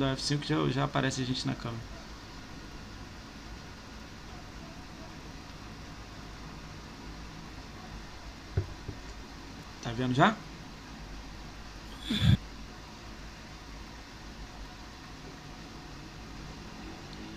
dá 0.00 0.16
F5 0.16 0.44
já, 0.44 0.68
já 0.70 0.84
aparece 0.84 1.22
a 1.22 1.24
gente 1.24 1.46
na 1.46 1.54
câmera. 1.54 1.82
Tá 9.82 9.92
vendo 9.92 10.14
já? 10.14 10.34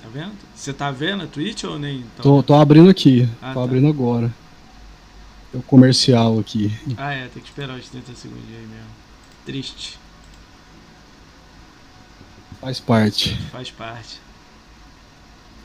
Tá 0.02 0.10
vendo? 0.12 0.34
Você 0.56 0.74
tá 0.74 0.92
vendo 0.92 1.24
a 1.24 1.28
Twitch 1.28 1.64
ou 1.66 1.78
nem? 1.78 2.00
Então... 2.00 2.24
Tô, 2.24 2.44
tô 2.44 2.54
abrindo 2.56 2.90
aqui. 2.90 3.28
Ah, 3.42 3.54
tô 3.54 3.60
tá. 3.60 3.64
abrindo 3.66 3.88
agora. 3.88 4.34
É 5.54 5.58
o 5.58 5.62
comercial 5.62 6.40
aqui. 6.40 6.72
Ah, 6.98 7.14
é, 7.14 7.28
tem 7.28 7.44
que 7.44 7.50
esperar 7.50 7.78
os 7.78 7.90
30 7.90 8.16
segundos 8.16 8.48
aí 8.50 8.66
mesmo. 8.66 8.90
Triste, 9.46 10.00
Faz 12.64 12.80
parte. 12.80 13.38
faz 13.52 13.70
parte. 13.72 14.22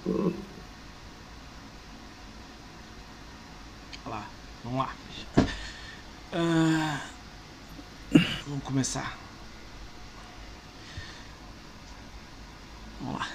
Olha 0.04 0.32
lá, 4.04 4.26
vamos 4.64 4.78
lá. 4.80 4.90
Ah, 6.32 7.00
vamos 8.48 8.64
começar. 8.64 9.16
Vamos 13.00 13.20
lá. 13.20 13.28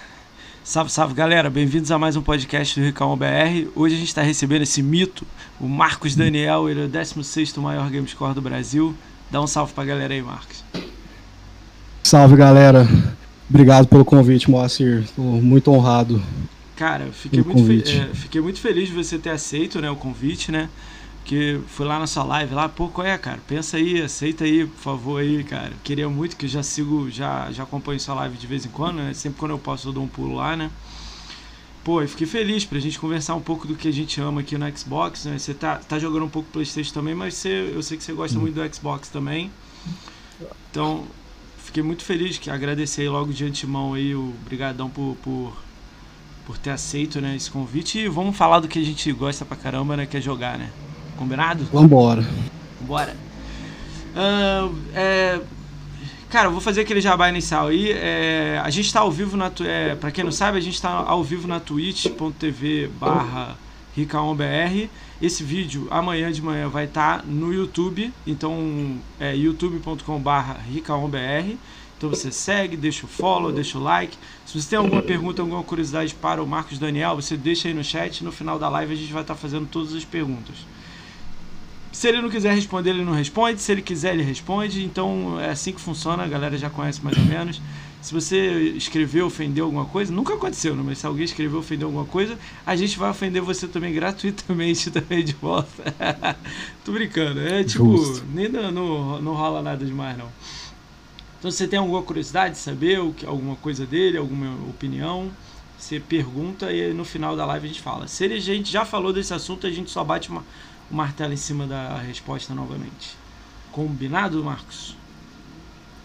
Salve, 0.62 0.92
salve 0.92 1.14
galera, 1.14 1.50
bem-vindos 1.50 1.90
a 1.90 1.98
mais 1.98 2.18
um 2.18 2.22
podcast 2.22 2.78
do 2.78 2.86
Ricão 2.86 3.16
BR. 3.16 3.70
Hoje 3.78 3.96
a 3.96 3.98
gente 3.98 4.10
está 4.10 4.22
recebendo 4.22 4.64
esse 4.64 4.84
mito, 4.84 5.26
o 5.58 5.70
Marcos 5.70 6.18
Daniel, 6.18 6.70
ele 6.70 6.82
é 6.82 6.84
o 6.84 6.90
16 6.90 7.56
maior 7.56 7.90
Gamescore 7.90 8.34
do 8.34 8.42
Brasil. 8.42 8.94
Dá 9.32 9.40
um 9.42 9.48
salve 9.48 9.72
pra 9.72 9.86
galera 9.86 10.14
aí, 10.14 10.22
Marcos. 10.22 10.62
Salve 12.04 12.36
galera. 12.36 12.86
Obrigado 13.50 13.88
pelo 13.88 14.06
convite, 14.06 14.50
Moacir. 14.50 15.06
Tô 15.16 15.22
muito 15.22 15.72
honrado. 15.72 16.22
Cara, 16.76 17.12
fiquei 17.12 17.44
muito, 17.44 17.62
fe- 17.62 17.84
é, 17.86 18.14
fiquei 18.14 18.42
muito 18.42 18.60
feliz 18.60 18.90
de 18.90 18.96
você 18.96 19.20
ter 19.20 19.30
aceito 19.30 19.80
né, 19.80 19.90
o 19.92 19.96
convite, 19.96 20.52
né? 20.52 20.70
Que 21.24 21.60
fui 21.68 21.86
lá 21.86 22.00
na 22.00 22.08
sua 22.08 22.24
live 22.24 22.54
lá, 22.54 22.68
pô, 22.68 22.90
qual 22.90 23.06
é, 23.08 23.18
cara? 23.18 23.40
Pensa 23.48 23.78
aí, 23.78 24.02
aceita 24.02 24.44
aí, 24.44 24.66
por 24.66 24.80
favor, 24.80 25.22
aí, 25.22 25.44
cara. 25.44 25.72
Queria 25.84 26.10
muito 26.10 26.36
que 26.36 26.46
eu 26.46 26.50
já 26.50 26.64
sigo, 26.64 27.10
já, 27.10 27.52
já 27.52 27.64
acompanho 27.64 28.00
sua 28.00 28.16
live 28.16 28.38
de 28.38 28.48
vez 28.48 28.66
em 28.66 28.70
quando, 28.70 28.98
né? 28.98 29.14
Sempre 29.14 29.40
quando 29.40 29.52
eu 29.52 29.60
posso 29.60 29.88
eu 29.90 29.94
dou 29.94 30.04
um 30.04 30.08
pulo 30.08 30.36
lá, 30.36 30.58
né? 30.58 30.72
Pô, 31.84 32.02
eu 32.02 32.08
fiquei 32.08 32.26
feliz 32.26 32.64
pra 32.64 32.80
gente 32.80 32.98
conversar 32.98 33.36
um 33.36 33.42
pouco 33.42 33.68
do 33.68 33.76
que 33.76 33.88
a 33.90 33.92
gente 33.92 34.20
ama 34.22 34.40
aqui 34.40 34.58
no 34.58 34.78
Xbox, 34.78 35.26
né? 35.26 35.38
Você 35.38 35.54
tá, 35.54 35.76
tá 35.78 36.00
jogando 36.00 36.26
um 36.26 36.30
pouco 36.30 36.50
Playstation 36.50 36.94
também, 36.94 37.14
mas 37.14 37.34
você, 37.36 37.72
eu 37.74 37.84
sei 37.84 37.98
que 37.98 38.04
você 38.04 38.14
gosta 38.14 38.40
muito 38.40 38.56
do 38.56 38.76
Xbox 38.76 39.10
também. 39.10 39.52
Então, 40.70 41.04
fiquei 41.74 41.82
muito 41.82 42.04
feliz, 42.04 42.38
que 42.38 42.52
agradecer 42.52 43.10
logo 43.10 43.34
de 43.34 43.44
antemão 43.46 43.96
aí, 43.96 44.14
o 44.14 44.32
brigadão 44.46 44.92
por, 44.92 45.18
por, 45.24 45.52
por 46.46 46.56
ter 46.56 46.70
aceito, 46.70 47.20
né, 47.20 47.36
esse 47.36 47.50
convite. 47.50 47.98
E 47.98 48.08
vamos 48.08 48.38
falar 48.38 48.60
do 48.60 48.68
que 48.68 48.78
a 48.78 48.84
gente 48.84 49.12
gosta 49.12 49.44
pra 49.44 49.58
caramba, 49.58 49.98
né, 49.98 50.06
que 50.06 50.16
é 50.16 50.22
jogar, 50.22 50.60
né? 50.60 50.70
Combinado? 51.18 51.64
Vambora. 51.74 52.24
Bora. 52.82 53.16
Ah, 54.16 54.70
é, 54.94 55.42
cara, 56.30 56.48
eu 56.48 56.52
vou 56.52 56.62
fazer 56.62 56.82
aquele 56.82 57.02
jabá 57.02 57.28
inicial 57.28 57.70
aí. 57.70 57.92
É, 57.92 58.62
a 58.64 58.70
gente 58.70 58.94
tá 58.94 59.00
ao 59.00 59.12
vivo 59.12 59.36
na. 59.36 59.52
É, 59.62 59.96
pra 59.96 60.12
quem 60.12 60.24
não 60.24 60.32
sabe, 60.32 60.60
a 60.60 60.62
gente 60.62 60.80
tá 60.80 60.92
ao 60.92 61.24
vivo 61.24 61.48
na 61.48 61.60
twitch.tv 61.60 62.92
barra 63.00 63.58
ricaombr. 63.96 64.90
Esse 65.24 65.42
vídeo 65.42 65.88
amanhã 65.90 66.30
de 66.30 66.42
manhã 66.42 66.68
vai 66.68 66.84
estar 66.84 67.26
no 67.26 67.54
YouTube. 67.54 68.14
Então 68.28 69.00
é 69.18 69.34
youtube.com 69.34 70.20
barra 70.20 70.60
ricaombr. 70.70 71.56
Então 71.98 72.10
você 72.10 72.30
segue, 72.30 72.76
deixa 72.76 73.06
o 73.06 73.08
follow, 73.08 73.50
deixa 73.50 73.78
o 73.78 73.82
like. 73.82 74.18
Se 74.46 74.62
você 74.62 74.72
tem 74.72 74.78
alguma 74.78 75.02
pergunta, 75.02 75.42
alguma 75.42 75.64
curiosidade 75.64 76.14
para 76.14 76.44
o 76.44 76.46
Marcos 76.46 76.78
Daniel, 76.78 77.16
você 77.16 77.38
deixa 77.38 77.70
aí 77.70 77.74
no 77.74 77.86
chat. 77.86 78.22
No 78.22 78.34
final 78.34 78.60
da 78.60 78.68
live 78.68 78.92
a 78.92 78.98
gente 78.98 79.14
vai 79.14 79.22
estar 79.22 79.36
fazendo 79.36 79.66
todas 79.66 79.96
as 79.96 80.04
perguntas. 80.04 80.58
Se 81.94 82.10
ele 82.10 82.22
não 82.22 82.30
quiser 82.30 82.54
responder, 82.54 82.90
ele 82.90 83.06
não 83.06 83.14
responde. 83.14 83.62
Se 83.62 83.72
ele 83.72 83.82
quiser, 83.82 84.16
ele 84.16 84.24
responde. 84.24 84.84
Então 84.84 85.40
é 85.40 85.52
assim 85.52 85.72
que 85.72 85.80
funciona, 85.80 86.24
a 86.24 86.28
galera 86.28 86.58
já 86.58 86.70
conhece 86.70 87.02
mais 87.02 87.18
ou 87.18 87.24
menos. 87.24 87.62
Se 88.04 88.14
você 88.14 88.74
escreveu, 88.76 89.28
ofendeu 89.28 89.64
alguma 89.64 89.86
coisa, 89.86 90.12
nunca 90.12 90.34
aconteceu, 90.34 90.76
né? 90.76 90.84
mas 90.86 90.98
se 90.98 91.08
alguém 91.08 91.24
escreveu, 91.24 91.60
ofendeu 91.60 91.88
alguma 91.88 92.04
coisa, 92.04 92.38
a 92.66 92.76
gente 92.76 93.00
vai 93.00 93.10
ofender 93.10 93.42
você 93.42 93.66
também 93.66 93.94
gratuitamente 93.96 94.92
também 94.92 95.24
de 95.24 95.32
volta. 95.32 95.96
Tô 96.84 96.92
brincando, 96.92 97.40
é 97.40 97.64
tipo, 97.64 97.96
Justo. 97.96 98.26
nem 98.34 98.50
não, 98.50 98.70
não, 98.74 99.22
não 99.22 99.34
rola 99.34 99.62
nada 99.62 99.86
demais 99.86 100.18
não. 100.18 100.28
Então 101.40 101.50
se 101.50 101.56
você 101.56 101.66
tem 101.66 101.80
alguma 101.80 102.02
curiosidade 102.02 102.56
de 102.56 102.60
saber 102.60 102.98
alguma 103.26 103.56
coisa 103.56 103.86
dele, 103.86 104.18
alguma 104.18 104.54
opinião, 104.70 105.32
você 105.80 105.98
pergunta 105.98 106.74
e 106.74 106.94
no 106.94 107.06
final 107.06 107.38
da 107.38 107.46
live 107.46 107.68
a 107.68 107.70
gente 107.70 107.82
fala. 107.82 108.10
Se 108.10 108.26
ele, 108.26 108.34
a 108.34 108.40
gente 108.42 108.70
já 108.70 108.84
falou 108.84 109.14
desse 109.14 109.34
assunto, 109.34 109.66
a 109.66 109.72
gente 109.72 109.90
só 109.90 110.04
bate 110.04 110.30
uma, 110.30 110.44
o 110.92 110.96
martelo 110.96 111.32
em 111.32 111.38
cima 111.38 111.66
da 111.66 112.00
resposta 112.00 112.54
novamente. 112.54 113.16
Combinado, 113.72 114.44
Marcos? 114.44 114.94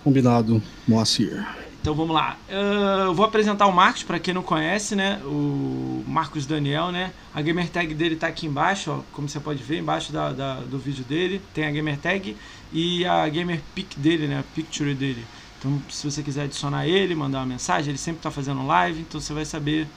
Combinado, 0.04 0.62
Moacir. 0.86 1.44
Então 1.88 1.96
vamos 1.96 2.14
lá. 2.14 2.36
Ah, 2.50 3.04
eu 3.06 3.14
vou 3.14 3.24
apresentar 3.24 3.66
o 3.66 3.72
Marcos 3.72 4.02
para 4.02 4.18
quem 4.18 4.34
não 4.34 4.42
conhece, 4.42 4.94
né? 4.94 5.22
O 5.24 6.04
Marcos 6.06 6.44
Daniel, 6.44 6.92
né? 6.92 7.14
A 7.32 7.40
gamer 7.40 7.66
tag 7.70 7.94
dele 7.94 8.14
tá 8.14 8.26
aqui 8.26 8.44
embaixo, 8.46 8.90
ó, 8.90 9.00
como 9.10 9.26
você 9.26 9.40
pode 9.40 9.62
ver, 9.62 9.78
embaixo 9.78 10.12
da, 10.12 10.30
da- 10.34 10.60
do 10.60 10.78
vídeo 10.78 11.02
dele 11.02 11.40
tem 11.54 11.64
a 11.64 11.70
gamer 11.70 11.96
tag 11.98 12.36
e 12.70 13.06
a 13.06 13.26
gamer 13.30 13.62
pic 13.74 13.96
dele, 13.98 14.28
né? 14.28 14.40
A 14.40 14.42
picture 14.42 14.94
dele. 14.94 15.24
Então, 15.58 15.82
se 15.88 16.04
você 16.10 16.22
quiser 16.22 16.42
adicionar 16.42 16.86
ele, 16.86 17.14
mandar 17.14 17.38
uma 17.38 17.46
mensagem, 17.46 17.88
ele 17.90 17.98
sempre 17.98 18.20
tá 18.20 18.30
fazendo 18.30 18.66
live, 18.66 19.00
então 19.00 19.18
você 19.18 19.32
vai 19.32 19.46
saber 19.46 19.88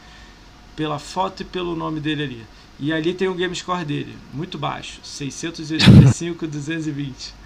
pela 0.77 0.97
foto 0.97 1.41
e 1.41 1.45
pelo 1.45 1.75
nome 1.75 1.99
dele 1.99 2.23
ali. 2.23 2.47
E 2.79 2.93
ali 2.93 3.13
tem 3.13 3.27
o 3.27 3.35
game 3.35 3.53
score 3.55 3.83
dele, 3.83 4.17
muito 4.33 4.57
baixo, 4.57 5.01
685 5.03 6.47
220. 6.47 7.40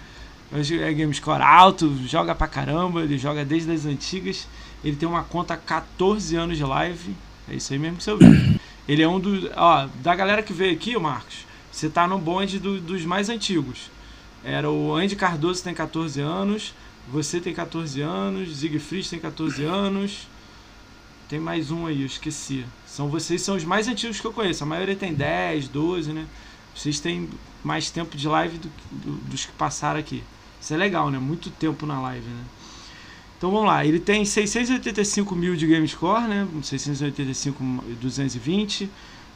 É 0.52 0.92
game 0.92 1.12
score 1.12 1.42
alto, 1.42 1.92
joga 2.06 2.34
pra 2.34 2.46
caramba, 2.46 3.02
ele 3.02 3.18
joga 3.18 3.44
desde 3.44 3.70
as 3.72 3.84
antigas. 3.84 4.46
Ele 4.84 4.96
tem 4.96 5.08
uma 5.08 5.24
conta 5.24 5.54
há 5.54 5.56
14 5.56 6.36
anos 6.36 6.56
de 6.56 6.64
live. 6.64 7.14
É 7.48 7.54
isso 7.54 7.72
aí 7.72 7.78
mesmo 7.78 7.96
que 7.98 8.04
você 8.04 8.12
ouviu. 8.12 8.60
Ele 8.88 9.02
é 9.02 9.08
um 9.08 9.18
dos. 9.18 9.50
Ó, 9.56 9.88
da 10.02 10.14
galera 10.14 10.42
que 10.42 10.52
veio 10.52 10.72
aqui, 10.74 10.96
Marcos, 10.96 11.44
você 11.72 11.88
tá 11.88 12.06
no 12.06 12.18
bonde 12.18 12.58
do- 12.60 12.80
dos 12.80 13.04
mais 13.04 13.28
antigos. 13.28 13.90
Era 14.44 14.70
o 14.70 14.94
Andy 14.94 15.16
Cardoso 15.16 15.64
tem 15.64 15.74
14 15.74 16.20
anos, 16.20 16.72
você 17.08 17.40
tem 17.40 17.52
14 17.52 18.00
anos, 18.00 18.58
Siegfried 18.58 19.10
tem 19.10 19.18
14 19.18 19.64
anos. 19.64 20.28
Tem 21.28 21.40
mais 21.40 21.72
um 21.72 21.86
aí, 21.86 22.02
eu 22.02 22.06
esqueci. 22.06 22.64
São 22.86 23.08
vocês 23.08 23.42
são 23.42 23.56
os 23.56 23.64
mais 23.64 23.88
antigos 23.88 24.20
que 24.20 24.26
eu 24.26 24.32
conheço. 24.32 24.62
A 24.62 24.66
maioria 24.66 24.94
tem 24.94 25.12
10, 25.12 25.66
12, 25.66 26.12
né? 26.12 26.24
Vocês 26.72 27.00
têm 27.00 27.28
mais 27.64 27.90
tempo 27.90 28.16
de 28.16 28.28
live 28.28 28.58
do, 28.58 28.70
do- 28.92 29.16
dos 29.28 29.44
que 29.44 29.52
passaram 29.52 29.98
aqui. 29.98 30.22
Isso 30.60 30.74
é 30.74 30.76
legal, 30.76 31.10
né? 31.10 31.18
Muito 31.18 31.50
tempo 31.50 31.86
na 31.86 32.00
live, 32.00 32.26
né? 32.26 32.44
Então 33.38 33.50
vamos 33.50 33.66
lá, 33.66 33.84
ele 33.84 34.00
tem 34.00 34.24
685 34.24 35.36
mil 35.36 35.54
de 35.56 35.66
game 35.66 35.86
score, 35.86 36.22
né? 36.26 36.48
685 36.62 37.62
220. 38.00 38.88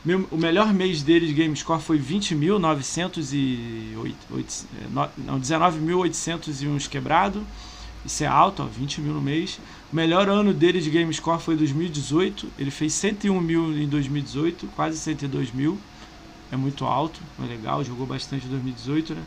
Meu- 0.03 0.27
O 0.31 0.39
melhor 0.39 0.73
mês 0.73 1.03
dele 1.03 1.27
de 1.27 1.35
game 1.35 1.55
score 1.55 1.83
foi 1.83 1.99
20.908. 1.99 4.67
é, 4.81 4.87
Não, 5.19 5.39
19.800 5.39 6.63
e 6.63 6.69
uns 6.69 6.87
quebrado. 6.87 7.45
Isso 8.05 8.25
é 8.25 8.27
alto, 8.27 8.63
ó, 8.63 8.67
20 8.67 9.03
mil 9.03 9.13
no 9.13 9.21
mês. 9.21 9.61
O 9.93 9.97
melhor 9.97 10.27
ano 10.31 10.55
dele 10.55 10.81
de 10.81 10.89
game 10.89 11.13
score 11.13 11.39
foi 11.41 11.55
2018. 11.55 12.49
Ele 12.59 12.71
fez 12.71 12.95
101 12.95 13.39
mil 13.41 13.77
em 13.79 13.87
2018, 13.87 14.67
quase 14.69 14.97
102 14.97 15.53
mil. 15.53 15.79
É 16.51 16.57
muito 16.57 16.87
alto, 16.87 17.21
é 17.39 17.43
legal, 17.47 17.85
jogou 17.85 18.07
bastante 18.07 18.47
em 18.47 18.49
2018, 18.49 19.15
né? 19.15 19.23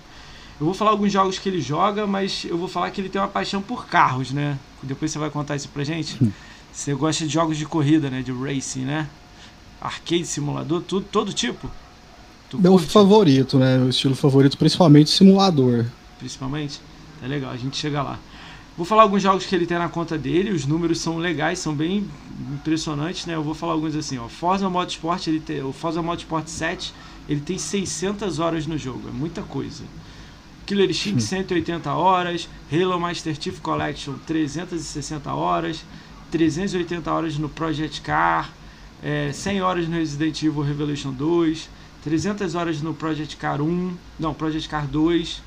Eu 0.64 0.68
vou 0.68 0.74
falar 0.74 0.92
alguns 0.92 1.12
jogos 1.12 1.38
que 1.38 1.50
ele 1.50 1.60
joga, 1.60 2.08
mas 2.08 2.46
eu 2.46 2.58
vou 2.58 2.70
falar 2.70 2.90
que 2.90 3.02
ele 3.02 3.10
tem 3.10 3.20
uma 3.20 3.28
paixão 3.28 3.62
por 3.62 3.86
carros, 3.86 4.32
né? 4.32 4.58
Depois 4.82 5.12
você 5.12 5.20
vai 5.20 5.30
contar 5.30 5.58
isso 5.58 5.68
pra 5.68 5.84
gente. 5.84 6.18
Você 6.72 6.94
gosta 6.94 7.28
de 7.28 7.34
jogos 7.34 7.58
de 7.58 7.66
corrida, 7.66 8.10
né? 8.10 8.22
De 8.22 8.32
racing, 8.32 8.86
né? 8.86 9.10
Arcade, 9.82 10.26
simulador, 10.26 10.82
tudo, 10.82 11.06
todo 11.12 11.34
tipo. 11.34 11.70
Tu 12.50 12.58
Meu 12.62 12.76
curte, 12.76 12.88
favorito, 12.88 13.60
né? 13.60 13.78
Meu 13.78 13.90
estilo 13.90 14.16
favorito, 14.16 14.58
principalmente 14.58 15.10
simulador. 15.10 15.86
principalmente. 16.18 16.80
É 17.22 17.28
legal, 17.28 17.52
a 17.52 17.58
gente 17.58 17.76
chega 17.76 18.02
lá. 18.02 18.18
Vou 18.78 18.86
falar 18.86 19.04
alguns 19.04 19.22
jogos 19.22 19.46
que 19.46 19.54
ele 19.54 19.66
tem 19.66 19.78
na 19.78 19.90
conta 19.90 20.18
dele, 20.18 20.50
os 20.52 20.66
números 20.66 20.98
são 21.02 21.18
legais, 21.18 21.60
são 21.60 21.76
bem 21.76 22.08
impressionantes, 22.54 23.26
né? 23.26 23.36
Eu 23.36 23.44
vou 23.44 23.54
falar 23.54 23.74
alguns 23.74 23.98
assim, 23.98 24.18
ó. 24.18 24.30
Forza 24.30 24.70
Motorsport, 24.70 25.28
ele 25.28 25.42
tem, 25.42 25.62
o 25.62 25.74
Forza 25.74 26.02
Motorsport 26.02 26.48
7, 26.48 26.94
ele 27.28 27.42
tem 27.42 27.58
600 27.58 28.40
horas 28.40 28.66
no 28.66 28.78
jogo, 28.78 29.10
é 29.10 29.12
muita 29.12 29.42
coisa. 29.42 29.84
Killer 30.66 30.90
Instinct 30.90 31.22
180 31.22 31.94
horas, 31.94 32.50
Halo 32.72 33.00
Master 33.00 33.36
Chief 33.40 33.60
Collection 33.60 34.16
360 34.26 35.34
horas, 35.34 35.84
380 36.32 37.12
horas 37.12 37.38
no 37.38 37.50
Project 37.50 38.02
Car, 38.02 38.52
é, 39.04 39.32
100 39.32 39.62
horas 39.62 39.88
no 39.88 39.98
Resident 39.98 40.42
Evil 40.42 40.62
Revelation 40.62 41.12
2, 41.12 41.70
300 42.04 42.56
horas 42.56 42.82
no 42.82 42.94
Project 42.94 43.38
Car 43.38 43.62
1, 43.62 43.98
não, 44.20 44.34
Project 44.34 44.70
Car 44.70 44.88
2, 44.88 45.42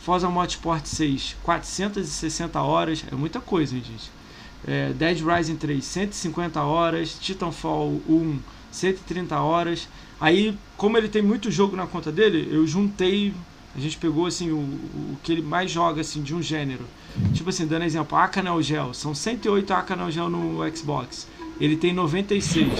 Forza 0.00 0.28
Motorsport 0.28 0.86
6, 0.86 1.36
460 1.42 2.60
horas, 2.62 3.04
é 3.10 3.14
muita 3.14 3.40
coisa, 3.40 3.74
hein, 3.74 3.82
gente. 3.84 4.18
É, 4.66 4.92
Dead 4.92 5.20
Rising 5.20 5.56
3, 5.56 5.84
150 5.84 6.62
horas. 6.62 7.16
Titanfall 7.20 8.00
1, 8.08 8.38
130 8.70 9.40
horas. 9.40 9.88
Aí, 10.20 10.56
como 10.76 10.98
ele 10.98 11.08
tem 11.08 11.22
muito 11.22 11.50
jogo 11.50 11.76
na 11.76 11.86
conta 11.86 12.10
dele, 12.10 12.48
eu 12.50 12.66
juntei. 12.66 13.32
A 13.78 13.80
gente 13.80 13.96
pegou 13.96 14.26
assim 14.26 14.50
o, 14.50 14.56
o 14.56 15.16
que 15.22 15.30
ele 15.30 15.40
mais 15.40 15.70
joga 15.70 16.00
assim 16.00 16.20
de 16.20 16.34
um 16.34 16.42
gênero. 16.42 16.84
Tipo 17.32 17.50
assim, 17.50 17.64
dando 17.64 17.84
exemplo, 17.84 18.18
Aka 18.18 18.42
Neo 18.42 18.60
Geo. 18.60 18.92
São 18.92 19.14
108 19.14 19.72
Aka 19.72 19.94
Neo 19.94 20.10
Geo 20.10 20.28
no 20.28 20.76
Xbox. 20.76 21.28
Ele 21.60 21.76
tem 21.76 21.92
96. 21.92 22.72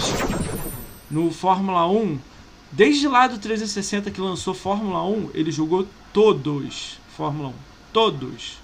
No 1.08 1.30
Fórmula 1.30 1.88
1, 1.88 2.18
desde 2.72 3.06
lá 3.06 3.28
do 3.28 3.38
360 3.38 4.10
que 4.10 4.20
lançou 4.20 4.52
Fórmula 4.52 5.06
1, 5.06 5.30
ele 5.34 5.52
jogou 5.52 5.86
todos 6.12 6.98
Fórmula 7.16 7.50
1. 7.50 7.52
Todos. 7.92 8.58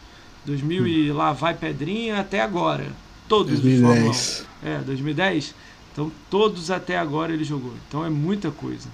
2000 0.45 0.89
e 0.89 1.13
lá 1.13 1.33
vai 1.33 1.55
pedrinha 1.55 2.19
até 2.19 2.41
agora. 2.41 2.91
Todos 3.29 3.61
2010. 3.61 4.09
os 4.09 4.39
Fórmula 4.39 4.77
1. 4.77 4.81
É, 4.81 4.83
2010. 4.83 5.55
Então 5.93 6.11
todos 6.29 6.69
até 6.69 6.99
agora 6.99 7.33
ele 7.33 7.45
jogou. 7.45 7.75
Então 7.87 8.05
é 8.05 8.11
muita 8.11 8.51
coisa. 8.51 8.89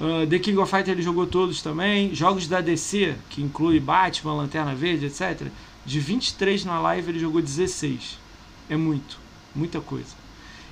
Uh, 0.00 0.26
The 0.26 0.38
King 0.38 0.58
of 0.58 0.70
Fighters 0.70 0.96
ele 0.96 1.02
jogou 1.02 1.26
todos 1.26 1.60
também. 1.60 2.14
Jogos 2.14 2.46
da 2.46 2.60
DC, 2.60 3.16
que 3.28 3.42
inclui 3.42 3.80
Batman, 3.80 4.34
Lanterna 4.34 4.74
Verde, 4.74 5.06
etc. 5.06 5.48
De 5.84 5.98
23 5.98 6.64
na 6.64 6.80
live 6.80 7.10
ele 7.10 7.18
jogou 7.18 7.42
16. 7.42 8.18
É 8.68 8.76
muito. 8.76 9.18
Muita 9.54 9.80
coisa. 9.80 10.16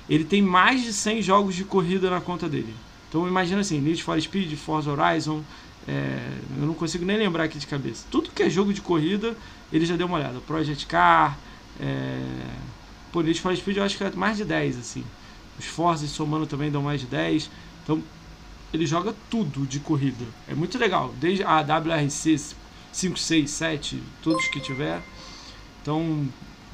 Ele 0.09 0.23
tem 0.23 0.41
mais 0.41 0.83
de 0.83 0.93
100 0.93 1.21
jogos 1.21 1.55
de 1.55 1.65
corrida 1.65 2.09
na 2.09 2.21
conta 2.21 2.47
dele. 2.47 2.73
Então 3.09 3.27
imagina 3.27 3.61
assim, 3.61 3.79
Need 3.79 4.01
for 4.03 4.19
Speed, 4.21 4.53
Forza 4.55 4.91
Horizon, 4.91 5.43
é, 5.87 6.19
eu 6.59 6.65
não 6.65 6.73
consigo 6.73 7.05
nem 7.05 7.17
lembrar 7.17 7.45
aqui 7.45 7.57
de 7.57 7.67
cabeça. 7.67 8.05
Tudo 8.11 8.29
que 8.29 8.43
é 8.43 8.49
jogo 8.49 8.73
de 8.73 8.81
corrida, 8.81 9.35
ele 9.71 9.85
já 9.85 9.95
deu 9.95 10.07
uma 10.07 10.17
olhada. 10.17 10.39
Project 10.41 10.85
Car, 10.85 11.37
é, 11.79 12.19
pô, 13.11 13.21
Need 13.21 13.39
for 13.39 13.55
Speed 13.55 13.77
eu 13.77 13.83
acho 13.83 13.97
que 13.97 14.03
é 14.03 14.11
mais 14.11 14.37
de 14.37 14.45
10, 14.45 14.77
assim. 14.77 15.03
Os 15.57 15.65
Forza 15.65 16.05
somando 16.07 16.45
também 16.45 16.69
dão 16.69 16.81
mais 16.81 17.01
de 17.01 17.07
10. 17.07 17.49
Então, 17.83 18.03
ele 18.73 18.85
joga 18.85 19.15
tudo 19.29 19.65
de 19.65 19.79
corrida. 19.79 20.25
É 20.47 20.53
muito 20.53 20.77
legal. 20.77 21.13
Desde 21.19 21.43
a 21.43 21.61
WRC 21.61 22.55
5, 22.91 23.17
6, 23.17 23.49
7, 23.49 24.03
todos 24.21 24.47
que 24.47 24.59
tiver. 24.59 25.01
Então, 25.81 26.27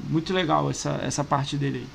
muito 0.08 0.32
legal 0.32 0.70
essa, 0.70 0.98
essa 1.02 1.22
parte 1.22 1.56
dele 1.56 1.78
aí. 1.78 1.86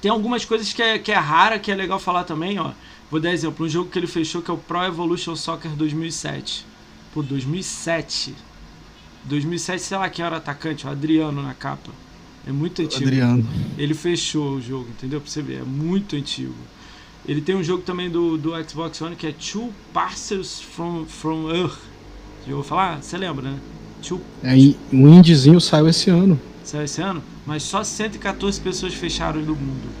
Tem 0.00 0.10
algumas 0.10 0.44
coisas 0.44 0.72
que 0.72 0.82
é, 0.82 0.98
que 0.98 1.12
é 1.12 1.16
rara, 1.16 1.58
que 1.58 1.70
é 1.70 1.74
legal 1.74 1.98
falar 1.98 2.24
também, 2.24 2.58
ó. 2.58 2.72
Vou 3.10 3.20
dar 3.20 3.32
exemplo, 3.32 3.64
um 3.64 3.68
jogo 3.68 3.90
que 3.90 3.98
ele 3.98 4.06
fechou 4.06 4.42
que 4.42 4.50
é 4.50 4.54
o 4.54 4.58
Pro 4.58 4.82
Evolution 4.84 5.36
Soccer 5.36 5.70
2007. 5.72 6.66
Pô, 7.12 7.22
2007. 7.22 8.34
2007, 9.24 9.82
sei 9.82 9.96
lá 9.96 10.08
quem 10.10 10.24
era 10.24 10.34
o 10.34 10.38
atacante, 10.38 10.86
o 10.86 10.90
Adriano 10.90 11.42
na 11.42 11.54
capa. 11.54 11.90
É 12.46 12.52
muito 12.52 12.82
antigo. 12.82 13.04
Adriano. 13.04 13.46
Ele 13.78 13.94
fechou 13.94 14.56
o 14.56 14.60
jogo, 14.60 14.88
entendeu? 14.90 15.20
Pra 15.20 15.30
você 15.30 15.40
ver, 15.40 15.60
é 15.60 15.64
muito 15.64 16.16
antigo. 16.16 16.54
Ele 17.24 17.40
tem 17.42 17.54
um 17.56 17.62
jogo 17.62 17.82
também 17.82 18.10
do, 18.10 18.36
do 18.36 18.50
Xbox 18.68 19.00
One 19.00 19.16
que 19.16 19.26
é 19.26 19.32
Two 19.32 19.74
Parcels 19.92 20.60
from, 20.60 21.06
from 21.06 21.50
Earth. 21.50 21.78
Já 22.46 22.54
vou 22.54 22.62
falar? 22.62 23.02
Você 23.02 23.16
lembra, 23.16 23.50
né? 23.50 23.62
Two, 24.00 24.26
É, 24.42 24.54
o 24.92 25.08
indiezinho 25.08 25.60
saiu 25.60 25.88
esse 25.88 26.10
ano. 26.10 26.38
saiu 26.62 26.84
esse 26.84 27.00
ano, 27.02 27.24
mas 27.44 27.62
só 27.64 27.82
114 27.84 28.60
pessoas 28.60 28.94
fecharam 28.94 29.42
no 29.42 29.56
mundo. 29.56 29.96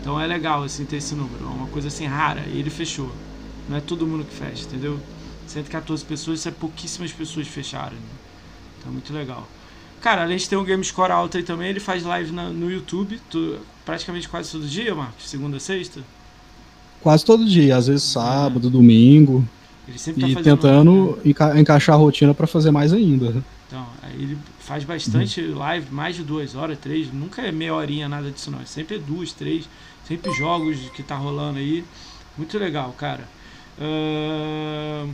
Então 0.00 0.20
é 0.20 0.26
legal 0.26 0.62
assim 0.62 0.86
ter 0.86 0.96
esse 0.96 1.14
número, 1.14 1.44
é 1.44 1.48
uma 1.48 1.68
coisa 1.68 1.88
assim 1.88 2.06
rara 2.06 2.48
e 2.48 2.58
ele 2.58 2.70
fechou. 2.70 3.16
Não 3.66 3.76
é 3.76 3.80
todo 3.80 4.06
mundo 4.06 4.26
que 4.26 4.34
fecha, 4.34 4.64
entendeu? 4.66 5.04
114 5.46 6.04
pessoas, 6.04 6.40
isso 6.40 6.48
é 6.48 6.52
pouquíssimas 6.52 7.12
pessoas 7.12 7.48
fecharam. 7.48 7.98
Né? 8.00 8.18
Então 8.78 8.90
é 8.90 8.92
muito 8.92 9.12
legal. 9.12 9.54
Cara, 10.00 10.22
além 10.22 10.36
de 10.38 10.48
ter 10.48 10.56
um 10.56 10.64
game 10.64 10.84
score 10.84 11.12
alto 11.12 11.36
aí 11.38 11.42
também, 11.44 11.70
ele 11.70 11.80
faz 11.80 12.02
live 12.04 12.32
na- 12.32 12.52
no 12.52 12.70
YouTube, 12.70 13.20
tu- 13.20 13.66
praticamente 13.84 14.28
quase 14.28 14.50
todo 14.52 14.68
dia, 14.68 14.94
Marcos, 14.94 15.28
segunda 15.30 15.56
a 15.56 15.60
sexta. 15.60 16.08
Quase 17.04 17.22
todo 17.22 17.44
dia, 17.44 17.76
às 17.76 17.86
vezes 17.86 18.02
sábado, 18.02 18.70
domingo. 18.70 19.46
Ele 19.86 19.98
sempre 19.98 20.22
tá 20.22 20.28
E 20.28 20.32
fazendo 20.34 20.56
tentando 20.56 21.18
enca- 21.22 21.60
encaixar 21.60 21.94
a 21.94 21.98
rotina 21.98 22.32
pra 22.32 22.46
fazer 22.46 22.70
mais 22.70 22.94
ainda. 22.94 23.44
Então, 23.68 23.86
ele 24.14 24.38
faz 24.58 24.84
bastante 24.84 25.42
live, 25.42 25.86
mais 25.92 26.16
de 26.16 26.22
duas 26.22 26.54
horas, 26.54 26.78
três, 26.78 27.12
nunca 27.12 27.42
é 27.42 27.52
meia 27.52 27.74
horinha, 27.74 28.08
nada 28.08 28.30
disso 28.30 28.50
não. 28.50 28.58
É 28.62 28.64
sempre 28.64 28.96
duas, 28.98 29.32
três, 29.34 29.68
sempre 30.08 30.32
jogos 30.32 30.78
que 30.96 31.02
tá 31.02 31.14
rolando 31.14 31.58
aí. 31.58 31.84
Muito 32.38 32.58
legal, 32.58 32.94
cara. 32.96 33.28
Ahn, 33.78 35.10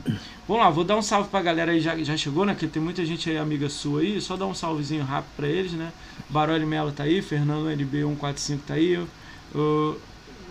vamos 0.46 0.62
lá, 0.62 0.70
vou 0.70 0.84
dar 0.84 0.96
um 0.96 1.02
salve 1.02 1.28
pra 1.28 1.42
galera 1.42 1.72
aí, 1.72 1.80
já, 1.80 1.96
já 1.98 2.16
chegou, 2.16 2.44
né? 2.44 2.54
Que 2.54 2.68
tem 2.68 2.80
muita 2.80 3.04
gente 3.04 3.28
aí, 3.28 3.36
amiga 3.36 3.68
sua 3.68 4.02
aí. 4.02 4.20
Só 4.20 4.36
dar 4.36 4.46
um 4.46 4.54
salvezinho 4.54 5.02
rápido 5.02 5.32
pra 5.36 5.48
eles, 5.48 5.72
né? 5.72 5.90
Baroli 6.28 6.64
Melo 6.66 6.92
tá 6.92 7.02
aí, 7.02 7.20
Fernando 7.20 7.68
NB145 7.68 8.58
tá 8.64 8.74
aí. 8.74 8.96
ah, 9.56 9.94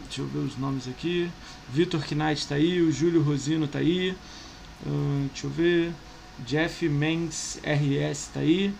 deixa 0.09 0.21
eu 0.21 0.27
ver 0.27 0.39
os 0.39 0.57
nomes 0.57 0.87
aqui. 0.87 1.29
Vitor 1.71 2.03
Knight 2.11 2.47
tá 2.47 2.55
aí, 2.55 2.81
o 2.81 2.91
Júlio 2.91 3.21
Rosino 3.21 3.67
tá 3.67 3.79
aí. 3.79 4.15
Ah, 4.85 5.27
deixa 5.31 5.47
eu 5.47 5.51
ver. 5.51 5.93
Jeff 6.45 6.89
Mendes 6.89 7.59
RS 7.63 8.31
tá 8.33 8.39
aí. 8.39 8.73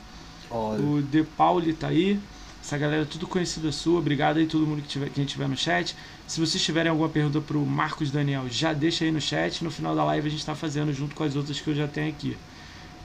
O 0.51 1.01
De 1.01 1.23
Pauli 1.23 1.73
tá 1.73 1.87
aí. 1.87 2.19
Essa 2.61 2.77
galera 2.77 3.05
tudo 3.05 3.27
conhecida 3.27 3.71
sua. 3.71 3.99
Obrigado 3.99 4.37
aí 4.37 4.47
todo 4.47 4.65
mundo 4.65 4.81
que 4.81 4.87
tiver 4.87 5.09
quem 5.09 5.23
tiver 5.23 5.47
no 5.47 5.55
chat. 5.55 5.95
Se 6.27 6.39
vocês 6.39 6.61
tiverem 6.63 6.89
alguma 6.89 7.09
pergunta 7.09 7.39
pro 7.39 7.63
Marcos 7.65 8.11
Daniel, 8.11 8.45
já 8.49 8.73
deixa 8.73 9.05
aí 9.05 9.11
no 9.11 9.21
chat. 9.21 9.63
No 9.63 9.71
final 9.71 9.95
da 9.95 10.03
live 10.03 10.27
a 10.27 10.31
gente 10.31 10.45
tá 10.45 10.55
fazendo 10.55 10.91
junto 10.93 11.15
com 11.15 11.23
as 11.23 11.35
outras 11.35 11.59
que 11.59 11.69
eu 11.69 11.75
já 11.75 11.87
tenho 11.87 12.09
aqui. 12.09 12.35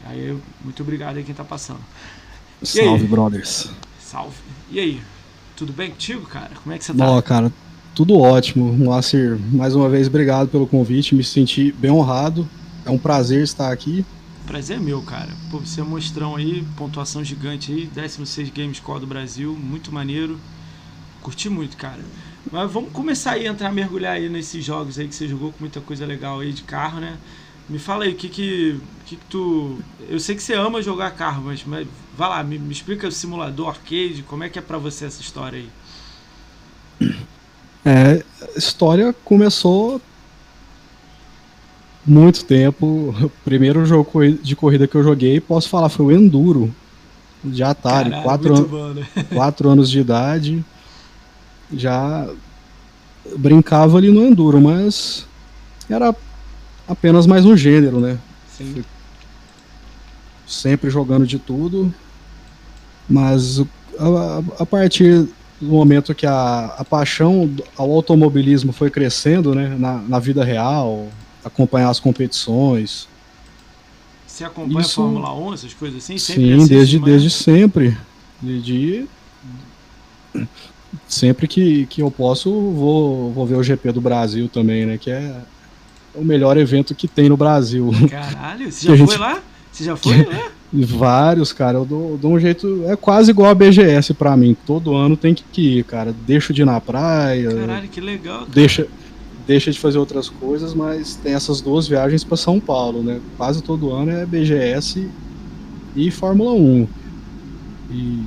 Aí, 0.06 0.37
muito 0.62 0.82
obrigado 0.82 1.17
aí 1.17 1.25
quem 1.25 1.35
tá 1.35 1.44
passando. 1.44 1.81
Salve, 2.62 3.06
brothers. 3.06 3.70
Salve. 4.00 4.37
E 4.70 4.79
aí? 4.79 5.00
Tudo 5.56 5.73
bem 5.73 5.91
contigo, 5.91 6.27
cara? 6.27 6.50
Como 6.62 6.75
é 6.75 6.79
que 6.79 6.85
você 6.85 6.93
tá? 6.93 7.11
Ó, 7.11 7.23
cara, 7.23 7.53
tudo 7.94 8.19
ótimo. 8.19 8.73
Moacir, 8.73 9.38
mais 9.52 9.75
uma 9.75 9.88
vez, 9.88 10.08
obrigado 10.08 10.49
pelo 10.49 10.67
convite. 10.67 11.14
Me 11.14 11.23
senti 11.23 11.73
bem 11.73 11.91
honrado. 11.91 12.49
É 12.85 12.91
um 12.91 12.99
prazer 12.99 13.43
estar 13.43 13.73
aqui. 13.73 14.05
Prazer 14.46 14.76
é 14.76 14.81
meu, 14.81 15.00
cara. 15.00 15.31
Pô, 15.50 15.58
você 15.58 15.81
é 15.81 15.85
mostrão 15.85 16.37
aí, 16.37 16.67
pontuação 16.76 17.25
gigante 17.25 17.73
aí, 17.73 17.87
16 17.87 18.50
Games 18.50 18.76
Score 18.76 19.00
do 19.00 19.06
Brasil, 19.06 19.55
muito 19.55 19.91
maneiro. 19.91 20.38
Curti 21.23 21.49
muito, 21.49 21.76
cara. 21.79 22.00
Mas 22.52 22.70
vamos 22.70 22.93
começar 22.93 23.32
aí 23.32 23.49
a 23.49 23.50
entrar, 23.50 23.73
mergulhar 23.73 24.17
aí 24.17 24.29
nesses 24.29 24.62
jogos 24.62 24.99
aí 24.99 25.08
que 25.08 25.14
você 25.14 25.26
jogou 25.26 25.50
com 25.50 25.61
muita 25.61 25.81
coisa 25.81 26.05
legal 26.05 26.41
aí 26.41 26.52
de 26.52 26.62
carro, 26.62 27.00
né? 27.00 27.17
Me 27.67 27.79
fala 27.79 28.05
aí, 28.05 28.12
o 28.12 28.17
que 28.17 28.29
que, 28.29 28.79
que 29.06 29.17
que 29.17 29.25
tu... 29.31 29.79
Eu 30.06 30.20
sei 30.20 30.35
que 30.35 30.43
você 30.43 30.52
ama 30.52 30.82
jogar 30.82 31.12
carro, 31.12 31.44
mas, 31.46 31.64
mas 31.64 31.88
vai 32.14 32.29
lá, 32.29 32.44
me, 32.44 32.58
me 32.58 32.73
explica 32.73 33.08
o 33.08 33.12
simulador, 33.12 33.69
arcade, 33.69 34.23
como 34.29 34.44
é 34.44 34.50
que 34.50 34.58
é 34.58 34.62
pra 34.62 34.76
você 34.76 35.06
essa 35.06 35.23
história 35.23 35.61
aí? 37.00 37.19
É, 37.85 38.23
a 38.55 38.58
história 38.58 39.15
começou 39.25 40.01
muito 42.06 42.44
tempo. 42.44 43.15
O 43.23 43.31
primeiro 43.44 43.85
jogo 43.85 44.11
de 44.43 44.56
corrida 44.56 44.87
que 44.87 44.94
eu 44.94 45.03
joguei, 45.03 45.41
posso 45.41 45.69
falar, 45.69 45.89
foi 45.89 46.06
o 46.06 46.13
Enduro 46.13 46.75
de 47.43 47.63
Atari. 47.63 48.11
Caralho, 48.11 48.25
quatro, 48.25 48.56
an- 48.56 48.63
bom, 48.65 48.89
né? 48.94 49.06
quatro 49.35 49.69
anos 49.69 49.91
de 49.91 50.01
idade. 50.01 50.65
Já 51.73 52.29
brincava 53.37 53.99
ali 53.99 54.11
no 54.11 54.25
Enduro, 54.25 54.61
mas 54.61 55.27
era 55.89 56.15
apenas 56.89 57.27
mais 57.27 57.44
um 57.44 57.56
gênero, 57.56 58.01
né? 58.01 58.19
Sim. 58.56 58.85
sempre 60.47 60.89
jogando 60.91 61.27
de 61.27 61.39
tudo, 61.41 61.93
mas 63.08 63.58
o- 63.58 63.69
a, 63.99 64.43
a 64.63 64.67
partir 64.67 65.27
do 65.65 65.71
momento 65.73 66.15
que 66.15 66.27
a, 66.27 66.75
a 66.79 66.85
paixão 66.85 67.51
ao 67.77 67.91
automobilismo 67.91 68.73
foi 68.73 68.91
crescendo, 68.91 69.55
né, 69.55 69.75
na, 69.79 69.99
na 69.99 70.19
vida 70.19 70.44
real, 70.44 71.09
acompanhar 71.44 71.89
as 71.91 71.99
competições, 72.01 73.09
Você 74.27 74.44
acompanha 74.44 74.81
Isso- 74.81 75.01
a 75.01 75.05
Fórmula 75.05 75.35
1, 75.35 75.55
essas 75.55 75.75
coisas 75.75 76.03
assim? 76.03 76.19
sim, 76.19 76.33
assiste, 76.55 76.69
desde, 76.69 76.99
mas- 76.99 77.11
desde 77.11 77.31
sempre, 77.31 77.97
desde 78.43 79.06
sempre 81.09 81.47
que, 81.49 81.87
que 81.87 82.01
eu 82.03 82.11
posso 82.11 82.51
vou, 82.51 83.33
vou 83.33 83.47
ver 83.47 83.56
o 83.56 83.63
GP 83.63 83.93
do 83.93 84.01
Brasil 84.01 84.49
também, 84.49 84.87
né, 84.87 84.99
que 84.99 85.11
é 85.11 85.41
o 86.15 86.25
melhor 86.25 86.56
evento 86.56 86.94
que 86.94 87.09
tem 87.09 87.29
no 87.29 87.37
Brasil. 87.37 87.91
Caralho, 88.11 88.71
você 88.71 88.87
já 88.89 88.97
gente- 88.97 89.09
foi 89.09 89.19
lá? 89.19 89.41
Você 89.75 89.85
já 89.85 89.97
foi 89.97 90.25
lá? 90.25 90.51
E 90.73 90.85
Vários, 90.85 91.53
cara. 91.53 91.79
Eu 91.79 91.85
dou, 91.85 92.19
dou 92.19 92.33
um 92.33 92.41
jeito. 92.41 92.83
É 92.89 92.97
quase 92.97 93.31
igual 93.31 93.49
a 93.49 93.55
BGS 93.55 94.13
pra 94.13 94.37
mim. 94.37 94.57
Todo 94.67 94.97
ano 94.97 95.17
tem 95.17 95.33
que 95.33 95.79
ir, 95.79 95.85
cara. 95.85 96.13
Deixo 96.27 96.53
de 96.53 96.63
ir 96.63 96.65
na 96.65 96.81
praia. 96.81 97.55
Caralho, 97.55 97.89
que 97.89 98.01
legal. 98.01 98.41
cara. 98.41 98.51
Deixa, 98.53 98.89
deixa 99.47 99.71
de 99.71 99.79
fazer 99.79 99.99
outras 99.99 100.29
coisas, 100.29 100.75
mas 100.75 101.15
tem 101.15 101.33
essas 101.33 101.61
duas 101.61 101.87
viagens 101.87 102.25
pra 102.25 102.37
São 102.37 102.59
Paulo, 102.59 103.05
né? 103.05 103.21
Quase 103.37 103.63
todo 103.63 103.93
ano 103.93 104.11
é 104.11 104.27
BGS 104.27 105.09
e 105.95 106.11
Fórmula 106.11 106.53
1. 106.53 106.89
E 107.93 108.23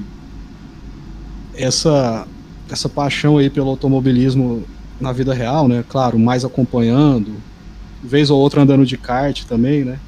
essa, 1.53 2.25
essa 2.69 2.87
paixão 2.87 3.37
aí 3.37 3.49
pelo 3.49 3.69
automobilismo 3.69 4.63
na 5.01 5.11
vida 5.11 5.33
real, 5.33 5.67
né? 5.67 5.83
Claro, 5.89 6.17
mais 6.17 6.45
acompanhando, 6.45 7.33
vez 8.01 8.29
ou 8.29 8.39
outra 8.39 8.61
andando 8.61 8.85
de 8.85 8.95
kart 8.95 9.43
também, 9.43 9.83
né? 9.83 9.99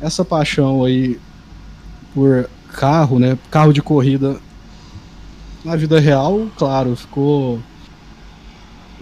Essa 0.00 0.24
paixão 0.24 0.84
aí 0.84 1.20
por 2.14 2.48
carro, 2.72 3.18
né? 3.18 3.38
Carro 3.50 3.72
de 3.72 3.82
corrida 3.82 4.40
na 5.64 5.76
vida 5.76 6.00
real, 6.00 6.48
claro, 6.56 6.96
ficou 6.96 7.60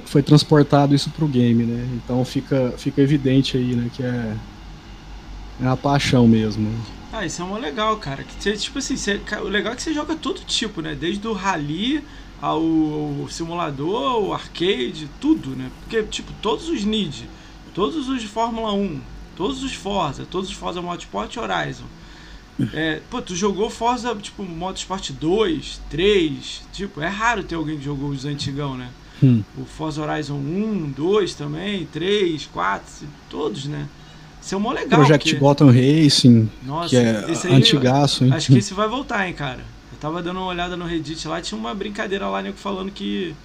foi 0.09 0.23
transportado 0.23 0.95
isso 0.95 1.11
pro 1.11 1.28
game, 1.28 1.64
né? 1.64 1.87
Então 1.95 2.25
fica, 2.25 2.73
fica 2.78 3.02
evidente 3.02 3.57
aí, 3.57 3.75
né, 3.76 3.90
que 3.95 4.02
é, 4.02 4.35
é 5.61 5.64
uma 5.64 5.76
paixão 5.76 6.26
mesmo. 6.26 6.73
Ah, 7.12 7.26
isso 7.26 7.43
é 7.43 7.45
uma 7.45 7.59
legal, 7.59 7.97
cara. 7.99 8.23
Que 8.23 8.43
você, 8.43 8.57
tipo 8.57 8.78
assim, 8.78 8.97
você, 8.97 9.21
o 9.43 9.49
legal 9.49 9.73
é 9.73 9.76
que 9.76 9.83
você 9.83 9.93
joga 9.93 10.14
todo 10.14 10.40
tipo, 10.40 10.81
né? 10.81 10.95
Desde 10.95 11.26
o 11.26 11.33
rally 11.33 12.02
ao, 12.40 12.61
ao 12.61 13.28
simulador, 13.28 14.23
o 14.23 14.33
arcade, 14.33 15.09
tudo, 15.21 15.50
né? 15.50 15.71
Porque, 15.81 16.02
tipo, 16.05 16.33
todos 16.40 16.69
os 16.69 16.85
Need, 16.85 17.28
todos 17.75 18.09
os 18.09 18.21
de 18.21 18.28
Fórmula 18.28 18.73
1, 18.73 19.00
todos 19.38 19.62
os 19.62 19.73
Forza, 19.73 20.26
todos 20.28 20.50
os 20.50 20.57
Forza 20.57 20.83
Motorsport 20.83 21.33
e 21.33 21.38
Horizon. 21.38 21.85
É, 22.75 23.00
pô, 23.09 23.23
tu 23.23 23.37
jogou 23.37 23.71
Forza, 23.71 24.12
tipo, 24.16 24.42
Motorsport 24.42 25.12
2, 25.12 25.80
3, 25.88 26.62
tipo, 26.73 27.00
é 27.00 27.07
raro 27.07 27.45
ter 27.45 27.54
alguém 27.54 27.78
que 27.78 27.85
jogou 27.85 28.11
os 28.11 28.25
antigão, 28.25 28.76
né? 28.76 28.88
Hum. 29.23 29.45
O 29.57 29.64
Forza 29.64 30.02
Horizon 30.02 30.35
1, 30.35 30.90
2 30.90 31.35
também, 31.35 31.87
3, 31.87 32.47
4, 32.47 33.07
todos, 33.30 33.66
né? 33.66 33.87
Isso 34.42 34.57
é 34.57 34.59
mó 34.59 34.73
legal. 34.73 34.99
Project 34.99 35.28
porque... 35.28 35.38
Gotham 35.38 35.71
Racing, 35.71 36.50
Nossa, 36.64 36.88
que 36.88 36.97
é 36.97 37.25
aí, 37.45 37.54
antigaço, 37.54 38.25
hein? 38.25 38.33
Acho 38.33 38.49
que 38.49 38.59
esse 38.59 38.75
vai 38.75 38.88
voltar, 38.88 39.28
hein, 39.28 39.35
cara. 39.35 39.61
Eu 39.92 39.99
tava 40.00 40.21
dando 40.21 40.38
uma 40.40 40.47
olhada 40.47 40.76
no 40.76 40.85
Reddit 40.85 41.28
lá, 41.28 41.40
tinha 41.40 41.59
uma 41.59 41.73
brincadeira 41.76 42.28
lá, 42.28 42.42
nego 42.42 42.57
falando 42.57 42.90
que 42.90 43.37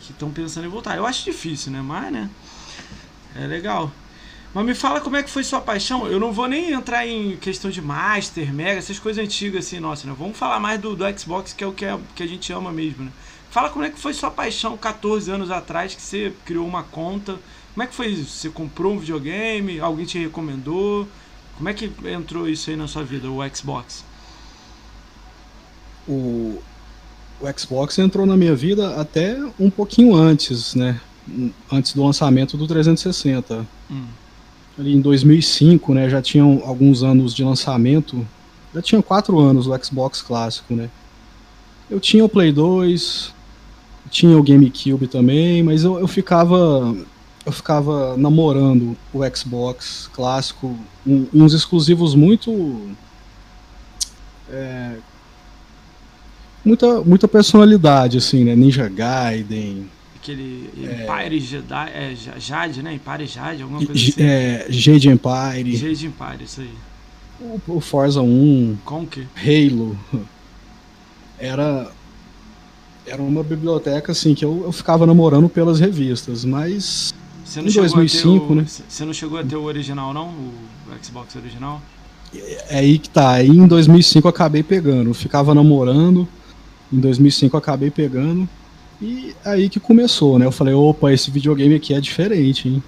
que 0.00 0.12
estão 0.12 0.30
pensando 0.30 0.64
em 0.64 0.70
voltar. 0.70 0.96
Eu 0.96 1.04
acho 1.04 1.24
difícil, 1.24 1.70
né? 1.70 1.82
Mas, 1.82 2.10
né? 2.10 2.30
É 3.36 3.46
legal. 3.46 3.92
Mas 4.52 4.66
me 4.66 4.74
fala 4.74 5.00
como 5.00 5.16
é 5.16 5.22
que 5.22 5.30
foi 5.30 5.44
sua 5.44 5.60
paixão. 5.60 6.06
Eu 6.08 6.18
não 6.18 6.32
vou 6.32 6.48
nem 6.48 6.72
entrar 6.72 7.06
em 7.06 7.36
questão 7.36 7.70
de 7.70 7.80
Master, 7.80 8.52
Mega, 8.52 8.78
essas 8.78 8.98
coisas 8.98 9.24
antigas 9.24 9.66
assim, 9.66 9.78
nossa, 9.78 10.06
né? 10.06 10.14
Vamos 10.18 10.36
falar 10.36 10.58
mais 10.58 10.80
do, 10.80 10.96
do 10.96 11.18
Xbox, 11.18 11.52
que 11.52 11.62
é 11.62 11.66
o 11.66 11.72
que, 11.72 11.84
é, 11.84 11.96
que 12.16 12.22
a 12.22 12.26
gente 12.26 12.52
ama 12.52 12.72
mesmo, 12.72 13.04
né? 13.04 13.12
Fala 13.50 13.70
como 13.70 13.84
é 13.84 13.90
que 13.90 13.98
foi 13.98 14.12
sua 14.12 14.30
paixão 14.30 14.76
14 14.76 15.30
anos 15.30 15.50
atrás 15.50 15.94
que 15.94 16.02
você 16.02 16.32
criou 16.44 16.66
uma 16.66 16.82
conta. 16.82 17.38
Como 17.74 17.84
é 17.84 17.86
que 17.86 17.94
foi 17.94 18.08
isso? 18.08 18.30
Você 18.30 18.48
comprou 18.48 18.94
um 18.94 18.98
videogame? 18.98 19.78
Alguém 19.78 20.04
te 20.04 20.18
recomendou? 20.18 21.06
Como 21.56 21.68
é 21.68 21.74
que 21.74 21.92
entrou 22.06 22.48
isso 22.48 22.70
aí 22.70 22.76
na 22.76 22.88
sua 22.88 23.04
vida, 23.04 23.30
o 23.30 23.38
Xbox? 23.54 24.04
O, 26.08 26.60
o 27.40 27.58
Xbox 27.58 27.98
entrou 27.98 28.26
na 28.26 28.36
minha 28.36 28.54
vida 28.54 29.00
até 29.00 29.36
um 29.58 29.70
pouquinho 29.70 30.14
antes, 30.14 30.74
né? 30.74 31.00
Antes 31.70 31.92
do 31.92 32.04
lançamento 32.04 32.56
do 32.56 32.66
360. 32.66 33.66
Hum. 33.90 34.06
Ali 34.80 34.94
em 34.94 35.00
2005, 35.02 35.92
né? 35.92 36.08
Já 36.08 36.22
tinham 36.22 36.62
alguns 36.64 37.02
anos 37.02 37.34
de 37.34 37.44
lançamento. 37.44 38.26
Já 38.74 38.80
tinha 38.80 39.02
quatro 39.02 39.38
anos 39.38 39.66
o 39.66 39.84
Xbox 39.84 40.22
clássico, 40.22 40.74
né? 40.74 40.88
Eu 41.90 42.00
tinha 42.00 42.24
o 42.24 42.28
Play 42.30 42.50
2, 42.50 43.30
tinha 44.08 44.38
o 44.38 44.42
GameCube 44.42 45.06
também, 45.06 45.62
mas 45.62 45.84
eu, 45.84 45.98
eu 46.00 46.08
ficava 46.08 46.96
eu 47.44 47.52
ficava 47.52 48.16
namorando 48.16 48.96
o 49.12 49.20
Xbox 49.36 50.08
clássico, 50.14 50.74
um, 51.06 51.26
uns 51.34 51.52
exclusivos 51.52 52.14
muito 52.14 52.90
é, 54.50 54.96
muita 56.64 57.02
muita 57.02 57.28
personalidade 57.28 58.16
assim, 58.16 58.44
né? 58.44 58.56
Ninja 58.56 58.88
Gaiden, 58.88 59.90
aquele 60.20 60.70
Empire 60.76 61.36
é, 61.36 61.40
Jedi, 61.40 61.90
é, 61.90 62.14
Jade, 62.38 62.82
né? 62.82 62.94
Empire 62.94 63.26
Jade, 63.26 63.62
alguma 63.62 63.84
coisa 63.84 63.92
assim. 63.92 64.22
É, 64.22 64.66
Jade 64.68 65.08
Empire. 65.08 65.76
Jade 65.76 66.06
Empire, 66.06 66.44
isso 66.44 66.60
aí. 66.60 66.70
O, 67.40 67.60
o 67.76 67.80
Forza 67.80 68.20
1. 68.20 68.78
Conker. 68.84 69.26
Halo. 69.34 69.98
Era 71.38 71.90
era 73.06 73.22
uma 73.22 73.42
biblioteca 73.42 74.12
assim 74.12 74.34
que 74.34 74.44
eu, 74.44 74.62
eu 74.64 74.72
ficava 74.72 75.06
namorando 75.06 75.48
pelas 75.48 75.80
revistas, 75.80 76.44
mas 76.44 77.14
você 77.42 77.60
não 77.60 77.68
em 77.68 77.72
2005, 77.72 78.52
o, 78.52 78.54
né? 78.54 78.66
Você 78.66 79.04
não 79.04 79.12
chegou 79.12 79.38
a 79.38 79.42
ter 79.42 79.56
o 79.56 79.64
original 79.64 80.12
não, 80.12 80.28
o 80.28 80.52
Xbox 81.02 81.34
original? 81.34 81.80
É, 82.32 82.76
é 82.76 82.78
aí 82.78 82.98
que 82.98 83.08
tá. 83.08 83.30
Aí 83.32 83.48
em 83.48 83.66
2005 83.66 84.28
eu 84.28 84.28
acabei 84.28 84.62
pegando, 84.62 85.10
eu 85.10 85.14
ficava 85.14 85.54
namorando. 85.54 86.28
Em 86.92 87.00
2005 87.00 87.56
eu 87.56 87.58
acabei 87.58 87.90
pegando 87.90 88.46
e 89.00 89.34
aí 89.44 89.68
que 89.68 89.80
começou, 89.80 90.38
né? 90.38 90.46
Eu 90.46 90.52
falei, 90.52 90.74
opa, 90.74 91.12
esse 91.12 91.30
videogame 91.30 91.74
aqui 91.74 91.94
é 91.94 92.00
diferente, 92.00 92.68
hein? 92.68 92.82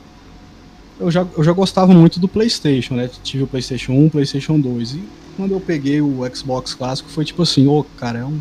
Eu 1.01 1.11
já, 1.11 1.27
eu 1.37 1.43
já 1.43 1.53
gostava 1.53 1.93
muito 1.93 2.21
do 2.21 2.29
PlayStation, 2.29 2.95
né? 2.95 3.11
Tive 3.23 3.45
o 3.45 3.47
PlayStation 3.47 3.93
1, 3.93 4.11
PlayStation 4.11 4.61
2 4.61 4.95
e 4.95 5.03
quando 5.37 5.53
eu 5.53 5.61
peguei 5.61 6.01
o 6.01 6.21
Xbox 6.35 6.75
clássico 6.75 7.09
foi 7.09 7.25
tipo 7.25 7.43
assim, 7.43 7.67
ô, 7.67 7.81
oh, 7.81 7.85
cara, 7.85 8.21
é 8.21 8.25
um 8.25 8.41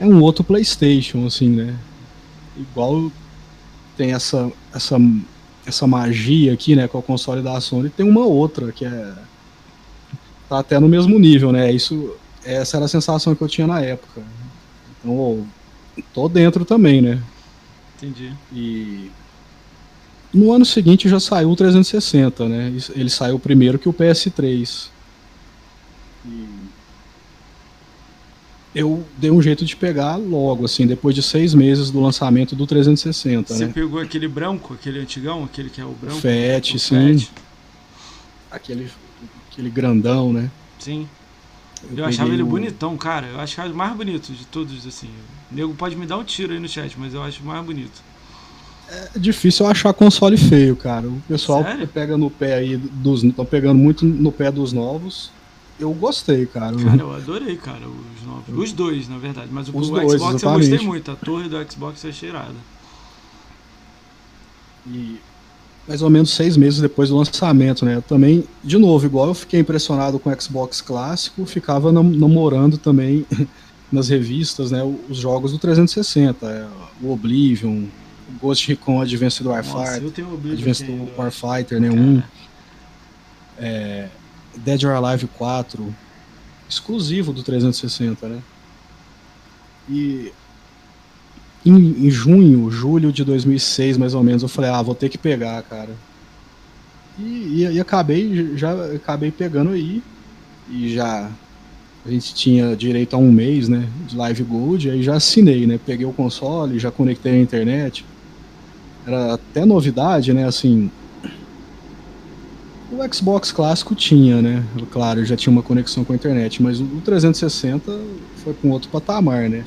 é 0.00 0.06
um 0.06 0.22
outro 0.22 0.42
PlayStation, 0.42 1.26
assim, 1.26 1.50
né? 1.50 1.76
Igual 2.56 3.12
tem 3.98 4.12
essa, 4.12 4.50
essa, 4.74 4.96
essa 5.66 5.86
magia 5.86 6.54
aqui, 6.54 6.74
né, 6.74 6.88
com 6.88 6.98
a 6.98 7.02
console 7.02 7.42
da 7.42 7.60
Sony, 7.60 7.90
tem 7.90 8.08
uma 8.08 8.24
outra 8.24 8.72
que 8.72 8.86
é 8.86 9.14
tá 10.48 10.58
até 10.58 10.80
no 10.80 10.88
mesmo 10.88 11.18
nível, 11.18 11.52
né? 11.52 11.70
Isso, 11.70 12.16
essa 12.44 12.78
era 12.78 12.86
a 12.86 12.88
sensação 12.88 13.34
que 13.34 13.42
eu 13.42 13.46
tinha 13.46 13.66
na 13.66 13.80
época. 13.80 14.22
Então, 14.98 15.46
tô 16.14 16.28
dentro 16.28 16.64
também, 16.64 17.00
né? 17.02 17.22
Entendi. 17.96 18.32
E 18.52 19.10
no 20.32 20.52
ano 20.52 20.64
seguinte 20.64 21.08
já 21.08 21.20
saiu 21.20 21.50
o 21.50 21.56
360, 21.56 22.48
né? 22.48 22.72
Ele 22.94 23.10
saiu 23.10 23.38
primeiro 23.38 23.78
que 23.78 23.88
o 23.88 23.92
PS3. 23.92 24.88
E 26.24 26.70
eu 28.74 29.04
dei 29.18 29.30
um 29.30 29.42
jeito 29.42 29.64
de 29.64 29.74
pegar 29.74 30.16
logo, 30.16 30.64
assim, 30.64 30.86
depois 30.86 31.14
de 31.14 31.22
seis 31.22 31.54
meses 31.54 31.90
do 31.90 32.00
lançamento 32.00 32.54
do 32.54 32.66
360. 32.66 33.52
Você 33.52 33.66
né? 33.66 33.72
pegou 33.72 34.00
aquele 34.00 34.28
branco, 34.28 34.74
aquele 34.74 35.00
antigão, 35.00 35.42
aquele 35.44 35.68
que 35.68 35.80
é 35.80 35.84
o 35.84 35.90
branco? 35.90 36.20
Fete, 36.20 36.78
sim. 36.78 37.26
Aquele, 38.50 38.88
aquele 39.50 39.70
grandão, 39.70 40.32
né? 40.32 40.50
Sim. 40.78 41.08
Eu, 41.90 41.98
eu 41.98 42.04
achava 42.04 42.32
ele 42.32 42.44
bonitão, 42.44 42.96
cara. 42.96 43.26
Eu 43.26 43.40
achava 43.40 43.72
o 43.72 43.74
mais 43.74 43.96
bonito 43.96 44.32
de 44.32 44.44
todos, 44.46 44.86
assim. 44.86 45.10
Nego 45.50 45.74
pode 45.74 45.96
me 45.96 46.06
dar 46.06 46.18
um 46.18 46.24
tiro 46.24 46.52
aí 46.52 46.58
no 46.58 46.68
chat, 46.68 46.96
mas 46.98 47.14
eu 47.14 47.22
acho 47.22 47.42
mais 47.42 47.64
bonito. 47.64 48.02
É 49.14 49.18
difícil 49.18 49.66
achar 49.66 49.92
console 49.92 50.36
feio, 50.36 50.74
cara. 50.76 51.06
O 51.06 51.22
pessoal 51.28 51.62
Sério? 51.62 51.86
pega 51.86 52.16
no 52.16 52.30
pé 52.30 52.54
aí 52.54 52.76
dos. 52.76 53.22
estão 53.22 53.44
pegando 53.44 53.78
muito 53.78 54.04
no 54.04 54.32
pé 54.32 54.50
dos 54.50 54.72
novos 54.72 55.30
eu 55.80 55.94
gostei, 55.94 56.44
cara. 56.44 56.76
Cara, 56.76 57.00
eu 57.00 57.12
adorei, 57.14 57.56
cara, 57.56 57.86
os 57.88 58.26
novos. 58.26 58.64
Os 58.64 58.72
dois, 58.72 59.08
na 59.08 59.16
verdade. 59.16 59.48
Mas 59.50 59.66
o, 59.68 59.70
o 59.70 59.80
dois, 59.80 60.12
Xbox 60.12 60.34
exatamente. 60.34 60.44
eu 60.44 60.70
gostei 60.70 60.86
muito. 60.86 61.10
A 61.10 61.16
torre 61.16 61.48
do 61.48 61.72
Xbox 61.72 62.04
é 62.04 62.12
cheirada. 62.12 62.54
E 64.86 65.18
mais 65.88 66.02
ou 66.02 66.10
menos 66.10 66.30
seis 66.30 66.56
meses 66.56 66.80
depois 66.80 67.08
do 67.08 67.16
lançamento, 67.16 67.84
né? 67.84 67.96
Eu 67.96 68.02
também, 68.02 68.44
de 68.62 68.76
novo, 68.76 69.06
igual 69.06 69.28
eu 69.28 69.34
fiquei 69.34 69.60
impressionado 69.60 70.18
com 70.18 70.30
o 70.30 70.40
Xbox 70.40 70.82
clássico, 70.82 71.46
ficava 71.46 71.90
namorando 71.90 72.76
também 72.76 73.26
nas 73.90 74.08
revistas, 74.08 74.70
né? 74.70 74.82
Os 75.08 75.18
jogos 75.18 75.52
do 75.52 75.58
360, 75.58 76.46
é, 76.46 76.68
o 77.02 77.12
Oblivion, 77.12 77.84
o 78.28 78.38
Ghost 78.40 78.68
Recon 78.68 79.00
Advanced 79.00 79.44
Warfighter, 79.44 80.12
Advanced 80.52 80.88
Warfighter, 81.16 81.80
né? 81.80 81.90
Um. 81.90 82.22
É, 83.58 84.08
Dead 84.56 84.82
or 84.84 84.92
Alive 84.92 85.26
4, 85.38 85.94
exclusivo 86.68 87.32
do 87.32 87.42
360, 87.42 88.28
né? 88.28 88.42
E 89.88 90.32
em, 91.64 92.06
em, 92.06 92.10
junho, 92.10 92.70
julho 92.70 93.12
de 93.12 93.24
2006, 93.24 93.98
mais 93.98 94.14
ou 94.14 94.22
menos, 94.22 94.42
eu 94.42 94.48
falei, 94.48 94.70
ah, 94.70 94.80
vou 94.80 94.94
ter 94.94 95.08
que 95.08 95.18
pegar, 95.18 95.62
cara. 95.62 95.94
E, 97.18 97.22
e, 97.22 97.72
e, 97.72 97.80
acabei, 97.80 98.56
já 98.56 98.72
acabei 98.94 99.30
pegando 99.30 99.70
aí. 99.70 100.02
E 100.70 100.94
já 100.94 101.28
a 102.04 102.10
gente 102.10 102.34
tinha 102.34 102.74
direito 102.74 103.14
a 103.14 103.18
um 103.18 103.30
mês, 103.30 103.68
né, 103.68 103.86
de 104.06 104.16
Live 104.16 104.42
Gold, 104.42 104.90
aí 104.90 105.02
já 105.02 105.16
assinei, 105.16 105.66
né, 105.66 105.78
peguei 105.84 106.06
o 106.06 106.12
console, 106.12 106.78
já 106.78 106.90
conectei 106.90 107.32
a 107.32 107.40
internet. 107.40 108.04
Era 109.06 109.34
até 109.34 109.64
novidade, 109.64 110.32
né, 110.32 110.46
assim, 110.46 110.90
o 112.90 113.14
Xbox 113.14 113.52
clássico 113.52 113.94
tinha, 113.94 114.42
né? 114.42 114.64
Claro, 114.90 115.24
já 115.24 115.36
tinha 115.36 115.52
uma 115.52 115.62
conexão 115.62 116.04
com 116.04 116.12
a 116.12 116.16
internet, 116.16 116.60
mas 116.60 116.80
o 116.80 117.00
360 117.04 118.00
foi 118.38 118.52
com 118.52 118.70
outro 118.70 118.90
patamar, 118.90 119.48
né? 119.48 119.64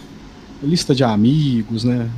Lista 0.62 0.94
de 0.94 1.06
amigos, 1.06 1.86
né? 1.86 2.10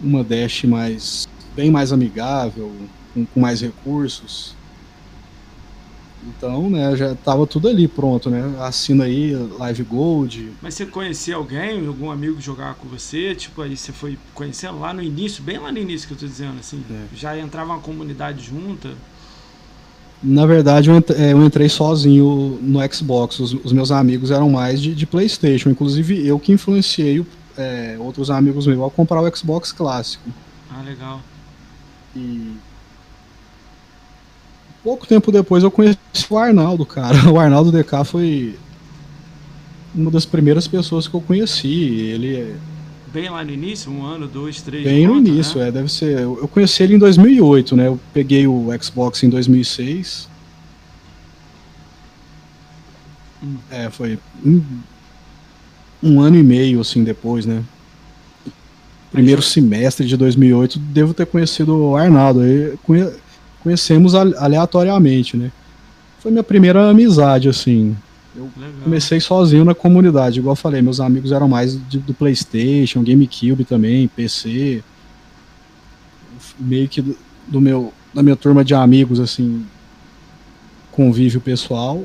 Uma 0.00 0.22
dash 0.22 0.64
mais 0.64 1.28
bem 1.56 1.68
mais 1.68 1.92
amigável, 1.92 2.70
com, 3.12 3.26
com 3.26 3.40
mais 3.40 3.60
recursos. 3.60 4.54
Então, 6.26 6.68
né, 6.68 6.94
já 6.96 7.14
tava 7.14 7.46
tudo 7.46 7.68
ali 7.68 7.88
pronto, 7.88 8.28
né? 8.28 8.54
Assina 8.60 9.04
aí 9.04 9.34
Live 9.58 9.82
Gold. 9.84 10.52
Mas 10.60 10.74
você 10.74 10.84
conhecia 10.84 11.36
alguém, 11.36 11.86
algum 11.86 12.10
amigo 12.10 12.36
que 12.36 12.42
jogava 12.42 12.74
com 12.74 12.88
você? 12.88 13.34
Tipo, 13.34 13.62
aí 13.62 13.76
você 13.76 13.90
foi 13.90 14.18
conhecendo 14.34 14.78
lá 14.78 14.92
no 14.92 15.02
início, 15.02 15.42
bem 15.42 15.58
lá 15.58 15.72
no 15.72 15.78
início 15.78 16.06
que 16.06 16.14
eu 16.14 16.18
tô 16.18 16.26
dizendo, 16.26 16.58
assim, 16.60 16.82
é. 16.90 17.16
já 17.16 17.38
entrava 17.38 17.72
uma 17.72 17.80
comunidade 17.80 18.44
junta? 18.44 18.90
Na 20.22 20.44
verdade, 20.44 20.90
é, 21.16 21.32
eu 21.32 21.42
entrei 21.42 21.68
sozinho 21.70 22.58
no 22.60 22.78
Xbox. 22.92 23.40
Os, 23.40 23.54
os 23.54 23.72
meus 23.72 23.90
amigos 23.90 24.30
eram 24.30 24.50
mais 24.50 24.80
de, 24.80 24.94
de, 24.94 25.06
PlayStation. 25.06 25.70
Inclusive, 25.70 26.26
eu 26.26 26.38
que 26.38 26.52
influenciei 26.52 27.24
é, 27.56 27.96
outros 27.98 28.30
amigos 28.30 28.66
meus 28.66 28.84
a 28.84 28.90
comprar 28.90 29.22
o 29.22 29.36
Xbox 29.36 29.72
clássico. 29.72 30.28
Ah, 30.70 30.82
legal. 30.82 31.22
E 32.14 32.54
pouco 34.82 35.06
tempo 35.06 35.30
depois 35.32 35.62
eu 35.62 35.70
conheci 35.70 35.98
o 36.28 36.38
Arnaldo, 36.38 36.84
cara. 36.86 37.16
O 37.30 37.38
Arnaldo 37.38 37.70
DK 37.72 38.04
foi 38.04 38.58
uma 39.94 40.10
das 40.10 40.24
primeiras 40.24 40.66
pessoas 40.66 41.08
que 41.08 41.14
eu 41.14 41.20
conheci. 41.20 41.68
Ele 41.68 42.36
é 42.36 42.54
Bem 43.12 43.28
lá 43.28 43.42
no 43.42 43.50
início, 43.50 43.90
um 43.90 44.04
ano, 44.04 44.28
dois, 44.28 44.62
três. 44.62 44.84
Bem 44.84 45.06
no 45.06 45.16
início, 45.16 45.58
né? 45.58 45.68
é, 45.68 45.72
deve 45.72 45.90
ser. 45.90 46.20
Eu 46.20 46.46
conheci 46.46 46.84
ele 46.84 46.94
em 46.94 46.98
2008, 46.98 47.74
né? 47.74 47.88
Eu 47.88 47.98
peguei 48.14 48.46
o 48.46 48.68
Xbox 48.80 49.24
em 49.24 49.28
2006. 49.28 50.28
Hum. 53.42 53.56
É, 53.68 53.90
foi 53.90 54.16
um, 54.44 54.62
um, 56.00 56.20
ano 56.20 56.36
e 56.36 56.42
meio 56.42 56.80
assim 56.80 57.02
depois, 57.02 57.44
né? 57.44 57.64
Primeiro 59.10 59.42
semestre 59.42 60.06
de 60.06 60.16
2008, 60.16 60.78
devo 60.78 61.12
ter 61.12 61.26
conhecido 61.26 61.76
o 61.76 61.96
Arnaldo. 61.96 62.42
Aí, 62.42 62.78
conhe, 62.84 63.10
conhecemos 63.62 64.14
aleatoriamente, 64.14 65.36
né? 65.36 65.52
Foi 66.18 66.30
minha 66.30 66.44
primeira 66.44 66.90
amizade, 66.90 67.48
assim. 67.48 67.96
Eu 68.34 68.48
Legal. 68.56 68.72
comecei 68.84 69.20
sozinho 69.20 69.64
na 69.64 69.74
comunidade, 69.74 70.38
igual 70.38 70.52
eu 70.52 70.56
falei, 70.56 70.80
meus 70.80 71.00
amigos 71.00 71.32
eram 71.32 71.48
mais 71.48 71.78
de, 71.88 71.98
do 71.98 72.14
PlayStation, 72.14 73.02
GameCube 73.02 73.64
também, 73.64 74.06
PC. 74.08 74.82
Meio 76.58 76.88
que 76.88 77.02
do, 77.02 77.16
do, 77.48 77.60
meu, 77.60 77.92
da 78.14 78.22
minha 78.22 78.36
turma 78.36 78.64
de 78.64 78.74
amigos, 78.74 79.18
assim, 79.18 79.64
convívio 80.92 81.40
pessoal. 81.40 82.04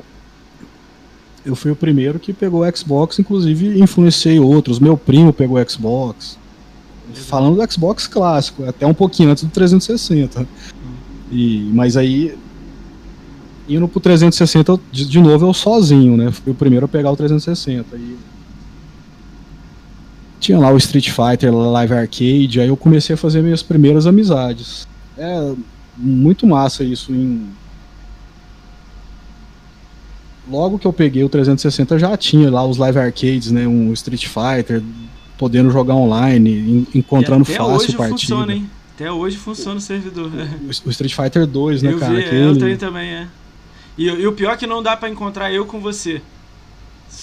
Eu 1.44 1.54
fui 1.54 1.70
o 1.70 1.76
primeiro 1.76 2.18
que 2.18 2.32
pegou 2.32 2.66
o 2.66 2.76
Xbox, 2.76 3.18
inclusive 3.20 3.80
influenciei 3.80 4.40
outros. 4.40 4.80
Meu 4.80 4.96
primo 4.96 5.32
pegou 5.32 5.60
o 5.60 5.70
Xbox. 5.70 6.36
Falando 7.14 7.56
do 7.56 7.72
Xbox 7.72 8.06
clássico, 8.08 8.64
até 8.64 8.84
um 8.84 8.92
pouquinho 8.92 9.30
antes 9.30 9.44
do 9.44 9.50
360. 9.50 10.46
E, 11.30 11.70
mas 11.72 11.96
aí 11.96 12.36
indo 13.68 13.88
pro 13.88 14.00
360 14.00 14.78
de, 14.92 15.06
de 15.06 15.20
novo 15.20 15.46
eu 15.46 15.54
sozinho, 15.54 16.16
né? 16.16 16.30
Fui 16.30 16.52
o 16.52 16.54
primeiro 16.54 16.86
a 16.86 16.88
pegar 16.88 17.10
o 17.10 17.16
360. 17.16 17.96
E 17.96 18.16
tinha 20.38 20.58
lá 20.58 20.70
o 20.70 20.76
Street 20.76 21.10
Fighter 21.10 21.52
Live 21.52 21.94
Arcade, 21.94 22.60
aí 22.60 22.68
eu 22.68 22.76
comecei 22.76 23.14
a 23.14 23.16
fazer 23.16 23.42
minhas 23.42 23.62
primeiras 23.62 24.06
amizades. 24.06 24.86
É 25.18 25.52
muito 25.96 26.46
massa 26.46 26.84
isso 26.84 27.12
em 27.12 27.48
Logo 30.48 30.78
que 30.78 30.86
eu 30.86 30.92
peguei 30.92 31.24
o 31.24 31.28
360 31.28 31.98
já 31.98 32.16
tinha 32.16 32.48
lá 32.50 32.64
os 32.64 32.76
live 32.76 32.98
arcades, 32.98 33.50
né, 33.50 33.66
um 33.66 33.92
Street 33.92 34.26
Fighter, 34.26 34.80
podendo 35.36 35.70
jogar 35.70 35.94
online, 35.94 36.86
encontrando 36.94 37.44
fácil 37.44 37.96
partida. 37.96 38.10
Funciona, 38.10 38.54
hein? 38.54 38.70
Até 38.96 39.12
hoje 39.12 39.36
funciona 39.36 39.76
o 39.76 39.80
servidor. 39.80 40.30
O, 40.62 40.88
o 40.88 40.90
Street 40.90 41.14
Fighter 41.14 41.46
2, 41.46 41.82
né, 41.82 41.92
eu 41.92 41.98
cara? 41.98 42.14
Vi, 42.14 42.24
Aquele... 42.24 42.44
Eu 42.46 42.58
tenho 42.58 42.78
também, 42.78 43.06
é. 43.10 43.28
E, 43.98 44.06
e, 44.06 44.26
o 44.26 44.32
pior 44.32 44.54
é 44.54 44.56
que 44.56 44.66
não 44.66 44.82
dá 44.82 44.96
para 44.96 45.10
encontrar 45.10 45.52
eu 45.52 45.66
com 45.66 45.80
você. 45.80 46.22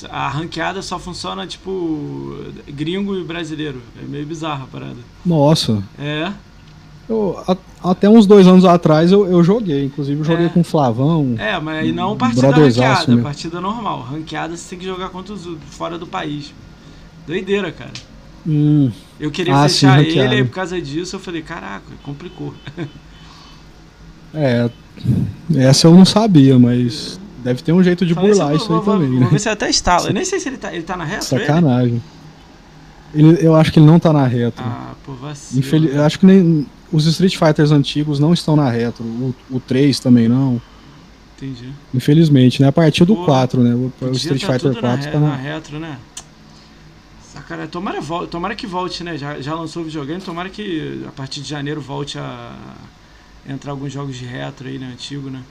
A 0.08 0.30
ranqueada 0.30 0.84
só 0.84 1.00
funciona 1.00 1.48
tipo 1.48 2.38
gringo 2.68 3.16
e 3.16 3.24
brasileiro. 3.24 3.82
É 4.00 4.06
meio 4.06 4.24
bizarra 4.24 4.66
a 4.66 4.68
parada. 4.68 4.98
Nossa. 5.26 5.84
É. 5.98 6.32
Eu, 7.10 7.44
a, 7.48 7.58
até 7.90 8.08
uns 8.08 8.28
dois 8.28 8.46
anos 8.46 8.66
atrás 8.66 9.12
eu, 9.12 9.26
eu 9.26 9.44
joguei, 9.44 9.86
inclusive 9.86 10.20
eu 10.20 10.24
joguei 10.24 10.46
é. 10.46 10.50
com 10.50 10.62
o 10.62 10.64
Flavão. 10.64 11.36
É, 11.40 11.60
mas 11.60 11.94
não 11.94 12.16
partida 12.16 12.52
ranqueada, 12.52 13.18
partida 13.18 13.60
normal. 13.60 14.02
Ranqueada 14.02 14.56
você 14.56 14.70
tem 14.70 14.80
que 14.80 14.86
jogar 14.86 15.10
contra 15.10 15.34
os 15.34 15.58
fora 15.72 15.98
do 15.98 16.06
país. 16.06 16.54
Doideira, 17.26 17.72
cara. 17.72 17.94
Hum. 18.46 18.92
Eu 19.20 19.32
queria 19.32 19.56
ah, 19.56 19.70
fechar 19.70 20.00
sim, 20.04 20.20
ele 20.20 20.40
e 20.40 20.44
por 20.44 20.54
causa 20.54 20.82
disso 20.82 21.16
eu 21.16 21.20
falei, 21.20 21.42
caraca, 21.42 21.86
complicou. 22.04 22.54
é, 24.34 24.70
essa 25.56 25.88
eu 25.88 25.94
não 25.94 26.06
sabia, 26.06 26.58
mas 26.58 27.20
deve 27.44 27.62
ter 27.62 27.74
um 27.74 27.84
jeito 27.84 28.06
de 28.06 28.14
Falei 28.14 28.32
burlar 28.32 28.56
isso 28.56 28.74
aí 28.74 28.80
vou, 28.80 28.82
também. 28.82 29.10
Vou, 29.10 29.20
né? 29.20 29.28
ver 29.32 29.40
se 29.40 29.50
até 29.50 29.70
instala. 29.70 30.10
Eu 30.10 30.14
nem 30.14 30.26
sei 30.26 30.40
se 30.40 30.50
ele 30.50 30.58
tá, 30.58 30.74
ele 30.74 30.84
tá 30.84 30.98
na 30.98 31.04
reta. 31.04 31.22
Sacanagem. 31.22 32.02
Ele, 33.14 33.38
eu 33.46 33.56
acho 33.56 33.72
que 33.72 33.80
ele 33.80 33.86
não 33.86 34.00
tá 34.00 34.12
na 34.12 34.26
reta. 34.26 34.64
Ah, 34.64 34.94
pô, 35.06 35.14
vacilo. 35.14 35.60
Infeliz, 35.60 35.94
eu 35.94 36.04
acho 36.04 36.20
que 36.20 36.26
nem 36.26 36.66
os 36.92 37.06
Street 37.06 37.38
Fighters 37.38 37.72
antigos 37.72 38.20
não 38.20 38.34
estão 38.34 38.56
na 38.56 38.70
retro. 38.70 39.04
O, 39.04 39.36
o 39.52 39.60
3 39.60 40.00
também 40.00 40.28
não. 40.28 40.62
Entendi. 41.38 41.70
Infelizmente, 41.94 42.62
né? 42.62 42.70
A 42.70 42.72
partir 42.72 43.06
do 43.06 43.16
pô, 43.16 43.26
4, 43.26 43.62
né? 43.62 43.76
O, 43.76 43.92
o 44.06 44.12
Street 44.12 44.42
tá 44.42 44.54
Fighter 44.54 44.80
4 44.80 44.82
na, 44.82 44.98
tá 44.98 45.20
na... 45.20 45.28
na 45.30 45.36
retro, 45.36 45.80
né? 45.80 45.98
Sacanagem. 47.44 47.70
Tomara, 47.70 48.02
tomara 48.28 48.56
que 48.56 48.66
volte, 48.66 49.04
né? 49.04 49.18
Já, 49.18 49.40
já 49.42 49.54
lançou 49.54 49.84
o 49.84 49.86
videogame, 49.86 50.22
tomara 50.22 50.50
que 50.50 51.04
a 51.08 51.12
partir 51.12 51.42
de 51.42 51.50
janeiro 51.50 51.82
volte 51.82 52.18
a 52.18 52.56
entrar 53.48 53.72
alguns 53.72 53.92
jogos 53.92 54.18
de 54.18 54.26
retro 54.26 54.68
aí, 54.68 54.80
né? 54.80 54.92
Antigo, 54.94 55.30
né? 55.30 55.44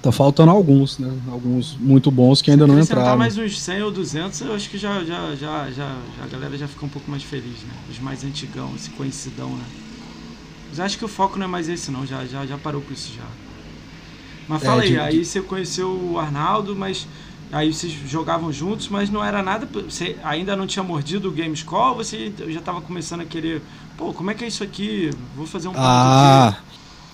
Tá 0.00 0.12
faltando 0.12 0.50
alguns, 0.52 0.98
né? 0.98 1.12
Alguns 1.30 1.76
muito 1.76 2.10
bons 2.10 2.40
que 2.40 2.50
ainda 2.50 2.66
não 2.66 2.78
entraram. 2.78 3.10
Se 3.12 3.18
mais 3.18 3.36
uns 3.36 3.60
100 3.60 3.82
ou 3.82 3.90
200, 3.90 4.40
eu 4.42 4.54
acho 4.54 4.70
que 4.70 4.78
já, 4.78 5.04
já, 5.04 5.34
já, 5.34 5.70
já, 5.70 5.96
a 6.22 6.26
galera 6.28 6.56
já 6.56 6.68
fica 6.68 6.86
um 6.86 6.88
pouco 6.88 7.10
mais 7.10 7.22
feliz, 7.22 7.62
né? 7.64 7.74
Os 7.90 7.98
mais 7.98 8.24
antigão, 8.24 8.72
esse 8.76 8.90
conhecidão, 8.90 9.50
né? 9.50 9.64
Mas 10.70 10.80
acho 10.80 10.96
que 10.96 11.04
o 11.04 11.08
foco 11.08 11.36
não 11.38 11.46
é 11.46 11.48
mais 11.48 11.68
esse, 11.68 11.90
não. 11.90 12.06
Já, 12.06 12.24
já, 12.24 12.46
já 12.46 12.56
parou 12.56 12.80
com 12.80 12.92
isso 12.92 13.12
já. 13.14 13.26
Mas 14.48 14.62
é, 14.62 14.66
fala 14.66 14.82
aí, 14.82 14.90
de, 14.90 14.98
aí 14.98 15.24
você 15.24 15.42
conheceu 15.42 15.90
o 15.90 16.18
Arnaldo, 16.18 16.74
mas 16.76 17.06
aí 17.52 17.72
vocês 17.72 17.92
jogavam 18.06 18.52
juntos, 18.52 18.88
mas 18.88 19.10
não 19.10 19.24
era 19.24 19.42
nada. 19.42 19.68
Você 19.88 20.16
ainda 20.22 20.56
não 20.56 20.66
tinha 20.66 20.82
mordido 20.82 21.28
o 21.28 21.32
Games 21.32 21.62
Call? 21.62 21.96
Você 21.96 22.32
já 22.48 22.60
estava 22.60 22.80
começando 22.80 23.20
a 23.20 23.24
querer, 23.24 23.62
pô, 23.96 24.12
como 24.12 24.30
é 24.30 24.34
que 24.34 24.44
é 24.44 24.48
isso 24.48 24.62
aqui? 24.62 25.10
Vou 25.36 25.46
fazer 25.46 25.68
um 25.68 25.72
Ah, 25.76 26.56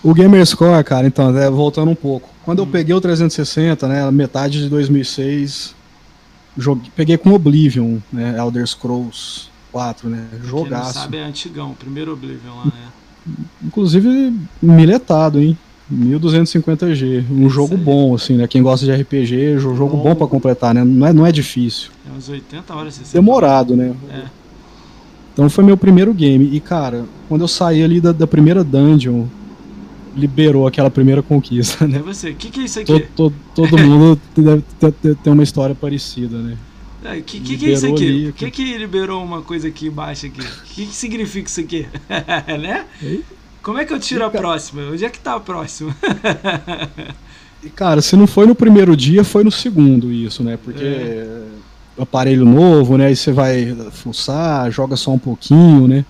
o 0.03 0.13
Gamerscore, 0.13 0.83
cara, 0.83 1.07
então, 1.07 1.35
é, 1.37 1.49
voltando 1.49 1.91
um 1.91 1.95
pouco. 1.95 2.29
Quando 2.45 2.59
hum. 2.59 2.63
eu 2.63 2.67
peguei 2.67 2.93
o 2.93 3.01
360, 3.01 3.87
né, 3.87 4.11
metade 4.11 4.61
de 4.61 4.69
2006, 4.69 5.75
joguei, 6.57 6.91
peguei 6.95 7.17
com 7.17 7.33
Oblivion, 7.33 7.97
né, 8.11 8.37
Elder 8.37 8.65
Scrolls 8.67 9.49
4, 9.71 10.09
né, 10.09 10.27
jogaço. 10.43 10.93
Quem 10.93 11.01
sabe 11.01 11.17
é 11.17 11.23
antigão, 11.23 11.73
primeiro 11.73 12.13
Oblivion 12.13 12.55
lá, 12.55 12.65
né. 12.65 13.35
Inclusive, 13.61 14.33
miletado, 14.61 15.41
hein. 15.41 15.57
1250G, 15.93 17.23
um 17.31 17.49
jogo 17.49 17.77
bom, 17.77 18.13
assim, 18.13 18.35
né? 18.35 18.47
Quem 18.47 18.61
gosta 18.61 18.85
de 18.85 18.91
RPG, 18.91 19.57
jogo 19.59 19.95
bom, 19.97 20.03
bom 20.03 20.15
para 20.15 20.27
completar, 20.27 20.73
né? 20.73 20.83
Não 20.83 21.07
é, 21.07 21.13
não 21.13 21.25
é 21.25 21.31
difícil. 21.31 21.91
É 22.05 22.17
uns 22.17 22.27
80 22.27 22.75
horas, 22.75 22.93
60 22.95 23.13
Demorado, 23.13 23.75
né? 23.75 23.93
É. 24.11 24.23
Então 25.33 25.49
foi 25.49 25.63
meu 25.63 25.77
primeiro 25.77 26.13
game. 26.13 26.49
E, 26.51 26.59
cara, 26.59 27.05
quando 27.29 27.41
eu 27.41 27.47
saí 27.47 27.83
ali 27.83 28.01
da, 28.01 28.11
da 28.11 28.27
primeira 28.27 28.63
dungeon, 28.63 29.25
liberou 30.15 30.67
aquela 30.67 30.89
primeira 30.89 31.21
conquista, 31.21 31.87
né? 31.87 31.99
É 31.99 32.01
você, 32.01 32.31
o 32.31 32.35
que, 32.35 32.49
que 32.49 32.61
é 32.61 32.63
isso 32.63 32.79
aqui? 32.79 32.87
Todo, 33.15 33.33
todo, 33.53 33.69
todo 33.69 33.77
mundo 33.85 34.19
deve 34.35 34.63
ter, 34.91 35.15
ter, 35.15 35.29
uma 35.29 35.43
história 35.43 35.75
parecida, 35.75 36.37
né? 36.39 36.57
O 37.03 37.07
é, 37.07 37.21
que, 37.21 37.39
que, 37.39 37.55
que, 37.55 37.65
é 37.67 37.73
isso 37.73 37.85
aqui? 37.85 38.27
O 38.29 38.33
que, 38.33 38.51
que 38.51 38.77
liberou 38.77 39.23
uma 39.23 39.41
coisa 39.41 39.67
aqui 39.67 39.87
embaixo 39.87 40.25
aqui? 40.25 40.41
O 40.41 40.63
que, 40.65 40.87
que 40.87 40.95
significa 40.95 41.47
isso 41.47 41.59
aqui? 41.61 41.85
né? 42.59 42.85
Como 43.61 43.77
é 43.77 43.85
que 43.85 43.93
eu 43.93 43.99
tiro 43.99 44.25
a 44.25 44.29
próxima? 44.29 44.83
Onde 44.91 45.05
é 45.05 45.09
que 45.09 45.19
tá 45.19 45.35
a 45.35 45.39
próxima? 45.39 45.95
e 47.63 47.69
cara, 47.69 48.01
se 48.01 48.15
não 48.15 48.27
foi 48.27 48.45
no 48.45 48.55
primeiro 48.55 48.95
dia, 48.95 49.23
foi 49.23 49.43
no 49.43 49.51
segundo 49.51 50.11
isso, 50.11 50.43
né? 50.43 50.57
Porque 50.63 50.83
é. 50.83 51.43
aparelho 51.99 52.45
novo, 52.45 52.97
né? 52.97 53.07
Aí 53.07 53.15
você 53.15 53.31
vai 53.31 53.75
fuçar, 53.91 54.71
joga 54.71 54.95
só 54.95 55.11
um 55.11 55.19
pouquinho, 55.19 55.87
né? 55.87 56.05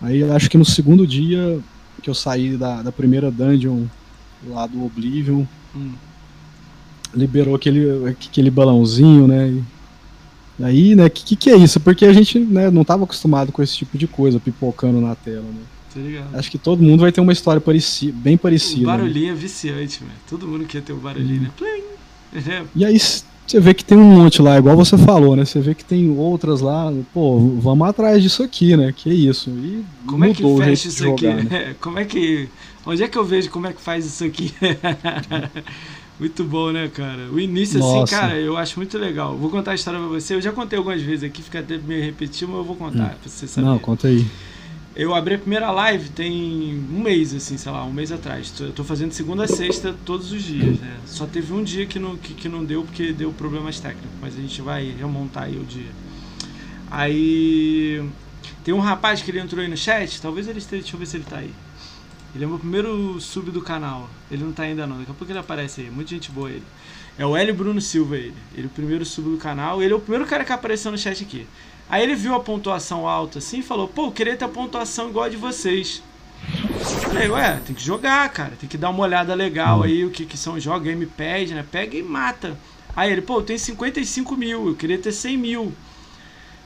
Aí 0.00 0.22
acho 0.30 0.50
que 0.50 0.58
no 0.58 0.64
segundo 0.64 1.06
dia 1.06 1.60
que 2.02 2.10
eu 2.10 2.14
saí 2.14 2.56
da, 2.56 2.82
da 2.82 2.92
primeira 2.92 3.30
dungeon 3.30 3.84
lá 4.46 4.66
do 4.66 4.84
Oblivion. 4.84 5.44
Hum. 5.74 5.92
Liberou 7.14 7.54
aquele, 7.54 8.08
aquele 8.08 8.50
balãozinho, 8.50 9.28
né? 9.28 9.48
E 10.58 10.64
aí, 10.64 10.94
né, 10.94 11.08
que, 11.08 11.36
que 11.36 11.50
é 11.50 11.56
isso? 11.56 11.80
Porque 11.80 12.04
a 12.04 12.12
gente 12.12 12.38
né, 12.38 12.70
não 12.70 12.82
estava 12.82 13.04
acostumado 13.04 13.52
com 13.52 13.62
esse 13.62 13.76
tipo 13.76 13.96
de 13.96 14.06
coisa 14.06 14.40
pipocando 14.40 15.00
na 15.00 15.14
tela, 15.14 15.42
né? 15.42 15.62
Tá 15.94 16.38
Acho 16.38 16.50
que 16.50 16.58
todo 16.58 16.82
mundo 16.82 17.00
vai 17.00 17.12
ter 17.12 17.20
uma 17.20 17.32
história 17.32 17.60
pareci 17.60 18.10
bem 18.10 18.36
parecida. 18.36 18.82
O 18.82 18.86
barulhinho 18.86 19.26
né? 19.26 19.32
é 19.32 19.34
viciante, 19.34 20.00
velho. 20.00 20.12
Todo 20.28 20.46
mundo 20.46 20.64
quer 20.64 20.82
ter 20.82 20.92
o 20.92 20.96
um 20.96 21.00
barulhinho, 21.00 21.50
hum. 21.60 21.80
né? 22.34 22.66
E 22.74 22.84
aí, 22.84 22.98
você 22.98 23.60
vê 23.60 23.74
que 23.74 23.84
tem 23.84 23.98
um 23.98 24.04
monte 24.04 24.40
lá, 24.40 24.56
igual 24.56 24.76
você 24.76 24.96
falou, 24.96 25.36
né? 25.36 25.44
Você 25.44 25.60
vê 25.60 25.74
que 25.74 25.84
tem 25.84 26.08
outras 26.16 26.60
lá, 26.60 26.92
pô, 27.12 27.38
vamos 27.60 27.86
atrás 27.86 28.22
disso 28.22 28.42
aqui, 28.42 28.76
né? 28.76 28.94
Que 28.96 29.10
isso. 29.10 29.50
E 29.50 29.84
como 30.06 30.24
é 30.24 30.32
que 30.32 30.42
fecha 30.42 30.88
isso 30.88 31.04
jogar, 31.04 31.34
aqui? 31.34 31.48
Né? 31.48 31.76
Como 31.80 31.98
é 31.98 32.04
que. 32.04 32.48
Onde 32.86 33.02
é 33.02 33.08
que 33.08 33.16
eu 33.16 33.24
vejo 33.24 33.48
como 33.48 33.68
é 33.68 33.72
que 33.72 33.80
faz 33.80 34.04
isso 34.04 34.24
aqui? 34.24 34.52
muito 36.18 36.42
bom, 36.42 36.72
né, 36.72 36.90
cara? 36.92 37.28
O 37.30 37.38
início, 37.38 37.78
assim, 37.78 37.88
Nossa. 37.88 38.16
assim, 38.16 38.26
cara, 38.26 38.40
eu 38.40 38.56
acho 38.56 38.76
muito 38.76 38.98
legal. 38.98 39.36
Vou 39.36 39.50
contar 39.50 39.70
a 39.70 39.74
história 39.76 40.00
pra 40.00 40.08
você. 40.08 40.34
Eu 40.34 40.40
já 40.40 40.50
contei 40.50 40.76
algumas 40.76 41.00
vezes 41.00 41.22
aqui, 41.22 41.42
fica 41.42 41.60
até 41.60 41.78
meio 41.78 42.02
repetido, 42.02 42.50
mas 42.50 42.58
eu 42.58 42.64
vou 42.64 42.74
contar 42.74 43.04
hum. 43.04 43.16
pra 43.22 43.30
você 43.30 43.46
saber. 43.46 43.66
Não, 43.66 43.78
conta 43.78 44.08
aí. 44.08 44.26
Eu 44.94 45.14
abri 45.14 45.34
a 45.34 45.38
primeira 45.38 45.70
live 45.70 46.10
tem 46.10 46.84
um 46.92 47.00
mês, 47.00 47.32
assim, 47.34 47.56
sei 47.56 47.72
lá, 47.72 47.82
um 47.84 47.92
mês 47.92 48.12
atrás. 48.12 48.52
Eu 48.60 48.72
tô 48.72 48.84
fazendo 48.84 49.12
segunda 49.12 49.44
a 49.44 49.48
sexta 49.48 49.94
todos 50.04 50.30
os 50.32 50.42
dias, 50.42 50.78
né? 50.78 50.98
Só 51.06 51.24
teve 51.26 51.50
um 51.54 51.64
dia 51.64 51.86
que 51.86 51.98
não, 51.98 52.16
que, 52.16 52.34
que 52.34 52.46
não 52.46 52.62
deu 52.62 52.82
porque 52.82 53.10
deu 53.10 53.32
problemas 53.32 53.80
técnicos, 53.80 54.10
mas 54.20 54.36
a 54.36 54.40
gente 54.40 54.60
vai 54.60 54.90
remontar 54.90 55.44
aí 55.44 55.56
o 55.56 55.64
dia. 55.64 55.90
Aí 56.90 58.06
tem 58.62 58.74
um 58.74 58.80
rapaz 58.80 59.22
que 59.22 59.30
ele 59.30 59.40
entrou 59.40 59.62
aí 59.62 59.68
no 59.68 59.78
chat, 59.78 60.20
talvez 60.20 60.46
ele 60.46 60.58
esteja, 60.58 60.82
deixa 60.82 60.94
eu 60.94 61.00
ver 61.00 61.06
se 61.06 61.16
ele 61.16 61.24
tá 61.24 61.38
aí. 61.38 61.50
Ele 62.34 62.44
é 62.44 62.46
o 62.46 62.50
meu 62.50 62.58
primeiro 62.58 63.18
sub 63.18 63.50
do 63.50 63.62
canal. 63.62 64.10
Ele 64.30 64.44
não 64.44 64.52
tá 64.52 64.64
ainda 64.64 64.86
não, 64.86 64.98
daqui 64.98 65.10
a 65.10 65.14
pouco 65.14 65.32
ele 65.32 65.38
aparece 65.38 65.82
aí. 65.82 65.90
Muita 65.90 66.10
gente 66.10 66.30
boa 66.30 66.50
ele. 66.50 66.64
É 67.18 67.26
o 67.26 67.36
Hélio 67.36 67.54
Bruno 67.54 67.80
Silva 67.80 68.16
ele. 68.16 68.34
Ele 68.54 68.64
é 68.64 68.66
o 68.66 68.70
primeiro 68.70 69.04
sub 69.04 69.30
do 69.30 69.36
canal. 69.36 69.82
Ele 69.82 69.92
é 69.92 69.96
o 69.96 70.00
primeiro 70.00 70.26
cara 70.26 70.44
que 70.44 70.52
apareceu 70.52 70.90
no 70.90 70.96
chat 70.98 71.22
aqui. 71.22 71.46
Aí 71.92 72.02
ele 72.02 72.14
viu 72.14 72.34
a 72.34 72.40
pontuação 72.40 73.06
alta 73.06 73.38
assim 73.38 73.58
e 73.58 73.62
falou: 73.62 73.86
Pô, 73.86 74.06
eu 74.06 74.12
queria 74.12 74.34
ter 74.34 74.46
a 74.46 74.48
pontuação 74.48 75.10
igual 75.10 75.26
a 75.26 75.28
de 75.28 75.36
vocês. 75.36 76.02
Falei, 77.02 77.28
ué, 77.28 77.60
tem 77.66 77.76
que 77.76 77.84
jogar, 77.84 78.26
cara. 78.30 78.54
Tem 78.58 78.66
que 78.66 78.78
dar 78.78 78.88
uma 78.88 79.02
olhada 79.02 79.34
legal 79.34 79.82
aí, 79.82 80.02
o 80.02 80.10
que, 80.10 80.24
que 80.24 80.38
são 80.38 80.58
jogos, 80.58 80.88
gamepad, 80.88 81.52
né? 81.52 81.62
Pega 81.70 81.94
e 81.94 82.02
mata. 82.02 82.56
Aí 82.96 83.12
ele, 83.12 83.20
pô, 83.20 83.42
tenho 83.42 83.58
55 83.58 84.34
mil, 84.36 84.68
eu 84.68 84.74
queria 84.74 84.96
ter 84.96 85.12
100 85.12 85.36
mil. 85.36 85.72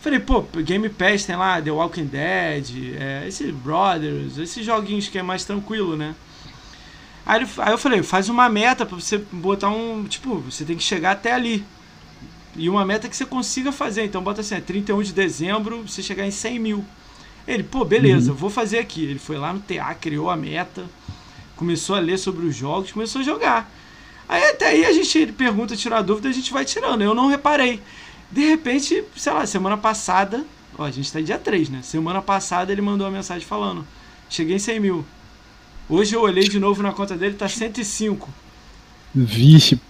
Falei, 0.01 0.21
pô, 0.21 0.43
Game 0.59 0.89
Pass 0.91 1.25
tem 1.25 1.35
lá 1.35 1.61
The 1.61 1.73
Walking 1.73 2.07
Dead, 2.07 2.95
é, 2.97 3.25
esse 3.27 3.51
Brothers, 3.51 4.39
esses 4.39 4.65
joguinhos 4.65 5.09
que 5.09 5.19
é 5.19 5.25
mais 5.25 5.45
tranquilo, 5.45 5.97
né? 5.97 6.15
Aí, 7.27 7.45
aí 7.59 7.73
eu 7.73 7.79
falei, 7.79 8.01
faz 8.05 8.29
uma 8.29 8.49
meta 8.49 8.87
pra 8.87 8.95
você 8.95 9.19
botar 9.33 9.71
um. 9.71 10.05
Tipo, 10.05 10.39
você 10.39 10.65
tem 10.65 10.77
que 10.77 10.85
chegar 10.85 11.11
até 11.11 11.33
ali. 11.33 11.65
E 12.57 12.69
uma 12.69 12.85
meta 12.85 13.09
que 13.09 13.17
você 13.17 13.27
consiga 13.27 13.71
fazer. 13.71 14.05
Então 14.05 14.23
bota 14.23 14.41
assim, 14.41 14.55
é 14.55 14.61
31 14.61 15.03
de 15.03 15.13
dezembro, 15.13 15.83
você 15.83 16.03
chegar 16.03 16.27
em 16.27 16.31
100 16.31 16.59
mil. 16.59 16.85
Ele, 17.47 17.63
pô, 17.63 17.85
beleza, 17.85 18.33
uhum. 18.33 18.37
vou 18.37 18.51
fazer 18.51 18.79
aqui. 18.79 19.05
Ele 19.05 19.19
foi 19.19 19.37
lá 19.39 19.53
no 19.53 19.61
TA, 19.61 19.95
criou 19.95 20.29
a 20.29 20.37
meta, 20.37 20.85
começou 21.55 21.95
a 21.95 22.01
ler 22.01 22.19
sobre 22.19 22.47
os 22.47 22.57
jogos, 22.57 22.93
começou 22.93 23.21
a 23.21 23.25
jogar. 23.25 23.71
Aí 24.29 24.43
até 24.51 24.69
aí 24.69 24.85
a 24.85 24.93
gente 24.93 25.33
pergunta, 25.33 25.77
tira 25.77 25.99
a 25.99 26.03
dúvida, 26.03 26.29
a 26.29 26.33
gente 26.33 26.53
vai 26.53 26.65
tirando. 26.65 27.03
Eu 27.03 27.15
não 27.15 27.29
reparei. 27.29 27.81
De 28.31 28.45
repente, 28.45 29.05
sei 29.17 29.33
lá, 29.33 29.47
semana 29.47 29.77
passada, 29.77 30.45
ó, 30.77 30.85
a 30.85 30.91
gente 30.91 31.13
tá 31.13 31.21
dia 31.21 31.39
3, 31.39 31.69
né? 31.69 31.81
Semana 31.83 32.21
passada 32.21 32.73
ele 32.73 32.83
mandou 32.83 33.07
uma 33.07 33.13
mensagem 33.13 33.47
falando: 33.47 33.87
Cheguei 34.29 34.57
em 34.57 34.59
100 34.59 34.81
mil. 34.81 35.05
Hoje 35.89 36.17
eu 36.17 36.23
olhei 36.23 36.49
de 36.49 36.59
novo 36.59 36.83
na 36.83 36.93
conta 36.93 37.17
dele, 37.17 37.35
tá 37.35 37.49
105. 37.49 38.29
Vixe, 39.15 39.81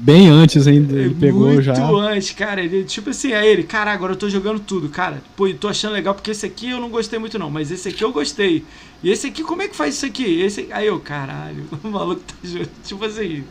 bem 0.00 0.28
antes 0.28 0.68
ainda 0.68 0.96
ele 0.96 1.14
pegou 1.14 1.48
Muito 1.48 1.62
já. 1.62 1.74
Muito 1.74 1.96
antes, 1.96 2.30
cara. 2.30 2.62
Ele, 2.62 2.84
tipo 2.84 3.10
assim, 3.10 3.32
aí 3.32 3.48
ele, 3.48 3.62
cara, 3.64 3.92
agora 3.92 4.12
eu 4.12 4.16
tô 4.16 4.28
jogando 4.28 4.60
tudo, 4.60 4.88
cara. 4.88 5.22
Pô, 5.36 5.48
tô 5.54 5.66
achando 5.66 5.92
legal 5.92 6.14
porque 6.14 6.30
esse 6.30 6.46
aqui 6.46 6.70
eu 6.70 6.80
não 6.80 6.88
gostei 6.88 7.18
muito, 7.18 7.38
não. 7.38 7.50
Mas 7.50 7.70
esse 7.70 7.88
aqui 7.88 8.04
eu 8.04 8.12
gostei. 8.12 8.64
E 9.02 9.10
esse 9.10 9.26
aqui, 9.26 9.42
como 9.42 9.62
é 9.62 9.68
que 9.68 9.74
faz 9.74 9.96
isso 9.96 10.06
aqui? 10.06 10.40
Esse... 10.40 10.68
Aí 10.70 10.86
eu, 10.86 11.00
caralho, 11.00 11.64
o 11.82 11.88
maluco 11.88 12.20
tá 12.20 12.34
jogando. 12.44 12.70
Tipo 12.84 13.04
assim 13.04 13.44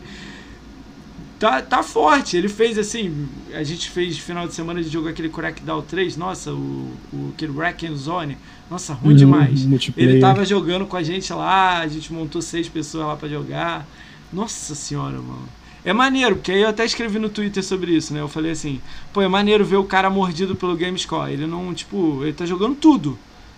tá, 1.39 1.61
tá 1.61 1.81
forte. 1.81 2.37
Ele 2.37 2.49
fez 2.49 2.77
assim. 2.77 3.27
A 3.53 3.63
gente 3.63 3.89
fez 3.89 4.17
final 4.17 4.45
de 4.45 4.53
semana 4.53 4.83
de 4.83 4.89
jogo 4.89 5.07
aquele 5.07 5.29
Crackdown 5.29 5.81
3. 5.81 6.17
Nossa, 6.17 6.51
o, 6.51 6.91
o 7.13 7.31
aquele 7.33 7.53
Wreck 7.53 7.89
Zone. 7.95 8.37
Nossa, 8.69 8.93
ruim 8.93 9.11
uhum, 9.11 9.15
demais. 9.15 9.67
Ele 9.97 10.19
tava 10.19 10.45
jogando 10.45 10.85
com 10.85 10.97
a 10.97 11.01
gente 11.01 11.31
lá. 11.33 11.79
A 11.79 11.87
gente 11.87 12.11
montou 12.13 12.41
seis 12.41 12.67
pessoas 12.67 13.07
lá 13.07 13.15
para 13.15 13.29
jogar. 13.29 13.87
Nossa 14.31 14.75
senhora, 14.75 15.17
mano. 15.19 15.47
É 15.83 15.93
maneiro, 15.93 16.35
porque 16.35 16.51
aí 16.51 16.61
eu 16.61 16.69
até 16.69 16.85
escrevi 16.85 17.19
no 17.19 17.29
Twitter 17.29 17.63
sobre 17.63 17.95
isso, 17.95 18.13
né? 18.13 18.19
Eu 18.19 18.27
falei 18.27 18.51
assim, 18.51 18.81
pô, 19.13 19.21
é 19.21 19.27
maneiro 19.27 19.63
ver 19.63 19.77
o 19.77 19.85
cara 19.85 20.09
mordido 20.09 20.55
pelo 20.55 20.75
GameScore. 20.75 21.31
Ele 21.31 21.47
não, 21.47 21.73
tipo, 21.73 22.23
ele 22.23 22.33
tá 22.33 22.45
jogando 22.45 22.75
tudo. 22.75 23.17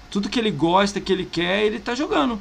Tudo 0.10 0.30
que 0.30 0.40
ele 0.40 0.52
gosta, 0.52 1.02
que 1.02 1.12
ele 1.12 1.26
quer, 1.26 1.66
ele 1.66 1.80
tá 1.80 1.96
jogando. 1.96 2.40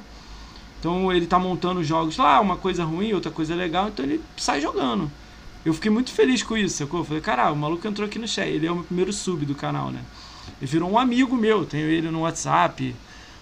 Então 0.78 1.12
ele 1.12 1.26
tá 1.26 1.38
montando 1.38 1.82
jogos 1.82 2.16
lá, 2.16 2.40
uma 2.40 2.56
coisa 2.56 2.84
ruim, 2.84 3.12
outra 3.12 3.30
coisa 3.30 3.54
legal, 3.54 3.88
então 3.88 4.04
ele 4.04 4.20
sai 4.36 4.60
jogando. 4.60 5.10
Eu 5.64 5.74
fiquei 5.74 5.90
muito 5.90 6.10
feliz 6.10 6.42
com 6.42 6.56
isso, 6.56 6.78
sacou? 6.78 7.00
Eu 7.00 7.04
falei, 7.04 7.20
caralho, 7.20 7.54
o 7.54 7.58
maluco 7.58 7.86
entrou 7.86 8.06
aqui 8.06 8.18
no 8.18 8.26
chat. 8.26 8.48
Ele 8.48 8.66
é 8.66 8.72
o 8.72 8.76
meu 8.76 8.84
primeiro 8.84 9.12
sub 9.12 9.44
do 9.44 9.54
canal, 9.54 9.90
né? 9.90 10.00
Ele 10.60 10.70
virou 10.70 10.90
um 10.90 10.98
amigo 10.98 11.36
meu. 11.36 11.66
Tenho 11.66 11.86
ele 11.86 12.10
no 12.10 12.20
WhatsApp. 12.20 12.94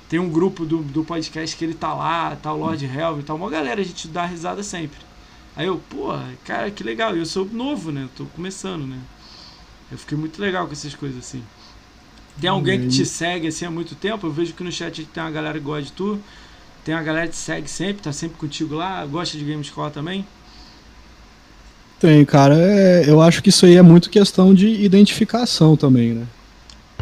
Tem 0.08 0.18
um 0.18 0.28
grupo 0.28 0.64
do, 0.64 0.78
do 0.78 1.04
podcast 1.04 1.54
que 1.56 1.64
ele 1.64 1.74
tá 1.74 1.92
lá, 1.92 2.34
tá 2.36 2.52
o 2.52 2.58
Lord 2.58 2.84
Helm 2.84 3.20
e 3.20 3.22
tal. 3.22 3.36
Uma 3.36 3.50
galera, 3.50 3.80
a 3.80 3.84
gente 3.84 4.08
dá 4.08 4.24
risada 4.24 4.62
sempre. 4.62 4.98
Aí 5.54 5.66
eu, 5.66 5.80
pô, 5.90 6.14
cara, 6.44 6.70
que 6.70 6.82
legal. 6.82 7.14
Eu 7.14 7.26
sou 7.26 7.44
novo, 7.44 7.92
né? 7.92 8.04
Eu 8.04 8.10
tô 8.16 8.24
começando, 8.26 8.86
né? 8.86 8.98
Eu 9.90 9.98
fiquei 9.98 10.16
muito 10.16 10.40
legal 10.40 10.66
com 10.66 10.72
essas 10.72 10.94
coisas 10.94 11.18
assim. 11.18 11.42
Tem 12.40 12.48
alguém 12.48 12.80
que 12.80 12.88
te 12.88 13.04
segue 13.04 13.48
assim 13.48 13.64
há 13.64 13.70
muito 13.70 13.94
tempo? 13.94 14.26
Eu 14.26 14.30
vejo 14.30 14.54
que 14.54 14.62
no 14.62 14.70
chat 14.70 15.04
tem 15.04 15.22
uma 15.22 15.30
galera 15.30 15.58
que 15.58 15.64
gosta 15.64 15.82
de 15.82 15.92
tu. 15.92 16.18
Tem 16.84 16.94
uma 16.94 17.02
galera 17.02 17.26
que 17.26 17.32
te 17.32 17.38
segue 17.38 17.68
sempre, 17.68 18.02
tá 18.02 18.12
sempre 18.12 18.38
contigo 18.38 18.74
lá, 18.76 19.04
gosta 19.04 19.36
de 19.36 19.44
Gamescore 19.44 19.92
também. 19.92 20.24
Tem, 21.98 22.24
cara. 22.24 22.56
É, 22.56 23.10
eu 23.10 23.20
acho 23.20 23.42
que 23.42 23.48
isso 23.48 23.66
aí 23.66 23.76
é 23.76 23.82
muito 23.82 24.08
questão 24.08 24.54
de 24.54 24.68
identificação 24.68 25.76
também, 25.76 26.14
né? 26.14 26.26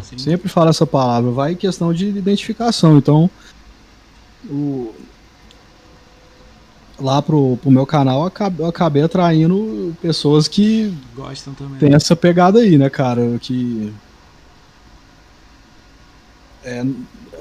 Sim. 0.03 0.17
Sempre 0.17 0.49
falo 0.49 0.69
essa 0.69 0.85
palavra, 0.85 1.31
vai 1.31 1.55
questão 1.55 1.93
de 1.93 2.07
identificação. 2.07 2.97
Então, 2.97 3.29
o, 4.49 4.93
lá 6.99 7.21
pro, 7.21 7.57
pro 7.57 7.71
meu 7.71 7.85
canal 7.85 8.21
eu 8.21 8.27
acabei, 8.27 8.65
eu 8.65 8.69
acabei 8.69 9.03
atraindo 9.03 9.95
pessoas 10.01 10.47
que 10.47 10.93
gostam 11.15 11.53
também. 11.53 11.79
Tem 11.79 11.93
essa 11.93 12.15
pegada 12.15 12.59
aí, 12.59 12.77
né, 12.77 12.89
cara? 12.89 13.37
Que 13.39 13.93
é, 16.63 16.83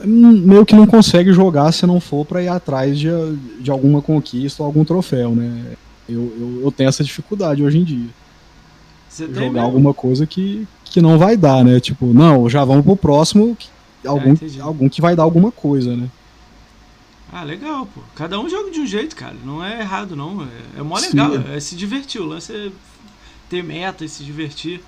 meio 0.05 0.65
que 0.65 0.75
não 0.75 0.87
consegue 0.87 1.33
jogar 1.33 1.73
se 1.73 1.87
não 1.87 2.01
for 2.01 2.25
para 2.25 2.43
ir 2.43 2.49
atrás 2.49 2.99
de, 2.99 3.09
de 3.61 3.71
alguma 3.71 4.03
conquista 4.03 4.63
ou 4.63 4.67
algum 4.67 4.85
troféu, 4.85 5.35
né? 5.35 5.75
Eu, 6.09 6.33
eu, 6.39 6.61
eu 6.65 6.73
tenho 6.73 6.89
essa 6.89 7.03
dificuldade 7.03 7.63
hoje 7.63 7.79
em 7.79 7.85
dia. 7.85 8.09
Você 9.09 9.33
jogar 9.33 9.63
alguma 9.63 9.93
coisa 9.93 10.27
que, 10.27 10.69
que 10.97 11.03
não 11.03 11.19
vai 11.19 11.37
dar, 11.37 11.63
né? 11.63 11.79
Tipo, 11.79 12.07
não, 12.07 12.49
já 12.49 12.65
vamos 12.65 12.83
pro 12.83 12.97
próximo, 12.97 13.55
algum, 14.03 14.33
ah, 14.33 14.63
algum 14.63 14.89
que 14.89 15.03
vai 15.03 15.15
dar 15.15 15.25
alguma 15.25 15.53
coisa, 15.53 15.95
né? 15.95 16.09
Ah, 17.31 17.43
legal, 17.43 17.85
pô. 17.85 18.01
Cada 18.15 18.41
um 18.41 18.49
joga 18.49 18.71
de 18.71 18.81
um 18.81 18.87
jeito, 18.87 19.15
cara. 19.15 19.37
Não 19.45 19.63
é 19.63 19.81
errado, 19.81 20.17
não. 20.17 20.43
É, 20.43 20.81
é 20.81 20.83
mó 20.83 20.99
legal. 20.99 21.33
Sim, 21.33 21.45
é. 21.51 21.57
é. 21.57 21.61
se 21.61 21.77
divertir. 21.77 22.23
O 22.23 22.25
lance 22.25 22.51
é 22.51 22.71
ter 23.51 23.63
meta 23.63 24.07
e 24.07 24.09
se 24.09 24.25
divertir. 24.25 24.83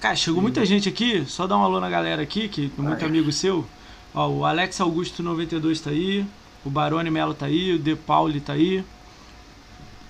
Cara, 0.00 0.16
chegou 0.16 0.40
Sim. 0.40 0.42
muita 0.42 0.66
gente 0.66 0.88
aqui. 0.88 1.24
Só 1.24 1.46
dá 1.46 1.56
um 1.56 1.62
alô 1.62 1.78
na 1.78 1.88
galera 1.88 2.20
aqui, 2.20 2.48
que 2.48 2.72
é 2.76 2.82
muito 2.82 3.04
amigo 3.04 3.30
seu. 3.30 3.64
Ó, 4.12 4.28
o 4.28 4.44
Alex 4.44 4.80
Augusto 4.80 5.22
92 5.22 5.80
tá 5.80 5.90
aí. 5.90 6.26
O 6.64 6.70
Barone 6.70 7.12
Melo 7.12 7.32
tá 7.32 7.46
aí. 7.46 7.74
O 7.74 7.78
De 7.78 7.94
Pauli 7.94 8.40
tá 8.40 8.54
aí. 8.54 8.84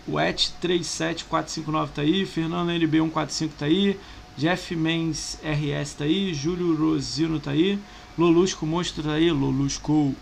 O 0.06 0.18
Et 0.20 0.52
37459 0.60 1.92
tá 1.92 2.02
aí, 2.02 2.26
Fernando 2.26 2.70
LB 2.70 2.98
145 2.98 3.54
tá 3.58 3.66
aí, 3.66 3.98
Jeff 4.36 4.74
Mens 4.74 5.38
RS 5.42 5.94
tá 5.94 6.04
aí, 6.04 6.34
Júlio 6.34 6.76
Rosino 6.76 7.38
tá 7.38 7.52
aí, 7.52 7.78
Lolusco 8.18 8.66
Monstro 8.66 9.04
tá 9.04 9.12
aí, 9.12 9.30
Lolusco. 9.30 10.14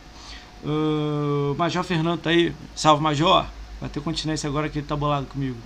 Uh, 0.65 1.55
Major 1.57 1.83
Fernando 1.83 2.21
tá 2.21 2.31
aí, 2.31 2.53
salve 2.75 3.03
Major, 3.03 3.47
vai 3.81 3.89
ter 3.89 4.01
continência 4.01 4.49
agora 4.49 4.69
que 4.69 4.79
ele 4.79 4.87
tá 4.87 4.95
bolado 4.95 5.27
comigo. 5.27 5.57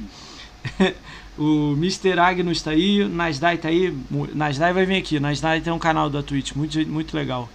o 1.37 1.73
Mr. 1.73 2.19
Agnus 2.19 2.63
tá 2.63 2.71
aí, 2.71 3.07
Nasdai 3.09 3.59
tá 3.59 3.69
aí, 3.69 3.97
Nasdai 4.35 4.73
vai 4.73 4.87
vir 4.87 4.97
aqui, 4.97 5.21
Nasdai 5.21 5.61
tem 5.61 5.73
um 5.73 5.79
canal 5.79 6.09
da 6.09 6.23
Twitch, 6.23 6.53
muito, 6.53 6.79
muito 6.87 7.17
legal. 7.17 7.49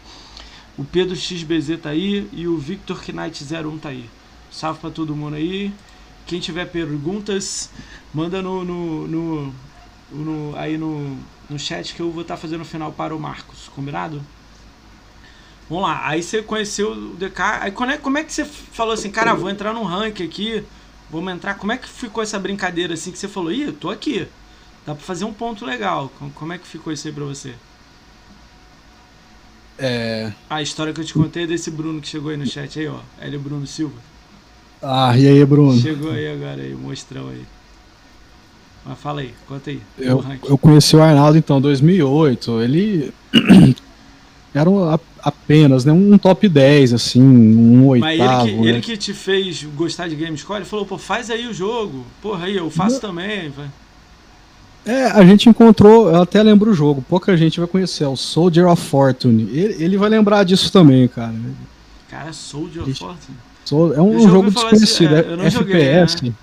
O 0.77 0.83
Pedro 0.83 1.15
XBZ 1.15 1.79
tá 1.81 1.89
aí 1.89 2.27
e 2.31 2.47
o 2.47 2.57
Victor 2.57 3.01
Knight 3.13 3.43
01 3.43 3.77
tá 3.77 3.89
aí. 3.89 4.09
Salve 4.49 4.79
pra 4.79 4.89
todo 4.89 5.15
mundo 5.15 5.35
aí. 5.35 5.71
Quem 6.25 6.39
tiver 6.39 6.65
perguntas, 6.65 7.69
manda 8.13 8.41
no, 8.41 8.63
no, 8.63 9.07
no, 9.07 9.55
no 10.11 10.55
aí 10.55 10.77
no, 10.77 11.17
no 11.49 11.57
chat 11.57 11.95
que 11.95 12.01
eu 12.01 12.11
vou 12.11 12.21
estar 12.21 12.35
tá 12.35 12.41
fazendo 12.41 12.59
no 12.59 12.65
final 12.65 12.91
para 12.91 13.15
o 13.15 13.19
Marcos, 13.19 13.69
combinado? 13.75 14.21
Vamos 15.69 15.85
lá, 15.85 16.05
aí 16.05 16.21
você 16.21 16.41
conheceu 16.41 16.91
o 16.91 17.15
DK, 17.15 17.41
aí 17.61 17.71
como 17.71 17.91
é, 17.91 17.97
como 17.97 18.17
é 18.17 18.23
que 18.23 18.33
você 18.33 18.43
falou 18.43 18.93
assim, 18.93 19.09
cara, 19.09 19.33
vou 19.33 19.49
entrar 19.49 19.73
no 19.73 19.83
rank 19.83 20.19
aqui, 20.21 20.63
vamos 21.09 21.31
entrar, 21.33 21.55
como 21.55 21.71
é 21.71 21.77
que 21.77 21.87
ficou 21.87 22.21
essa 22.21 22.37
brincadeira 22.37 22.93
assim 22.93 23.09
que 23.09 23.17
você 23.17 23.27
falou, 23.27 23.53
ih, 23.53 23.63
eu 23.63 23.73
tô 23.73 23.89
aqui, 23.89 24.27
dá 24.85 24.93
pra 24.93 25.03
fazer 25.03 25.23
um 25.23 25.31
ponto 25.31 25.65
legal, 25.65 26.11
como 26.35 26.51
é 26.51 26.57
que 26.57 26.67
ficou 26.67 26.91
isso 26.91 27.07
aí 27.07 27.13
pra 27.13 27.23
você? 27.23 27.53
É... 29.79 30.33
A 30.49 30.61
história 30.61 30.91
que 30.93 30.99
eu 30.99 31.05
te 31.05 31.13
contei 31.13 31.43
é 31.43 31.47
desse 31.47 31.71
Bruno 31.71 32.01
que 32.01 32.07
chegou 32.07 32.31
aí 32.31 32.37
no 32.37 32.45
chat 32.45 32.77
aí, 32.77 32.87
ó, 32.87 32.99
ele 33.21 33.37
é 33.37 33.39
Bruno 33.39 33.65
Silva. 33.65 34.11
Ah, 34.81 35.15
e 35.17 35.27
aí, 35.27 35.45
Bruno? 35.45 35.79
Chegou 35.79 36.11
aí 36.11 36.27
agora 36.27 36.61
aí, 36.61 36.73
mostrão 36.73 37.29
aí. 37.29 37.45
Mas 38.85 38.97
fala 38.99 39.21
aí, 39.21 39.33
conta 39.47 39.69
aí. 39.69 39.81
Eu, 39.97 40.23
eu 40.43 40.57
conheci 40.57 40.95
o 40.95 41.01
Arnaldo 41.01 41.37
então 41.37 41.61
2008. 41.61 42.61
Ele 42.61 43.13
era 44.53 44.69
um, 44.69 44.97
apenas 45.19 45.85
né, 45.85 45.91
um 45.91 46.17
top 46.17 46.49
10, 46.49 46.93
assim, 46.93 47.21
um 47.21 47.87
oitavo. 47.87 48.17
Mas 48.17 48.47
ele 48.47 48.51
que, 48.51 48.61
né? 48.61 48.69
ele 48.69 48.81
que 48.81 48.97
te 48.97 49.13
fez 49.13 49.63
gostar 49.75 50.07
de 50.07 50.15
Gamescore, 50.15 50.59
ele 50.59 50.65
falou, 50.65 50.85
pô, 50.85 50.97
faz 50.97 51.29
aí 51.29 51.47
o 51.47 51.53
jogo. 51.53 52.05
Porra, 52.21 52.45
aí, 52.45 52.57
eu 52.57 52.69
faço 52.69 52.95
Não. 52.95 53.01
também. 53.01 53.49
Vai. 53.49 53.69
É, 54.83 55.05
a 55.05 55.23
gente 55.23 55.47
encontrou, 55.47 56.09
eu 56.09 56.23
até 56.23 56.41
lembro 56.41 56.71
o 56.71 56.73
jogo, 56.73 57.05
pouca 57.07 57.37
gente 57.37 57.59
vai 57.59 57.69
conhecer, 57.69 58.03
é 58.03 58.07
o 58.07 58.15
Soldier 58.15 58.67
of 58.67 58.81
Fortune. 58.81 59.43
Ele, 59.51 59.83
ele 59.83 59.97
vai 59.97 60.09
lembrar 60.09 60.43
disso 60.43 60.71
também, 60.71 61.07
cara. 61.07 61.35
Cara, 62.09 62.33
Soldier 62.33 62.83
of 62.83 62.93
Fortune? 62.95 63.37
É 63.95 64.01
um 64.01 64.27
jogo 64.27 64.49
desconhecido, 64.49 65.15
é, 65.15 65.19
FPS. 65.19 65.51
Joguei, 65.51 66.29
né? 66.29 66.35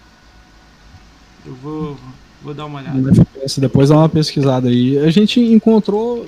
Eu 1.44 1.54
vou, 1.56 1.96
vou 2.42 2.54
dar 2.54 2.66
uma 2.66 2.80
olhada. 2.80 3.24
Depois 3.58 3.88
dá 3.88 3.96
uma 3.96 4.08
pesquisada 4.08 4.68
aí. 4.68 4.98
A 4.98 5.10
gente 5.10 5.40
encontrou 5.40 6.26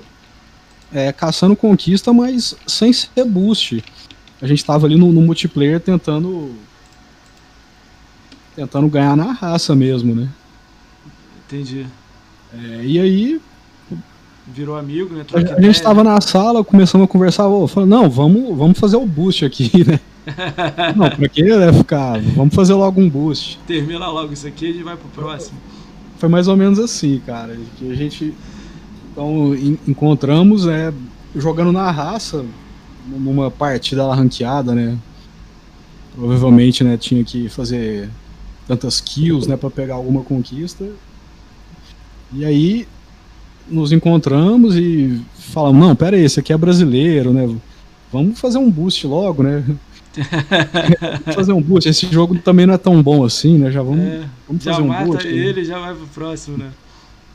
é, 0.93 1.13
caçando 1.13 1.57
conquista, 1.57 2.13
mas 2.13 2.57
sem 2.67 2.93
ser 2.93 3.25
boost. 3.25 3.83
A 4.43 4.47
gente 4.47 4.65
tava 4.65 4.87
ali 4.87 4.97
no, 4.97 5.13
no 5.13 5.21
multiplayer 5.21 5.81
tentando. 5.81 6.53
Tentando 8.57 8.89
ganhar 8.89 9.17
na 9.17 9.33
raça 9.33 9.75
mesmo, 9.75 10.15
né? 10.15 10.29
Entendi. 11.47 11.87
É, 12.53 12.85
e 12.85 12.99
aí. 12.99 13.41
Virou 14.47 14.77
amigo, 14.77 15.15
né? 15.15 15.25
A, 15.33 15.39
a 15.39 15.61
gente 15.61 15.77
estava 15.77 16.03
na 16.03 16.21
sala, 16.21 16.65
começamos 16.65 17.05
a 17.05 17.09
conversar, 17.09 17.47
oh, 17.47 17.69
falando, 17.69 17.91
não, 17.91 18.11
vamos, 18.11 18.57
vamos 18.57 18.79
fazer 18.79 18.97
o 18.97 19.07
boost 19.07 19.45
aqui, 19.45 19.71
né? 19.87 20.01
não, 20.97 21.09
pra 21.09 21.29
que 21.29 21.43
né, 21.43 21.73
ficar? 21.73 22.21
Vamos 22.35 22.55
fazer 22.55 22.75
logo 22.75 23.01
um 23.01 23.09
boost. 23.09 23.59
Termina 23.67 24.09
logo 24.09 24.33
isso 24.33 24.47
aqui 24.47 24.67
e 24.67 24.71
a 24.71 24.73
gente 24.73 24.83
vai 24.83 24.97
pro 24.97 25.09
próximo. 25.09 25.59
Foi 26.21 26.29
mais 26.29 26.47
ou 26.49 26.57
menos 26.57 26.79
assim, 26.79 27.21
cara. 27.25 27.59
Que 27.79 27.91
a 27.91 27.95
gente 27.95 28.35
então 29.11 29.55
encontramos 29.89 30.67
é, 30.67 30.93
jogando 31.35 31.73
na 31.73 31.91
raça, 31.91 32.45
numa 33.09 33.51
partida 33.51 34.07
lá 34.07 34.15
ranqueada, 34.15 34.75
né? 34.75 34.97
Provavelmente, 36.15 36.85
né, 36.85 36.97
tinha 36.97 37.25
que 37.25 37.49
fazer 37.49 38.11
tantas 38.69 39.01
kills, 39.01 39.49
né, 39.49 39.57
para 39.57 39.71
pegar 39.71 39.95
alguma 39.95 40.23
conquista. 40.23 40.87
E 42.33 42.45
aí 42.45 42.87
nos 43.69 43.91
encontramos 43.91 44.77
e 44.77 45.21
falamos, 45.35 45.87
não, 45.87 45.97
pera 45.97 46.17
aí, 46.17 46.25
esse 46.25 46.39
aqui 46.39 46.53
é 46.53 46.59
brasileiro, 46.59 47.33
né? 47.33 47.49
Vamos 48.13 48.39
fazer 48.39 48.59
um 48.59 48.71
boost 48.71 49.07
logo, 49.07 49.43
né? 49.43 49.65
Fazer 51.33 51.53
um 51.53 51.63
boost. 51.63 51.89
Esse 51.89 52.07
jogo 52.07 52.39
também 52.39 52.67
não 52.67 52.75
é 52.75 52.79
tão 52.79 53.03
bom 53.03 53.25
assim, 53.25 53.59
né? 53.59 53.71
Já 53.71 53.83
vamos, 53.83 54.05
é, 54.05 54.25
vamos 54.47 54.63
já 54.63 54.73
fazer 54.73 54.83
um 54.83 54.89
mata 54.89 55.27
ele, 55.27 55.65
já 55.65 55.79
vai 55.79 55.95
pro 55.95 56.07
próximo, 56.09 56.59
né? 56.59 56.71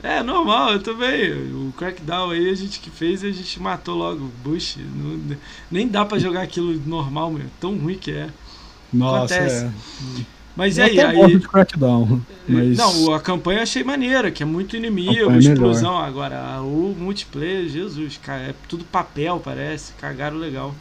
É, 0.03 0.21
normal, 0.21 0.73
eu 0.73 0.83
também. 0.83 1.31
O 1.31 1.73
Crackdown 1.75 2.29
aí 2.29 2.49
a 2.49 2.53
gente 2.53 2.79
que 2.79 2.91
fez 2.91 3.23
a 3.23 3.31
gente 3.31 3.59
matou 3.59 3.95
logo 3.95 4.25
o 4.25 4.31
Bush. 4.43 4.77
Não, 4.95 5.37
nem 5.71 5.87
dá 5.87 6.05
para 6.05 6.19
jogar 6.19 6.41
aquilo 6.41 6.79
normal, 6.85 7.31
meu. 7.31 7.45
Tão 7.59 7.75
ruim 7.75 7.95
que 7.95 8.11
é. 8.11 8.27
Nossa, 8.93 9.35
Acontece. 9.35 9.65
é. 9.65 9.71
Mas 10.55 10.77
e 10.77 10.81
aí, 10.81 10.99
aí. 10.99 11.37
De 11.37 11.47
crackdown, 11.47 12.21
mas... 12.47 12.77
Não, 12.77 13.13
a 13.13 13.19
campanha 13.19 13.59
eu 13.59 13.63
achei 13.63 13.83
maneira, 13.83 14.31
que 14.31 14.41
é 14.41 14.45
muito 14.45 14.77
inimigo, 14.77 15.29
é 15.31 15.37
explosão. 15.37 15.97
Agora, 15.97 16.61
o 16.61 16.95
multiplayer, 16.97 17.67
Jesus, 17.67 18.17
cara, 18.23 18.43
é 18.43 18.55
tudo 18.69 18.85
papel, 18.85 19.41
parece. 19.43 19.91
Cagaram 19.99 20.37
legal. 20.37 20.73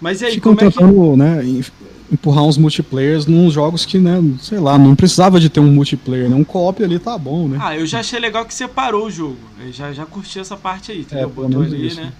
Mas 0.00 0.20
e 0.20 0.26
aí, 0.26 0.32
Ficam 0.34 0.54
como 0.54 0.70
tentando, 0.70 0.88
é 0.88 1.10
que... 1.10 1.16
né, 1.16 1.62
empurrar 2.10 2.44
uns 2.44 2.56
multiplayers 2.56 3.26
nos 3.26 3.52
jogos 3.52 3.84
que, 3.84 3.98
né, 3.98 4.22
sei 4.40 4.58
lá, 4.58 4.78
não 4.78 4.94
precisava 4.94 5.38
de 5.38 5.48
ter 5.48 5.60
um 5.60 5.70
multiplayer, 5.70 6.28
né? 6.28 6.36
Um 6.36 6.44
co-op 6.44 6.82
ali 6.82 6.98
tá 6.98 7.18
bom, 7.18 7.48
né? 7.48 7.58
Ah, 7.60 7.76
eu 7.76 7.86
já 7.86 8.00
achei 8.00 8.18
legal 8.18 8.44
que 8.44 8.54
separou 8.54 9.06
o 9.06 9.10
jogo. 9.10 9.36
Eu 9.60 9.72
já, 9.72 9.92
já 9.92 10.06
curti 10.06 10.38
essa 10.38 10.56
parte 10.56 10.92
aí, 10.92 11.00
entendeu? 11.00 11.24
É, 11.24 11.30
Botou 11.30 11.62
ali, 11.62 11.86
isso. 11.86 12.00
né? 12.00 12.12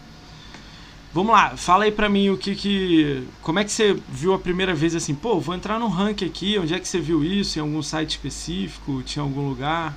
Vamos 1.15 1.33
lá, 1.33 1.57
fala 1.57 1.85
aí 1.85 1.91
pra 1.91 2.09
mim 2.09 2.29
o 2.29 2.37
que 2.37 2.55
que. 2.55 3.23
Como 3.43 3.59
é 3.59 3.65
que 3.65 3.73
você 3.73 3.97
viu 4.13 4.35
a 4.35 4.39
primeira 4.39 4.75
vez 4.75 4.95
assim? 4.95 5.15
Pô, 5.15 5.41
vou 5.41 5.55
entrar 5.55 5.79
no 5.79 5.89
rank 5.89 6.23
aqui. 6.23 6.59
Onde 6.59 6.75
é 6.75 6.79
que 6.79 6.87
você 6.87 7.01
viu 7.01 7.25
isso? 7.25 7.59
Em 7.59 7.63
algum 7.63 7.83
site 7.83 8.11
específico? 8.11 9.03
Tinha 9.03 9.23
algum 9.23 9.49
lugar? 9.49 9.97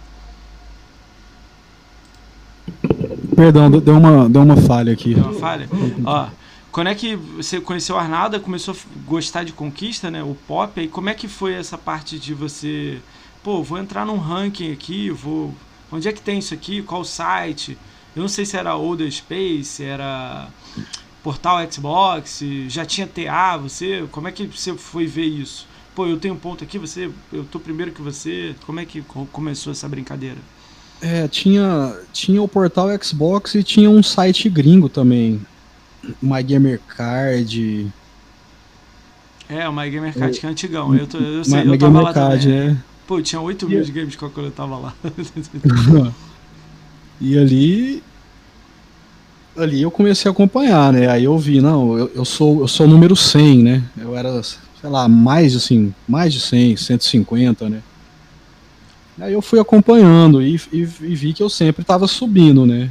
Perdão, 3.35 3.69
deu 3.69 3.97
uma, 3.97 4.29
deu 4.29 4.41
uma 4.41 4.55
falha 4.55 4.93
aqui. 4.93 5.13
Deu 5.13 5.25
uma 5.25 5.33
falha? 5.33 5.67
Ó, 6.05 6.27
quando 6.71 6.87
é 6.87 6.95
que 6.95 7.15
você 7.15 7.59
conheceu 7.59 7.97
Arnaldo, 7.97 8.39
começou 8.39 8.73
a 8.73 8.77
gostar 9.05 9.43
de 9.43 9.51
conquista, 9.51 10.09
né? 10.09 10.23
O 10.23 10.35
pop, 10.47 10.79
aí 10.79 10.87
como 10.87 11.09
é 11.09 11.13
que 11.13 11.27
foi 11.27 11.53
essa 11.53 11.77
parte 11.77 12.17
de 12.17 12.33
você, 12.33 12.99
pô, 13.43 13.61
vou 13.61 13.77
entrar 13.77 14.05
num 14.05 14.17
ranking 14.17 14.71
aqui, 14.71 15.09
vou, 15.09 15.53
onde 15.91 16.07
é 16.07 16.13
que 16.13 16.21
tem 16.21 16.39
isso 16.39 16.53
aqui, 16.53 16.81
qual 16.81 17.03
site? 17.03 17.77
Eu 18.15 18.21
não 18.21 18.29
sei 18.29 18.45
se 18.45 18.55
era 18.55 18.75
Older 18.75 19.11
Space, 19.11 19.83
era 19.83 20.49
Portal 21.21 21.59
Xbox, 21.69 22.41
já 22.67 22.85
tinha 22.85 23.07
TA, 23.07 23.57
você, 23.57 24.05
como 24.11 24.27
é 24.27 24.31
que 24.31 24.45
você 24.45 24.73
foi 24.73 25.05
ver 25.05 25.25
isso? 25.25 25.67
Pô, 25.93 26.07
eu 26.07 26.17
tenho 26.17 26.33
um 26.33 26.37
ponto 26.37 26.63
aqui, 26.63 26.77
você, 26.77 27.11
eu 27.33 27.43
tô 27.43 27.59
primeiro 27.59 27.91
que 27.91 28.01
você. 28.01 28.55
Como 28.65 28.79
é 28.79 28.85
que 28.85 29.01
começou 29.31 29.71
essa 29.71 29.89
brincadeira? 29.89 30.37
É, 31.01 31.27
tinha, 31.27 31.99
tinha 32.13 32.41
o 32.41 32.47
portal 32.47 32.87
Xbox 33.03 33.55
e 33.55 33.63
tinha 33.63 33.89
um 33.89 34.01
site 34.01 34.49
gringo 34.49 34.87
também. 34.87 35.41
My 36.21 36.43
Gamer 36.43 36.79
Card. 36.87 37.91
É, 39.49 39.67
o 39.67 39.73
My 39.73 39.89
Gamer 39.89 40.13
Card 40.13 40.39
que 40.39 40.45
é 40.45 40.49
antigão. 40.49 40.95
Eu, 40.95 41.07
tô, 41.07 41.17
eu 41.17 41.43
sei, 41.43 41.63
My, 41.63 41.71
eu 41.73 41.77
tava 41.77 42.01
lá 42.01 42.13
Card, 42.13 42.43
também. 42.43 42.69
É. 42.69 42.77
Pô, 43.07 43.21
tinha 43.21 43.41
8 43.41 43.67
mil 43.67 43.83
de 43.83 43.91
games 43.91 44.15
quando 44.15 44.41
eu 44.41 44.51
tava 44.51 44.77
lá. 44.77 44.93
e 47.19 47.37
ali. 47.37 48.03
Ali 49.57 49.81
eu 49.81 49.91
comecei 49.91 50.29
a 50.29 50.31
acompanhar, 50.31 50.93
né? 50.93 51.09
Aí 51.09 51.25
eu 51.25 51.37
vi, 51.37 51.59
não, 51.59 51.97
eu, 51.97 52.11
eu 52.15 52.23
sou 52.23 52.61
eu 52.61 52.67
sou 52.69 52.85
o 52.85 52.89
número 52.89 53.17
100, 53.17 53.61
né? 53.61 53.83
Eu 53.97 54.15
era, 54.15 54.41
sei 54.41 54.89
lá, 54.89 55.09
mais 55.09 55.53
assim, 55.55 55.93
mais 56.07 56.33
de 56.33 56.39
100, 56.39 56.77
150, 56.77 57.67
né? 57.67 57.81
Aí 59.19 59.33
eu 59.33 59.41
fui 59.41 59.59
acompanhando 59.59 60.41
e, 60.41 60.55
e, 60.71 60.79
e 60.79 61.15
vi 61.15 61.33
que 61.33 61.43
eu 61.43 61.49
sempre 61.49 61.81
estava 61.81 62.07
subindo, 62.07 62.65
né? 62.65 62.89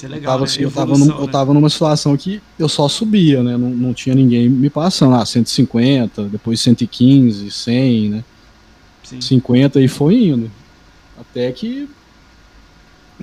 Isso 0.00 0.06
é 0.06 0.08
legal. 0.08 0.22
Eu 0.22 0.26
tava, 0.30 0.38
né? 0.38 0.44
assim, 0.44 0.62
eu, 0.62 0.70
tava 0.70 0.98
num, 0.98 1.06
né? 1.06 1.14
eu 1.18 1.28
tava 1.28 1.54
numa 1.54 1.68
situação 1.68 2.16
que 2.16 2.40
eu 2.58 2.68
só 2.68 2.88
subia, 2.88 3.42
né? 3.42 3.56
Não, 3.56 3.68
não 3.68 3.92
tinha 3.92 4.14
ninguém 4.14 4.48
me 4.48 4.70
passando. 4.70 5.14
Ah, 5.14 5.26
150, 5.26 6.24
depois 6.24 6.58
115, 6.60 7.50
100, 7.50 8.08
né? 8.08 8.24
Sim. 9.02 9.20
50 9.20 9.80
e 9.80 9.88
foi 9.88 10.24
indo. 10.24 10.50
Até 11.18 11.52
que 11.52 11.88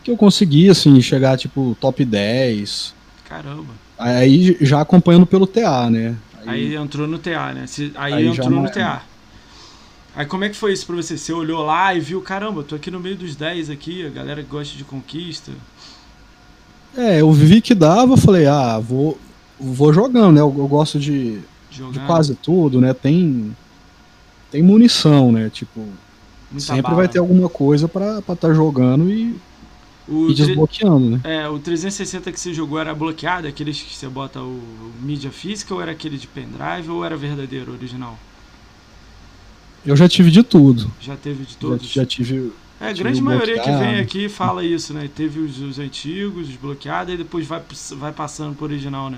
que 0.03 0.11
eu 0.11 0.15
consegui, 0.15 0.69
assim, 0.69 1.01
chegar, 1.01 1.37
tipo, 1.37 1.75
top 1.81 2.05
10. 2.05 2.93
Caramba. 3.27 3.73
Aí 3.97 4.55
já 4.61 4.79
acompanhando 4.79 5.25
pelo 5.25 5.47
TA, 5.47 5.89
né? 5.89 6.15
Aí, 6.45 6.67
aí 6.67 6.75
entrou 6.75 7.07
no 7.07 7.17
TA, 7.17 7.51
né? 7.51 7.65
Aí, 7.95 8.13
aí 8.13 8.27
entrou 8.27 8.51
no 8.51 8.69
TA. 8.71 9.01
Aí 10.15 10.25
como 10.27 10.43
é 10.43 10.49
que 10.49 10.55
foi 10.55 10.71
isso 10.71 10.85
pra 10.85 10.95
você? 10.95 11.17
Você 11.17 11.33
olhou 11.33 11.65
lá 11.65 11.93
e 11.95 11.99
viu, 11.99 12.21
caramba, 12.21 12.63
tô 12.63 12.75
aqui 12.75 12.91
no 12.91 12.99
meio 12.99 13.15
dos 13.15 13.35
10 13.35 13.71
aqui, 13.71 14.05
a 14.05 14.09
galera 14.09 14.43
que 14.43 14.49
gosta 14.49 14.77
de 14.77 14.83
conquista. 14.83 15.51
É, 16.97 17.21
eu 17.21 17.31
vi 17.31 17.61
que 17.61 17.75
dava, 17.75 18.17
falei, 18.17 18.47
ah, 18.47 18.79
vou, 18.79 19.19
vou 19.59 19.93
jogando, 19.93 20.33
né? 20.33 20.41
Eu, 20.41 20.53
eu 20.57 20.67
gosto 20.67 20.99
de, 20.99 21.39
de 21.69 21.99
quase 22.07 22.33
tudo, 22.33 22.81
né? 22.81 22.91
Tem, 22.91 23.55
tem 24.49 24.63
munição, 24.63 25.31
né? 25.31 25.49
Tipo, 25.51 25.79
Muita 26.51 26.65
sempre 26.65 26.81
bala. 26.81 26.95
vai 26.95 27.07
ter 27.07 27.19
alguma 27.19 27.47
coisa 27.47 27.87
pra 27.87 28.17
estar 28.17 28.35
tá 28.35 28.51
jogando 28.51 29.11
e, 29.11 29.35
o 30.07 30.31
e 30.31 30.33
desbloqueando, 30.33 31.11
né? 31.11 31.21
É, 31.23 31.47
o 31.47 31.59
360 31.59 32.31
que 32.31 32.39
você 32.39 32.51
jogou 32.51 32.79
era 32.79 32.95
bloqueado, 32.95 33.47
aqueles 33.47 33.79
que 33.79 33.93
você 33.93 34.07
bota 34.07 34.39
o, 34.39 34.57
o 34.57 34.93
mídia 34.99 35.29
física, 35.29 35.75
ou 35.75 35.81
era 35.81 35.91
aquele 35.91 36.17
de 36.17 36.25
pendrive, 36.25 36.89
ou 36.89 37.05
era 37.05 37.15
verdadeiro, 37.15 37.73
original? 37.73 38.17
Eu 39.85 39.95
já 39.95 40.09
tive 40.09 40.31
de 40.31 40.41
tudo. 40.41 40.91
Já 40.99 41.15
teve 41.15 41.45
de 41.45 41.55
todos? 41.55 41.87
Já, 41.87 42.01
já 42.01 42.05
tive 42.07 42.51
é, 42.79 42.89
a 42.89 42.93
grande 42.93 43.21
maioria 43.21 43.59
que 43.59 43.71
vem 43.71 43.99
aqui 43.99 44.29
fala 44.29 44.63
isso, 44.63 44.93
né? 44.93 45.09
Teve 45.13 45.39
os, 45.39 45.59
os 45.59 45.79
antigos, 45.79 46.47
desbloqueados, 46.47 47.13
e 47.13 47.17
depois 47.17 47.47
vai, 47.47 47.61
vai 47.97 48.11
passando 48.11 48.55
pro 48.55 48.65
original, 48.65 49.09
né? 49.09 49.17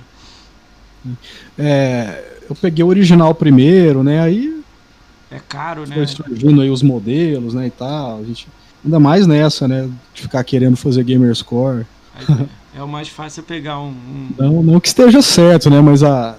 É, 1.57 2.37
eu 2.49 2.55
peguei 2.55 2.83
o 2.83 2.87
original 2.87 3.33
primeiro, 3.35 4.03
né? 4.03 4.21
Aí. 4.21 4.61
É 5.29 5.39
caro, 5.39 5.85
né? 5.85 5.95
Foi 5.95 6.07
surgindo 6.07 6.61
aí 6.61 6.69
os 6.69 6.81
modelos, 6.81 7.53
né? 7.53 7.67
E 7.67 7.71
tal. 7.71 8.19
A 8.19 8.23
gente, 8.23 8.47
ainda 8.83 8.99
mais 8.99 9.27
nessa, 9.27 9.67
né? 9.67 9.89
De 10.13 10.21
ficar 10.21 10.43
querendo 10.43 10.77
fazer 10.77 11.03
Gamerscore. 11.03 11.85
é 12.75 12.81
o 12.81 12.87
mais 12.87 13.09
fácil 13.09 13.43
pegar 13.43 13.79
um, 13.79 13.89
um. 13.89 14.29
Não, 14.37 14.63
não 14.63 14.79
que 14.79 14.87
esteja 14.87 15.21
certo, 15.21 15.69
né? 15.69 15.81
Mas 15.81 16.01
há 16.01 16.37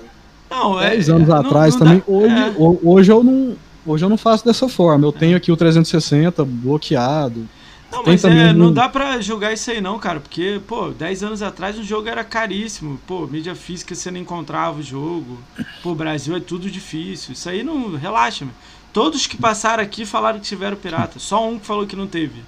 não, 0.51 0.79
10 0.79 1.09
é, 1.09 1.13
anos 1.13 1.29
é, 1.29 1.33
atrás 1.33 1.77
não, 1.77 1.87
não 1.87 2.01
também. 2.01 2.03
Dá, 2.07 2.13
hoje, 2.13 2.35
é. 2.35 2.89
hoje 2.89 3.13
eu 3.13 3.23
não 3.23 3.57
Hoje 3.87 4.05
eu 4.05 4.09
não 4.09 4.19
faço 4.19 4.45
dessa 4.45 4.69
forma. 4.69 5.07
Eu 5.07 5.13
tenho 5.13 5.37
aqui 5.37 5.51
o 5.51 5.57
360 5.57 6.45
bloqueado. 6.45 7.49
Não, 7.91 8.05
mas 8.05 8.23
é, 8.25 8.53
não 8.53 8.73
dá 8.73 8.89
pra 8.89 9.21
julgar 9.21 9.53
isso 9.53 9.69
aí 9.69 9.81
não, 9.81 9.99
cara, 9.99 10.21
porque, 10.21 10.61
pô, 10.65 10.91
10 10.91 11.25
anos 11.25 11.43
atrás 11.43 11.77
o 11.77 11.83
jogo 11.83 12.09
era 12.09 12.23
caríssimo. 12.23 13.01
Pô, 13.07 13.27
mídia 13.27 13.55
física 13.55 13.95
você 13.95 14.11
não 14.11 14.21
encontrava 14.21 14.79
o 14.79 14.83
jogo. 14.83 15.39
Pô, 15.83 15.95
Brasil 15.95 16.37
é 16.37 16.41
tudo 16.41 16.71
difícil. 16.71 17.33
Isso 17.33 17.49
aí 17.49 17.63
não. 17.63 17.97
Relaxa, 17.97 18.45
meu. 18.45 18.55
Todos 18.93 19.27
que 19.27 19.37
passaram 19.37 19.83
aqui 19.83 20.05
falaram 20.05 20.39
que 20.39 20.47
tiveram 20.47 20.77
pirata. 20.77 21.19
Só 21.19 21.49
um 21.49 21.59
que 21.59 21.67
falou 21.67 21.87
que 21.87 21.97
não 21.97 22.07
teve. 22.07 22.43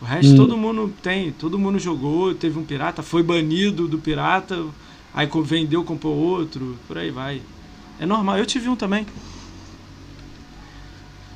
O 0.00 0.04
resto 0.04 0.32
hum. 0.32 0.36
todo 0.36 0.56
mundo 0.56 0.92
tem, 1.02 1.32
todo 1.32 1.58
mundo 1.58 1.78
jogou, 1.78 2.34
teve 2.34 2.58
um 2.58 2.64
pirata, 2.64 3.02
foi 3.02 3.22
banido 3.22 3.88
do 3.88 3.98
pirata, 3.98 4.62
aí 5.14 5.26
vendeu, 5.44 5.82
comprou 5.82 6.14
outro, 6.14 6.76
por 6.86 6.98
aí 6.98 7.10
vai. 7.10 7.40
É 7.98 8.04
normal, 8.04 8.36
eu 8.36 8.44
tive 8.44 8.68
um 8.68 8.76
também. 8.76 9.06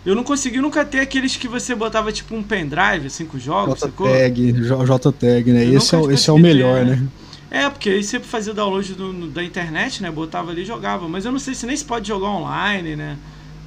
Eu 0.08 0.14
não 0.14 0.24
consegui 0.24 0.58
nunca 0.58 0.86
ter 0.86 1.00
aqueles 1.00 1.36
que 1.36 1.46
você 1.46 1.74
botava 1.74 2.10
tipo 2.10 2.34
um 2.34 2.42
pendrive, 2.42 3.08
assim, 3.08 3.26
com 3.26 3.38
jogos, 3.38 3.78
JTAG, 3.78 4.52
JTAG, 4.52 5.52
né? 5.52 5.66
esse 5.66 5.94
é, 5.94 6.00
esse 6.14 6.30
é 6.30 6.32
o 6.32 6.38
melhor, 6.38 6.78
ter, 6.78 6.96
né? 6.96 7.08
É, 7.50 7.68
porque 7.68 7.90
aí 7.90 8.02
você 8.02 8.18
fazia 8.18 8.54
download 8.54 8.94
do, 8.94 9.26
da 9.26 9.44
internet, 9.44 10.02
né? 10.02 10.10
Botava 10.10 10.50
ali 10.50 10.62
e 10.62 10.64
jogava. 10.64 11.06
Mas 11.06 11.26
eu 11.26 11.32
não 11.32 11.38
sei 11.38 11.54
se 11.54 11.66
nem 11.66 11.76
se 11.76 11.84
pode 11.84 12.08
jogar 12.08 12.28
online, 12.28 12.96
né? 12.96 13.18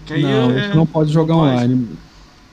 Não, 0.10 0.51
é, 0.51 0.73
não 0.73 0.88
pode 0.88 1.13
jogar 1.13 1.36
não 1.36 1.41
online. 1.41 1.88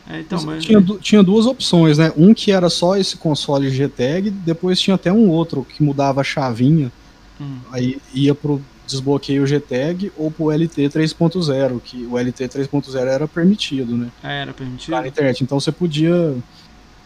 É, 0.07 0.21
então, 0.21 0.43
mas... 0.43 0.63
tinha, 0.63 0.83
tinha 1.01 1.23
duas 1.23 1.47
opções, 1.47 1.97
né? 1.97 2.13
Um 2.15 2.35
que 2.35 2.53
era 2.53 2.69
só 2.69 2.95
esse 2.95 3.17
console 3.17 3.71
GTEG, 3.71 4.29
depois 4.29 4.79
tinha 4.79 4.97
até 4.97 5.11
um 5.11 5.31
outro 5.31 5.65
que 5.65 5.83
mudava 5.83 6.21
a 6.21 6.25
chavinha. 6.25 6.93
Hum. 7.41 7.57
Aí 7.73 7.99
ia 8.13 8.35
pro 8.35 8.61
desbloqueio 8.89 9.47
GTEG 9.47 10.11
ou 10.17 10.31
pro 10.31 10.51
LT 10.51 10.89
3.0, 10.89 11.81
que 11.81 12.07
o 12.07 12.19
LT 12.19 12.49
3.0 12.49 12.97
era 13.07 13.29
permitido, 13.29 13.97
né? 13.97 14.11
É, 14.23 14.43
era 14.43 14.53
permitido. 14.53 14.93
Na 14.93 15.07
internet. 15.07 15.45
Então 15.45 15.61
você 15.61 15.71
podia. 15.71 16.37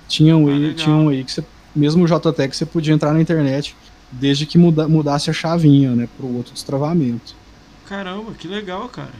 Tinha 0.08 0.36
um, 0.36 0.48
ah, 0.48 0.52
aí, 0.52 0.74
tinha 0.74 0.94
um 0.94 1.08
aí 1.08 1.24
que 1.24 1.32
você. 1.32 1.44
Mesmo 1.74 2.04
o 2.04 2.06
JTEG 2.06 2.54
você 2.54 2.66
podia 2.66 2.94
entrar 2.94 3.12
na 3.12 3.20
internet 3.20 3.74
desde 4.10 4.44
que 4.44 4.58
muda, 4.58 4.86
mudasse 4.86 5.30
a 5.30 5.32
chavinha, 5.32 5.94
né? 5.94 6.08
Pro 6.16 6.28
outro 6.34 6.52
destravamento. 6.52 7.34
Caramba, 7.86 8.32
que 8.32 8.46
legal, 8.46 8.88
cara. 8.88 9.12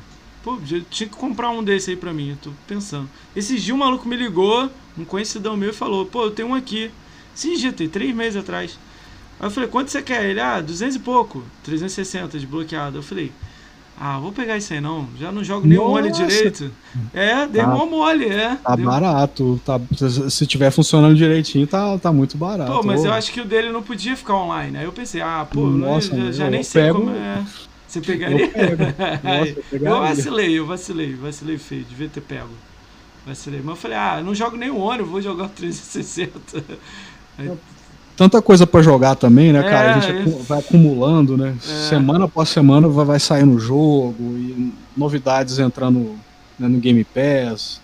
Pô, 0.42 0.58
tinha 0.90 1.08
que 1.08 1.16
comprar 1.16 1.50
um 1.50 1.62
desse 1.62 1.90
aí 1.90 1.96
pra 1.96 2.12
mim, 2.12 2.30
eu 2.30 2.36
tô 2.36 2.50
pensando. 2.66 3.08
Esses 3.34 3.62
dias 3.62 3.74
um 3.74 3.78
maluco 3.78 4.08
me 4.08 4.16
ligou, 4.16 4.68
um 4.98 5.04
conhecidão 5.04 5.56
meu, 5.56 5.70
e 5.70 5.72
falou: 5.74 6.04
Pô, 6.04 6.24
eu 6.24 6.30
tenho 6.30 6.48
um 6.48 6.54
aqui. 6.54 6.90
Sim, 7.34 7.56
dia, 7.56 7.72
tem 7.72 7.88
três 7.88 8.14
meses 8.14 8.36
atrás. 8.36 8.78
Aí 9.42 9.46
eu 9.46 9.50
falei: 9.50 9.68
Quanto 9.68 9.90
você 9.90 10.00
quer? 10.00 10.24
Ele: 10.24 10.40
Ah, 10.40 10.60
200 10.60 10.94
e 10.94 10.98
pouco, 11.00 11.42
360 11.64 12.38
desbloqueado. 12.38 12.98
Eu 12.98 13.02
falei: 13.02 13.32
Ah, 14.00 14.20
vou 14.20 14.30
pegar 14.30 14.56
isso 14.56 14.72
aí 14.72 14.80
não, 14.80 15.08
já 15.18 15.32
não 15.32 15.42
jogo 15.42 15.66
nenhum 15.66 15.88
mole 15.88 16.12
direito. 16.12 16.70
É, 17.12 17.44
dei 17.48 17.60
tá, 17.60 17.66
mó 17.66 17.84
mole, 17.84 18.26
é. 18.26 18.56
Tá 18.62 18.76
deu... 18.76 18.86
barato, 18.86 19.60
tá, 19.64 19.80
se 20.30 20.46
tiver 20.46 20.70
funcionando 20.70 21.16
direitinho, 21.16 21.66
tá, 21.66 21.98
tá 21.98 22.12
muito 22.12 22.38
barato. 22.38 22.70
Pô, 22.70 22.82
mas 22.84 23.04
eu 23.04 23.12
acho 23.12 23.32
que 23.32 23.40
o 23.40 23.44
dele 23.44 23.72
não 23.72 23.82
podia 23.82 24.16
ficar 24.16 24.36
online. 24.36 24.78
Aí 24.78 24.84
eu 24.84 24.92
pensei: 24.92 25.20
Ah, 25.20 25.44
pô, 25.50 25.66
Nossa, 25.66 26.14
já, 26.16 26.32
já 26.32 26.50
nem 26.50 26.62
sei 26.62 26.84
pego... 26.84 27.00
como 27.00 27.10
é. 27.10 27.44
Você 27.88 28.00
pegaria? 28.00 28.46
Eu, 28.46 28.78
Nossa, 29.22 29.60
eu, 29.72 29.82
eu 29.82 30.00
vacilei, 30.00 30.58
eu 30.58 30.66
vacilei, 30.66 31.14
vacilei 31.14 31.58
feio, 31.58 31.84
devia 31.84 32.08
ter 32.08 32.22
pego. 32.22 32.48
Vacilei. 33.26 33.60
Mas 33.60 33.70
eu 33.70 33.76
falei, 33.76 33.96
ah, 33.98 34.22
não 34.24 34.34
jogo 34.34 34.56
nem 34.56 34.70
o 34.70 34.78
Ônibus, 34.78 35.10
vou 35.10 35.20
jogar 35.20 35.44
o 35.44 35.48
360. 35.48 36.64
Aí... 37.38 37.52
Tanta 38.16 38.42
coisa 38.42 38.66
para 38.66 38.82
jogar 38.82 39.14
também, 39.14 39.52
né, 39.52 39.62
cara? 39.62 39.90
É, 39.90 39.94
a 39.94 40.00
gente 40.00 40.28
é... 40.28 40.42
vai 40.42 40.58
acumulando, 40.58 41.36
né? 41.36 41.54
É. 41.56 41.88
Semana 41.88 42.26
após 42.26 42.48
semana 42.48 42.88
vai, 42.88 43.04
vai 43.04 43.20
sair 43.20 43.44
no 43.44 43.58
jogo 43.58 44.16
e 44.18 44.72
novidades 44.96 45.58
entrando 45.58 46.16
né, 46.58 46.68
no 46.68 46.78
Game 46.78 47.04
Pass. 47.04 47.80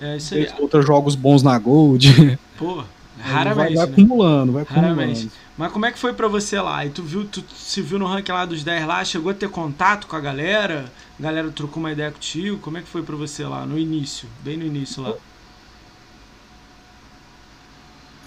É 0.00 0.16
isso 0.16 0.34
aí. 0.34 0.48
Outros 0.58 0.84
jogos 0.86 1.14
bons 1.14 1.42
na 1.42 1.58
Gold. 1.58 2.38
Pô, 2.58 2.82
raramente. 3.20 3.56
Vai, 3.56 3.74
vai 3.74 3.86
né? 3.86 3.92
acumulando, 3.92 4.52
vai 4.52 4.62
acumulando. 4.62 4.94
Raramente. 4.94 5.30
Mas 5.56 5.72
como 5.72 5.84
é 5.84 5.92
que 5.92 5.98
foi 5.98 6.14
para 6.14 6.26
você 6.26 6.58
lá? 6.58 6.86
E 6.86 6.90
tu 6.90 7.02
viu, 7.02 7.24
tu 7.24 7.44
se 7.54 7.82
viu 7.82 7.98
no 7.98 8.06
ranking 8.06 8.32
lá 8.32 8.46
dos 8.46 8.64
10 8.64 8.86
lá, 8.86 9.04
chegou 9.04 9.30
a 9.30 9.34
ter 9.34 9.48
contato 9.50 10.06
com 10.06 10.16
a 10.16 10.20
galera? 10.20 10.86
A 11.18 11.22
galera 11.22 11.50
trocou 11.50 11.82
uma 11.82 11.92
ideia 11.92 12.10
contigo? 12.10 12.56
Como 12.58 12.78
é 12.78 12.80
que 12.80 12.88
foi 12.88 13.02
para 13.02 13.14
você 13.14 13.44
lá, 13.44 13.66
no 13.66 13.78
início, 13.78 14.26
bem 14.42 14.56
no 14.56 14.64
início 14.64 15.02
lá? 15.02 15.14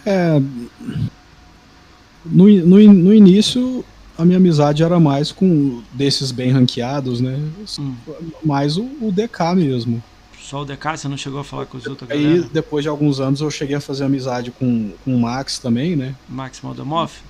É. 0.06 0.42
No, 2.26 2.48
no, 2.48 2.94
no 2.94 3.14
início, 3.14 3.84
a 4.18 4.24
minha 4.24 4.38
amizade 4.38 4.84
era 4.84 5.00
mais 5.00 5.32
com 5.32 5.82
desses 5.92 6.32
bem 6.32 6.52
ranqueados, 6.52 7.20
né? 7.20 7.40
Hum. 7.80 7.96
Mais 8.44 8.78
o, 8.78 8.84
o 9.02 9.12
DK 9.12 9.56
mesmo. 9.56 10.02
Só 10.40 10.62
o 10.62 10.66
DK, 10.66 10.98
você 10.98 11.08
não 11.08 11.18
chegou 11.18 11.40
a 11.40 11.44
falar 11.44 11.66
com 11.66 11.78
os 11.78 11.88
outros 11.88 12.10
Aí, 12.12 12.24
galera? 12.24 12.50
depois 12.52 12.84
de 12.84 12.90
alguns 12.90 13.20
anos, 13.20 13.42
eu 13.42 13.50
cheguei 13.50 13.76
a 13.76 13.82
fazer 13.82 14.04
amizade 14.04 14.52
com, 14.52 14.92
com 15.04 15.16
o 15.16 15.20
Max 15.20 15.58
também, 15.58 15.96
né? 15.96 16.16
Max 16.30 16.62
Moldamoff? 16.62 17.22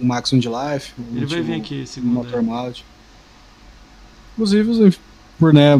O 0.00 0.04
Max 0.04 0.30
de 0.30 0.48
Life. 0.48 0.92
Ele 1.14 1.26
vai 1.26 1.42
vir 1.42 1.54
aqui, 1.54 1.86
segundo. 1.86 2.26
Inclusive, 4.32 4.96
por 5.38 5.52
né, 5.52 5.72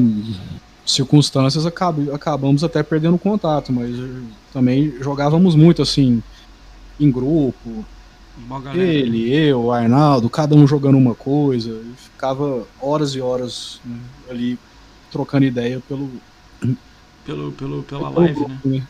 circunstâncias, 0.84 1.66
acab 1.66 2.10
acabamos 2.12 2.62
até 2.62 2.82
perdendo 2.82 3.18
contato, 3.18 3.72
mas 3.72 3.94
também 4.52 4.94
jogávamos 5.00 5.54
muito 5.54 5.82
assim, 5.82 6.22
em 7.00 7.10
grupo. 7.10 7.84
Ele, 8.74 9.32
eu, 9.32 9.64
o 9.64 9.72
Arnaldo, 9.72 10.28
cada 10.28 10.56
um 10.56 10.66
jogando 10.66 10.98
uma 10.98 11.14
coisa. 11.14 11.70
E 11.70 11.94
ficava 11.96 12.66
horas 12.80 13.14
e 13.14 13.20
horas 13.20 13.80
né, 13.84 13.96
ali 14.28 14.58
trocando 15.10 15.44
ideia 15.44 15.80
pelo. 15.88 16.10
Pelo, 17.24 17.52
pelo, 17.52 17.82
pela 17.84 18.10
pelo 18.10 18.20
live, 18.20 18.34
grupo, 18.34 18.68
né? 18.68 18.76
né? 18.76 18.86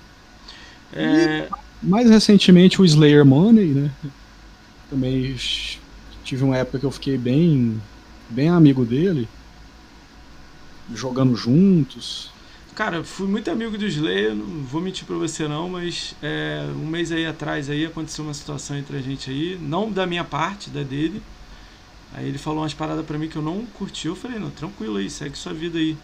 É... 0.92 1.48
mais 1.80 2.10
recentemente 2.10 2.82
o 2.82 2.84
Slayer 2.84 3.24
Money, 3.24 3.66
né? 3.66 3.92
Também 4.90 5.36
tive 6.24 6.42
uma 6.42 6.56
época 6.56 6.80
que 6.80 6.84
eu 6.84 6.90
fiquei 6.90 7.16
bem, 7.16 7.80
bem 8.28 8.48
amigo 8.48 8.84
dele, 8.84 9.28
jogando 10.92 11.36
juntos. 11.36 12.30
Cara, 12.74 13.04
fui 13.04 13.28
muito 13.28 13.48
amigo 13.50 13.78
do 13.78 13.86
Slayer, 13.86 14.34
não 14.34 14.64
vou 14.64 14.80
mentir 14.80 15.06
pra 15.06 15.16
você 15.16 15.46
não, 15.46 15.68
mas 15.68 16.16
é, 16.20 16.66
um 16.74 16.86
mês 16.86 17.12
aí 17.12 17.24
atrás 17.24 17.70
aí 17.70 17.86
aconteceu 17.86 18.24
uma 18.24 18.34
situação 18.34 18.76
entre 18.76 18.96
a 18.96 19.00
gente 19.00 19.30
aí, 19.30 19.56
não 19.62 19.92
da 19.92 20.06
minha 20.06 20.24
parte, 20.24 20.70
da 20.70 20.82
dele. 20.82 21.22
Aí 22.12 22.28
ele 22.28 22.38
falou 22.38 22.60
umas 22.60 22.74
paradas 22.74 23.04
pra 23.06 23.16
mim 23.16 23.28
que 23.28 23.36
eu 23.36 23.42
não 23.42 23.64
curti, 23.66 24.08
eu 24.08 24.16
falei, 24.16 24.38
não, 24.38 24.50
tranquilo 24.50 24.96
aí, 24.96 25.08
segue 25.08 25.38
sua 25.38 25.52
vida 25.52 25.78
aí 25.78 25.96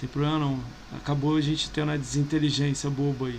tem 0.00 0.08
problema 0.08 0.38
não. 0.38 0.58
Acabou 0.96 1.36
a 1.36 1.40
gente 1.40 1.68
tendo 1.70 1.88
uma 1.88 1.98
desinteligência 1.98 2.88
boba 2.88 3.26
aí. 3.26 3.38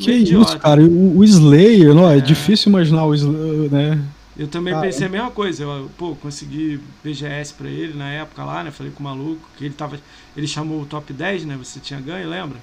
Que 0.00 0.12
idiota. 0.12 0.50
isso, 0.50 0.58
cara? 0.58 0.82
O, 0.82 1.18
o 1.18 1.24
Slayer, 1.24 1.94
não, 1.94 2.10
é. 2.10 2.18
é 2.18 2.20
difícil 2.20 2.70
imaginar 2.70 3.04
o 3.04 3.14
Slayer, 3.14 3.70
né? 3.70 4.02
Eu 4.38 4.46
também 4.46 4.72
cara, 4.72 4.86
pensei 4.86 5.06
a 5.06 5.10
mesma 5.10 5.30
coisa. 5.30 5.64
Eu, 5.64 5.90
pô, 5.98 6.14
consegui 6.14 6.80
BGS 7.02 7.52
pra 7.54 7.68
ele 7.68 7.94
na 7.94 8.08
época 8.08 8.44
lá, 8.44 8.62
né? 8.62 8.70
Falei 8.70 8.92
com 8.92 9.00
o 9.00 9.02
maluco, 9.04 9.48
que 9.56 9.64
ele 9.64 9.74
tava. 9.74 9.98
Ele 10.36 10.46
chamou 10.46 10.80
o 10.80 10.86
top 10.86 11.12
10, 11.12 11.44
né? 11.44 11.56
Você 11.56 11.80
tinha 11.80 12.00
ganho, 12.00 12.28
lembra? 12.28 12.58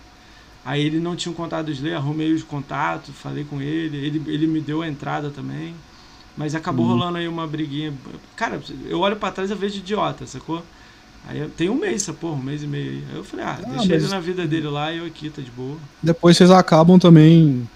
Aí 0.64 0.84
ele 0.84 1.00
não 1.00 1.16
tinha 1.16 1.32
um 1.32 1.36
contato 1.36 1.66
do 1.66 1.72
Slayer, 1.72 1.98
arrumei 1.98 2.34
os 2.34 2.42
contatos, 2.42 3.14
falei 3.16 3.44
com 3.44 3.62
ele, 3.62 3.98
ele, 3.98 4.24
ele 4.26 4.48
me 4.48 4.60
deu 4.60 4.82
a 4.82 4.88
entrada 4.88 5.30
também. 5.30 5.76
Mas 6.36 6.56
acabou 6.56 6.86
uhum. 6.86 6.94
rolando 6.94 7.18
aí 7.18 7.28
uma 7.28 7.46
briguinha. 7.46 7.94
Cara, 8.36 8.60
eu 8.88 9.00
olho 9.00 9.16
para 9.16 9.32
trás 9.32 9.52
e 9.52 9.56
vejo 9.56 9.78
idiota, 9.78 10.26
sacou? 10.26 10.64
Aí 11.28 11.48
tem 11.58 11.70
um 11.70 11.76
mês, 11.76 12.04
essa 12.04 12.14
porra, 12.14 12.36
um 12.36 12.44
mês 12.44 12.64
e 12.64 12.68
meio 12.68 12.92
aí. 12.92 13.04
Aí 13.12 13.18
eu 13.18 13.24
falei, 13.24 13.46
ah, 13.46 13.60
ah 13.64 13.70
deixa 13.70 13.96
ele 13.96 14.08
na 14.08 14.20
vida 14.20 14.46
dele 14.48 14.68
lá 14.68 14.92
e 14.92 14.98
eu 14.98 15.06
aqui, 15.06 15.30
tá 15.30 15.42
de 15.42 15.52
boa. 15.52 15.78
Depois 16.02 16.38
vocês 16.38 16.52
acabam 16.52 17.00
também 17.00 17.68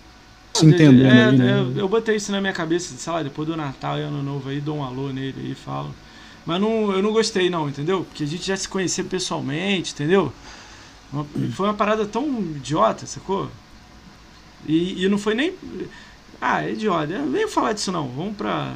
se 0.54 0.66
entendendo 0.66 1.06
é, 1.06 1.26
aí, 1.26 1.38
né? 1.38 1.60
Eu, 1.60 1.78
eu 1.78 1.90
botei 1.90 2.16
isso 2.16 2.32
na 2.32 2.42
minha 2.42 2.54
cabeça, 2.54 2.94
sei 2.98 3.14
lá, 3.14 3.24
depois 3.24 3.48
do 3.48 3.56
Natal 3.56 3.98
e 3.98 4.02
Ano 4.02 4.22
Novo 4.24 4.50
aí, 4.50 4.60
dou 4.60 4.78
um 4.78 4.84
alô 4.84 5.10
nele 5.10 5.36
aí 5.38 5.52
e 5.52 5.56
falo. 5.56 5.94
Mas 6.46 6.60
não, 6.60 6.92
eu 6.92 7.02
não 7.02 7.12
gostei 7.12 7.50
não, 7.50 7.70
entendeu? 7.70 8.04
Porque 8.04 8.24
a 8.24 8.28
gente 8.28 8.46
já 8.46 8.58
se 8.58 8.68
conhecia 8.68 9.04
pessoalmente, 9.04 9.94
entendeu? 9.94 10.34
Uma, 11.12 11.26
foi 11.54 11.68
uma 11.68 11.74
parada 11.74 12.06
tão 12.06 12.28
idiota, 12.56 13.06
sacou? 13.06 13.50
E, 14.66 15.04
e 15.04 15.10
não 15.10 15.18
foi 15.18 15.36
nem... 15.36 15.54
Ah, 16.42 16.64
é 16.64 16.72
idiota. 16.72 17.14
Eu 17.14 17.22
nem 17.22 17.32
venho 17.32 17.48
falar 17.48 17.74
disso 17.74 17.92
não, 17.92 18.08
vamos 18.10 18.36
pra 18.36 18.74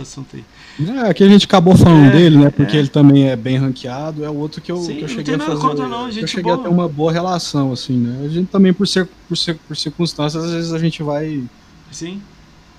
assunto 0.00 0.36
aí. 0.36 0.44
É, 0.88 1.10
aqui 1.10 1.24
a 1.24 1.28
gente 1.28 1.44
acabou 1.44 1.76
falando 1.76 2.06
é, 2.06 2.10
dele, 2.10 2.38
né? 2.38 2.50
Porque 2.50 2.76
é. 2.76 2.80
ele 2.80 2.88
também 2.88 3.28
é 3.28 3.36
bem 3.36 3.56
ranqueado. 3.56 4.24
É 4.24 4.30
o 4.30 4.36
outro 4.36 4.60
que 4.60 4.70
eu, 4.70 4.78
Sim, 4.78 4.96
que 4.96 5.02
eu 5.02 5.08
cheguei 5.08 5.34
a 5.34 5.38
fazer. 5.38 5.60
Conta, 5.60 5.86
não, 5.86 6.08
eu 6.08 6.26
cheguei 6.26 6.44
boa. 6.44 6.56
a 6.56 6.58
ter 6.58 6.68
uma 6.68 6.88
boa 6.88 7.12
relação, 7.12 7.72
assim, 7.72 7.96
né? 7.96 8.24
A 8.24 8.28
gente 8.28 8.48
também, 8.48 8.72
por 8.72 8.86
ser, 8.86 9.08
por 9.28 9.36
ser 9.36 9.54
por 9.54 9.76
circunstâncias, 9.76 10.44
às 10.44 10.52
vezes 10.52 10.72
a 10.72 10.78
gente 10.78 11.02
vai 11.02 11.42
Sim. 11.90 12.22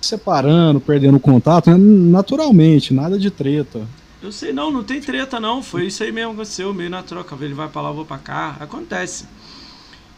separando, 0.02 0.80
perdendo 0.80 1.20
contato, 1.20 1.70
né? 1.70 1.78
naturalmente, 1.78 2.94
nada 2.94 3.20
de 3.20 3.30
treta. 3.30 3.88
Eu 4.22 4.32
sei, 4.32 4.54
não, 4.54 4.72
não 4.72 4.84
tem 4.84 5.02
treta 5.02 5.40
não. 5.40 5.62
Foi 5.62 5.88
isso 5.88 6.02
aí 6.02 6.12
mesmo 6.12 6.32
que 6.32 6.42
aconteceu, 6.42 6.74
meio 6.74 6.90
na 6.90 7.04
troca. 7.04 7.36
Ele 7.42 7.54
vai 7.54 7.68
pra 7.68 7.82
lá, 7.82 7.90
eu 7.90 7.96
vou 7.96 8.06
pra 8.06 8.18
cá. 8.18 8.56
Acontece. 8.60 9.26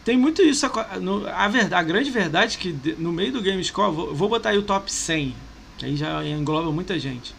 Tem 0.03 0.15
muito 0.15 0.43
isso. 0.43 0.67
A, 0.67 1.47
verdade, 1.47 1.73
a 1.73 1.81
grande 1.81 2.11
verdade 2.11 2.57
é 2.57 2.59
que 2.59 2.95
no 2.99 3.11
meio 3.11 3.33
do 3.33 3.41
Game 3.41 3.63
Score, 3.63 3.91
vou, 3.91 4.13
vou 4.13 4.29
botar 4.29 4.49
aí 4.49 4.57
o 4.59 4.61
top 4.61 4.93
100 4.93 5.33
que 5.33 5.44
aí 5.83 5.95
já 5.95 6.25
engloba 6.25 6.71
muita 6.71 6.97
gente. 6.99 7.33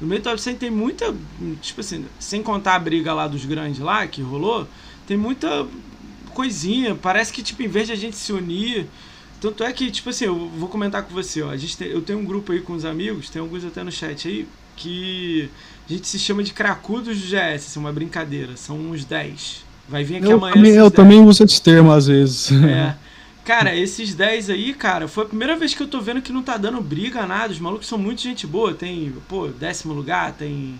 No 0.00 0.06
meio 0.06 0.22
top 0.22 0.40
100 0.40 0.56
tem 0.56 0.70
muita, 0.70 1.14
tipo 1.60 1.80
assim, 1.80 2.06
sem 2.18 2.42
contar 2.42 2.76
a 2.76 2.78
briga 2.78 3.12
lá 3.12 3.26
dos 3.26 3.44
grandes 3.44 3.80
lá, 3.80 4.06
que 4.06 4.22
rolou, 4.22 4.66
tem 5.06 5.16
muita 5.16 5.66
coisinha, 6.32 6.94
parece 6.94 7.32
que, 7.32 7.42
tipo, 7.42 7.62
em 7.62 7.68
vez 7.68 7.86
de 7.86 7.92
a 7.92 7.96
gente 7.96 8.16
se 8.16 8.32
unir, 8.32 8.86
tanto 9.40 9.62
é 9.62 9.72
que, 9.72 9.90
tipo 9.90 10.08
assim, 10.08 10.24
eu 10.26 10.48
vou 10.56 10.68
comentar 10.68 11.02
com 11.02 11.12
você, 11.12 11.42
ó, 11.42 11.50
a 11.50 11.56
gente 11.56 11.76
tem, 11.76 11.88
eu 11.88 12.00
tenho 12.00 12.18
um 12.18 12.24
grupo 12.24 12.52
aí 12.52 12.60
com 12.60 12.72
os 12.72 12.84
amigos, 12.84 13.28
tem 13.28 13.42
alguns 13.42 13.64
até 13.64 13.82
no 13.82 13.92
chat 13.92 14.26
aí, 14.26 14.48
que 14.76 15.50
a 15.88 15.92
gente 15.92 16.06
se 16.06 16.18
chama 16.18 16.42
de 16.42 16.52
cracudos 16.52 17.18
do 17.18 17.26
GS, 17.26 17.66
isso 17.66 17.78
é 17.78 17.80
uma 17.80 17.92
brincadeira, 17.92 18.56
são 18.56 18.78
uns 18.78 19.04
10. 19.04 19.64
Vai 19.88 20.04
vir 20.04 20.16
aqui 20.16 20.26
eu 20.26 20.36
amanhã. 20.36 20.54
Também, 20.54 20.72
eu 20.72 20.88
10. 20.88 20.92
também 20.92 21.20
uso 21.20 21.44
esse 21.44 21.60
termo 21.60 21.90
às 21.90 22.06
vezes. 22.06 22.52
É. 22.52 22.96
Cara, 23.44 23.74
esses 23.74 24.14
10 24.14 24.50
aí, 24.50 24.74
cara, 24.74 25.08
foi 25.08 25.24
a 25.24 25.28
primeira 25.28 25.56
vez 25.56 25.74
que 25.74 25.82
eu 25.82 25.88
tô 25.88 26.00
vendo 26.00 26.22
que 26.22 26.32
não 26.32 26.42
tá 26.42 26.56
dando 26.56 26.80
briga, 26.80 27.26
nada. 27.26 27.52
Os 27.52 27.58
malucos 27.58 27.86
são 27.86 27.98
muito 27.98 28.20
gente 28.20 28.46
boa. 28.46 28.74
Tem, 28.74 29.12
pô, 29.28 29.48
décimo 29.48 29.94
lugar, 29.94 30.32
tem 30.32 30.78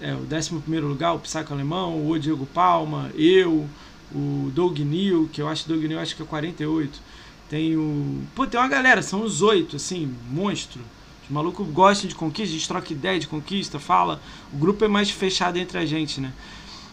é, 0.00 0.14
o 0.14 0.20
décimo 0.20 0.60
primeiro 0.60 0.88
lugar, 0.88 1.14
o 1.14 1.18
Psaco 1.20 1.52
Alemão, 1.52 2.08
o 2.08 2.18
Diego 2.18 2.46
Palma, 2.46 3.10
eu, 3.14 3.68
o 4.12 4.50
Doug 4.54 4.78
Neal, 4.80 5.28
que 5.32 5.40
eu 5.40 5.48
acho 5.48 5.68
Doug 5.68 5.84
Neal 5.84 6.00
acho 6.00 6.16
que 6.16 6.22
é 6.22 6.26
48. 6.26 7.00
Tem 7.48 7.76
o. 7.76 8.22
Pô, 8.34 8.46
tem 8.46 8.58
uma 8.58 8.68
galera, 8.68 9.02
são 9.02 9.22
os 9.22 9.42
oito, 9.42 9.76
assim, 9.76 10.12
monstro. 10.30 10.80
Os 11.24 11.30
malucos 11.30 11.68
gostam 11.68 12.08
de 12.08 12.14
conquista, 12.14 12.54
a 12.54 12.58
gente 12.58 12.68
troca 12.68 12.92
ideia 12.92 13.20
de 13.20 13.28
conquista, 13.28 13.78
fala. 13.78 14.20
O 14.52 14.56
grupo 14.56 14.84
é 14.84 14.88
mais 14.88 15.10
fechado 15.10 15.58
entre 15.58 15.78
a 15.78 15.84
gente, 15.86 16.20
né? 16.20 16.32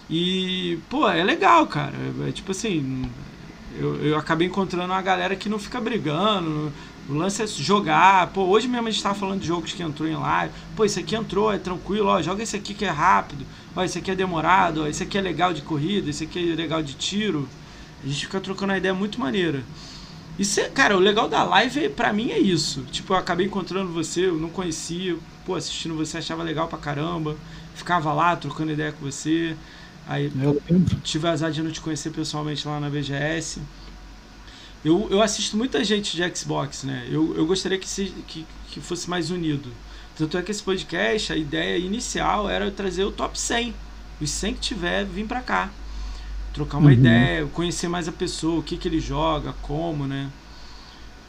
E, 0.09 0.77
pô, 0.89 1.07
é 1.07 1.23
legal, 1.23 1.65
cara. 1.67 1.93
É, 2.25 2.29
é 2.29 2.31
tipo 2.31 2.51
assim, 2.51 3.09
Eu, 3.77 3.95
eu 4.03 4.17
acabei 4.17 4.47
encontrando 4.47 4.91
uma 4.91 5.01
galera 5.01 5.35
que 5.35 5.49
não 5.49 5.59
fica 5.59 5.79
brigando. 5.79 6.71
O 7.07 7.13
lance 7.13 7.41
é 7.41 7.47
jogar. 7.47 8.27
Pô, 8.27 8.43
hoje 8.43 8.67
mesmo 8.67 8.87
a 8.87 8.91
gente 8.91 9.01
tava 9.01 9.15
falando 9.15 9.41
de 9.41 9.47
jogos 9.47 9.73
que 9.73 9.81
entrou 9.81 10.07
em 10.07 10.15
live. 10.15 10.53
Pô, 10.75 10.85
esse 10.85 10.99
aqui 10.99 11.15
entrou, 11.15 11.51
é 11.51 11.57
tranquilo, 11.57 12.07
ó. 12.07 12.21
Joga 12.21 12.43
esse 12.43 12.55
aqui 12.55 12.73
que 12.73 12.85
é 12.85 12.89
rápido. 12.89 13.45
Ó, 13.75 13.83
esse 13.83 13.97
aqui 13.97 14.11
é 14.11 14.15
demorado, 14.15 14.83
ó. 14.83 14.87
Esse 14.87 15.03
aqui 15.03 15.17
é 15.17 15.21
legal 15.21 15.53
de 15.53 15.61
corrida, 15.61 16.09
esse 16.09 16.23
aqui 16.23 16.51
é 16.51 16.55
legal 16.55 16.83
de 16.83 16.93
tiro. 16.93 17.47
A 18.03 18.07
gente 18.07 18.25
fica 18.25 18.39
trocando 18.39 18.75
ideia 18.75 18.93
muito 18.93 19.19
maneira. 19.19 19.63
Isso 20.37 20.59
é, 20.61 20.69
cara, 20.69 20.95
o 20.95 20.99
legal 20.99 21.27
da 21.27 21.43
live 21.43 21.89
pra 21.89 22.13
mim 22.13 22.31
é 22.31 22.39
isso. 22.39 22.83
Tipo, 22.91 23.13
eu 23.13 23.17
acabei 23.17 23.47
encontrando 23.47 23.91
você, 23.91 24.27
eu 24.27 24.35
não 24.35 24.49
conhecia. 24.49 25.17
Pô, 25.45 25.55
assistindo 25.55 25.95
você 25.95 26.19
achava 26.19 26.43
legal 26.43 26.67
pra 26.67 26.77
caramba. 26.77 27.35
Ficava 27.75 28.13
lá 28.13 28.35
trocando 28.35 28.71
ideia 28.71 28.91
com 28.91 29.05
você. 29.05 29.55
Aí 30.09 30.31
eu 30.41 30.59
tive 31.03 31.27
a 31.27 31.31
azar 31.31 31.51
de 31.51 31.61
não 31.61 31.69
te 31.69 31.79
conhecer 31.79 32.09
pessoalmente 32.09 32.67
lá 32.67 32.79
na 32.79 32.89
BGS. 32.89 33.61
Eu, 34.83 35.07
eu 35.11 35.21
assisto 35.21 35.55
muita 35.55 35.83
gente 35.83 36.17
de 36.17 36.35
Xbox, 36.35 36.83
né? 36.83 37.07
Eu, 37.11 37.37
eu 37.37 37.45
gostaria 37.45 37.77
que, 37.77 37.87
se, 37.87 38.05
que, 38.27 38.43
que 38.71 38.81
fosse 38.81 39.07
mais 39.07 39.29
unido. 39.29 39.69
Tanto 40.17 40.35
é 40.35 40.41
que 40.41 40.49
esse 40.49 40.63
podcast, 40.63 41.31
a 41.31 41.35
ideia 41.35 41.77
inicial 41.77 42.49
era 42.49 42.71
trazer 42.71 43.03
o 43.03 43.11
top 43.11 43.39
100. 43.39 43.75
Os 44.19 44.31
100 44.31 44.55
que 44.55 44.59
tiver, 44.59 45.05
vir 45.05 45.27
pra 45.27 45.41
cá. 45.41 45.69
Trocar 46.55 46.79
uma 46.79 46.87
uhum. 46.87 46.93
ideia, 46.93 47.45
conhecer 47.53 47.87
mais 47.87 48.07
a 48.07 48.11
pessoa, 48.11 48.61
o 48.61 48.63
que, 48.63 48.77
que 48.77 48.87
ele 48.87 48.99
joga, 48.99 49.53
como, 49.61 50.07
né? 50.07 50.27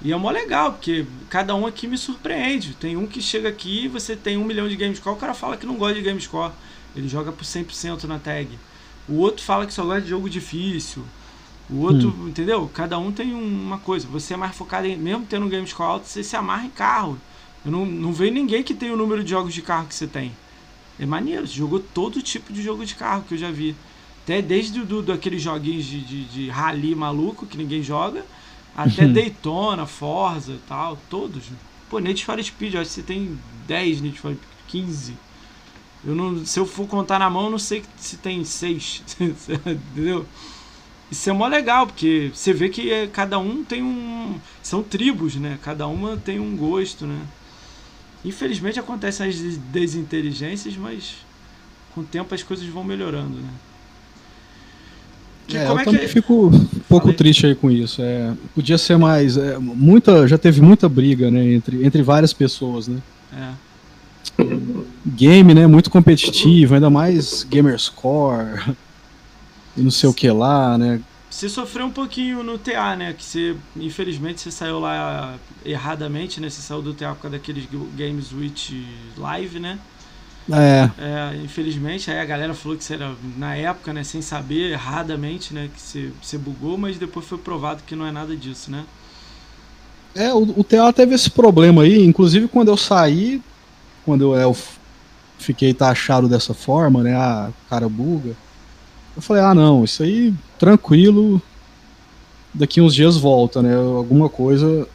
E 0.01 0.11
é 0.11 0.17
mó 0.17 0.31
legal, 0.31 0.73
porque 0.73 1.05
cada 1.29 1.55
um 1.55 1.67
aqui 1.67 1.87
me 1.87 1.99
surpreende. 1.99 2.73
Tem 2.73 2.97
um 2.97 3.07
que 3.07 3.21
chega 3.21 3.51
aqui, 3.51 3.89
você 3.89 4.17
tem 4.17 4.39
um 4.39 4.45
milhão 4.45 4.67
de 4.67 4.75
Gamescore, 4.75 5.15
o 5.15 5.19
cara 5.19 5.35
fala 5.35 5.59
que 5.59 5.67
não 5.67 5.77
gosta 5.77 5.97
de 5.97 6.01
Gamescore. 6.01 6.55
Ele 6.97 7.07
joga 7.07 7.31
por 7.31 7.45
100% 7.45 8.05
na 8.05 8.19
tag. 8.19 8.49
O 9.09 9.15
outro 9.17 9.43
fala 9.43 9.67
que 9.67 9.75
só 9.75 9.85
gosta 9.85 10.03
de 10.03 10.09
jogo 10.09 10.29
difícil. 10.29 11.05
O 11.69 11.81
outro, 11.81 12.09
hum. 12.09 12.29
entendeu? 12.29 12.71
Cada 12.73 12.99
um 12.99 13.13
tem 13.13 13.33
uma 13.33 13.79
coisa. 13.79 14.07
Você 14.09 14.35
é 14.35 14.37
mais 14.37 14.55
focado 14.57 14.87
em. 14.87 14.97
Mesmo 14.97 15.27
tendo 15.27 15.47
um 15.47 15.49
game 15.49 15.67
score 15.67 15.89
alto, 15.89 16.07
você 16.07 16.23
se 16.23 16.37
amarra 16.37 16.67
em 16.67 16.71
carro. 16.71 17.19
Eu 17.65 17.71
não, 17.71 17.87
não 17.87 18.13
vejo 18.13 18.33
ninguém 18.33 18.63
que 18.63 18.75
tem 18.75 18.91
o 18.91 18.97
número 18.97 19.23
de 19.23 19.31
jogos 19.31 19.55
de 19.55 19.63
carro 19.63 19.87
que 19.87 19.95
você 19.95 20.07
tem. 20.07 20.33
É 20.99 21.07
maneiro. 21.07 21.47
Você 21.47 21.55
jogou 21.55 21.81
todo 21.81 22.23
tipo 22.23 22.53
de 22.53 22.63
jogo 22.63 22.85
de 22.85 22.95
carro 22.95 23.25
que 23.27 23.35
eu 23.35 23.39
já 23.39 23.51
vi. 23.51 23.77
Até 24.25 24.43
desde 24.43 24.81
do, 24.85 25.03
do 25.03 25.13
aqueles 25.13 25.43
joguinhos 25.43 25.85
de, 25.85 26.01
de, 26.01 26.25
de 26.25 26.49
rally 26.49 26.95
maluco 26.95 27.47
que 27.47 27.57
ninguém 27.57 27.83
joga, 27.83 28.25
até 28.77 29.05
uhum. 29.05 29.13
Daytona, 29.13 29.87
Forza 29.87 30.53
e 30.53 30.61
tal, 30.69 30.99
todos. 31.09 31.45
Pô, 31.89 31.99
Need 31.99 32.25
for 32.25 32.43
Speed, 32.43 32.75
acho 32.77 32.91
que 32.91 32.95
você 32.95 33.03
tem 33.03 33.39
10 33.67 34.03
Need 34.03 34.19
for 34.21 34.37
15. 34.69 35.15
Eu 36.05 36.15
não, 36.15 36.45
se 36.45 36.59
eu 36.59 36.67
for 36.67 36.87
contar 36.87 37.19
na 37.19 37.29
mão, 37.29 37.45
eu 37.45 37.51
não 37.51 37.59
sei 37.59 37.83
se 37.97 38.17
tem 38.17 38.43
seis. 38.45 39.03
Entendeu? 39.21 40.25
Isso 41.11 41.29
é 41.29 41.33
mó 41.33 41.47
legal, 41.47 41.87
porque 41.87 42.31
você 42.33 42.53
vê 42.53 42.69
que 42.69 42.91
é, 42.91 43.07
cada 43.07 43.39
um 43.39 43.65
tem 43.65 43.83
um. 43.83 44.39
São 44.63 44.83
tribos, 44.83 45.35
né? 45.37 45.59
Cada 45.63 45.87
uma 45.87 46.17
tem 46.17 46.39
um 46.39 46.57
gosto, 46.57 47.07
né? 47.07 47.19
Infelizmente 48.25 48.79
acontecem 48.79 49.29
as 49.29 49.37
desinteligências, 49.37 50.77
mas 50.77 51.17
com 51.95 52.03
o 52.03 52.05
tempo 52.05 52.35
as 52.35 52.43
coisas 52.43 52.67
vão 52.67 52.85
melhorando, 52.85 53.39
né? 53.39 53.51
Que, 55.49 55.57
é, 55.57 55.67
eu 55.67 55.79
é 55.79 55.85
também 55.85 56.03
que... 56.03 56.09
fico 56.09 56.47
um 56.47 56.67
pouco 56.89 57.07
Falei. 57.07 57.17
triste 57.17 57.45
aí 57.45 57.57
com 57.57 57.71
isso. 57.71 58.01
É, 58.01 58.33
podia 58.55 58.79
ser 58.79 58.97
mais. 58.97 59.37
É, 59.37 59.59
muita, 59.59 60.29
já 60.29 60.39
teve 60.39 60.63
muita 60.63 60.89
briga 60.89 61.31
né, 61.31 61.55
entre, 61.55 61.85
entre 61.85 62.03
várias 62.03 62.33
pessoas, 62.33 62.87
né? 62.87 63.03
É 63.33 63.71
game, 65.17 65.55
né? 65.55 65.67
Muito 65.67 65.91
competitivo, 65.91 66.75
ainda 66.75 66.91
mais 66.91 67.45
Gamerscore 67.45 68.77
e 69.77 69.83
não 69.83 69.91
sei 69.91 70.09
o 70.09 70.15
que 70.15 70.31
lá, 70.31 70.77
né? 70.77 71.01
Você 71.31 71.49
sofreu 71.49 71.87
um 71.87 71.91
pouquinho 71.91 72.43
no 72.43 72.59
TA, 72.59 72.97
né? 72.97 73.13
Que 73.13 73.25
você, 73.25 73.57
infelizmente, 73.77 74.41
você 74.41 74.51
saiu 74.51 74.81
lá 74.81 75.37
erradamente, 75.65 76.41
né? 76.41 76.51
Você 76.51 76.61
saiu 76.61 76.83
do 76.83 76.93
TA 76.93 77.15
por 77.15 77.23
causa 77.23 77.37
daqueles 77.37 77.65
Games 77.97 78.27
Switch 78.27 78.73
Live, 79.17 79.61
né? 79.61 79.79
É. 80.51 80.91
é. 80.99 81.37
Infelizmente, 81.45 82.11
aí 82.11 82.19
a 82.19 82.25
galera 82.25 82.53
falou 82.55 82.77
que 82.77 82.83
você 82.83 82.95
era, 82.95 83.15
na 83.37 83.55
época, 83.55 83.93
né, 83.93 84.03
sem 84.03 84.21
saber, 84.21 84.73
erradamente, 84.73 85.55
né, 85.55 85.71
que 85.73 85.81
você, 85.81 86.11
você 86.21 86.37
bugou, 86.37 86.77
mas 86.77 86.99
depois 86.99 87.27
foi 87.27 87.39
provado 87.39 87.83
que 87.87 87.95
não 87.95 88.07
é 88.07 88.11
nada 88.11 88.35
disso, 88.35 88.71
né? 88.71 88.85
É, 90.15 90.33
o, 90.35 90.43
o 90.43 90.65
TA 90.65 90.93
teve 90.93 91.15
esse 91.15 91.31
problema 91.31 91.83
aí, 91.83 92.05
inclusive 92.05 92.49
quando 92.49 92.69
eu 92.69 92.77
saí, 92.77 93.41
quando 94.05 94.35
eu, 94.35 94.57
fiquei 95.41 95.75
taxado 95.75 96.29
dessa 96.29 96.55
forma, 96.55 97.03
né? 97.03 97.17
Ah, 97.17 97.51
cara 97.69 97.89
buga. 97.89 98.37
Eu 99.17 99.23
falei, 99.23 99.43
ah 99.43 99.55
não, 99.55 99.85
isso 99.85 100.03
aí 100.03 100.33
tranquilo. 100.59 101.43
Daqui 102.53 102.81
uns 102.81 102.95
dias 102.95 103.17
volta, 103.17 103.63
né? 103.63 103.75
Alguma 103.75 104.29
coisa 104.29 104.87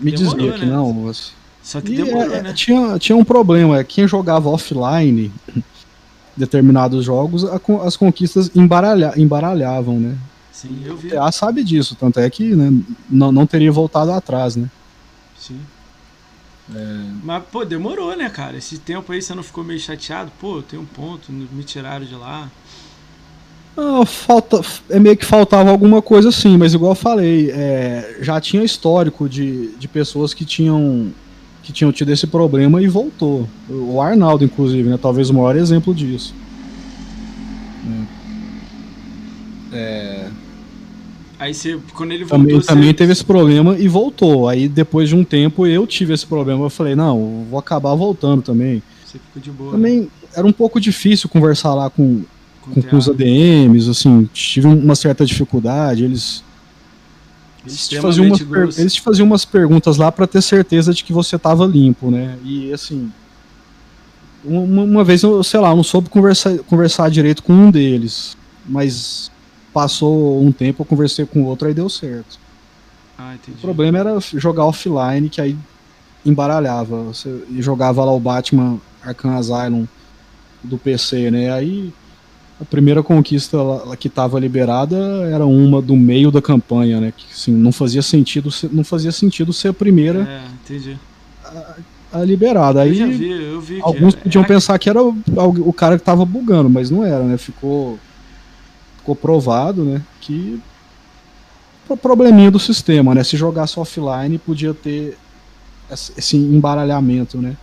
me 0.00 0.12
demorou, 0.12 0.36
dizia 0.36 0.52
que 0.52 0.66
né? 0.66 0.72
não. 0.72 0.92
Mas... 0.92 1.32
Só 1.62 1.80
que 1.80 1.94
demorou, 1.94 2.34
é, 2.34 2.42
né? 2.42 2.52
Tinha, 2.52 2.98
tinha 2.98 3.16
um 3.16 3.24
problema, 3.24 3.78
é 3.78 3.84
quem 3.84 4.06
jogava 4.08 4.48
offline 4.48 5.32
determinados 6.36 7.04
jogos, 7.04 7.44
a, 7.44 7.60
as 7.84 7.96
conquistas 7.96 8.50
embaralha, 8.54 9.12
embaralhavam, 9.16 9.98
né? 9.98 10.16
Sim, 10.52 10.82
eu 10.84 10.96
vi. 10.96 11.10
TA 11.10 11.30
sabe 11.32 11.62
disso, 11.62 11.96
tanto 11.98 12.20
é 12.20 12.28
que 12.28 12.54
né, 12.54 12.82
não, 13.08 13.30
não 13.30 13.46
teria 13.46 13.70
voltado 13.70 14.10
atrás, 14.12 14.56
né? 14.56 14.68
Sim. 15.38 15.60
É... 16.74 17.02
Mas, 17.22 17.42
pô, 17.50 17.64
demorou, 17.64 18.16
né, 18.16 18.28
cara? 18.28 18.56
Esse 18.56 18.78
tempo 18.78 19.12
aí 19.12 19.20
você 19.20 19.34
não 19.34 19.42
ficou 19.42 19.64
meio 19.64 19.80
chateado? 19.80 20.30
Pô, 20.40 20.62
tem 20.62 20.78
um 20.78 20.84
ponto, 20.84 21.32
me 21.32 21.64
tiraram 21.64 22.04
de 22.04 22.14
lá. 22.14 22.50
Não, 23.76 24.04
falta, 24.04 24.60
é 24.88 24.98
meio 24.98 25.16
que 25.16 25.24
faltava 25.24 25.70
alguma 25.70 26.02
coisa 26.02 26.28
assim, 26.28 26.56
mas 26.56 26.74
igual 26.74 26.92
eu 26.92 26.96
falei, 26.96 27.50
é, 27.50 28.18
já 28.20 28.40
tinha 28.40 28.64
histórico 28.64 29.28
de, 29.28 29.68
de 29.76 29.88
pessoas 29.88 30.34
que 30.34 30.44
tinham 30.44 31.12
que 31.62 31.72
tinham 31.72 31.92
tido 31.92 32.10
esse 32.10 32.26
problema 32.26 32.82
e 32.82 32.88
voltou. 32.88 33.48
O 33.68 34.00
Arnaldo, 34.00 34.44
inclusive, 34.44 34.88
né? 34.88 34.98
Talvez 35.00 35.28
o 35.28 35.34
maior 35.34 35.54
exemplo 35.56 35.94
disso. 35.94 36.34
É. 39.72 39.76
é 39.76 40.19
Aí 41.40 41.54
você, 41.54 41.80
quando 41.94 42.12
ele 42.12 42.24
voltou. 42.24 42.38
Também, 42.38 42.60
você... 42.60 42.66
também 42.66 42.94
teve 42.94 43.12
esse 43.12 43.24
problema 43.24 43.78
e 43.78 43.88
voltou. 43.88 44.46
Aí 44.46 44.68
depois 44.68 45.08
de 45.08 45.16
um 45.16 45.24
tempo 45.24 45.66
eu 45.66 45.86
tive 45.86 46.12
esse 46.12 46.26
problema. 46.26 46.66
Eu 46.66 46.70
falei, 46.70 46.94
não, 46.94 47.46
vou 47.50 47.58
acabar 47.58 47.94
voltando 47.94 48.42
também. 48.42 48.82
Você 49.06 49.18
ficou 49.18 49.40
de 49.40 49.50
boa. 49.50 49.72
Também 49.72 50.02
né? 50.02 50.06
era 50.36 50.46
um 50.46 50.52
pouco 50.52 50.78
difícil 50.78 51.30
conversar 51.30 51.74
lá 51.74 51.88
com, 51.88 52.22
com, 52.60 52.82
com 52.82 52.96
os 52.96 53.08
ADMs, 53.08 53.88
assim, 53.88 54.28
tive 54.34 54.66
uma 54.66 54.94
certa 54.94 55.24
dificuldade. 55.24 56.04
Eles. 56.04 56.44
Eles 57.64 57.88
te, 57.88 58.00
faziam 58.00 58.26
umas 58.26 58.78
eles 58.78 58.94
te 58.94 59.00
faziam 59.00 59.26
umas 59.26 59.44
perguntas 59.44 59.96
lá 59.96 60.12
para 60.12 60.26
ter 60.26 60.42
certeza 60.42 60.92
de 60.92 61.02
que 61.02 61.12
você 61.12 61.38
tava 61.38 61.64
limpo, 61.64 62.10
né? 62.10 62.38
E 62.44 62.70
assim. 62.70 63.10
Uma, 64.44 64.82
uma 64.82 65.04
vez, 65.04 65.22
eu, 65.22 65.42
sei 65.42 65.60
lá, 65.60 65.70
eu 65.70 65.76
não 65.76 65.82
soube 65.82 66.10
conversar, 66.10 66.58
conversar 66.60 67.10
direito 67.10 67.42
com 67.42 67.52
um 67.54 67.70
deles. 67.70 68.36
Mas 68.66 69.30
Passou 69.72 70.42
um 70.42 70.50
tempo, 70.50 70.82
eu 70.82 70.86
conversei 70.86 71.24
com 71.24 71.42
o 71.42 71.46
outro, 71.46 71.68
aí 71.68 71.74
deu 71.74 71.88
certo. 71.88 72.38
Ah, 73.18 73.36
o 73.48 73.60
problema 73.60 73.98
era 73.98 74.18
jogar 74.20 74.64
offline, 74.64 75.28
que 75.28 75.40
aí 75.40 75.56
embaralhava. 76.24 77.04
Você 77.04 77.42
jogava 77.58 78.04
lá 78.04 78.12
o 78.12 78.20
Batman 78.20 78.78
Arkham 79.02 79.36
Asylum 79.36 79.86
do 80.62 80.78
PC, 80.78 81.30
né? 81.30 81.52
Aí 81.52 81.92
a 82.60 82.64
primeira 82.64 83.02
conquista 83.02 83.58
que 83.98 84.08
estava 84.08 84.38
liberada 84.38 84.96
era 85.32 85.46
uma 85.46 85.80
do 85.80 85.96
meio 85.96 86.30
da 86.30 86.42
campanha, 86.42 87.00
né? 87.00 87.12
Que 87.16 87.26
assim, 87.32 87.52
não 87.52 87.72
fazia 87.72 88.02
sentido 88.02 88.50
ser, 88.50 88.70
não 88.72 88.84
fazia 88.84 89.12
sentido 89.12 89.52
ser 89.52 89.68
a 89.68 89.72
primeira 89.72 90.20
é, 90.20 90.42
entendi. 90.64 90.98
A, 91.44 91.76
a 92.12 92.24
liberada. 92.24 92.82
Aí 92.82 93.00
eu 93.00 93.10
vi, 93.10 93.30
eu 93.30 93.60
vi 93.60 93.80
alguns 93.80 94.14
podiam 94.14 94.44
pensar 94.44 94.78
que 94.78 94.90
era 94.90 95.02
o, 95.02 95.16
o 95.60 95.72
cara 95.72 95.96
que 95.96 96.02
estava 96.02 96.24
bugando, 96.24 96.68
mas 96.68 96.90
não 96.90 97.04
era, 97.04 97.22
né? 97.22 97.36
Ficou 97.38 97.98
ficou 99.10 99.16
provado, 99.16 99.84
né, 99.84 100.02
que 100.20 100.60
o 101.88 101.96
probleminha 101.96 102.50
do 102.50 102.58
sistema, 102.58 103.14
né, 103.14 103.24
se 103.24 103.36
jogasse 103.36 103.78
offline 103.80 104.38
podia 104.38 104.72
ter 104.72 105.18
esse 105.90 106.36
embaralhamento, 106.36 107.38
né, 107.38 107.56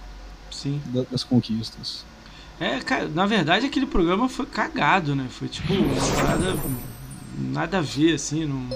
Sim. 0.51 0.81
das 1.09 1.23
conquistas. 1.23 2.05
É, 2.59 2.79
cara, 2.79 3.07
na 3.07 3.25
verdade 3.25 3.65
aquele 3.65 3.85
programa 3.85 4.27
foi 4.27 4.45
cagado, 4.45 5.15
né, 5.15 5.27
foi 5.29 5.47
tipo 5.47 5.73
nada, 6.23 6.59
nada 7.37 7.77
a 7.77 7.81
ver, 7.81 8.15
assim, 8.15 8.45
não, 8.45 8.67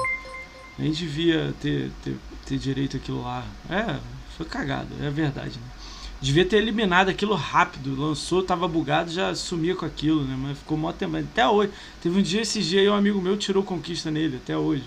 nem 0.80 0.92
devia 0.92 1.54
ter, 1.60 1.92
ter, 2.04 2.18
ter 2.46 2.58
direito 2.58 2.96
aquilo 2.96 3.22
lá. 3.22 3.44
É, 3.70 3.98
foi 4.38 4.46
cagado, 4.46 4.88
é 5.02 5.10
verdade, 5.10 5.60
né. 5.60 5.81
Devia 6.22 6.46
ter 6.46 6.58
eliminado 6.58 7.10
aquilo 7.10 7.34
rápido. 7.34 8.00
Lançou, 8.00 8.44
tava 8.44 8.68
bugado, 8.68 9.12
já 9.12 9.34
sumia 9.34 9.76
com 9.76 9.86
aquilo, 9.86 10.24
né? 10.24 10.38
Mas 10.40 10.58
ficou 10.60 10.78
mó 10.78 10.92
tempo. 10.92 11.18
Até 11.18 11.48
hoje. 11.48 11.72
Teve 12.02 12.20
um 12.20 12.22
dia, 12.22 12.42
esse 12.42 12.62
dia 12.62 12.82
aí, 12.82 12.90
um 12.90 12.94
amigo 12.94 13.20
meu 13.22 13.36
tirou 13.38 13.64
conquista 13.64 14.12
nele, 14.12 14.38
até 14.38 14.56
hoje. 14.56 14.84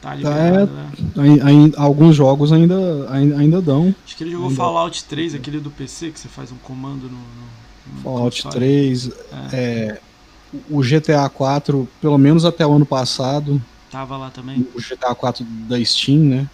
Tá, 0.00 0.10
tá 0.10 0.14
liberado, 0.14 0.70
é, 1.16 1.20
né? 1.20 1.42
aí, 1.42 1.72
alguns 1.76 2.14
jogos 2.14 2.52
ainda, 2.52 2.76
ainda 3.10 3.60
dão. 3.60 3.94
Acho 4.04 4.16
que 4.16 4.22
ele 4.22 4.32
jogou 4.32 4.48
ainda. 4.48 4.56
Fallout 4.56 5.04
3, 5.04 5.34
aquele 5.34 5.58
do 5.58 5.70
PC, 5.70 6.10
que 6.10 6.20
você 6.20 6.28
faz 6.28 6.52
um 6.52 6.58
comando 6.58 7.04
no. 7.04 7.10
no, 7.10 7.96
no 7.96 8.02
Fallout 8.02 8.42
console. 8.42 8.64
3. 8.64 9.08
É. 9.08 9.12
É, 9.52 10.00
o 10.70 10.80
GTA 10.82 11.28
4, 11.28 11.88
pelo 12.00 12.16
menos 12.16 12.44
até 12.44 12.66
o 12.66 12.72
ano 12.72 12.86
passado, 12.86 13.60
Tava 13.90 14.16
lá 14.16 14.30
também. 14.30 14.66
O 14.74 14.80
GTA 14.80 15.14
4 15.14 15.44
da 15.68 15.82
Steam, 15.84 16.20
né? 16.20 16.48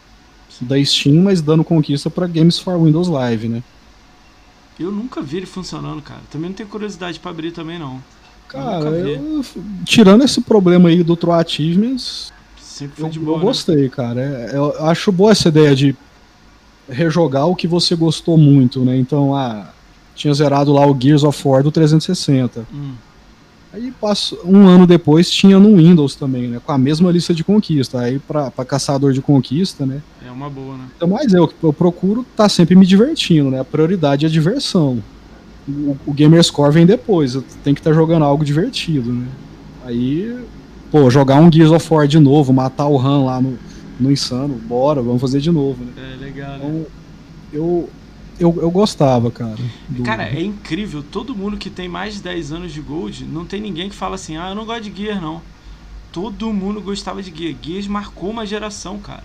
Da 0.61 0.83
Steam, 0.85 1.23
mas 1.23 1.43
dando 1.43 1.65
conquista 1.65 2.09
para 2.09 2.27
Games 2.27 2.59
for 2.59 2.81
Windows 2.81 3.09
Live, 3.09 3.49
né? 3.49 3.63
Eu 4.79 4.91
nunca 4.91 5.23
vi 5.23 5.39
ele 5.39 5.47
funcionando, 5.47 6.03
cara. 6.03 6.21
Também 6.31 6.51
não 6.51 6.57
tenho 6.57 6.69
curiosidade 6.69 7.21
para 7.21 7.31
abrir 7.31 7.53
também, 7.53 7.79
não. 7.79 8.03
Cara, 8.49 8.91
eu, 8.91 9.45
tirando 9.85 10.25
esse 10.25 10.41
problema 10.41 10.89
aí 10.89 11.03
do 11.03 11.19
Achievements, 11.33 12.33
Sempre 12.75 12.97
foi 12.97 13.09
eu, 13.09 13.13
de 13.13 13.19
boa, 13.21 13.37
eu 13.37 13.39
né? 13.39 13.45
gostei, 13.45 13.89
cara. 13.89 14.21
É, 14.21 14.57
eu 14.57 14.87
acho 14.87 15.13
boa 15.13 15.31
essa 15.31 15.49
ideia 15.49 15.75
de 15.77 15.97
rejogar 16.89 17.47
o 17.47 17.55
que 17.55 17.69
você 17.69 17.95
gostou 17.95 18.37
muito, 18.37 18.85
né? 18.85 18.97
Então, 18.97 19.35
ah, 19.35 19.69
tinha 20.15 20.35
zerado 20.35 20.73
lá 20.73 20.87
o 20.87 20.97
Gears 21.01 21.23
of 21.23 21.47
War 21.47 21.63
do 21.63 21.71
360. 21.71 22.67
Hum. 22.73 22.95
Aí 23.75 23.93
passou, 24.01 24.41
um 24.45 24.69
ano 24.69 24.87
depois 24.87 25.29
tinha 25.29 25.59
no 25.59 25.77
Windows 25.77 26.15
também, 26.15 26.47
né? 26.47 26.61
Com 26.65 26.71
a 26.71 26.79
mesma 26.79 27.11
lista 27.11 27.35
de 27.35 27.43
conquista. 27.43 27.99
Aí 27.99 28.21
pra 28.21 28.51
caçador 28.65 29.13
de 29.13 29.21
conquista, 29.21 29.85
né? 29.85 30.01
É 30.25 30.31
uma 30.31 30.49
boa, 30.49 30.77
né? 30.77 30.85
Então, 30.97 31.09
mas 31.09 31.35
eu, 31.35 31.53
eu 31.61 31.73
procuro 31.73 32.21
estar 32.21 32.45
tá 32.45 32.49
sempre 32.49 32.77
me 32.77 32.87
divertindo, 32.87 33.51
né? 33.51 33.59
A 33.59 33.65
prioridade 33.65 34.25
é 34.25 34.29
a 34.29 34.31
diversão. 34.31 35.03
O, 35.69 35.97
o 36.07 36.13
Gamerscore 36.13 36.73
vem 36.73 36.87
depois, 36.87 37.35
tem 37.65 37.75
que 37.75 37.81
estar 37.81 37.91
tá 37.91 37.97
jogando 37.97 38.25
algo 38.25 38.45
divertido, 38.45 39.13
né? 39.13 39.27
Aí, 39.85 40.39
pô, 40.93 41.11
jogar 41.11 41.41
um 41.41 41.51
Gears 41.51 41.73
of 41.73 41.93
War 41.93 42.07
de 42.07 42.21
novo, 42.21 42.53
matar 42.53 42.87
o 42.87 42.97
Han 42.97 43.25
lá 43.25 43.41
no, 43.41 43.59
no 43.99 44.13
Insano, 44.13 44.55
bora, 44.55 45.03
vamos 45.03 45.21
fazer 45.21 45.41
de 45.41 45.51
novo, 45.51 45.85
né? 45.85 45.93
É 45.97 46.25
legal, 46.25 46.57
então, 46.59 46.71
né? 46.71 46.85
eu, 47.53 47.89
eu, 48.39 48.57
eu 48.61 48.71
gostava, 48.71 49.31
cara. 49.31 49.57
Do... 49.89 50.03
Cara, 50.03 50.29
é 50.29 50.43
incrível. 50.43 51.03
Todo 51.03 51.35
mundo 51.35 51.57
que 51.57 51.71
tem 51.71 51.89
mais 51.89 52.15
de 52.15 52.23
10 52.23 52.53
anos 52.53 52.73
de 52.73 52.81
Gold, 52.81 53.25
não 53.25 53.45
tem 53.45 53.61
ninguém 53.61 53.89
que 53.89 53.95
fala 53.95 54.15
assim, 54.15 54.37
ah, 54.37 54.51
eu 54.51 54.55
não 54.55 54.65
gosto 54.65 54.83
de 54.83 55.03
Gears, 55.03 55.21
não. 55.21 55.41
Todo 56.13 56.53
mundo 56.53 56.81
gostava 56.81 57.23
de 57.23 57.37
Gears. 57.37 57.57
Gears 57.63 57.87
marcou 57.87 58.31
uma 58.31 58.47
geração, 58.47 58.99
cara. 58.99 59.25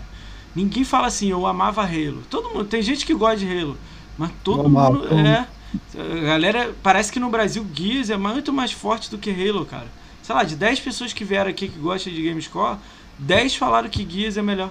Ninguém 0.54 0.84
fala 0.84 1.06
assim, 1.06 1.30
eu 1.30 1.46
amava 1.46 1.82
Halo. 1.82 2.22
Todo 2.28 2.50
mundo, 2.50 2.64
tem 2.64 2.82
gente 2.82 3.06
que 3.06 3.14
gosta 3.14 3.36
de 3.36 3.46
Halo, 3.46 3.76
mas 4.18 4.30
todo 4.42 4.68
mundo 4.68 5.06
é. 5.14 5.46
A 5.96 6.20
galera, 6.24 6.74
parece 6.82 7.12
que 7.12 7.20
no 7.20 7.30
Brasil 7.30 7.64
Gears 7.72 8.10
é 8.10 8.16
muito 8.16 8.52
mais 8.52 8.72
forte 8.72 9.08
do 9.08 9.18
que 9.18 9.30
Halo, 9.30 9.64
cara. 9.64 9.86
Sei 10.22 10.34
lá, 10.34 10.42
de 10.42 10.56
10 10.56 10.80
pessoas 10.80 11.12
que 11.12 11.24
vieram 11.24 11.50
aqui 11.50 11.68
que 11.68 11.78
gostam 11.78 12.12
de 12.12 12.22
Gamescore, 12.22 12.78
10 13.18 13.54
falaram 13.54 13.88
que 13.88 14.06
Gears 14.08 14.36
é 14.36 14.42
melhor. 14.42 14.70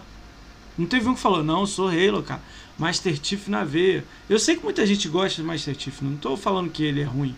Não 0.78 0.86
teve 0.86 1.08
um 1.08 1.14
que 1.14 1.20
falou, 1.20 1.44
não, 1.44 1.62
eu 1.62 1.68
sou 1.68 1.88
Halo, 1.88 2.22
cara. 2.22 2.42
Master 2.80 3.20
Chief 3.22 3.50
na 3.50 3.66
veia. 3.66 4.06
Eu 4.30 4.40
sei 4.40 4.56
que 4.56 4.64
muita 4.64 4.86
gente 4.88 5.10
gosta 5.10 5.42
de 5.42 5.48
Master 5.48 5.76
Chief, 5.78 6.02
não 6.02 6.16
tô 6.16 6.38
falando 6.38 6.72
que 6.72 6.84
ele 6.84 7.02
é 7.02 7.06
ruim. 7.06 7.36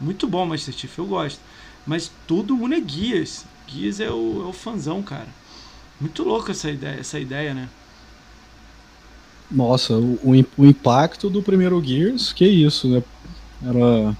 Muito 0.00 0.26
bom 0.26 0.44
Master 0.44 0.74
Chief, 0.74 0.98
eu 0.98 1.06
gosto. 1.06 1.40
Mas 1.86 2.10
todo 2.26 2.56
mundo 2.56 2.74
é 2.74 2.82
Gears. 2.86 3.44
Gears 3.68 4.00
é 4.00 4.10
o, 4.10 4.42
é 4.44 4.48
o 4.48 4.52
fanzão, 4.52 5.00
cara. 5.00 5.28
Muito 6.00 6.24
louco 6.24 6.50
essa 6.50 6.68
ideia, 6.68 6.98
essa 6.98 7.20
ideia, 7.20 7.54
né? 7.54 7.68
Nossa, 9.50 9.94
o, 9.94 10.44
o, 10.56 10.66
impacto 10.66 11.28
do 11.28 11.42
primeiro 11.42 11.82
Gears, 11.82 12.32
que 12.32 12.46
isso, 12.46 12.88
né? 12.88 13.02
Era. 13.64 14.16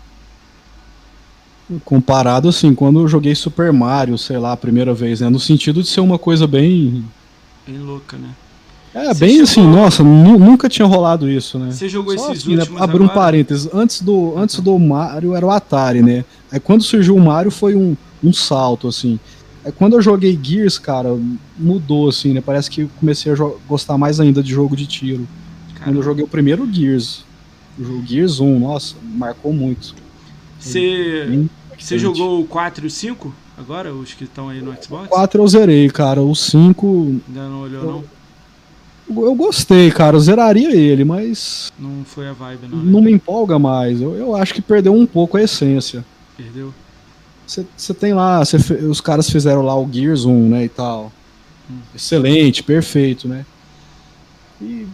Comparado 1.84 2.48
assim, 2.48 2.74
quando 2.74 2.98
eu 3.00 3.06
joguei 3.06 3.32
Super 3.34 3.72
Mario, 3.72 4.18
sei 4.18 4.38
lá, 4.38 4.52
a 4.52 4.56
primeira 4.56 4.92
vez, 4.92 5.20
né? 5.20 5.28
No 5.28 5.38
sentido 5.38 5.82
de 5.82 5.88
ser 5.88 6.00
uma 6.00 6.18
coisa 6.18 6.46
bem. 6.46 7.04
Bem 7.64 7.78
louca, 7.78 8.16
né? 8.16 8.34
É, 8.94 9.14
Você 9.14 9.20
bem 9.20 9.40
assim, 9.40 9.62
chegou... 9.62 9.84
assim, 9.84 10.02
nossa, 10.02 10.04
nunca 10.04 10.68
tinha 10.68 10.86
rolado 10.86 11.30
isso, 11.30 11.58
né? 11.58 11.70
Você 11.70 11.88
jogou 11.88 12.16
Só 12.18 12.32
esses 12.32 12.42
assim, 12.42 12.56
últimos 12.56 12.78
né? 12.78 12.84
Abrir 12.84 13.02
um 13.02 13.08
parênteses, 13.08 13.68
antes 13.72 14.00
do, 14.00 14.36
antes 14.36 14.58
do 14.60 14.76
Mario 14.78 15.34
era 15.34 15.46
o 15.46 15.50
Atari, 15.50 16.02
né? 16.02 16.24
Aí 16.50 16.58
quando 16.58 16.82
surgiu 16.82 17.14
o 17.14 17.20
Mario 17.20 17.50
foi 17.50 17.76
um, 17.76 17.96
um 18.22 18.32
salto, 18.32 18.88
assim. 18.88 19.18
É, 19.64 19.70
quando 19.70 19.94
eu 19.94 20.02
joguei 20.02 20.38
Gears, 20.42 20.78
cara, 20.78 21.16
mudou 21.56 22.08
assim, 22.08 22.32
né? 22.32 22.40
Parece 22.40 22.70
que 22.70 22.86
comecei 22.98 23.32
a 23.32 23.36
gostar 23.68 23.96
mais 23.96 24.18
ainda 24.18 24.42
de 24.42 24.50
jogo 24.50 24.74
de 24.74 24.86
tiro. 24.86 25.28
Caramba. 25.74 25.84
Quando 25.84 25.96
eu 25.96 26.02
joguei 26.02 26.24
o 26.24 26.28
primeiro 26.28 26.68
Gears, 26.72 27.24
o 27.78 28.02
Gears 28.04 28.40
1, 28.40 28.58
nossa, 28.58 28.96
marcou 29.02 29.52
muito. 29.52 29.94
Você 30.58 31.48
você 31.78 31.98
jogou 31.98 32.40
o 32.40 32.44
4 32.44 32.84
e 32.84 32.88
o 32.88 32.90
5 32.90 33.34
agora, 33.56 33.92
os 33.92 34.12
que 34.12 34.24
estão 34.24 34.48
aí 34.48 34.60
no 34.60 34.72
Xbox? 34.82 35.06
O 35.06 35.08
4 35.08 35.42
eu 35.42 35.48
zerei, 35.48 35.88
cara. 35.88 36.20
O 36.22 36.34
5 36.34 37.20
ainda 37.28 37.48
não 37.48 37.62
olhou 37.62 37.82
eu, 37.82 37.90
não. 37.90 38.04
Eu 39.16 39.34
gostei, 39.34 39.90
cara. 39.90 40.16
Eu 40.16 40.20
zeraria 40.20 40.74
ele, 40.74 41.04
mas 41.04 41.72
não 41.78 42.04
foi 42.04 42.28
a 42.28 42.32
vibe 42.32 42.68
não. 42.68 42.78
Né? 42.78 42.90
Não 42.92 43.02
me 43.02 43.12
empolga 43.12 43.58
mais. 43.58 44.00
Eu, 44.00 44.14
eu 44.14 44.36
acho 44.36 44.54
que 44.54 44.62
perdeu 44.62 44.94
um 44.94 45.04
pouco 45.04 45.36
a 45.36 45.42
essência. 45.42 46.04
Perdeu. 46.36 46.72
Você 47.76 47.92
tem 47.92 48.14
lá, 48.14 48.44
cê, 48.44 48.56
os 48.88 49.00
caras 49.00 49.28
fizeram 49.28 49.62
lá 49.62 49.76
o 49.76 49.88
Gears 49.90 50.24
1, 50.24 50.48
né, 50.48 50.64
e 50.64 50.68
tal. 50.68 51.10
Hum. 51.68 51.78
Excelente, 51.94 52.62
perfeito, 52.62 53.26
né? 53.26 53.44
E 54.62 54.86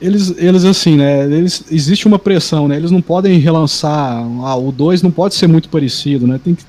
eles, 0.00 0.34
eles 0.38 0.64
assim, 0.64 0.96
né, 0.96 1.24
eles, 1.24 1.64
existe 1.70 2.08
uma 2.08 2.18
pressão, 2.18 2.66
né, 2.66 2.76
eles 2.76 2.90
não 2.90 3.02
podem 3.02 3.38
relançar, 3.38 4.24
ah, 4.42 4.56
o 4.56 4.72
2 4.72 5.02
não 5.02 5.10
pode 5.10 5.34
ser 5.34 5.46
muito 5.46 5.68
parecido, 5.68 6.26
né, 6.26 6.40
tem 6.42 6.54
que 6.54 6.62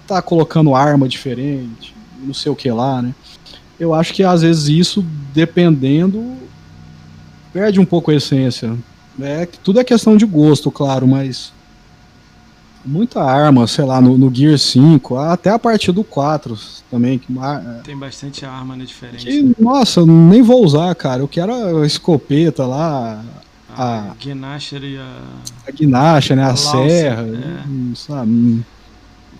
estar 0.00 0.16
tá 0.16 0.22
colocando 0.22 0.74
arma 0.74 1.08
diferente, 1.08 1.92
não 2.22 2.32
sei 2.32 2.52
o 2.52 2.54
que 2.54 2.70
lá, 2.70 3.02
né. 3.02 3.12
Eu 3.80 3.94
acho 3.94 4.12
que 4.12 4.22
às 4.22 4.42
vezes 4.42 4.68
isso, 4.68 5.04
dependendo, 5.32 6.36
perde 7.50 7.80
um 7.80 7.84
pouco 7.84 8.10
a 8.10 8.14
essência. 8.14 8.76
É, 9.18 9.46
tudo 9.64 9.80
é 9.80 9.84
questão 9.84 10.16
de 10.16 10.26
gosto, 10.26 10.70
claro, 10.70 11.06
mas 11.08 11.52
muita 12.84 13.22
arma, 13.22 13.66
sei 13.66 13.84
lá, 13.84 14.00
no, 14.00 14.16
no 14.16 14.32
Gear 14.34 14.58
5, 14.58 15.16
até 15.16 15.50
a 15.50 15.58
partir 15.58 15.92
do 15.92 16.04
4 16.04 16.58
também. 16.90 17.18
Que, 17.18 17.32
é, 17.32 17.80
Tem 17.82 17.96
bastante 17.96 18.44
arma, 18.44 18.76
né, 18.76 18.84
diferente. 18.84 19.24
Que, 19.24 19.42
né? 19.42 19.54
Nossa, 19.58 20.04
nem 20.04 20.42
vou 20.42 20.64
usar, 20.64 20.94
cara. 20.94 21.22
Eu 21.22 21.28
quero 21.28 21.78
a 21.82 21.86
escopeta 21.86 22.66
lá. 22.66 23.24
A, 23.74 24.10
a 24.10 24.14
Gnasher 24.14 24.82
e 24.82 24.98
a. 24.98 25.22
A 25.66 25.70
Gnasher, 25.70 26.36
né? 26.36 26.42
A, 26.42 26.50
a 26.50 26.56
serra. 26.56 27.22
É. 27.22 27.68
Hum, 27.68 27.92
sabe? 27.94 28.64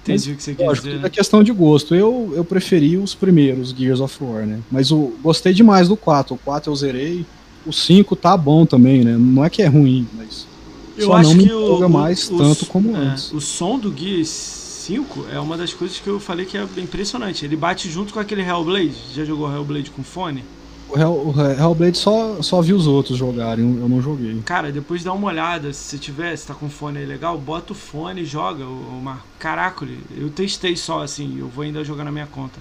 Entendi 0.03 0.32
o 0.32 0.36
que 0.36 0.42
você 0.42 0.55
quer 0.55 0.72
dizer. 0.72 1.05
É 1.05 1.09
questão 1.11 1.42
de 1.42 1.53
gosto. 1.53 1.94
Eu, 1.94 2.32
eu 2.34 2.44
preferi 2.44 2.96
os 2.96 3.14
primeiros 3.14 3.70
Gears 3.70 4.01
of 4.01 4.16
War, 4.22 4.46
né? 4.46 4.61
Mas 4.70 4.90
eu 4.90 5.14
gostei 5.22 5.53
demais 5.53 5.88
do 5.88 5.96
4. 5.96 6.34
O 6.34 6.38
4 6.38 6.70
eu 6.70 6.76
zerei. 6.76 7.26
O 7.66 7.72
5 7.72 8.16
tá 8.16 8.36
bom 8.36 8.64
também, 8.64 9.05
né? 9.05 9.16
Não 9.18 9.44
é 9.44 9.51
que 9.51 9.61
é 9.61 9.66
ruim, 9.66 10.09
mas 10.14 10.46
eu 10.96 11.09
Só 11.09 11.12
acho 11.14 11.30
não 11.30 11.36
me 11.36 11.46
que 11.46 11.53
o, 11.53 11.88
mais 11.88 12.30
o, 12.30 12.38
tanto 12.38 12.66
como 12.66 12.96
é, 12.96 12.98
antes. 12.98 13.32
O 13.32 13.40
som 13.40 13.78
do 13.78 13.94
Gears 13.94 14.28
5 14.28 15.26
é 15.30 15.38
uma 15.38 15.57
das 15.57 15.74
coisas 15.74 15.98
que 15.98 16.09
eu 16.09 16.18
falei 16.18 16.46
que 16.46 16.57
é 16.57 16.66
impressionante. 16.78 17.44
Ele 17.44 17.57
bate 17.57 17.90
junto 17.90 18.14
com 18.14 18.20
aquele 18.20 18.42
Hellblade. 18.42 18.94
Já 19.14 19.24
jogou 19.24 19.53
Hellblade 19.53 19.90
com 19.90 20.03
fone? 20.03 20.42
O, 20.93 20.99
Hell, 20.99 21.34
Hellblade 21.59 21.97
só, 21.97 22.43
só 22.43 22.61
vi 22.61 22.72
os 22.72 22.86
outros 22.86 23.16
jogarem, 23.16 23.64
eu 23.78 23.88
não 23.88 24.03
joguei. 24.03 24.41
Cara, 24.43 24.72
depois 24.72 25.05
dá 25.05 25.12
uma 25.12 25.28
olhada, 25.28 25.72
se 25.72 25.99
tiver, 25.99 26.34
se 26.36 26.47
tá 26.47 26.55
com 26.55 26.68
fone 26.68 26.99
aí 26.99 27.07
legal, 27.07 27.38
bota 27.38 27.72
o 27.72 27.76
fone 27.76 28.22
e 28.22 28.24
joga 28.24 28.64
o 28.64 29.01
Marco. 29.01 29.26
Caraca, 29.38 29.86
eu 30.16 30.30
testei 30.30 30.76
só 30.76 31.03
assim, 31.03 31.38
eu 31.38 31.49
vou 31.49 31.62
ainda 31.62 31.84
jogar 31.84 32.05
na 32.05 32.11
minha 32.11 32.26
conta. 32.26 32.59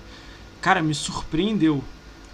Cara, 0.62 0.82
me 0.82 0.94
surpreendeu 0.94 1.84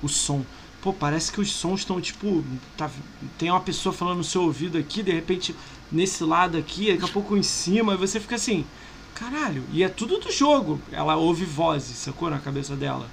o 0.03 0.09
som. 0.09 0.43
Pô, 0.81 0.91
parece 0.91 1.31
que 1.31 1.39
os 1.41 1.51
sons 1.51 1.79
estão 1.79 1.99
tipo. 2.01 2.43
Tá, 2.77 2.89
tem 3.37 3.49
uma 3.49 3.61
pessoa 3.61 3.93
falando 3.93 4.17
no 4.17 4.23
seu 4.23 4.43
ouvido 4.43 4.77
aqui, 4.77 5.01
de 5.01 5.11
repente 5.11 5.55
nesse 5.91 6.23
lado 6.23 6.57
aqui, 6.57 6.91
daqui 6.91 7.05
a 7.05 7.13
pouco 7.13 7.37
em 7.37 7.43
cima, 7.43 7.93
e 7.93 7.97
você 7.97 8.19
fica 8.19 8.35
assim, 8.35 8.65
caralho, 9.13 9.63
e 9.71 9.81
é 9.81 9.89
tudo 9.89 10.19
do 10.19 10.31
jogo. 10.31 10.79
Ela 10.91 11.15
ouve 11.15 11.45
vozes, 11.45 11.97
sacou? 11.97 12.29
Na 12.29 12.39
cabeça 12.39 12.75
dela. 12.75 13.07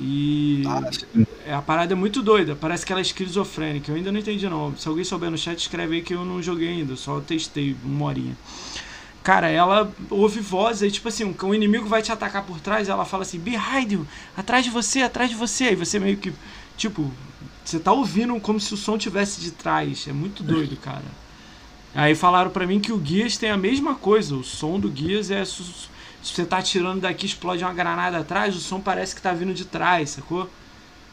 E 0.00 0.62
é, 1.44 1.52
a 1.52 1.60
parada 1.60 1.92
é 1.92 1.96
muito 1.96 2.22
doida, 2.22 2.54
parece 2.54 2.86
que 2.86 2.92
ela 2.92 3.00
é 3.00 3.02
esquizofrênica. 3.02 3.90
Eu 3.90 3.96
ainda 3.96 4.12
não 4.12 4.20
entendi 4.20 4.48
não. 4.48 4.76
Se 4.76 4.88
alguém 4.88 5.04
souber 5.04 5.30
no 5.30 5.36
chat, 5.36 5.58
escreve 5.58 5.96
aí 5.96 6.02
que 6.02 6.14
eu 6.14 6.24
não 6.24 6.40
joguei 6.40 6.68
ainda, 6.68 6.94
só 6.94 7.20
testei 7.20 7.76
uma 7.84 8.06
horinha. 8.06 8.36
Cara, 9.24 9.50
ela 9.50 9.92
ouve 10.08 10.40
vozes 10.40 10.84
aí, 10.84 10.90
tipo 10.90 11.08
assim, 11.08 11.24
um, 11.24 11.34
um 11.46 11.54
inimigo 11.54 11.86
vai 11.86 12.00
te 12.00 12.12
atacar 12.12 12.44
por 12.44 12.60
trás, 12.60 12.88
ela 12.88 13.04
fala 13.04 13.24
assim, 13.24 13.38
behind 13.38 13.92
you, 13.92 14.06
atrás 14.36 14.64
de 14.64 14.70
você, 14.70 15.02
atrás 15.02 15.28
de 15.28 15.36
você. 15.36 15.64
Aí 15.64 15.74
você 15.74 15.98
meio 15.98 16.16
que, 16.16 16.32
tipo, 16.76 17.12
você 17.64 17.78
tá 17.78 17.92
ouvindo 17.92 18.38
como 18.40 18.58
se 18.58 18.72
o 18.72 18.76
som 18.76 18.96
tivesse 18.96 19.40
de 19.40 19.50
trás. 19.50 20.06
É 20.08 20.12
muito 20.12 20.42
doido, 20.42 20.76
cara. 20.76 21.04
Aí 21.94 22.14
falaram 22.14 22.50
para 22.50 22.66
mim 22.66 22.80
que 22.80 22.92
o 22.92 22.98
Guias 22.98 23.36
tem 23.36 23.50
a 23.50 23.56
mesma 23.56 23.94
coisa. 23.94 24.34
O 24.34 24.44
som 24.44 24.78
do 24.78 24.88
Guias 24.88 25.30
é. 25.30 25.42
Se 26.22 26.34
você 26.34 26.44
tá 26.44 26.58
atirando 26.58 27.00
daqui, 27.00 27.26
explode 27.26 27.62
uma 27.62 27.72
granada 27.72 28.18
atrás, 28.18 28.56
o 28.56 28.60
som 28.60 28.80
parece 28.80 29.14
que 29.14 29.22
tá 29.22 29.32
vindo 29.32 29.54
de 29.54 29.64
trás, 29.64 30.10
sacou? 30.10 30.48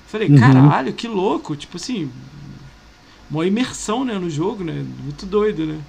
Falei, 0.07 0.29
uhum. 0.29 0.37
caralho, 0.37 0.93
que 0.93 1.07
louco. 1.07 1.55
Tipo 1.55 1.77
assim. 1.77 2.09
Uma 3.29 3.45
imersão, 3.45 4.05
né, 4.05 4.17
no 4.19 4.29
jogo, 4.29 4.63
né? 4.63 4.85
Muito 5.03 5.25
doido, 5.25 5.65
né? 5.65 5.79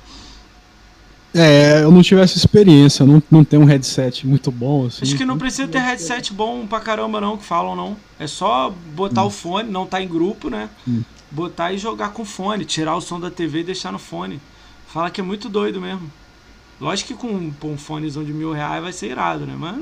É, 1.35 1.83
eu 1.83 1.91
não 1.91 2.03
tive 2.03 2.23
essa 2.23 2.39
experiência, 2.39 3.05
não, 3.05 3.23
não 3.31 3.45
tenho 3.45 3.61
um 3.61 3.67
headset 3.67 4.27
muito 4.27 4.51
bom. 4.51 4.87
Assim. 4.87 5.03
Acho 5.03 5.17
que 5.17 5.25
não 5.25 5.37
precisa 5.37 5.69
ter 5.69 5.81
headset 5.81 6.33
bom 6.33 6.67
pra 6.67 6.81
caramba, 6.81 7.21
não, 7.21 7.37
que 7.37 7.45
falam, 7.45 7.77
não. 7.77 7.95
É 8.19 8.27
só 8.27 8.73
botar 8.95 9.23
hum. 9.23 9.27
o 9.27 9.31
fone, 9.31 9.71
não 9.71 9.85
tá 9.85 10.01
em 10.01 10.09
grupo, 10.09 10.49
né? 10.49 10.71
Hum. 10.89 11.03
Botar 11.31 11.73
e 11.73 11.79
jogar 11.79 12.11
com 12.11 12.25
fone, 12.25 12.65
tirar 12.65 12.97
o 12.97 13.03
som 13.03 13.21
da 13.21 13.31
TV 13.31 13.61
e 13.61 13.65
deixar 13.65 13.93
no 13.93 13.99
fone. 13.99 14.41
Fala 14.87 15.11
que 15.11 15.21
é 15.21 15.25
muito 15.25 15.51
doido 15.51 15.79
mesmo. 15.79 16.11
Lógico 16.81 17.09
que 17.09 17.15
com, 17.15 17.53
um 17.69 17.79
fonezão 17.79 18.23
de 18.23 18.33
mil 18.33 18.53
reais 18.53 18.83
vai 18.83 18.93
ser 18.93 19.11
irado, 19.11 19.47
né? 19.47 19.55
Mas 19.59 19.77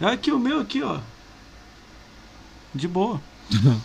Aqui 0.00 0.30
o 0.30 0.38
meu 0.38 0.60
aqui, 0.60 0.82
ó. 0.82 0.98
De 2.74 2.86
boa. 2.86 3.20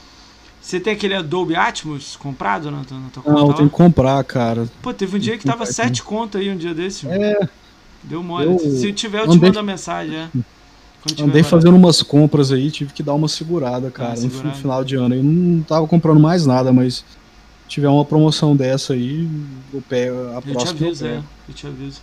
Você 0.61 0.79
tem 0.79 0.93
aquele 0.93 1.13
Adobe 1.13 1.55
Atmos 1.57 2.15
comprado 2.15 2.71
na 2.71 2.85
tua, 2.85 2.97
na 2.97 3.09
tua? 3.09 3.23
Não, 3.25 3.47
lá? 3.47 3.53
tem 3.53 3.67
que 3.67 3.73
comprar, 3.73 4.23
cara. 4.23 4.65
Pô, 4.81 4.93
teve 4.93 5.17
um 5.17 5.19
dia 5.19 5.37
que 5.37 5.43
tava 5.45 5.65
7 5.65 6.01
conto 6.03 6.37
aí 6.37 6.49
um 6.49 6.55
dia 6.55 6.73
desse. 6.73 7.05
mano. 7.05 7.21
É, 7.21 7.49
Deu 8.03 8.23
mole. 8.23 8.45
eu 8.45 8.59
Se 8.59 8.93
tiver, 8.93 9.19
eu 9.19 9.27
te 9.27 9.35
andei- 9.35 9.49
mando 9.49 9.59
a 9.59 9.63
mensagem, 9.63 10.15
é. 10.15 10.29
Andei 11.21 11.43
fazendo 11.43 11.75
umas 11.75 12.01
compras 12.01 12.49
aí, 12.49 12.71
tive 12.71 12.93
que 12.93 13.03
dar 13.03 13.13
uma 13.13 13.27
segurada, 13.27 13.91
cara, 13.91 14.17
no 14.17 14.29
final 14.53 14.85
de 14.85 14.95
ano. 14.95 15.15
Eu 15.15 15.23
não 15.23 15.61
tava 15.63 15.85
comprando 15.85 16.19
mais 16.19 16.45
nada, 16.45 16.71
mas 16.71 17.03
tiver 17.73 17.87
uma 17.89 18.05
promoção 18.05 18.55
dessa 18.55 18.93
aí, 18.93 19.27
eu 19.73 19.81
pego 19.81 20.15
a 20.29 20.35
Eu 20.35 20.41
te 20.41 20.51
próxima. 20.51 20.79
eu 20.79 20.87
aviso, 20.87 21.05
é. 21.05 21.09
pego. 21.09 21.23
Eu 21.49 21.53
te 21.55 21.67
aviso. 21.67 22.01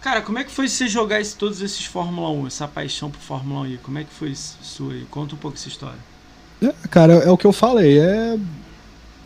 Cara, 0.00 0.20
como 0.22 0.38
é 0.38 0.44
que 0.44 0.50
foi 0.50 0.68
você 0.68 0.88
jogar 0.88 1.20
esse- 1.20 1.36
todos 1.36 1.60
esses 1.60 1.84
Fórmula 1.84 2.30
1, 2.30 2.46
essa 2.46 2.66
paixão 2.68 3.10
por 3.10 3.20
Fórmula 3.20 3.60
1 3.60 3.64
aí? 3.64 3.78
Como 3.82 3.98
é 3.98 4.04
que 4.04 4.12
foi 4.12 4.30
isso 4.30 4.56
sua 4.62 4.92
aí? 4.92 5.04
Conta 5.10 5.34
um 5.34 5.38
pouco 5.38 5.56
essa 5.56 5.68
história. 5.68 5.98
É, 6.62 6.72
cara, 6.88 7.14
é 7.14 7.30
o 7.30 7.36
que 7.36 7.46
eu 7.46 7.52
falei, 7.52 7.98
é, 7.98 8.38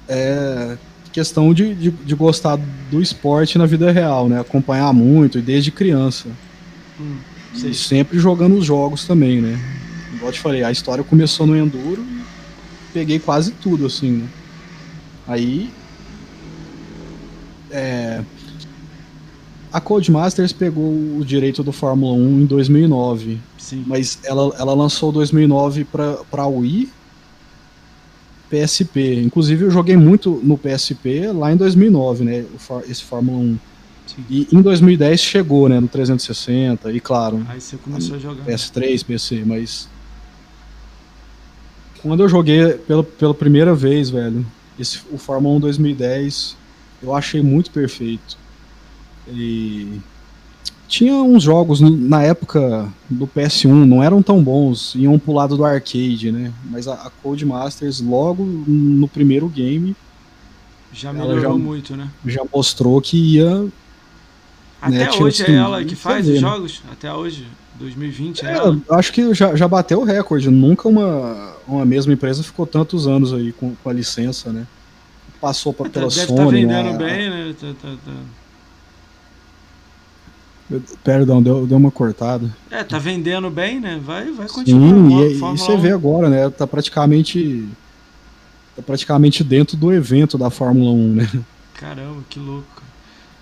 é 0.08 0.78
questão 1.12 1.52
de, 1.54 1.74
de, 1.74 1.90
de 1.90 2.14
gostar 2.14 2.58
do 2.90 3.00
esporte 3.00 3.56
na 3.58 3.64
vida 3.66 3.90
real, 3.90 4.28
né? 4.28 4.40
Acompanhar 4.40 4.92
muito, 4.92 5.38
e 5.38 5.42
desde 5.42 5.70
criança. 5.70 6.28
Hum, 7.00 7.16
E 7.54 7.74
sempre 7.74 8.18
jogando 8.18 8.56
os 8.56 8.64
jogos 8.66 9.06
também, 9.06 9.40
né? 9.40 9.58
Igual 10.14 10.28
eu 10.28 10.32
te 10.32 10.40
falei, 10.40 10.62
a 10.62 10.70
história 10.70 11.02
começou 11.02 11.46
no 11.46 11.56
Enduro 11.56 12.02
e 12.02 12.92
peguei 12.92 13.18
quase 13.18 13.52
tudo, 13.52 13.86
assim, 13.86 14.10
né? 14.12 14.28
Aí. 15.26 15.70
É, 17.70 18.22
a 19.76 19.80
Codemasters 19.80 20.54
pegou 20.54 20.90
o 20.90 21.22
direito 21.22 21.62
do 21.62 21.70
Fórmula 21.70 22.14
1 22.14 22.40
em 22.40 22.46
2009, 22.46 23.38
Sim. 23.58 23.84
mas 23.86 24.18
ela, 24.24 24.54
ela 24.58 24.72
lançou 24.72 25.12
2009 25.12 25.84
para 25.84 26.46
Wii, 26.46 26.88
PSP. 28.48 29.20
Inclusive 29.22 29.66
eu 29.66 29.70
joguei 29.70 29.96
muito 29.96 30.40
no 30.42 30.56
PSP 30.56 31.30
lá 31.32 31.52
em 31.52 31.56
2009, 31.56 32.24
né? 32.24 32.44
Esse 32.88 33.02
Fórmula 33.02 33.38
1. 33.38 33.58
Sim. 34.06 34.24
E 34.30 34.48
em 34.50 34.62
2010 34.62 35.20
chegou, 35.20 35.68
né? 35.68 35.78
No 35.78 35.88
360 35.88 36.90
e 36.92 36.98
claro, 36.98 37.44
Aí 37.48 37.60
você 37.60 37.76
começou 37.76 38.16
a 38.16 38.18
jogar. 38.18 38.44
PS3, 38.44 39.04
PC, 39.04 39.42
mas. 39.44 39.90
Quando 42.00 42.22
eu 42.22 42.28
joguei 42.30 42.74
pela, 42.74 43.02
pela 43.02 43.34
primeira 43.34 43.74
vez, 43.74 44.08
velho, 44.08 44.46
esse, 44.78 45.00
o 45.10 45.18
Fórmula 45.18 45.56
1 45.56 45.60
2010, 45.60 46.56
eu 47.02 47.14
achei 47.14 47.42
muito 47.42 47.70
perfeito. 47.70 48.36
E. 49.28 50.00
Tinha 50.88 51.14
uns 51.14 51.42
jogos 51.42 51.80
na 51.80 52.22
época 52.22 52.88
do 53.10 53.26
PS1, 53.26 53.68
não 53.84 54.00
eram 54.04 54.22
tão 54.22 54.40
bons, 54.40 54.94
iam 54.94 55.18
pro 55.18 55.32
lado 55.32 55.56
do 55.56 55.64
arcade, 55.64 56.30
né? 56.30 56.52
Mas 56.70 56.86
a, 56.86 56.94
a 56.94 57.10
Codemasters, 57.10 58.00
logo 58.00 58.44
no 58.44 59.08
primeiro 59.08 59.48
game, 59.48 59.96
Já 60.92 61.12
melhorou 61.12 61.40
já- 61.40 61.48
muito, 61.50 61.96
né? 61.96 62.08
já 62.24 62.42
mostrou 62.54 63.00
que 63.00 63.16
ia. 63.16 63.66
Até 64.80 64.96
né, 64.96 65.10
hoje 65.10 65.42
é 65.42 65.52
ela 65.54 65.84
que 65.84 65.96
faz 65.96 66.28
os 66.28 66.34
né? 66.34 66.38
jogos? 66.40 66.80
Até 66.92 67.12
hoje? 67.12 67.44
2020 67.78 68.44
é, 68.46 68.52
É, 68.52 68.58
eu 68.58 68.82
acho 68.90 69.12
que 69.12 69.32
já, 69.34 69.54
já 69.56 69.66
bateu 69.68 70.00
o 70.00 70.04
recorde. 70.04 70.50
Nunca 70.50 70.88
uma, 70.88 71.54
uma 71.66 71.84
mesma 71.84 72.12
empresa 72.12 72.42
ficou 72.42 72.66
tantos 72.66 73.06
anos 73.06 73.32
aí 73.32 73.52
com, 73.52 73.74
com 73.76 73.88
a 73.90 73.92
licença, 73.92 74.52
né? 74.52 74.66
Passou 75.40 75.72
pra, 75.72 75.86
Tá- 75.86 76.00
pela 76.00 76.08
Deve 76.10 76.26
Sony. 76.26 76.38
estar 76.40 76.50
vendendo 76.50 76.92
né? 76.92 76.98
bem, 76.98 77.30
né? 77.30 77.54
Tá- 77.60 77.74
tá- 77.82 77.96
tá. 78.04 78.12
Perdão, 81.04 81.40
deu, 81.40 81.64
deu 81.66 81.76
uma 81.76 81.92
cortada. 81.92 82.50
É, 82.70 82.82
tá 82.82 82.98
vendendo 82.98 83.48
bem, 83.50 83.78
né? 83.78 84.00
Vai, 84.04 84.32
vai 84.32 84.48
continuar. 84.48 84.88
Sim, 84.96 85.20
e, 85.20 85.32
e 85.34 85.38
Fórmula 85.38 85.56
você 85.64 85.72
1. 85.72 85.80
vê 85.80 85.92
agora, 85.92 86.28
né? 86.28 86.50
Tá 86.50 86.66
praticamente. 86.66 87.68
Tá 88.74 88.82
praticamente 88.82 89.44
dentro 89.44 89.76
do 89.76 89.92
evento 89.92 90.36
da 90.36 90.50
Fórmula 90.50 90.90
1, 90.90 91.14
né? 91.14 91.30
Caramba, 91.74 92.20
que 92.28 92.38
louco. 92.40 92.82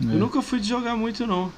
É. 0.03 0.07
Eu 0.13 0.19
nunca 0.19 0.43
fui 0.43 0.61
de 0.61 0.69
jogar 0.69 0.97
muito, 0.97 1.27
não. 1.27 1.51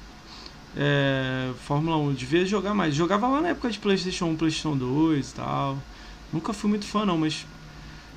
É, 0.79 1.53
Fórmula 1.59 1.97
1, 1.97 2.13
devia 2.13 2.45
jogar 2.45 2.73
mais. 2.73 2.93
Jogava 2.95 3.27
lá 3.27 3.41
na 3.41 3.49
época 3.49 3.69
de 3.71 3.79
PlayStation 3.79 4.27
1, 4.27 4.37
PlayStation 4.37 4.77
2 4.77 5.31
e 5.31 5.35
tal. 5.35 5.77
Nunca 6.31 6.53
fui 6.53 6.69
muito 6.69 6.85
fã, 6.85 7.05
não, 7.05 7.17
mas. 7.17 7.47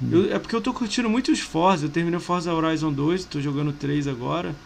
Hum. 0.02 0.11
eu- 0.12 0.32
é 0.34 0.38
porque 0.38 0.54
eu 0.56 0.61
tô 0.62 0.74
curtindo 0.74 1.08
muito 1.11 1.32
os 1.32 1.40
Forza. 1.40 1.86
Eu 1.86 1.90
terminei 1.90 2.18
o 2.18 2.20
Forza 2.22 2.52
Horizon 2.54 2.92
2, 2.92 3.24
tô 3.24 3.40
jogando 3.40 3.72
3 3.72 4.06
agora. 4.08 4.56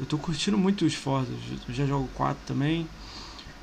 Eu 0.00 0.06
tô 0.06 0.18
curtindo 0.18 0.58
muito 0.58 0.84
os 0.86 0.94
Forza. 0.94 1.32
Eu 1.68 1.74
já 1.74 1.86
jogo 1.86 2.08
4 2.08 2.44
também. 2.46 2.90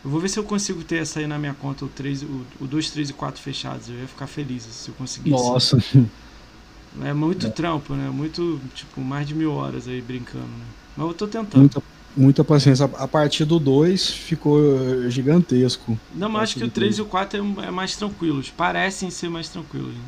Eu 0.04 0.10
vou 0.10 0.20
ver 0.20 0.30
se 0.30 0.40
eu 0.40 0.44
consigo 0.46 0.84
ter 0.84 0.98
essa 1.02 1.20
aí 1.20 1.28
na 1.28 1.40
minha 1.40 1.54
conta, 1.56 1.86
o, 1.86 1.90
3, 1.90 2.24
o, 2.24 2.48
o 2.60 2.68
2, 2.68 2.92
3 2.92 3.10
e 3.10 3.14
4 3.14 3.42
fechados. 3.42 3.90
Eu 3.90 3.98
ia 4.00 4.08
ficar 4.08 4.28
feliz 4.28 4.64
se 4.66 4.90
eu 4.90 4.96
conseguisse. 4.96 5.54
Nossa, 5.54 5.78
É 7.02 7.14
muito 7.14 7.50
trampo, 7.52 7.96
né? 7.96 8.10
Muito, 8.10 8.60
tipo, 8.74 9.02
mais 9.02 9.28
de 9.28 9.34
mil 9.36 9.54
horas 9.54 9.88
aí 9.88 10.02
brincando, 10.02 10.48
né? 10.58 10.66
Mas 10.96 11.08
eu 11.08 11.14
tô 11.14 11.28
tentando. 11.28 11.70
muita, 11.70 11.82
muita 12.20 12.44
paciência. 12.44 12.86
A 12.98 13.08
partir 13.08 13.46
do 13.46 13.58
2 13.60 14.10
ficou 14.12 15.10
gigantesco. 15.10 15.98
Não, 16.14 16.30
mas 16.30 16.44
acho 16.44 16.56
que 16.56 16.64
o 16.64 16.66
Acho 16.66 16.74
3 16.74 16.96
que- 16.96 17.02
e 17.02 17.04
o 17.04 17.08
4 17.08 17.40
é, 17.62 17.66
é 17.68 17.72
mais 17.72 17.96
tranquilos. 17.96 18.50
Parecem 18.50 19.10
ser 19.10 19.30
mais 19.30 19.48
tranquilos. 19.50 19.94
Né? 19.94 20.02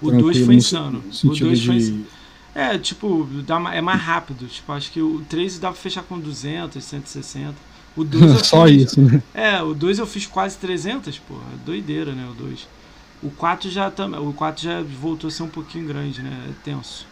O 0.00 0.06
Tranquilo 0.08 0.22
2 0.32 0.38
foi 0.38 0.46
no 0.46 0.52
insano. 0.54 1.04
O 1.08 1.12
sentido 1.12 1.46
2 1.46 1.64
foi 1.64 1.76
de- 1.76 1.82
insano. 1.82 2.06
É, 2.54 2.78
tipo, 2.78 3.28
dá, 3.46 3.56
é 3.74 3.80
mais 3.80 4.00
rápido. 4.00 4.46
Tipo, 4.46 4.72
acho 4.72 4.90
que 4.90 5.00
o 5.00 5.20
3 5.28 5.58
dá 5.58 5.68
pra 5.70 5.80
fechar 5.80 6.02
com 6.02 6.18
200, 6.18 6.82
160. 6.82 7.54
O 7.96 8.02
2 8.04 8.22
eu 8.32 8.38
Só 8.44 8.66
fiz- 8.66 8.82
isso, 8.92 9.00
né? 9.02 9.22
É, 9.34 9.62
o 9.62 9.74
2 9.74 9.98
eu 9.98 10.06
fiz 10.06 10.26
quase 10.26 10.56
300, 10.56 11.18
pô. 11.18 11.34
É 11.34 11.56
doideira, 11.66 12.12
né, 12.12 12.26
o 12.30 12.34
2. 12.34 12.66
O 13.22 13.30
4 13.30 13.68
já 13.70 13.90
tam- 13.90 14.18
o 14.28 14.32
4 14.32 14.62
já 14.64 14.82
voltou 14.82 15.28
a 15.28 15.30
ser 15.30 15.42
um 15.42 15.48
pouquinho 15.48 15.86
grande, 15.86 16.22
né? 16.22 16.46
É 16.48 16.52
tenso. 16.64 17.06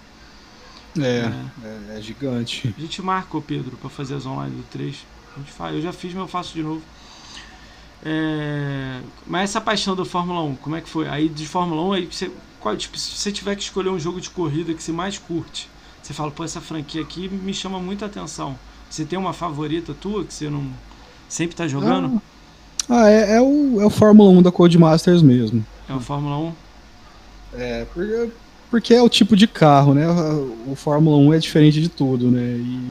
É, 0.98 1.30
é, 1.64 1.98
é 1.98 2.00
gigante. 2.00 2.74
A 2.76 2.80
gente 2.80 3.02
marca, 3.02 3.36
ô 3.36 3.42
Pedro, 3.42 3.76
pra 3.76 3.90
fazer 3.90 4.14
as 4.14 4.26
online 4.26 4.54
do 4.54 4.62
3. 4.64 4.96
A 5.34 5.38
gente 5.38 5.52
faz. 5.52 5.74
Eu 5.74 5.82
já 5.82 5.92
fiz, 5.92 6.12
mas 6.12 6.22
eu 6.22 6.28
faço 6.28 6.54
de 6.54 6.62
novo. 6.62 6.82
É, 8.04 9.00
Mas 9.26 9.50
essa 9.50 9.60
paixão 9.60 9.96
da 9.96 10.04
Fórmula 10.04 10.42
1, 10.42 10.56
como 10.56 10.76
é 10.76 10.80
que 10.80 10.88
foi? 10.88 11.08
Aí 11.08 11.28
de 11.28 11.46
Fórmula 11.46 11.82
1, 11.82 11.92
aí 11.92 12.06
você, 12.06 12.30
qual, 12.60 12.76
tipo, 12.76 12.96
se 12.96 13.10
você 13.10 13.32
tiver 13.32 13.56
que 13.56 13.62
escolher 13.62 13.88
um 13.88 13.98
jogo 13.98 14.20
de 14.20 14.30
corrida 14.30 14.72
que 14.72 14.82
você 14.82 14.92
mais 14.92 15.18
curte, 15.18 15.68
você 16.00 16.14
fala, 16.14 16.30
pô, 16.30 16.44
essa 16.44 16.60
franquia 16.60 17.02
aqui 17.02 17.28
me 17.28 17.52
chama 17.52 17.78
muita 17.80 18.06
atenção. 18.06 18.56
Você 18.88 19.04
tem 19.04 19.18
uma 19.18 19.32
favorita 19.32 19.92
tua 19.94 20.24
que 20.24 20.32
você 20.32 20.48
não 20.48 20.66
sempre 21.28 21.56
tá 21.56 21.66
jogando? 21.66 22.22
Ah, 22.88 23.10
é, 23.10 23.36
é 23.36 23.40
o, 23.40 23.80
é 23.80 23.84
o 23.84 23.90
Fórmula 23.90 24.30
1 24.30 24.42
da 24.42 24.52
Codemasters 24.52 25.20
mesmo. 25.20 25.66
É 25.88 25.92
o 25.92 26.00
Fórmula 26.00 26.38
1? 26.38 26.52
É, 27.54 27.84
porque, 27.92 28.30
porque 28.70 28.94
é 28.94 29.02
o 29.02 29.08
tipo 29.08 29.36
de 29.36 29.46
carro, 29.46 29.94
né? 29.94 30.06
O 30.66 30.74
Fórmula 30.74 31.16
1 31.16 31.34
é 31.34 31.38
diferente 31.38 31.80
de 31.80 31.88
tudo, 31.88 32.30
né? 32.30 32.56
E, 32.58 32.88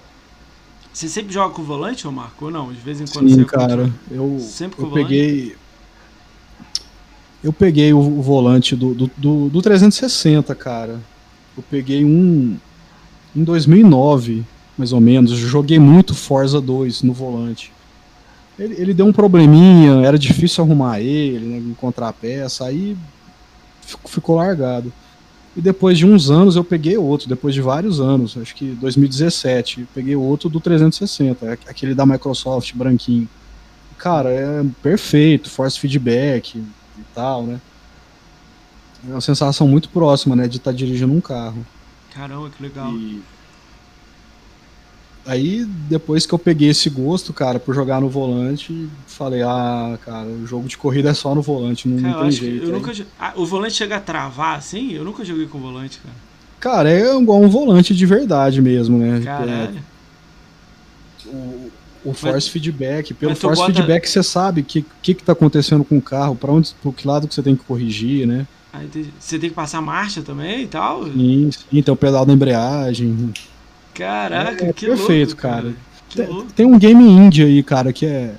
Você 0.93 1.07
sempre 1.07 1.33
joga 1.33 1.53
com 1.53 1.61
o 1.61 1.65
volante, 1.65 2.07
ô 2.07 2.11
Marco? 2.11 2.45
Ou 2.45 2.51
não? 2.51 2.71
De 2.71 2.79
vez 2.79 2.99
em 2.99 3.05
quando 3.05 3.29
sim, 3.29 3.35
você 3.35 3.45
cara, 3.45 3.91
eu, 4.09 4.39
Sempre 4.39 4.77
com 4.77 4.83
eu 4.83 4.87
o 4.87 4.89
volante? 4.89 5.07
peguei. 5.09 5.55
Eu 7.43 7.53
peguei 7.53 7.93
o, 7.93 7.99
o 7.99 8.21
volante 8.21 8.75
do, 8.75 8.93
do, 8.93 9.11
do, 9.15 9.49
do 9.49 9.61
360, 9.61 10.53
cara. 10.55 10.99
Eu 11.55 11.63
peguei 11.69 12.03
um 12.03 12.57
em 13.35 13.43
2009, 13.43 14.43
mais 14.77 14.91
ou 14.91 14.99
menos. 14.99 15.31
Eu 15.31 15.37
joguei 15.37 15.77
muito 15.79 16.15
Forza 16.15 16.59
2 16.59 17.03
no 17.03 17.13
volante. 17.13 17.71
Ele, 18.57 18.73
ele 18.79 18.93
deu 18.93 19.05
um 19.05 19.13
probleminha, 19.13 20.03
era 20.05 20.17
difícil 20.17 20.63
arrumar 20.63 20.99
ele, 20.99 21.45
né, 21.45 21.57
encontrar 21.59 22.09
a 22.09 22.13
peça, 22.13 22.65
aí 22.65 22.97
fico- 23.81 24.09
ficou 24.09 24.35
largado. 24.37 24.91
E 25.57 25.61
depois 25.61 25.97
de 25.97 26.05
uns 26.05 26.29
anos 26.29 26.55
eu 26.55 26.63
peguei 26.63 26.95
outro, 26.97 27.27
depois 27.27 27.55
de 27.55 27.61
vários 27.61 27.99
anos, 27.99 28.37
acho 28.37 28.53
que 28.55 28.65
2017, 28.79 29.81
eu 29.81 29.87
peguei 29.93 30.15
outro 30.15 30.49
do 30.49 30.59
360, 30.59 31.51
aqu- 31.53 31.67
aquele 31.67 31.95
da 31.95 32.05
Microsoft, 32.05 32.73
branquinho. 32.75 33.27
Cara, 33.97 34.29
é 34.29 34.63
perfeito, 34.83 35.49
force 35.49 35.79
feedback 35.79 36.57
e 36.59 37.01
tal, 37.15 37.41
né? 37.43 37.59
É 39.07 39.11
uma 39.11 39.21
sensação 39.21 39.67
muito 39.67 39.89
próxima, 39.89 40.35
né, 40.35 40.47
de 40.47 40.57
estar 40.57 40.71
dirigindo 40.71 41.11
um 41.13 41.21
carro. 41.21 41.65
Caramba, 42.13 42.49
que 42.51 42.61
legal. 42.61 42.91
E 42.93 43.21
aí, 45.27 45.65
depois 45.89 46.25
que 46.25 46.33
eu 46.33 46.39
peguei 46.39 46.69
esse 46.69 46.89
gosto, 46.89 47.33
cara, 47.33 47.59
por 47.59 47.75
jogar 47.75 48.01
no 48.01 48.09
volante, 48.09 48.89
falei, 49.05 49.41
ah, 49.43 49.97
cara, 50.03 50.27
o 50.27 50.47
jogo 50.47 50.67
de 50.67 50.77
corrida 50.77 51.09
é 51.09 51.13
só 51.13 51.35
no 51.35 51.41
volante, 51.41 51.87
não, 51.87 52.01
Cara, 52.01 52.13
não 52.15 52.21
tem 52.23 52.31
jeito. 52.31 52.63
eu 52.65 52.73
Aí- 52.75 52.81
nunca. 52.81 52.93
Ah, 53.19 53.33
o 53.35 53.45
volante 53.45 53.73
chega 53.75 53.97
a 53.97 53.99
travar 53.99 54.57
assim? 54.57 54.93
Eu 54.93 55.03
nunca 55.03 55.23
joguei 55.25 55.45
com 55.47 55.59
volante, 55.59 55.99
cara. 55.99 56.15
Cara, 56.59 56.89
é 56.89 57.15
igual 57.15 57.39
um 57.41 57.49
volante 57.49 57.93
de 57.95 58.05
verdade 58.05 58.61
mesmo, 58.61 58.97
né? 58.97 59.19
É, 59.19 59.23
Caralho. 59.23 59.79
o, 61.25 61.71
o 62.05 62.13
force 62.13 62.49
feedback, 62.49 63.13
pelo 63.13 63.31
mas 63.31 63.39
force 63.39 63.61
bota- 63.61 63.73
feedback 63.73 64.07
você 64.07 64.23
sabe 64.23 64.61
o 64.61 64.63
que, 64.63 64.85
que, 65.01 65.13
que 65.13 65.23
tá 65.23 65.33
acontecendo 65.33 65.83
com 65.83 65.97
o 65.97 66.01
carro, 66.01 66.35
para 66.35 66.51
onde, 66.51 66.73
pro 66.81 66.91
que 66.93 67.07
lado 67.07 67.27
que 67.27 67.33
você 67.35 67.43
tem 67.43 67.55
que 67.55 67.63
corrigir, 67.63 68.25
né? 68.25 68.47
Entendi. 68.83 69.09
Você 69.19 69.39
tem 69.39 69.49
que 69.49 69.55
passar 69.55 69.81
marcha 69.81 70.21
também 70.21 70.63
e 70.63 70.67
tal? 70.67 71.03
Sim, 71.05 71.49
sim, 71.51 71.81
tem 71.81 71.91
o 71.93 71.97
pedal 71.97 72.25
da 72.25 72.33
embreagem. 72.33 73.33
Caraca, 73.97 74.65
É 74.65 74.73
que 74.73 74.85
perfeito, 74.85 75.29
louco, 75.29 75.41
cara. 75.41 75.73
Que 76.09 76.21
louco. 76.21 76.53
Tem 76.53 76.65
um 76.65 76.77
game 76.77 77.03
indie 77.03 77.43
aí, 77.43 77.63
cara, 77.63 77.91
que 77.91 78.05
é 78.05 78.35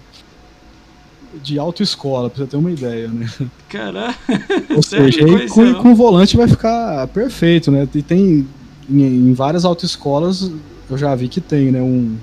de 1.43 1.59
autoescola, 1.59 2.31
pra 2.31 2.45
você 2.45 2.51
ter 2.51 2.57
uma 2.57 2.71
ideia, 2.71 3.09
né? 3.09 3.29
Caramba! 3.69 4.15
Ou 4.75 4.83
seja, 4.83 5.25
aí 5.25 5.49
com, 5.49 5.75
com 5.75 5.93
o 5.93 5.95
volante 5.95 6.37
vai 6.37 6.49
ficar 6.49 7.07
perfeito, 7.09 7.71
né? 7.71 7.87
E 7.95 8.03
tem 8.03 8.47
em, 8.89 9.03
em 9.03 9.33
várias 9.35 9.65
autoescolas 9.65 10.51
eu 10.91 10.97
já 10.97 11.15
vi 11.15 11.29
que 11.29 11.41
tem, 11.41 11.71
né? 11.71 11.83
Um, 11.83 12.17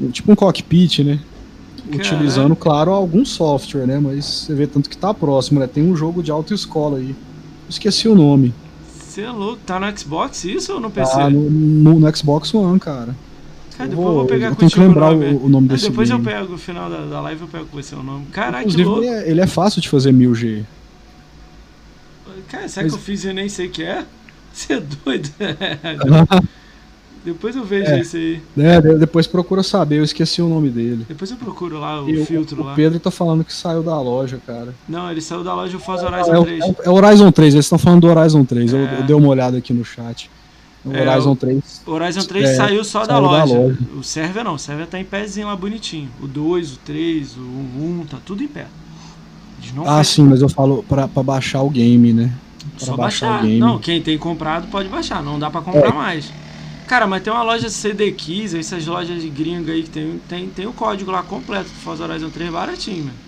um 0.00 0.10
tipo 0.10 0.32
um 0.32 0.34
cockpit, 0.34 1.00
né? 1.04 1.20
Utilizando, 1.92 2.56
claro, 2.56 2.90
algum 2.90 3.24
software, 3.24 3.86
né? 3.86 3.98
Mas 3.98 4.24
você 4.24 4.54
vê 4.54 4.66
tanto 4.66 4.88
que 4.88 4.96
tá 4.96 5.12
próximo, 5.12 5.60
né? 5.60 5.66
Tem 5.66 5.84
um 5.84 5.94
jogo 5.94 6.22
de 6.22 6.30
autoescola 6.30 6.98
aí. 6.98 7.14
Esqueci 7.68 8.08
o 8.08 8.14
nome. 8.14 8.54
Você 9.14 9.22
é 9.22 9.30
louco, 9.30 9.60
tá 9.64 9.78
no 9.78 9.96
Xbox 9.96 10.42
isso 10.42 10.72
ou 10.72 10.80
no 10.80 10.90
PC? 10.90 11.12
Tá 11.12 11.30
no, 11.30 11.48
no, 11.48 12.00
no 12.00 12.16
Xbox 12.16 12.52
One, 12.52 12.80
cara. 12.80 13.14
Cara, 13.76 13.88
depois 13.88 14.08
eu 14.08 14.14
vou 14.14 14.26
pegar 14.26 14.48
eu 14.48 14.56
tenho 14.56 14.68
que 14.68 14.80
lembrar 14.80 15.10
o 15.10 15.12
nome, 15.12 15.38
o, 15.40 15.48
nome 15.48 15.68
desse 15.68 15.88
Depois 15.88 16.08
game. 16.08 16.20
eu 16.20 16.32
pego, 16.32 16.50
no 16.50 16.58
final 16.58 16.90
da, 16.90 17.06
da 17.06 17.20
live 17.20 17.42
eu 17.42 17.46
pego 17.46 17.66
com 17.66 17.80
você 17.80 17.94
o 17.94 18.02
nome. 18.02 18.26
Caraca, 18.32 18.68
que 18.68 18.82
louco. 18.82 19.04
Ele 19.04 19.14
é, 19.14 19.30
ele 19.30 19.40
é 19.40 19.46
fácil 19.46 19.80
de 19.80 19.88
fazer 19.88 20.12
1000G. 20.12 20.64
Cara, 22.48 22.68
será 22.68 22.82
Mas... 22.86 22.92
que 22.92 22.98
eu 22.98 23.02
fiz 23.04 23.22
e 23.22 23.28
eu 23.28 23.34
nem 23.34 23.48
sei 23.48 23.68
o 23.68 23.70
que 23.70 23.84
é? 23.84 24.04
Você 24.52 24.72
é 24.72 24.80
doido? 24.80 25.30
depois 27.24 27.56
eu 27.56 27.64
vejo 27.64 27.90
é, 27.90 28.00
isso 28.00 28.16
aí. 28.16 28.42
É, 28.58 28.80
depois 28.98 29.26
procura 29.26 29.62
saber, 29.62 29.98
eu 29.98 30.04
esqueci 30.04 30.42
o 30.42 30.48
nome 30.48 30.68
dele. 30.68 31.06
Depois 31.08 31.30
eu 31.30 31.38
procuro 31.38 31.80
lá 31.80 32.02
o 32.02 32.10
e 32.10 32.24
filtro 32.26 32.60
o, 32.60 32.64
lá. 32.66 32.72
O 32.72 32.76
Pedro 32.76 33.00
tá 33.00 33.10
falando 33.10 33.42
que 33.42 33.52
saiu 33.52 33.82
da 33.82 33.98
loja, 33.98 34.38
cara. 34.46 34.74
Não, 34.86 35.10
ele 35.10 35.22
saiu 35.22 35.42
da 35.42 35.54
loja 35.54 35.72
do 35.72 35.78
Forza 35.78 36.06
Horizon 36.06 36.42
é, 36.42 36.44
3. 36.44 36.64
É, 36.64 36.74
é, 36.84 36.90
Horizon 36.90 37.32
3, 37.32 37.54
eles 37.54 37.64
estão 37.64 37.78
falando 37.78 38.02
do 38.02 38.08
Horizon 38.08 38.44
3. 38.44 38.72
Eu, 38.74 38.80
eu 38.80 39.02
dei 39.04 39.16
uma 39.16 39.28
olhada 39.28 39.56
aqui 39.56 39.72
no 39.72 39.84
chat. 39.84 40.30
O 40.84 40.90
Horizon 40.90 41.34
3. 41.34 41.82
O 41.86 41.92
Horizon 41.92 42.20
3 42.20 42.44
é, 42.44 42.54
saiu 42.56 42.84
só 42.84 43.06
da, 43.06 43.18
loja. 43.18 43.54
da, 43.54 43.58
loja. 43.58 43.78
O 43.96 44.02
server 44.02 44.44
não, 44.44 44.54
o 44.54 44.58
server 44.58 44.86
tá 44.86 45.00
em 45.00 45.04
pézinho 45.04 45.46
lá 45.46 45.56
bonitinho. 45.56 46.10
O 46.22 46.26
2, 46.26 46.74
o 46.74 46.76
3, 46.80 47.36
o 47.38 47.40
1, 47.40 48.06
tá 48.10 48.18
tudo 48.22 48.42
em 48.42 48.48
pé. 48.48 48.66
ah, 49.86 49.94
fez... 49.94 50.08
sim, 50.08 50.24
mas 50.24 50.42
eu 50.42 50.48
falo 50.50 50.84
pra, 50.86 51.08
pra 51.08 51.22
baixar 51.22 51.62
o 51.62 51.70
game, 51.70 52.12
né? 52.12 52.30
Pra 52.76 52.86
só 52.86 52.96
baixar. 52.98 53.28
baixar. 53.28 53.44
o 53.44 53.48
game. 53.48 53.60
Não, 53.60 53.78
quem 53.78 54.02
tem 54.02 54.18
comprado 54.18 54.66
pode 54.70 54.90
baixar, 54.90 55.22
não 55.22 55.38
dá 55.38 55.48
pra 55.48 55.62
comprar 55.62 55.88
é. 55.88 55.92
mais. 55.92 56.30
Cara, 56.86 57.06
mas 57.06 57.22
tem 57.22 57.32
uma 57.32 57.42
loja 57.42 57.68
CD 57.70 58.12
Keys, 58.12 58.54
essas 58.54 58.86
lojas 58.86 59.20
de 59.22 59.28
gringa 59.28 59.72
aí 59.72 59.82
que 59.82 59.90
tem, 59.90 60.20
tem, 60.28 60.48
tem 60.48 60.66
o 60.66 60.72
código 60.72 61.10
lá 61.10 61.22
completo 61.22 61.70
do 61.70 61.76
Forza 61.76 62.04
Horizon 62.04 62.30
3 62.30 62.50
baratinho, 62.50 63.04
mano. 63.04 63.24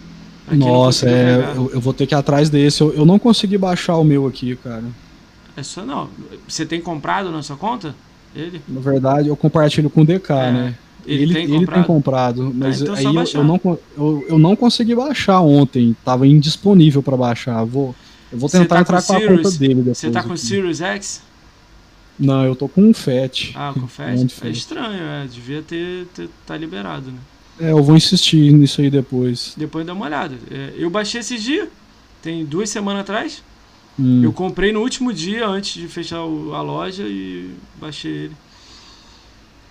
Nossa, 0.52 1.08
é, 1.08 1.52
eu, 1.56 1.70
eu, 1.72 1.80
vou 1.80 1.92
ter 1.92 2.06
que 2.06 2.14
ir 2.14 2.18
atrás 2.18 2.48
desse. 2.48 2.80
Eu, 2.80 2.92
eu 2.92 3.04
não 3.04 3.18
consegui 3.18 3.58
baixar 3.58 3.96
o 3.96 4.04
meu 4.04 4.26
aqui, 4.26 4.54
cara. 4.56 4.84
É 5.56 5.62
só 5.62 5.84
não. 5.84 6.08
Você 6.46 6.64
tem 6.64 6.80
comprado 6.80 7.32
na 7.32 7.42
sua 7.42 7.56
conta? 7.56 7.94
Ele? 8.34 8.60
Na 8.68 8.80
verdade, 8.80 9.28
eu 9.28 9.36
compartilho 9.36 9.90
com 9.90 10.02
o 10.02 10.04
DK, 10.04 10.32
é. 10.32 10.52
né? 10.52 10.74
Ele, 11.04 11.22
ele, 11.22 11.34
tem, 11.34 11.44
ele 11.44 11.58
comprado? 11.58 11.74
tem 11.74 11.84
comprado, 11.84 12.52
mas 12.54 12.80
ah, 12.80 12.84
então 12.84 12.94
aí 12.96 13.04
eu, 13.04 13.24
eu, 13.34 13.44
não, 13.44 13.60
eu, 13.96 14.26
eu 14.28 14.38
não 14.38 14.56
consegui 14.56 14.94
baixar 14.94 15.40
ontem. 15.40 15.96
Tava 16.04 16.26
indisponível 16.26 17.02
para 17.02 17.16
baixar. 17.16 17.64
Vou, 17.64 17.94
eu 18.30 18.38
vou 18.38 18.48
tentar 18.48 18.76
tá 18.76 18.80
entrar 18.80 19.02
com, 19.02 19.06
com 19.06 19.16
a 19.16 19.36
conta 19.36 19.50
dele 19.52 19.74
depois. 19.76 19.98
Você 19.98 20.10
tá 20.10 20.22
com 20.22 20.32
o. 20.32 20.36
Sirius 20.36 20.80
X? 20.80 21.22
Não, 22.18 22.44
eu 22.44 22.56
tô 22.56 22.68
com 22.68 22.82
um 22.82 22.94
FAT. 22.94 23.52
Ah, 23.54 23.72
com 23.74 23.86
FAT? 23.86 24.26
É 24.44 24.48
estranho, 24.48 25.02
é. 25.02 25.26
Devia 25.26 25.62
ter, 25.62 26.06
ter 26.14 26.28
tá 26.46 26.56
liberado, 26.56 27.10
né? 27.10 27.18
É, 27.58 27.70
eu 27.70 27.82
vou 27.82 27.96
insistir 27.96 28.52
nisso 28.52 28.80
aí 28.80 28.90
depois. 28.90 29.54
Depois 29.56 29.86
dá 29.86 29.92
uma 29.92 30.06
olhada. 30.06 30.36
É, 30.50 30.74
eu 30.76 30.90
baixei 30.90 31.20
esses 31.20 31.42
dias, 31.42 31.68
tem 32.22 32.44
duas 32.44 32.68
semanas 32.70 33.02
atrás. 33.02 33.42
Hum. 33.98 34.22
Eu 34.22 34.32
comprei 34.32 34.72
no 34.72 34.80
último 34.80 35.12
dia 35.12 35.46
antes 35.46 35.80
de 35.80 35.88
fechar 35.88 36.22
o, 36.24 36.54
a 36.54 36.60
loja 36.60 37.04
e 37.06 37.54
baixei 37.80 38.12
ele. 38.12 38.36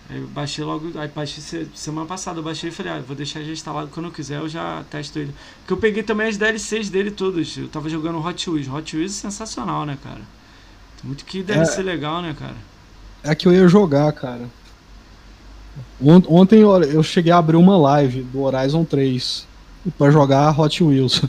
Aí 0.10 0.20
eu 0.20 0.28
baixei 0.28 0.64
logo, 0.64 0.92
aí 1.00 1.08
baixei 1.08 1.68
semana 1.74 2.06
passada, 2.06 2.40
eu 2.40 2.44
baixei 2.44 2.70
e 2.70 2.74
falei, 2.74 2.92
ah, 2.92 3.00
vou 3.00 3.16
deixar 3.16 3.42
já 3.42 3.52
instalado 3.52 3.90
quando 3.92 4.08
eu 4.08 4.12
quiser, 4.12 4.40
eu 4.40 4.48
já 4.48 4.84
testo 4.90 5.18
ele. 5.18 5.34
Porque 5.60 5.74
eu 5.74 5.78
peguei 5.78 6.04
também 6.04 6.28
as 6.28 6.38
DLCs 6.38 6.90
dele 6.90 7.10
todas. 7.10 7.58
Eu 7.58 7.68
tava 7.68 7.90
jogando 7.90 8.24
Hot 8.24 8.50
Wheels. 8.50 8.68
Hot 8.68 8.96
Wheels 8.96 9.18
é 9.18 9.22
sensacional, 9.22 9.86
né, 9.86 9.98
cara? 10.04 10.22
Muito 11.04 11.26
que 11.26 11.44
deve 11.44 11.62
é, 11.62 11.66
ser 11.66 11.84
legal, 11.84 12.22
né, 12.22 12.36
cara? 12.38 12.56
É 13.24 13.34
que 13.36 13.48
eu 13.48 13.54
ia 13.54 13.68
jogar, 13.68 14.12
cara. 14.14 14.50
Ontem 16.02 16.60
eu 16.60 17.04
cheguei 17.04 17.32
a 17.32 17.38
abrir 17.38 17.58
uma 17.58 17.78
live 17.78 18.22
do 18.24 18.42
Horizon 18.42 18.84
3 18.84 19.48
para 19.98 20.12
jogar 20.12 20.58
Hot 20.60 20.84
Wheels. 20.84 21.24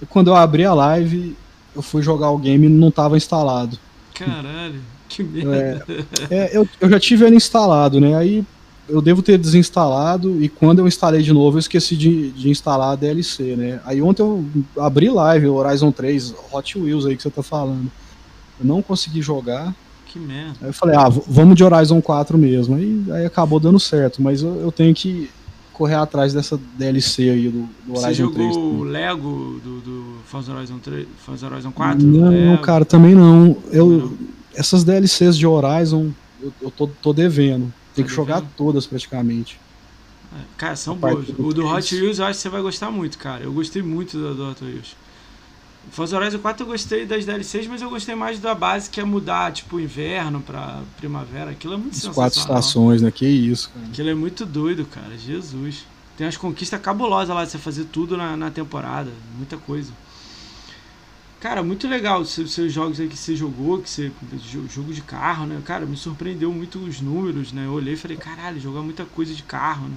E 0.00 0.06
quando 0.06 0.28
eu 0.28 0.36
abri 0.36 0.64
a 0.64 0.72
live, 0.74 1.36
eu 1.74 1.82
fui 1.82 2.02
jogar 2.02 2.30
o 2.30 2.38
game 2.38 2.66
e 2.66 2.68
não 2.68 2.90
tava 2.90 3.16
instalado. 3.16 3.78
Caralho, 4.14 4.80
que 5.08 5.22
merda. 5.22 5.84
É, 6.30 6.36
é, 6.36 6.56
eu, 6.56 6.68
eu 6.80 6.88
já 6.88 7.00
tive 7.00 7.24
ele 7.24 7.36
instalado, 7.36 8.00
né? 8.00 8.16
Aí 8.16 8.44
eu 8.88 9.02
devo 9.02 9.22
ter 9.22 9.36
desinstalado 9.36 10.42
e 10.42 10.48
quando 10.48 10.78
eu 10.78 10.88
instalei 10.88 11.22
de 11.22 11.32
novo 11.32 11.56
eu 11.56 11.60
esqueci 11.60 11.96
de, 11.96 12.30
de 12.30 12.48
instalar 12.48 12.92
a 12.92 12.96
DLC, 12.96 13.54
né? 13.54 13.80
Aí 13.84 14.00
ontem 14.00 14.22
eu 14.22 14.44
abri 14.78 15.10
live, 15.10 15.48
o 15.48 15.54
Horizon 15.54 15.92
3, 15.92 16.34
Hot 16.52 16.78
Wheels 16.78 17.06
aí 17.06 17.16
que 17.16 17.22
você 17.22 17.30
tá 17.30 17.42
falando. 17.42 17.90
Eu 18.60 18.66
não 18.66 18.82
consegui 18.82 19.22
jogar. 19.22 19.74
Que 20.06 20.18
merda. 20.18 20.56
Aí 20.62 20.68
eu 20.68 20.72
falei, 20.72 20.96
ah, 20.96 21.08
vamos 21.08 21.54
de 21.54 21.64
Horizon 21.64 22.00
4 22.00 22.38
mesmo. 22.38 22.76
Aí, 22.76 23.04
aí 23.10 23.26
acabou 23.26 23.60
dando 23.60 23.78
certo, 23.78 24.22
mas 24.22 24.42
eu, 24.42 24.54
eu 24.60 24.72
tenho 24.72 24.94
que 24.94 25.30
correr 25.72 25.94
atrás 25.94 26.32
dessa 26.34 26.58
DLC 26.76 27.30
aí 27.30 27.48
do, 27.48 27.68
do 27.86 27.98
Horizon 27.98 28.30
3. 28.32 28.48
Você 28.48 28.54
jogou 28.54 28.74
o 28.74 28.82
Lego 28.82 29.60
do, 29.62 29.80
do 29.80 30.16
Forza 30.24 30.52
Horizon 30.52 30.78
3, 30.78 31.06
Forza 31.24 31.46
Horizon 31.46 31.70
4? 31.70 32.04
Não, 32.04 32.30
Lego. 32.30 32.62
cara, 32.62 32.84
também 32.84 33.14
não. 33.14 33.56
Eu, 33.70 33.86
não. 33.86 34.18
Essas 34.54 34.82
DLCs 34.82 35.36
de 35.36 35.46
Horizon 35.46 36.10
eu, 36.40 36.52
eu 36.60 36.70
tô, 36.70 36.86
tô 36.86 37.12
devendo. 37.12 37.72
Tem 37.94 38.04
tá 38.04 38.08
que 38.08 38.14
jogar 38.14 38.42
todas 38.56 38.86
praticamente. 38.86 39.58
É, 40.32 40.40
cara, 40.56 40.76
são 40.76 40.96
boas. 40.96 41.28
O 41.38 41.52
do 41.52 41.66
Hot 41.66 41.94
Wheels 41.94 42.18
eu 42.18 42.24
acho 42.24 42.38
que 42.38 42.42
você 42.42 42.48
vai 42.48 42.62
gostar 42.62 42.90
muito, 42.90 43.18
cara. 43.18 43.44
Eu 43.44 43.52
gostei 43.52 43.82
muito 43.82 44.18
do, 44.18 44.34
do 44.34 44.50
Hot 44.50 44.64
Wheels. 44.64 44.96
Forza 45.90 46.16
Horizon 46.16 46.38
4 46.38 46.64
eu 46.64 46.68
gostei 46.68 47.06
das 47.06 47.24
DLCs, 47.24 47.66
mas 47.66 47.82
eu 47.82 47.90
gostei 47.90 48.14
mais 48.14 48.38
da 48.38 48.54
base 48.54 48.90
que 48.90 49.00
é 49.00 49.04
mudar, 49.04 49.52
tipo, 49.52 49.80
inverno 49.80 50.40
pra 50.40 50.82
primavera. 50.96 51.50
Aquilo 51.50 51.74
é 51.74 51.76
muito 51.76 51.96
As 51.96 52.06
quatro 52.08 52.38
estações, 52.38 53.02
né? 53.02 53.10
Que 53.10 53.26
isso, 53.26 53.70
cara. 53.70 53.86
Aquilo 53.86 54.08
é 54.10 54.14
muito 54.14 54.46
doido, 54.46 54.84
cara. 54.84 55.16
Jesus. 55.16 55.84
Tem 56.16 56.26
umas 56.26 56.36
conquistas 56.36 56.80
cabulosas 56.80 57.34
lá 57.34 57.44
de 57.44 57.50
você 57.50 57.58
fazer 57.58 57.84
tudo 57.84 58.16
na, 58.16 58.36
na 58.36 58.50
temporada. 58.50 59.10
Muita 59.36 59.56
coisa. 59.56 59.92
Cara, 61.40 61.62
muito 61.62 61.86
legal 61.86 62.20
os 62.20 62.30
seus 62.30 62.72
jogos 62.72 62.98
aí 62.98 63.06
que 63.06 63.16
você 63.16 63.36
jogou, 63.36 63.80
que 63.80 63.88
você. 63.88 64.10
Jogo 64.68 64.92
de 64.92 65.00
carro, 65.00 65.46
né? 65.46 65.62
Cara, 65.64 65.86
me 65.86 65.96
surpreendeu 65.96 66.52
muito 66.52 66.80
os 66.80 67.00
números, 67.00 67.52
né? 67.52 67.66
Eu 67.66 67.72
olhei 67.72 67.94
e 67.94 67.96
falei, 67.96 68.16
caralho, 68.16 68.60
jogar 68.60 68.82
muita 68.82 69.04
coisa 69.04 69.32
de 69.32 69.44
carro, 69.44 69.86
né? 69.86 69.96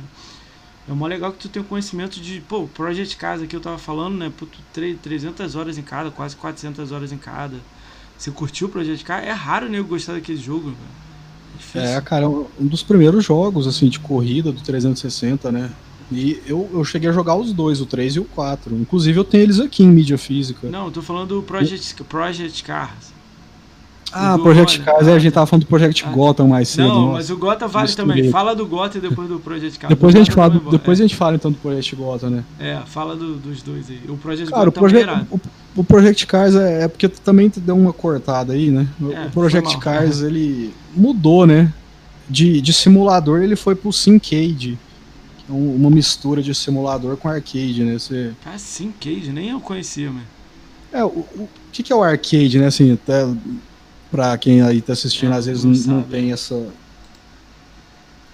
É 0.90 0.94
mó 0.94 1.08
legal 1.08 1.32
que 1.32 1.40
tu 1.40 1.50
tem 1.50 1.64
conhecimento 1.64 2.20
de, 2.20 2.42
pô, 2.42 2.68
Project 2.68 3.16
Cars 3.16 3.42
aqui 3.42 3.56
eu 3.56 3.62
tava 3.62 3.78
falando, 3.78 4.18
né? 4.18 4.32
Pô, 4.36 4.46
tu 4.46 4.60
300 4.74 5.56
horas 5.56 5.78
em 5.78 5.84
cada, 5.84 6.10
quase 6.10 6.36
400 6.36 6.92
horas 6.92 7.12
em 7.12 7.18
cada. 7.18 7.58
Você 8.18 8.32
curtiu 8.32 8.68
o 8.68 8.70
Project 8.70 9.06
Cars? 9.06 9.26
É 9.26 9.32
raro 9.32 9.70
né, 9.70 9.80
eu 9.80 9.86
gostar 9.86 10.14
daquele 10.14 10.40
jogo, 10.40 10.74
É, 11.76 12.02
cara, 12.02 12.28
um 12.28 12.48
dos 12.60 12.84
primeiros 12.84 13.24
jogos, 13.24 13.68
assim, 13.68 13.88
de 13.88 14.00
corrida 14.00 14.52
do 14.52 14.62
360, 14.62 15.52
né? 15.52 15.72
E 16.12 16.42
eu, 16.46 16.70
eu 16.74 16.84
cheguei 16.84 17.10
a 17.10 17.14
jogar 17.14 17.36
os 17.36 17.54
dois, 17.54 17.80
o 17.80 17.86
3 17.86 18.16
e 18.16 18.20
o 18.20 18.26
4. 18.26 18.76
Inclusive 18.76 19.18
eu 19.18 19.24
tenho 19.24 19.44
eles 19.44 19.60
aqui 19.60 19.84
em 19.84 19.88
mídia 19.88 20.18
física. 20.18 20.68
Não, 20.70 20.86
eu 20.86 20.92
tô 20.92 21.02
falando 21.02 21.36
do 21.36 21.44
Project, 21.44 22.04
Project 22.04 22.64
Cars. 22.64 23.11
Ah, 24.14 24.38
Project 24.38 24.80
Cars, 24.82 25.08
é, 25.08 25.14
a 25.14 25.20
gente 25.20 25.34
tava 25.34 25.46
falando 25.46 25.64
do 25.64 25.68
Project 25.68 26.06
ah. 26.06 26.10
Gotham 26.12 26.48
mais 26.48 26.70
cedo. 26.70 26.88
Não, 26.88 27.02
nossa. 27.02 27.14
mas 27.14 27.30
o 27.30 27.38
Gotham 27.38 27.68
vale 27.68 27.88
Misturei. 27.88 28.16
também. 28.16 28.32
Fala 28.32 28.56
do 28.56 28.66
Gotham 28.66 28.98
e 28.98 29.02
depois 29.02 29.28
do 29.30 29.40
Project 29.40 29.80
Cars. 29.80 29.90
depois 29.90 30.16
a 30.16 30.18
gente, 30.18 30.32
fala, 30.32 30.62
depois 30.72 31.00
é. 31.00 31.04
a 31.04 31.08
gente 31.08 31.16
fala 31.16 31.36
então 31.36 31.52
do 31.52 31.58
Project 31.58 31.96
Gotham, 31.96 32.30
né? 32.30 32.44
É, 32.60 32.80
fala 32.86 33.16
do, 33.16 33.36
dos 33.36 33.62
dois 33.62 33.90
aí. 33.90 34.02
O 34.10 34.18
Project 34.18 34.52
Cara, 34.52 34.66
Gotham 34.66 34.70
o, 34.70 34.90
Proje 34.90 35.06
o, 35.32 35.42
o, 35.78 35.84
Project 35.84 36.28
Cars 36.28 36.56
é, 36.56 36.84
é, 36.84 36.88
porque 36.88 37.08
também 37.08 37.52
deu 37.56 37.76
uma 37.76 37.94
cortada 37.94 38.54
aí, 38.54 38.70
né? 38.70 38.88
É, 39.02 39.28
o 39.28 39.32
Project 39.32 39.78
Cars, 39.78 40.22
ele 40.24 40.74
mudou, 40.96 41.48
né? 41.48 41.74
De, 42.30 42.62
de 42.62 42.74
simulador 42.74 43.42
ele 43.42 43.56
foi 43.56 43.76
pro 43.76 43.92
Syncade 43.92 44.78
uma 45.50 45.90
mistura 45.90 46.42
de 46.42 46.54
simulador 46.56 47.18
com 47.18 47.28
arcade, 47.28 47.84
né? 47.84 48.00
Você... 48.00 48.32
Ah, 48.46 48.58
Syncade, 48.58 49.32
nem 49.32 49.50
eu 49.50 49.60
conhecia, 49.60 50.10
mano. 50.10 50.26
É, 50.92 51.04
o, 51.04 51.10
o 51.10 51.50
que, 51.72 51.84
que 51.84 51.92
é 51.92 51.96
o 51.96 52.04
arcade, 52.04 52.60
né? 52.60 52.68
Assim, 52.68 52.94
até 52.94 53.26
pra 54.12 54.38
quem 54.38 54.62
aí 54.62 54.82
tá 54.82 54.94
assistindo, 54.94 55.34
é, 55.34 55.38
às 55.38 55.46
vezes 55.46 55.86
não, 55.86 55.96
não, 55.96 56.04
tem 56.04 56.32
essa. 56.32 56.68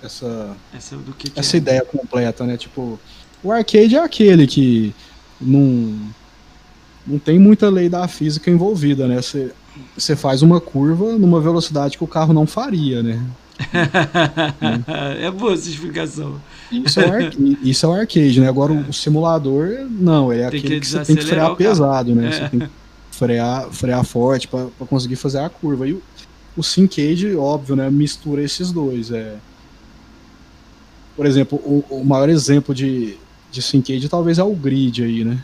Essa, 0.03 0.55
essa, 0.75 0.95
do 0.95 1.11
que 1.13 1.29
que 1.29 1.39
essa 1.39 1.55
é? 1.55 1.57
ideia 1.57 1.81
completa, 1.81 2.45
né? 2.45 2.57
Tipo, 2.57 2.99
o 3.43 3.51
arcade 3.51 3.95
é 3.95 3.99
aquele 3.99 4.45
que 4.45 4.93
não, 5.39 5.95
não 7.05 7.19
tem 7.19 7.39
muita 7.39 7.69
lei 7.69 7.89
da 7.89 8.07
física 8.07 8.49
envolvida, 8.49 9.07
né? 9.07 9.21
Você, 9.21 9.51
você 9.97 10.15
faz 10.15 10.41
uma 10.41 10.61
curva 10.61 11.17
numa 11.17 11.41
velocidade 11.41 11.97
que 11.97 12.03
o 12.03 12.07
carro 12.07 12.33
não 12.33 12.45
faria, 12.45 13.01
né? 13.01 13.23
é 15.19 15.31
boa 15.31 15.53
essa 15.53 15.67
explicação. 15.67 16.39
Isso 16.71 16.99
é, 16.99 17.07
o 17.07 17.13
arcade, 17.13 17.57
isso 17.63 17.85
é 17.85 17.89
o 17.89 17.93
arcade, 17.93 18.39
né? 18.39 18.47
Agora 18.47 18.73
é. 18.73 18.89
o 18.89 18.93
simulador, 18.93 19.87
não, 19.89 20.31
é 20.31 20.37
tem 20.37 20.45
aquele 20.45 20.61
que, 20.61 20.79
que 20.81 20.87
você 20.87 20.99
tem 21.05 21.15
que 21.15 21.25
frear 21.25 21.55
pesado, 21.55 22.13
né? 22.13 22.27
É. 22.27 22.31
Você 22.31 22.49
tem 22.49 22.59
que 22.59 22.69
frear, 23.17 23.67
frear 23.71 24.03
forte 24.03 24.47
para 24.47 24.67
conseguir 24.87 25.15
fazer 25.15 25.39
a 25.39 25.49
curva. 25.49 25.87
E 25.87 25.93
o, 25.93 26.03
o 26.55 26.63
Syncade, 26.63 27.35
óbvio, 27.35 27.75
né? 27.75 27.89
Mistura 27.89 28.43
esses 28.43 28.71
dois. 28.71 29.11
É... 29.11 29.35
Por 31.15 31.25
exemplo, 31.25 31.57
o, 31.57 31.83
o 31.89 32.05
maior 32.05 32.29
exemplo 32.29 32.75
de, 32.75 33.17
de 33.51 33.61
Syncade 33.61 34.07
talvez 34.07 34.37
é 34.37 34.43
o 34.43 34.53
Grid 34.53 35.03
aí, 35.03 35.23
né? 35.23 35.43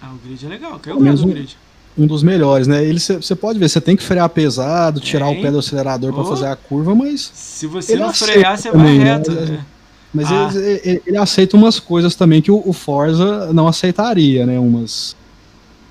Ah, 0.00 0.12
o 0.12 0.26
Grid 0.26 0.44
é 0.44 0.48
legal. 0.48 0.80
Qual 0.82 0.96
é 0.96 0.98
o 0.98 1.02
mesmo 1.02 1.28
Grid? 1.28 1.56
Um 1.98 2.06
dos 2.06 2.22
melhores, 2.22 2.66
né? 2.66 2.84
Ele 2.84 3.00
você 3.00 3.34
pode 3.34 3.58
ver, 3.58 3.68
você 3.68 3.80
tem 3.80 3.96
que 3.96 4.02
frear 4.02 4.28
pesado, 4.28 5.00
tirar 5.00 5.32
é, 5.32 5.38
o 5.38 5.40
pé 5.40 5.50
do 5.50 5.58
acelerador 5.58 6.12
para 6.12 6.24
fazer 6.24 6.46
a 6.46 6.56
curva, 6.56 6.94
mas. 6.94 7.30
Se 7.34 7.66
você 7.66 7.96
não 7.96 8.12
frear, 8.12 8.58
você 8.58 8.70
vai 8.70 8.98
reto. 8.98 9.30
Né? 9.30 9.64
Mas 10.12 10.30
ah. 10.30 10.50
ele, 10.54 10.80
ele, 10.84 11.02
ele, 11.06 11.16
aceita 11.16 11.56
umas 11.56 11.80
coisas 11.80 12.14
também 12.14 12.42
que 12.42 12.50
o, 12.50 12.62
o 12.66 12.72
Forza 12.74 13.50
não 13.52 13.66
aceitaria, 13.66 14.44
né? 14.44 14.58
Umas. 14.58 15.16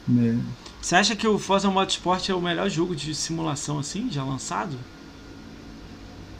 Né? 0.07 0.37
Você 0.85 0.95
acha 0.95 1.15
que 1.15 1.27
o 1.27 1.39
Forza 1.39 1.67
Motorsport 1.67 2.29
é 2.29 2.35
o 2.35 2.39
melhor 2.39 2.69
jogo 2.69 2.95
de 2.95 3.15
simulação 3.15 3.79
assim, 3.79 4.07
já 4.11 4.23
lançado? 4.23 4.77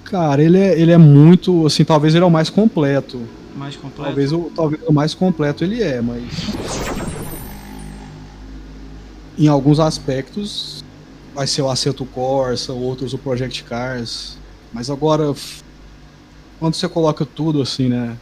Cara, 0.04 0.44
ele 0.44 0.60
é, 0.60 0.80
ele 0.80 0.92
é 0.92 1.00
muito, 1.00 1.66
assim, 1.66 1.84
talvez 1.84 2.14
ele 2.14 2.24
é 2.24 2.28
o 2.28 2.30
mais 2.30 2.48
completo. 2.48 3.28
Mais 3.56 3.76
completo? 3.76 4.04
Talvez 4.04 4.32
o, 4.32 4.52
talvez 4.56 4.84
o 4.88 4.94
mais 4.94 5.16
completo 5.16 5.64
ele 5.64 5.82
é, 5.82 6.00
mas 6.00 6.24
em 9.36 9.48
alguns 9.48 9.80
aspectos 9.80 10.86
vai 11.34 11.48
ser 11.48 11.64
o 11.64 11.70
Assetto 11.72 12.06
Corsa, 12.06 12.72
outros 12.72 13.16
o 13.16 13.18
Project 13.18 13.64
Cars. 13.64 14.38
Mas 14.72 14.92
agora, 14.92 15.34
quando 16.60 16.76
você 16.76 16.88
coloca 16.88 17.26
tudo 17.26 17.64
assim, 17.64 17.90
né? 17.90 18.16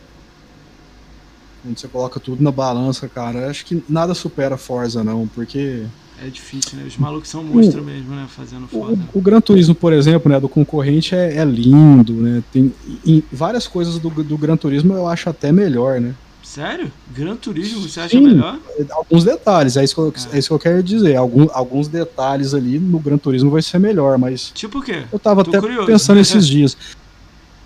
Quando 1.61 1.77
você 1.77 1.87
coloca 1.89 2.17
tudo 2.17 2.41
na 2.41 2.51
balança, 2.51 3.09
cara, 3.09 3.49
acho 3.49 3.65
que 3.65 3.83
nada 3.89 4.13
supera 4.13 4.55
Forza 4.55 5.03
não, 5.03 5.27
porque 5.27 5.85
é 6.21 6.27
difícil, 6.27 6.77
né? 6.77 6.85
Os 6.87 6.97
malucos 6.97 7.29
são 7.29 7.43
monstro 7.43 7.81
o, 7.81 7.85
mesmo, 7.85 8.15
né? 8.15 8.27
Fazendo 8.29 8.67
foda. 8.67 8.97
O, 9.13 9.19
o, 9.19 9.21
Gran 9.21 9.41
Turismo, 9.41 9.73
por 9.73 9.93
exemplo, 9.93 10.31
né? 10.31 10.39
Do 10.39 10.49
concorrente 10.49 11.15
é, 11.15 11.37
é 11.37 11.45
lindo, 11.45 12.13
né? 12.13 12.43
Tem 12.51 12.73
em, 13.05 13.23
várias 13.31 13.67
coisas 13.67 13.97
do, 13.99 14.09
do 14.09 14.37
Gran 14.37 14.57
Turismo 14.57 14.93
eu 14.93 15.07
acho 15.07 15.29
até 15.29 15.51
melhor, 15.51 15.99
né? 15.99 16.13
Sério? 16.43 16.91
Gran 17.09 17.35
Turismo 17.35 17.81
você 17.81 18.01
acha 18.01 18.15
Sim, 18.17 18.27
melhor? 18.27 18.59
Alguns 18.91 19.23
detalhes, 19.23 19.75
é 19.75 19.83
isso 19.83 19.95
que 19.95 20.01
eu, 20.01 20.13
é. 20.31 20.35
é 20.35 20.39
isso 20.39 20.49
que 20.49 20.53
eu 20.53 20.59
quero 20.59 20.83
dizer. 20.83 21.15
Algum, 21.15 21.47
alguns 21.51 21.87
detalhes 21.87 22.53
ali 22.53 22.77
no 22.77 22.99
Gran 22.99 23.17
Turismo 23.17 23.49
vai 23.49 23.61
ser 23.61 23.79
melhor, 23.79 24.17
mas. 24.17 24.51
Tipo 24.53 24.79
o 24.79 24.81
quê? 24.81 25.03
Eu 25.11 25.17
tava 25.17 25.43
Tô 25.43 25.49
até 25.49 25.59
curioso. 25.59 25.87
pensando 25.87 26.19
esses 26.21 26.45
dias. 26.45 26.77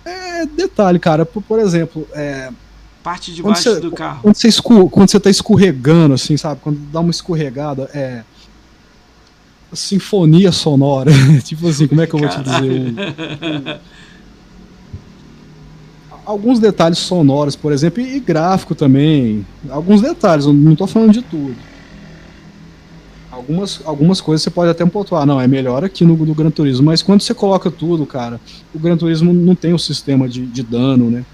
É, 0.04 0.46
detalhe, 0.46 0.98
cara, 0.98 1.26
por, 1.26 1.42
por 1.42 1.58
exemplo. 1.58 2.08
É, 2.12 2.50
Parte 3.02 3.32
de 3.32 3.42
baixo 3.42 3.62
você, 3.62 3.80
do 3.80 3.92
carro. 3.92 4.20
Quando 4.22 4.36
você, 4.36 4.48
escu, 4.48 4.90
quando 4.90 5.10
você 5.10 5.20
tá 5.20 5.30
escorregando, 5.30 6.14
assim, 6.14 6.36
sabe? 6.36 6.60
Quando 6.62 6.78
dá 6.90 7.00
uma 7.00 7.10
escorregada, 7.10 7.90
é. 7.94 8.22
Sinfonia 9.72 10.52
sonora. 10.52 11.10
tipo 11.44 11.68
assim, 11.68 11.86
como 11.86 12.00
é 12.00 12.06
que 12.06 12.14
eu 12.14 12.20
vou 12.20 12.28
te 12.28 12.42
dizer? 12.42 13.80
alguns 16.28 16.58
detalhes 16.58 16.98
sonoros, 16.98 17.56
por 17.56 17.72
exemplo, 17.72 18.02
e, 18.02 18.20
gráfico 18.20 18.74
também. 18.74 19.46
Alguns 19.70 20.02
detalhes, 20.02 20.44
não 20.44 20.72
estou 20.72 20.86
falando 20.86 21.12
de 21.12 21.22
tudo. 21.22 21.56
Algumas, 23.32 23.80
algumas 23.86 24.20
coisas 24.20 24.42
você 24.42 24.50
pode 24.50 24.70
até 24.70 24.84
pontuar, 24.84 25.24
não, 25.24 25.40
é 25.40 25.46
melhor 25.46 25.82
aqui 25.84 26.04
no, 26.04 26.14
no 26.14 26.34
Gran 26.34 26.50
Turismo, 26.50 26.84
mas 26.84 27.02
quando 27.02 27.22
você 27.22 27.32
coloca 27.32 27.70
tudo, 27.70 28.04
cara, 28.04 28.38
o 28.74 28.78
Gran 28.78 28.96
Turismo 28.96 29.32
não 29.32 29.54
tem 29.54 29.72
o 29.72 29.76
um 29.76 29.78
sistema 29.78 30.28
de, 30.28 30.44
de 30.44 30.62
dano, 30.62 31.10
né? 31.10 31.24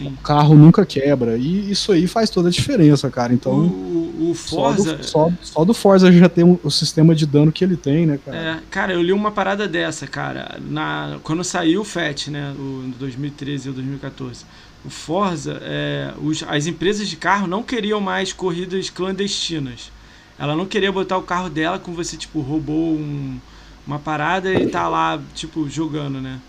Sim. 0.00 0.16
O 0.18 0.22
carro 0.22 0.54
nunca 0.54 0.86
quebra. 0.86 1.36
E 1.36 1.70
isso 1.70 1.92
aí 1.92 2.06
faz 2.06 2.30
toda 2.30 2.48
a 2.48 2.50
diferença, 2.50 3.10
cara. 3.10 3.34
Então. 3.34 3.52
O, 3.52 4.30
o 4.30 4.34
Forza. 4.34 5.02
Só 5.02 5.28
do, 5.28 5.36
só, 5.42 5.52
só 5.52 5.64
do, 5.64 5.74
Forza 5.74 6.10
já 6.10 6.28
tem 6.28 6.58
o 6.62 6.70
sistema 6.70 7.14
de 7.14 7.26
dano 7.26 7.52
que 7.52 7.62
ele 7.62 7.76
tem, 7.76 8.06
né, 8.06 8.18
cara? 8.24 8.36
É, 8.36 8.58
cara, 8.70 8.92
eu 8.94 9.02
li 9.02 9.12
uma 9.12 9.30
parada 9.30 9.68
dessa, 9.68 10.06
cara. 10.06 10.58
Na, 10.68 11.18
quando 11.22 11.44
saiu 11.44 11.82
o 11.82 11.84
FAT, 11.84 12.28
né? 12.28 12.54
O 12.58 12.90
2013 12.98 13.68
ou 13.68 13.74
2014. 13.74 14.44
O 14.82 14.88
Forza, 14.88 15.60
é, 15.62 16.14
os, 16.22 16.42
as 16.48 16.66
empresas 16.66 17.06
de 17.06 17.16
carro 17.16 17.46
não 17.46 17.62
queriam 17.62 18.00
mais 18.00 18.32
corridas 18.32 18.88
clandestinas. 18.88 19.92
Ela 20.38 20.56
não 20.56 20.64
queria 20.64 20.90
botar 20.90 21.18
o 21.18 21.22
carro 21.22 21.50
dela 21.50 21.78
com 21.78 21.92
você, 21.92 22.16
tipo, 22.16 22.40
roubou 22.40 22.94
um, 22.94 23.38
uma 23.86 23.98
parada 23.98 24.54
e 24.54 24.66
tá 24.68 24.88
lá, 24.88 25.20
tipo, 25.34 25.68
jogando, 25.68 26.18
né? 26.18 26.40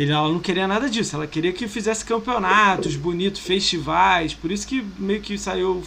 Ele, 0.00 0.12
ela 0.12 0.30
não 0.30 0.40
queria 0.40 0.66
nada 0.66 0.88
disso, 0.88 1.14
ela 1.14 1.26
queria 1.26 1.52
que 1.52 1.68
fizesse 1.68 2.06
campeonatos 2.06 2.96
bonitos, 2.96 3.38
festivais, 3.38 4.32
por 4.32 4.50
isso 4.50 4.66
que 4.66 4.82
meio 4.98 5.20
que 5.20 5.36
saiu 5.36 5.82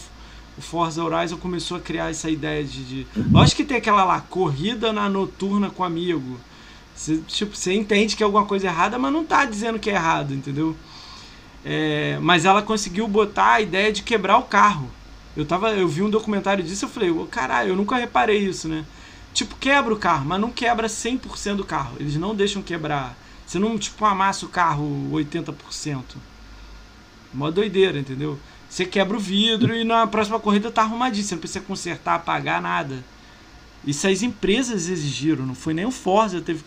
o 0.56 0.62
Forza 0.62 1.04
Horizon 1.04 1.36
começou 1.38 1.78
a 1.78 1.80
criar 1.80 2.12
essa 2.12 2.30
ideia 2.30 2.64
de, 2.64 2.84
de... 2.84 3.08
Lógico 3.32 3.58
que 3.58 3.68
tem 3.68 3.78
aquela 3.78 4.04
lá, 4.04 4.22
corrida 4.22 4.94
na 4.94 5.10
noturna 5.10 5.72
com 5.72 5.84
amigo. 5.84 6.40
Você, 6.96 7.24
tipo, 7.26 7.58
entende 7.72 8.16
que 8.16 8.22
é 8.22 8.26
alguma 8.26 8.46
coisa 8.46 8.68
errada, 8.68 9.00
mas 9.00 9.12
não 9.12 9.26
tá 9.26 9.46
dizendo 9.46 9.80
que 9.80 9.90
é 9.90 9.96
errado, 9.96 10.32
entendeu? 10.32 10.76
É, 11.66 12.20
mas 12.22 12.46
ela 12.46 12.62
conseguiu 12.62 13.08
botar 13.08 13.54
a 13.54 13.62
ideia 13.62 13.92
de 13.92 14.04
quebrar 14.04 14.38
o 14.38 14.44
carro. 14.44 14.92
Eu, 15.36 15.44
tava, 15.44 15.72
eu 15.72 15.88
vi 15.88 16.04
um 16.04 16.10
documentário 16.12 16.64
disso 16.64 16.86
eu 16.86 16.90
falei, 16.90 17.10
oh, 17.10 17.26
caralho, 17.26 17.70
eu 17.70 17.76
nunca 17.76 17.96
reparei 17.96 18.38
isso, 18.38 18.68
né? 18.68 18.86
Tipo, 19.34 19.56
quebra 19.56 19.92
o 19.92 19.98
carro, 19.98 20.24
mas 20.24 20.40
não 20.40 20.52
quebra 20.52 20.86
100% 20.86 21.56
do 21.56 21.66
carro. 21.66 21.96
Eles 22.00 22.16
não 22.16 22.36
deixam 22.36 22.62
quebrar 22.62 23.18
você 23.54 23.60
não, 23.60 23.78
tipo, 23.78 24.04
amassa 24.04 24.48
o 24.48 24.50
carro 24.50 25.12
80%. 25.12 26.02
Mó 27.32 27.52
doideira, 27.52 28.00
entendeu? 28.00 28.40
Você 28.68 28.84
quebra 28.84 29.16
o 29.16 29.20
vidro 29.20 29.76
e 29.76 29.84
na 29.84 30.08
próxima 30.08 30.40
corrida 30.40 30.72
tá 30.72 30.82
arrumadinho. 30.82 31.24
Você 31.24 31.36
não 31.36 31.40
precisa 31.40 31.64
consertar, 31.64 32.16
apagar 32.16 32.60
nada. 32.60 33.04
Isso 33.86 34.08
as 34.08 34.24
empresas 34.24 34.90
exigiram, 34.90 35.46
não 35.46 35.54
foi 35.54 35.76
nem 35.76 35.86
o 35.86 35.92
Forza. 35.92 36.42
Teve, 36.42 36.64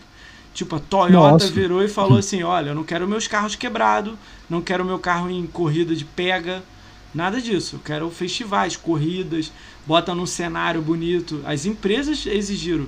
tipo, 0.53 0.77
a 0.77 0.79
Toyota 0.79 1.31
Nossa. 1.31 1.51
virou 1.51 1.83
e 1.83 1.89
falou 1.89 2.19
assim: 2.19 2.41
olha, 2.43 2.69
eu 2.69 2.75
não 2.75 2.85
quero 2.85 3.05
meus 3.05 3.27
carros 3.27 3.55
quebrados, 3.55 4.13
não 4.49 4.61
quero 4.61 4.85
meu 4.85 4.97
carro 4.97 5.29
em 5.29 5.45
corrida 5.45 5.93
de 5.93 6.05
pega. 6.05 6.63
Nada 7.13 7.41
disso. 7.41 7.75
Eu 7.75 7.79
quero 7.83 8.09
festivais, 8.09 8.77
corridas, 8.77 9.51
bota 9.85 10.15
num 10.15 10.25
cenário 10.25 10.81
bonito. 10.81 11.41
As 11.45 11.65
empresas 11.65 12.25
exigiram. 12.25 12.87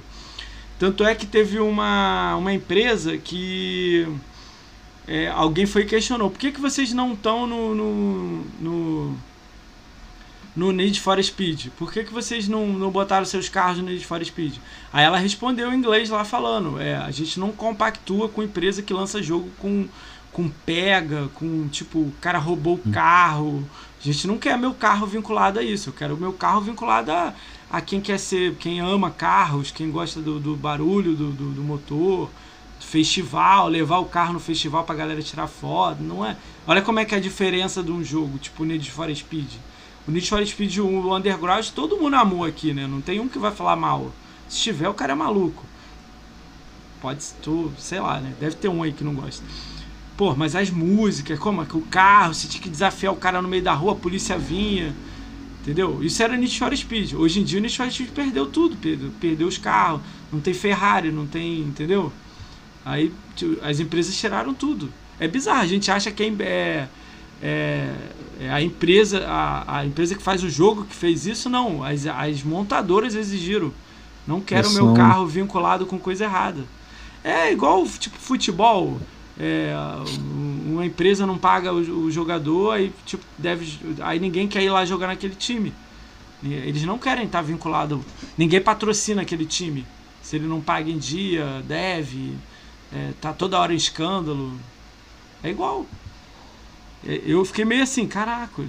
Tanto 0.79 1.03
é 1.03 1.13
que 1.13 1.25
teve 1.25 1.59
uma, 1.59 2.37
uma 2.37 2.53
empresa 2.53 3.17
que 3.17 4.07
é, 5.05 5.27
alguém 5.27 5.65
foi 5.65 5.81
e 5.81 5.85
questionou: 5.85 6.31
por 6.31 6.39
que, 6.39 6.53
que 6.53 6.61
vocês 6.61 6.93
não 6.93 7.11
estão 7.11 7.45
no, 7.45 7.75
no, 7.75 8.43
no, 8.61 9.17
no, 10.55 10.71
Need 10.71 11.01
for 11.01 11.21
Speed? 11.21 11.67
Por 11.77 11.91
que, 11.91 12.05
que 12.05 12.13
vocês 12.13 12.47
não, 12.47 12.65
não 12.65 12.89
botaram 12.89 13.25
seus 13.25 13.49
carros 13.49 13.79
no 13.79 13.89
Need 13.89 14.05
for 14.05 14.23
Speed? 14.23 14.55
Aí 14.93 15.03
ela 15.03 15.17
respondeu 15.17 15.73
em 15.73 15.75
inglês 15.75 16.09
lá 16.09 16.23
falando: 16.23 16.79
é, 16.79 16.95
a 16.95 17.11
gente 17.11 17.41
não 17.41 17.51
compactua 17.51 18.29
com 18.29 18.41
empresa 18.41 18.81
que 18.81 18.93
lança 18.93 19.21
jogo 19.21 19.49
com, 19.59 19.85
com 20.31 20.47
pega, 20.65 21.27
com 21.33 21.67
tipo, 21.67 21.99
o 21.99 22.13
cara 22.21 22.37
roubou 22.37 22.75
o 22.75 22.87
hum. 22.87 22.91
carro. 22.91 23.69
A 23.99 24.01
gente 24.05 24.25
não 24.27 24.37
quer 24.37 24.57
meu 24.57 24.73
carro 24.73 25.05
vinculado 25.05 25.59
a 25.59 25.63
isso. 25.63 25.89
Eu 25.89 25.93
quero 25.93 26.15
o 26.15 26.17
meu 26.17 26.31
carro 26.31 26.61
vinculado 26.61 27.11
a 27.11 27.33
a 27.69 27.81
quem 27.81 28.01
quer 28.01 28.17
ser, 28.17 28.55
quem 28.55 28.79
ama 28.79 29.11
carros, 29.11 29.69
quem 29.69 29.91
gosta 29.91 30.19
do, 30.19 30.39
do 30.39 30.55
barulho 30.55 31.15
do, 31.15 31.31
do, 31.31 31.51
do, 31.51 31.61
motor, 31.61 32.29
festival, 32.79 33.67
levar 33.67 33.99
o 33.99 34.05
carro 34.05 34.33
no 34.33 34.39
festival 34.39 34.83
pra 34.83 34.95
galera 34.95 35.21
tirar 35.21 35.47
foto, 35.47 36.01
não 36.01 36.25
é? 36.25 36.35
Olha 36.65 36.81
como 36.81 36.99
é 36.99 37.05
que 37.05 37.13
é 37.13 37.17
a 37.19 37.21
diferença 37.21 37.83
de 37.83 37.91
um 37.91 38.03
jogo, 38.03 38.39
tipo 38.39 38.65
Need 38.65 38.89
for 38.89 39.13
Speed. 39.15 39.49
O 40.07 40.11
Need 40.11 40.27
for 40.27 40.45
Speed 40.45 40.77
1, 40.77 40.83
o 40.83 41.15
Underground, 41.15 41.67
todo 41.67 41.97
mundo 41.97 42.15
amou 42.15 42.43
aqui, 42.43 42.73
né? 42.73 42.87
Não 42.87 43.01
tem 43.01 43.19
um 43.19 43.27
que 43.27 43.37
vai 43.37 43.51
falar 43.51 43.75
mal. 43.75 44.11
Se 44.47 44.59
tiver, 44.59 44.89
o 44.89 44.93
cara 44.93 45.11
é 45.11 45.15
maluco. 45.15 45.63
Pode, 46.99 47.23
tu, 47.41 47.71
sei 47.77 47.99
lá, 47.99 48.19
né? 48.19 48.33
Deve 48.39 48.55
ter 48.55 48.67
um 48.67 48.81
aí 48.81 48.91
que 48.91 49.03
não 49.03 49.13
gosta. 49.13 49.45
Pô, 50.17 50.35
mas 50.35 50.55
as 50.55 50.69
músicas, 50.71 51.37
como 51.37 51.61
é 51.61 51.65
que 51.65 51.77
o 51.77 51.81
carro, 51.81 52.33
você 52.33 52.47
tinha 52.47 52.61
que 52.61 52.69
desafiar 52.69 53.13
o 53.13 53.17
cara 53.17 53.41
no 53.41 53.47
meio 53.47 53.63
da 53.63 53.73
rua, 53.73 53.93
a 53.93 53.95
polícia 53.95 54.37
vinha. 54.37 54.93
Entendeu? 55.69 56.03
Isso 56.03 56.23
era 56.23 56.35
Need 56.35 56.57
for 56.57 56.75
Speed. 56.75 57.13
Hoje 57.13 57.39
em 57.39 57.43
dia 57.43 57.59
o 57.59 57.61
Need 57.61 57.77
for 57.77 57.91
Speed 57.91 58.09
perdeu 58.09 58.47
tudo, 58.47 58.75
perdeu, 58.75 59.11
perdeu 59.21 59.47
os 59.47 59.59
carros, 59.59 60.01
não 60.33 60.39
tem 60.39 60.51
Ferrari, 60.51 61.11
não 61.11 61.27
tem, 61.27 61.59
entendeu? 61.59 62.11
Aí 62.83 63.13
as 63.61 63.79
empresas 63.79 64.17
tiraram 64.17 64.51
tudo. 64.51 64.91
É 65.19 65.27
bizarro, 65.27 65.61
a 65.61 65.67
gente 65.67 65.91
acha 65.91 66.09
que 66.09 66.23
é, 66.23 66.87
é, 67.43 67.93
é 68.41 68.49
a 68.49 68.59
empresa, 68.63 69.27
a, 69.27 69.77
a, 69.77 69.85
empresa 69.85 70.15
que 70.15 70.23
faz 70.23 70.43
o 70.43 70.49
jogo 70.49 70.85
que 70.85 70.95
fez 70.95 71.27
isso, 71.27 71.51
não. 71.51 71.83
As, 71.83 72.07
as 72.07 72.41
montadoras 72.41 73.13
exigiram. 73.13 73.71
Não 74.25 74.41
quero 74.41 74.69
o 74.69 74.73
meu 74.73 74.93
carro 74.95 75.27
vinculado 75.27 75.85
com 75.85 75.99
coisa 75.99 76.23
errada. 76.23 76.63
É 77.23 77.51
igual 77.51 77.85
tipo 77.85 78.17
futebol 78.17 78.99
é, 79.39 79.71
uma 80.79 80.85
empresa 80.85 81.25
não 81.25 81.37
paga 81.37 81.73
o, 81.73 82.05
o, 82.05 82.11
jogador, 82.11 82.71
aí, 82.71 82.91
tipo, 83.05 83.23
deve, 83.37 83.79
aí 83.99 84.19
ninguém 84.19 84.47
quer 84.47 84.63
ir 84.63 84.69
lá 84.69 84.85
jogar 84.85 85.07
naquele 85.07 85.35
time. 85.35 85.73
Eles 86.41 86.83
não 86.83 86.97
querem 86.97 87.25
estar 87.25 87.41
vinculado. 87.41 88.03
Ninguém 88.37 88.61
patrocina 88.61 89.21
aquele 89.21 89.45
time. 89.45 89.85
Se 90.21 90.37
ele 90.37 90.47
não 90.47 90.61
paga 90.61 90.89
em 90.89 90.97
dia, 90.97 91.61
deve, 91.67 92.33
é, 92.93 93.11
tá 93.19 93.33
toda 93.33 93.59
hora 93.59 93.73
em 93.73 93.77
escândalo. 93.77 94.53
É 95.43 95.49
igual. 95.49 95.85
É, 97.05 97.21
eu 97.25 97.43
fiquei 97.43 97.65
meio 97.65 97.83
assim, 97.83 98.07
caraca. 98.07 98.63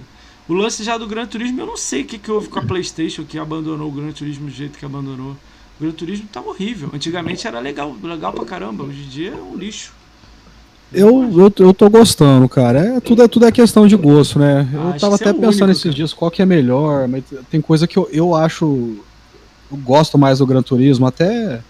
O 0.49 0.55
lance 0.55 0.83
já 0.83 0.99
do 0.99 1.07
Gran 1.07 1.27
Turismo, 1.27 1.61
eu 1.61 1.67
não 1.67 1.77
sei 1.77 2.03
o 2.03 2.05
que, 2.05 2.19
que 2.19 2.31
houve 2.31 2.49
com 2.49 2.59
a 2.59 2.65
PlayStation 2.65 3.25
que 3.25 3.39
abandonou 3.39 3.89
o 3.89 3.93
Gran 3.93 4.11
Turismo 4.11 4.47
do 4.47 4.53
jeito 4.53 4.79
que 4.79 4.85
abandonou. 4.85 5.33
O 5.79 5.83
Gran 5.83 5.93
Turismo 5.93 6.29
tá 6.33 6.41
horrível. 6.41 6.91
Antigamente 6.93 7.47
era 7.47 7.61
legal, 7.61 7.97
legal 8.03 8.33
pra 8.33 8.45
caramba. 8.45 8.83
Hoje 8.83 9.03
em 9.03 9.09
dia 9.09 9.31
é 9.31 9.41
um 9.41 9.57
lixo. 9.57 9.99
Eu, 10.93 11.30
eu, 11.38 11.53
eu 11.59 11.74
tô 11.74 11.88
gostando, 11.88 12.49
cara. 12.49 12.97
É, 12.97 13.01
tudo, 13.01 13.22
é, 13.22 13.28
tudo 13.28 13.47
é 13.47 13.53
questão 13.53 13.86
de 13.86 13.97
gosto, 13.97 14.38
né? 14.38 14.68
Eu 14.72 14.88
acho 14.88 15.01
tava 15.01 15.14
até 15.14 15.30
é 15.30 15.32
pensando 15.32 15.68
único, 15.68 15.78
esses 15.78 15.95
dias 15.95 16.12
qual 16.12 16.30
que 16.30 16.43
é 16.43 16.47
melhor, 16.47 17.07
mas 17.07 17.22
tem 17.49 17.61
coisa 17.61 17.86
que 17.86 17.97
eu, 17.97 18.09
eu 18.12 18.34
acho. 18.34 18.64
Eu 19.70 19.76
gosto 19.76 20.18
mais 20.18 20.41
do 20.41 20.47
Gran 20.47 20.62
Turismo, 20.62 21.07
até 21.07 21.61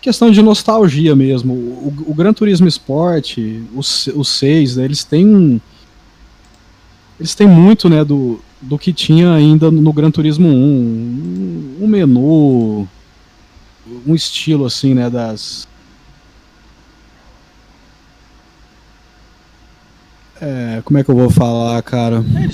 questão 0.00 0.30
de 0.30 0.40
nostalgia 0.40 1.14
mesmo. 1.14 1.52
O, 1.52 1.94
o 2.06 2.14
Gran 2.14 2.32
Turismo 2.32 2.66
Sport, 2.66 3.38
os, 3.74 4.06
os 4.08 4.28
seis, 4.28 4.76
né, 4.76 4.84
eles 4.84 5.04
têm. 5.04 5.60
Eles 7.20 7.34
têm 7.34 7.46
muito, 7.46 7.88
né, 7.88 8.04
do, 8.04 8.40
do 8.60 8.78
que 8.78 8.92
tinha 8.92 9.32
ainda 9.32 9.70
no 9.70 9.92
Gran 9.92 10.10
Turismo 10.10 10.48
1. 10.48 10.52
Um, 10.52 11.76
um 11.82 11.86
menu, 11.86 12.88
um 14.06 14.14
estilo 14.14 14.64
assim, 14.64 14.94
né, 14.94 15.10
das 15.10 15.66
É, 20.40 20.82
como 20.84 20.98
é 20.98 21.04
que 21.04 21.10
eu 21.10 21.16
vou 21.16 21.30
falar, 21.30 21.82
cara? 21.82 22.16
É, 22.16 22.48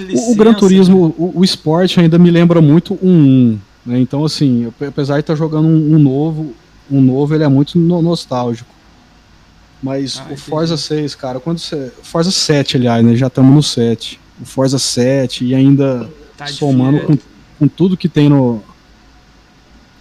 um 0.00 0.04
licença, 0.04 0.28
o, 0.28 0.32
o 0.32 0.34
Gran 0.34 0.54
Turismo, 0.54 1.08
né? 1.08 1.14
o, 1.16 1.38
o 1.38 1.44
esporte 1.44 2.00
ainda 2.00 2.18
me 2.18 2.30
lembra 2.30 2.60
muito 2.60 2.98
um 3.02 3.52
1. 3.54 3.58
Né? 3.86 4.00
Então, 4.00 4.24
assim, 4.24 4.72
apesar 4.80 5.14
de 5.14 5.20
estar 5.20 5.34
tá 5.34 5.38
jogando 5.38 5.66
um, 5.66 5.94
um, 5.94 5.98
novo, 5.98 6.52
um 6.90 7.00
novo, 7.00 7.34
ele 7.34 7.44
é 7.44 7.48
muito 7.48 7.78
no, 7.78 8.02
nostálgico. 8.02 8.68
Mas 9.80 10.20
ah, 10.20 10.32
o 10.32 10.36
Forza 10.36 10.76
6, 10.76 11.14
cara, 11.14 11.38
quando 11.38 11.58
você. 11.58 11.92
Forza 12.02 12.32
7, 12.32 12.76
aliás, 12.76 13.04
né? 13.04 13.14
Já 13.14 13.28
estamos 13.28 13.54
no 13.54 13.62
7. 13.62 14.18
O 14.40 14.44
Forza 14.44 14.78
7 14.78 15.44
e 15.44 15.54
ainda 15.54 16.10
tá 16.36 16.48
somando 16.48 17.00
com, 17.00 17.16
com 17.58 17.68
tudo 17.68 17.96
que 17.96 18.08
tem 18.08 18.28
no. 18.28 18.60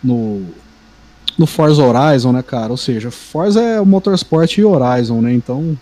No. 0.03 0.43
No 1.37 1.45
Forza 1.45 1.83
Horizon, 1.83 2.31
né, 2.31 2.41
cara? 2.41 2.71
Ou 2.71 2.77
seja, 2.77 3.11
Forza 3.11 3.61
é 3.61 3.79
o 3.79 3.85
Motorsport 3.85 4.57
e 4.57 4.63
Horizon, 4.63 5.21
né? 5.21 5.31
Então 5.31 5.77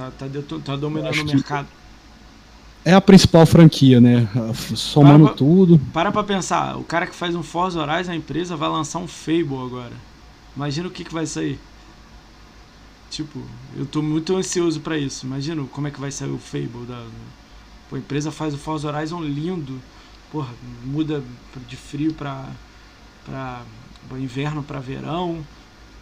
Tá, 0.00 0.26
tá, 0.26 0.58
tá 0.64 0.76
dominando 0.76 1.20
o 1.20 1.24
mercado. 1.24 1.68
É 2.82 2.94
a 2.94 3.00
principal 3.00 3.44
franquia, 3.44 4.00
né? 4.00 4.26
Somando 4.74 5.24
para 5.24 5.34
pra, 5.34 5.36
tudo. 5.36 5.78
Para 5.92 6.12
pra 6.12 6.24
pensar, 6.24 6.78
o 6.78 6.84
cara 6.84 7.06
que 7.06 7.14
faz 7.14 7.34
um 7.34 7.42
Forza 7.42 7.80
Horizon, 7.80 8.12
a 8.12 8.16
empresa, 8.16 8.56
vai 8.56 8.70
lançar 8.70 8.98
um 9.00 9.06
Fable 9.06 9.62
agora. 9.66 9.92
Imagina 10.56 10.88
o 10.88 10.90
que, 10.90 11.04
que 11.04 11.12
vai 11.12 11.26
sair. 11.26 11.58
Tipo, 13.10 13.42
eu 13.76 13.84
tô 13.84 14.00
muito 14.00 14.34
ansioso 14.34 14.80
para 14.80 14.96
isso. 14.96 15.26
Imagina 15.26 15.62
como 15.64 15.88
é 15.88 15.90
que 15.90 16.00
vai 16.00 16.10
sair 16.10 16.30
o 16.30 16.38
Fable. 16.38 16.86
Da, 16.88 17.04
Pô, 17.90 17.96
a 17.96 17.98
empresa 17.98 18.30
faz 18.30 18.54
o 18.54 18.58
Forza 18.58 18.88
Horizon 18.88 19.20
lindo. 19.20 19.78
Porra, 20.32 20.48
muda 20.84 21.22
de 21.68 21.76
frio 21.76 22.14
pra, 22.14 22.48
pra 23.26 23.62
inverno 24.18 24.62
para 24.62 24.78
verão. 24.80 25.44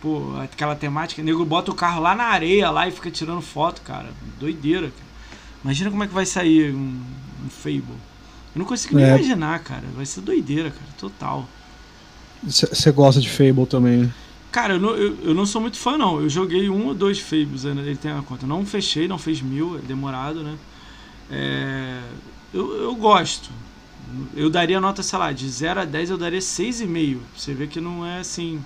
Pô, 0.01 0.36
aquela 0.40 0.76
temática, 0.76 1.20
o 1.20 1.24
nego 1.24 1.44
bota 1.44 1.70
o 1.70 1.74
carro 1.74 2.01
lá 2.01 2.14
na 2.14 2.24
areia 2.24 2.70
lá 2.70 2.86
e 2.86 2.92
fica 2.92 3.11
tirando 3.11 3.40
foto, 3.40 3.82
cara. 3.82 4.09
Doideira, 4.38 4.90
cara. 4.90 5.09
Imagina 5.64 5.90
como 5.90 6.05
é 6.05 6.07
que 6.07 6.14
vai 6.14 6.24
sair 6.24 6.72
um, 6.72 7.01
um 7.44 7.51
Fable. 7.51 7.82
Eu 8.55 8.61
não 8.61 8.64
consigo 8.64 8.94
nem 8.94 9.05
é. 9.05 9.09
imaginar, 9.09 9.59
cara. 9.61 9.84
Vai 9.96 10.07
ser 10.07 10.20
doideira, 10.20 10.70
cara. 10.70 10.86
Total. 10.96 11.49
Você 12.44 12.92
gosta 12.92 13.20
de 13.20 13.28
Fable 13.28 13.66
também, 13.66 13.99
né? 13.99 14.12
Cara, 14.53 14.74
eu 14.74 14.80
não, 14.80 14.90
eu, 14.90 15.18
eu, 15.22 15.34
não 15.34 15.44
sou 15.44 15.61
muito 15.61 15.76
fã, 15.76 15.99
não. 15.99 16.20
Eu 16.20 16.28
joguei 16.28 16.70
um 16.70 16.86
ou 16.86 16.94
dois 16.94 17.18
Fables, 17.18 17.64
né? 17.64 17.82
ele 17.82 17.96
tem 17.96 18.12
a 18.12 18.22
conta. 18.22 18.46
Não 18.46 18.64
fechei, 18.64 19.07
não 19.07 19.18
fez 19.18 19.42
mil, 19.42 19.76
é 19.76 19.80
demorado, 19.80 20.42
né? 20.42 20.57
É, 21.30 22.01
eu, 22.55 22.82
eu 22.82 22.94
gosto. 22.94 23.51
Eu 24.34 24.49
daria 24.49 24.80
nota, 24.80 25.03
sei 25.03 25.18
lá, 25.18 25.32
de 25.32 25.46
0 25.46 25.80
a 25.80 25.84
10 25.84 26.11
eu 26.11 26.16
daria 26.16 26.38
6,5. 26.38 27.18
Você 27.36 27.53
vê 27.53 27.66
que 27.66 27.80
não 27.80 28.07
é 28.07 28.20
assim 28.20 28.64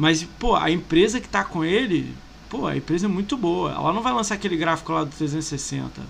mas, 0.00 0.22
pô, 0.22 0.56
a 0.56 0.70
empresa 0.70 1.20
que 1.20 1.28
tá 1.28 1.44
com 1.44 1.62
ele, 1.62 2.14
pô, 2.48 2.66
a 2.66 2.74
empresa 2.74 3.04
é 3.04 3.08
muito 3.08 3.36
boa. 3.36 3.72
Ela 3.72 3.92
não 3.92 4.00
vai 4.00 4.14
lançar 4.14 4.34
aquele 4.34 4.56
gráfico 4.56 4.92
lá 4.94 5.04
do 5.04 5.10
360, 5.10 6.00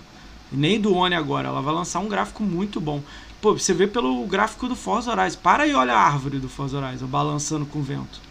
nem 0.49 0.79
do 0.79 0.95
One 0.95 1.13
agora. 1.13 1.49
Ela 1.49 1.61
vai 1.61 1.73
lançar 1.73 1.99
um 1.99 2.07
gráfico 2.07 2.41
muito 2.41 2.79
bom. 2.79 3.03
Pô, 3.41 3.51
você 3.51 3.73
vê 3.73 3.87
pelo 3.87 4.25
gráfico 4.25 4.69
do 4.69 4.77
Forza 4.77 5.11
Horizon. 5.11 5.39
Para 5.43 5.67
e 5.67 5.73
olha 5.73 5.93
a 5.93 5.99
árvore 5.99 6.39
do 6.39 6.47
Forza 6.47 6.77
Horizon, 6.77 7.05
balançando 7.05 7.65
com 7.65 7.79
o 7.79 7.83
vento. 7.83 8.21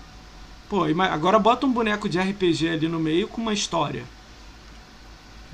Pô, 0.67 0.85
agora 0.99 1.39
bota 1.39 1.67
um 1.67 1.73
boneco 1.73 2.09
de 2.09 2.19
RPG 2.19 2.67
ali 2.71 2.89
no 2.89 2.99
meio 2.99 3.29
com 3.29 3.43
uma 3.43 3.53
história. 3.53 4.05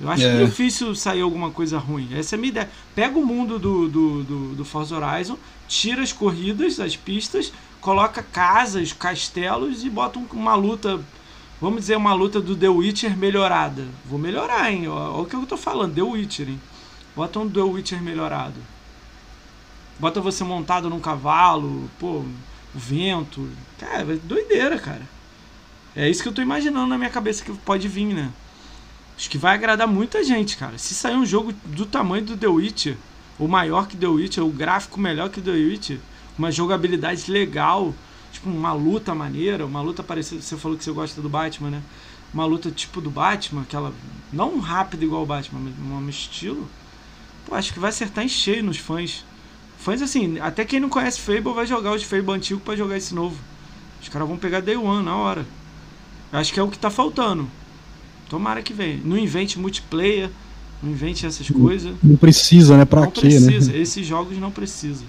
Eu 0.01 0.09
acho 0.09 0.23
é. 0.23 0.45
difícil 0.45 0.95
sair 0.95 1.23
alguma 1.23 1.51
coisa 1.51 1.79
ruim. 1.79 2.11
Essa 2.15 2.37
é 2.37 2.39
a 2.39 2.39
minha 2.39 2.51
ideia. 2.51 2.71
Pega 2.95 3.19
o 3.19 3.27
mundo 3.27 3.59
do, 3.59 3.89
do, 3.89 4.23
do, 4.23 4.55
do 4.55 4.65
Forza 4.65 4.97
Horizon, 4.97 5.37
tira 5.67 6.01
as 6.01 6.13
corridas, 6.13 6.79
as 6.79 6.95
pistas, 6.95 7.53
coloca 7.81 8.23
casas, 8.23 8.93
castelos 8.93 9.85
e 9.85 9.91
bota 9.91 10.19
uma 10.33 10.55
luta, 10.55 11.01
vamos 11.61 11.81
dizer, 11.81 11.97
uma 11.97 12.15
luta 12.15 12.41
do 12.41 12.57
The 12.57 12.69
Witcher 12.69 13.17
melhorada. 13.17 13.87
Vou 14.05 14.19
melhorar, 14.19 14.71
hein? 14.71 14.89
Olha 14.89 15.23
o 15.23 15.27
que 15.27 15.37
eu 15.37 15.47
tô 15.47 15.57
falando, 15.57 15.95
The 15.95 16.03
Witcher, 16.03 16.49
hein? 16.49 16.61
Bota 17.15 17.39
um 17.39 17.49
The 17.49 17.61
Witcher 17.61 18.03
melhorado. 18.03 18.61
Bota 19.99 20.21
você 20.21 20.45
montado 20.45 20.91
num 20.91 21.01
cavalo, 21.01 21.91
pô, 21.99 22.23
vento. 22.75 23.49
Cara, 23.79 24.03
é 24.03 24.17
doideira, 24.17 24.79
cara. 24.79 25.03
É 25.95 26.09
isso 26.11 26.23
que 26.23 26.29
eu 26.29 26.35
tô 26.35 26.43
imaginando 26.43 26.87
na 26.87 26.99
minha 26.99 27.09
cabeça 27.09 27.43
que 27.43 27.53
pode 27.53 27.89
vir, 27.89 28.13
né? 28.13 28.31
Acho 29.17 29.31
que 29.31 29.39
vai 29.39 29.55
agradar 29.55 29.89
muita 29.89 30.23
gente, 30.23 30.59
cara. 30.59 30.77
Se 30.77 30.95
sair 30.95 31.17
um 31.17 31.25
jogo 31.25 31.55
do 31.65 31.87
tamanho 31.87 32.27
do 32.27 32.37
The 32.37 32.47
Witcher, 32.47 32.99
ou 33.39 33.49
maior 33.49 33.87
que 33.87 33.97
The 33.97 34.07
Witcher, 34.07 34.45
o 34.45 34.51
gráfico 34.51 35.01
melhor 35.01 35.31
que 35.31 35.41
The 35.41 35.53
Witcher, 35.53 35.99
uma 36.39 36.51
jogabilidade 36.51 37.31
legal, 37.31 37.95
tipo 38.33 38.49
uma 38.49 38.73
luta 38.73 39.15
maneira, 39.15 39.65
uma 39.65 39.81
luta 39.81 40.03
parecida. 40.03 40.43
Você 40.43 40.57
falou 40.57 40.77
que 40.77 40.85
você 40.85 40.93
gosta 40.93 41.21
do 41.21 41.29
Batman, 41.29 41.71
né? 41.71 41.83
Uma 42.33 42.45
luta 42.45 42.71
tipo 42.71 43.01
do 43.01 43.11
Batman, 43.11 43.63
aquela. 43.63 43.93
Não 44.33 44.59
rápida 44.59 45.05
igual 45.05 45.23
o 45.23 45.27
Batman, 45.27 45.61
mas 45.61 46.03
um 46.03 46.09
estilo. 46.09 46.69
Pô, 47.47 47.55
acho 47.55 47.73
que 47.73 47.79
vai 47.79 47.91
acertar 47.91 48.25
em 48.25 48.29
cheio 48.29 48.65
nos 48.65 48.77
fãs. 48.77 49.25
Fãs 49.79 50.03
assim, 50.03 50.39
até 50.41 50.65
quem 50.65 50.81
não 50.81 50.89
conhece 50.89 51.21
Fable 51.21 51.55
vai 51.55 51.67
jogar 51.67 51.95
os 51.95 52.03
Fable 52.03 52.33
antigo 52.33 52.61
para 52.61 52.77
jogar 52.77 52.97
esse 52.97 53.15
novo. 53.15 53.37
Os 54.03 54.09
caras 54.09 54.27
vão 54.27 54.37
pegar 54.37 54.61
Day 54.61 54.77
One 54.77 55.05
na 55.05 55.17
hora. 55.17 55.47
Acho 56.33 56.53
que 56.53 56.61
é 56.61 56.63
o 56.63 56.69
que 56.69 56.79
tá 56.79 56.91
faltando. 56.91 57.49
Tomara 58.29 58.63
que 58.63 58.73
venha. 58.73 59.01
Não 59.05 59.17
invente 59.17 59.59
multiplayer, 59.59 60.31
não 60.83 60.91
invente 60.91 61.25
essas 61.25 61.49
coisas. 61.49 61.95
Não 62.03 62.17
precisa, 62.17 62.77
né? 62.77 62.85
Pra 62.85 63.03
não 63.03 63.11
quê, 63.11 63.39
né? 63.39 63.47
precisa. 63.47 63.73
né? 63.73 63.79
Esses 63.79 64.07
jogos 64.07 64.37
não 64.39 64.51
precisam. 64.51 65.07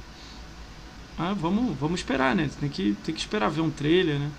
Ah, 1.18 1.34
vamos, 1.34 1.76
vamos 1.80 1.99
esperar, 1.99 2.36
né? 2.36 2.49
Tem 2.59 2.70
que, 2.70 2.95
tem 3.03 3.13
que 3.13 3.22
esperar 3.22 3.49
ver 3.49 3.61
um 3.61 3.72
trailer, 3.72 4.20
né? 4.20 4.30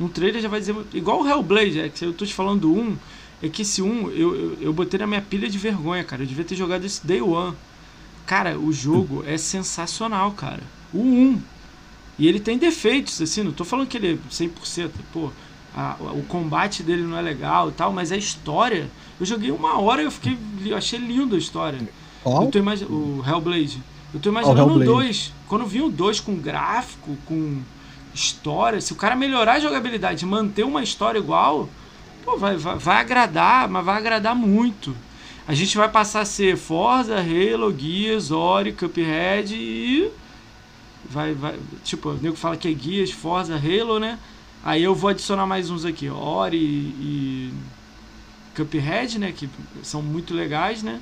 Um 0.00 0.08
trailer 0.08 0.42
já 0.42 0.48
vai 0.48 0.60
dizer. 0.60 0.74
Igual 0.92 1.22
o 1.22 1.28
Hellblade, 1.28 1.80
é 1.80 1.88
que 1.88 2.04
eu 2.04 2.12
tô 2.12 2.26
te 2.26 2.34
falando 2.34 2.62
do 2.62 2.74
1. 2.74 2.96
É 3.42 3.48
que 3.48 3.62
esse 3.62 3.80
1 3.80 4.10
eu, 4.10 4.34
eu, 4.34 4.58
eu 4.60 4.72
botei 4.72 4.98
na 4.98 5.06
minha 5.06 5.22
pilha 5.22 5.48
de 5.48 5.58
vergonha, 5.58 6.02
cara. 6.02 6.22
Eu 6.22 6.26
devia 6.26 6.44
ter 6.44 6.56
jogado 6.56 6.84
esse 6.84 7.06
Day 7.06 7.20
One. 7.20 7.54
Cara, 8.26 8.58
o 8.58 8.72
jogo 8.72 9.22
é 9.26 9.36
sensacional, 9.36 10.32
cara. 10.32 10.62
O 10.92 10.98
1. 11.00 11.40
E 12.18 12.28
ele 12.28 12.40
tem 12.40 12.56
defeitos, 12.56 13.20
assim, 13.20 13.42
não 13.42 13.52
tô 13.52 13.64
falando 13.64 13.88
que 13.88 13.96
ele 13.96 14.14
é 14.14 14.32
100%, 14.32 14.90
pô, 15.12 15.30
a, 15.74 15.96
o 16.00 16.22
combate 16.22 16.82
dele 16.82 17.02
não 17.02 17.18
é 17.18 17.22
legal 17.22 17.70
e 17.70 17.72
tal, 17.72 17.92
mas 17.92 18.12
a 18.12 18.16
história, 18.16 18.88
eu 19.18 19.26
joguei 19.26 19.50
uma 19.50 19.80
hora 19.80 20.00
e 20.00 20.04
eu 20.04 20.10
fiquei, 20.10 20.38
eu 20.64 20.76
achei 20.76 20.98
lindo 20.98 21.34
a 21.34 21.38
história. 21.38 21.80
Qual? 22.22 22.44
Eu 22.44 22.50
tô 22.50 22.58
imag... 22.58 22.84
O 22.84 23.22
Hellblade. 23.26 23.82
Eu 24.14 24.20
tô 24.20 24.28
imaginando 24.28 24.74
o 24.74 24.84
2. 24.84 25.32
Quando 25.48 25.66
vi 25.66 25.82
o 25.82 25.90
2 25.90 26.20
com 26.20 26.36
gráfico, 26.36 27.18
com 27.26 27.60
história, 28.14 28.80
se 28.80 28.92
o 28.92 28.96
cara 28.96 29.16
melhorar 29.16 29.54
a 29.54 29.60
jogabilidade, 29.60 30.24
manter 30.24 30.62
uma 30.62 30.84
história 30.84 31.18
igual, 31.18 31.68
pô, 32.24 32.38
vai, 32.38 32.56
vai, 32.56 32.78
vai 32.78 32.96
agradar, 32.98 33.68
mas 33.68 33.84
vai 33.84 33.96
agradar 33.96 34.36
muito. 34.36 34.96
A 35.48 35.52
gente 35.52 35.76
vai 35.76 35.88
passar 35.88 36.20
a 36.20 36.24
ser 36.24 36.56
Forza, 36.56 37.16
Halo, 37.16 37.76
Gears, 37.76 38.30
Ori, 38.30 38.72
Cuphead 38.72 39.54
e. 39.54 40.10
Vai, 41.10 41.34
vai. 41.34 41.58
Tipo, 41.82 42.10
o 42.10 42.14
nego 42.14 42.36
fala 42.36 42.56
que 42.56 42.68
é 42.68 42.72
Gears, 42.72 43.10
Forza, 43.10 43.56
Halo, 43.56 43.98
né? 43.98 44.18
Aí 44.64 44.82
eu 44.82 44.94
vou 44.94 45.10
adicionar 45.10 45.44
mais 45.44 45.68
uns 45.68 45.84
aqui, 45.84 46.08
Ori 46.08 46.56
e 46.56 47.52
Cuphead, 48.56 49.18
né? 49.18 49.32
Que 49.32 49.50
são 49.82 50.00
muito 50.00 50.32
legais, 50.32 50.82
né? 50.82 51.00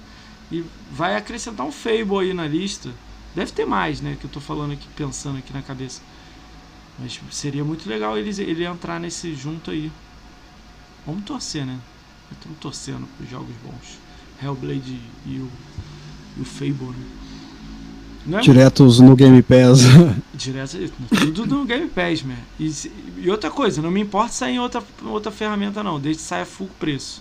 E 0.51 0.64
vai 0.90 1.16
acrescentar 1.16 1.66
um 1.66 1.72
Fable 1.72 2.18
aí 2.20 2.34
na 2.34 2.47
lista. 2.47 2.90
Deve 3.34 3.53
ter 3.53 3.64
mais, 3.64 4.01
né? 4.01 4.16
Que 4.20 4.26
eu 4.26 4.30
tô 4.30 4.40
falando 4.40 4.72
aqui, 4.72 4.86
pensando 4.95 5.38
aqui 5.38 5.53
na 5.53 5.62
cabeça. 5.62 6.03
Mas 6.99 7.18
seria 7.30 7.64
muito 7.64 7.88
legal 7.88 8.18
ele, 8.18 8.30
ele 8.43 8.64
entrar 8.64 9.01
nesse 9.01 9.34
junto 9.34 9.70
aí. 9.70 9.90
Vamos 11.07 11.24
torcer, 11.24 11.64
né? 11.64 11.78
Estamos 12.30 12.59
torcendo 12.59 13.09
para 13.16 13.26
jogos 13.26 13.55
bons. 13.64 13.99
Hellblade 14.43 15.01
e 15.26 15.38
o, 15.38 15.51
e 16.36 16.40
o 16.40 16.45
Fable, 16.45 16.86
né? 16.86 17.07
Não 18.24 18.38
é 18.38 18.43
Diretos 18.43 19.01
no 19.01 19.16
Game 19.16 19.43
Pass. 19.43 19.80
Direto, 20.32 20.78
tudo 21.34 21.57
no 21.57 21.64
Game 21.64 21.88
Pass, 21.88 22.22
man. 22.22 22.36
E, 22.59 22.72
e, 23.18 23.30
outra 23.30 23.51
coisa, 23.51 23.82
não 23.82 23.90
me 23.90 24.01
importa 24.01 24.32
sair 24.32 24.55
em 24.55 24.61
outra, 24.61 24.82
outra 25.05 25.32
ferramenta, 25.32 25.82
não. 25.82 25.99
Desde 25.99 26.22
que 26.22 26.28
saia 26.28 26.47
full 26.47 26.70
preço. 26.78 27.20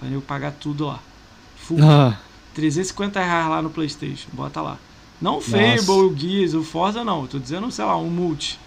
Pra 0.00 0.08
eu 0.08 0.20
pagar 0.20 0.52
tudo 0.52 0.86
lá. 0.86 1.00
Full. 1.56 1.78
Ah. 1.80 2.18
350 2.54 3.20
reais 3.20 3.48
lá 3.48 3.62
no 3.62 3.70
Playstation, 3.70 4.28
bota 4.32 4.60
lá. 4.60 4.78
Não 5.20 5.38
o 5.38 5.40
Fable, 5.40 5.90
o 5.90 6.16
Gears, 6.16 6.54
o 6.54 6.64
Forza 6.64 7.04
não, 7.04 7.22
eu 7.22 7.28
tô 7.28 7.38
dizendo, 7.38 7.70
sei 7.70 7.84
lá, 7.84 7.96
um 7.96 8.10
multi. 8.10 8.58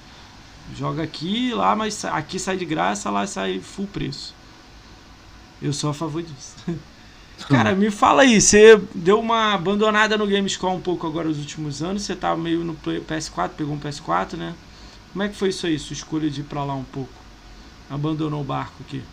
Joga 0.76 1.04
aqui, 1.04 1.54
lá, 1.54 1.76
mas 1.76 2.04
aqui 2.06 2.40
sai 2.40 2.58
de 2.58 2.66
graça, 2.66 3.10
lá 3.10 3.28
sai 3.28 3.60
full 3.60 3.88
preço. 3.88 4.34
Eu 5.62 5.74
sou 5.74 5.90
a 5.90 5.94
favor 5.94 6.24
disso. 6.24 6.56
Cara, 7.50 7.76
me 7.76 7.92
fala 7.92 8.22
aí, 8.22 8.40
você 8.40 8.82
deu 8.96 9.20
uma 9.20 9.54
abandonada 9.54 10.18
no 10.18 10.26
Gamescom 10.26 10.76
um 10.76 10.82
pouco 10.82 11.06
agora 11.06 11.28
nos 11.28 11.38
últimos 11.38 11.84
anos, 11.84 12.04
você 12.04 12.16
tava 12.16 12.40
meio 12.40 12.64
no 12.64 12.74
PS4, 12.76 13.50
pegou 13.50 13.76
um 13.76 13.80
PS4, 13.80 14.38
né? 14.38 14.56
Como 15.12 15.22
é 15.24 15.28
que 15.28 15.36
foi 15.36 15.50
isso 15.50 15.68
aí, 15.68 15.78
sua 15.78 15.94
escolha 15.94 16.30
de 16.30 16.42
ir 16.42 16.46
pra 16.46 16.64
lá 16.64 16.74
um 16.74 16.86
pouco? 16.86 17.14
Abandonou 17.90 18.42
o 18.42 18.44
barco 18.44 18.76
aqui? 18.88 19.04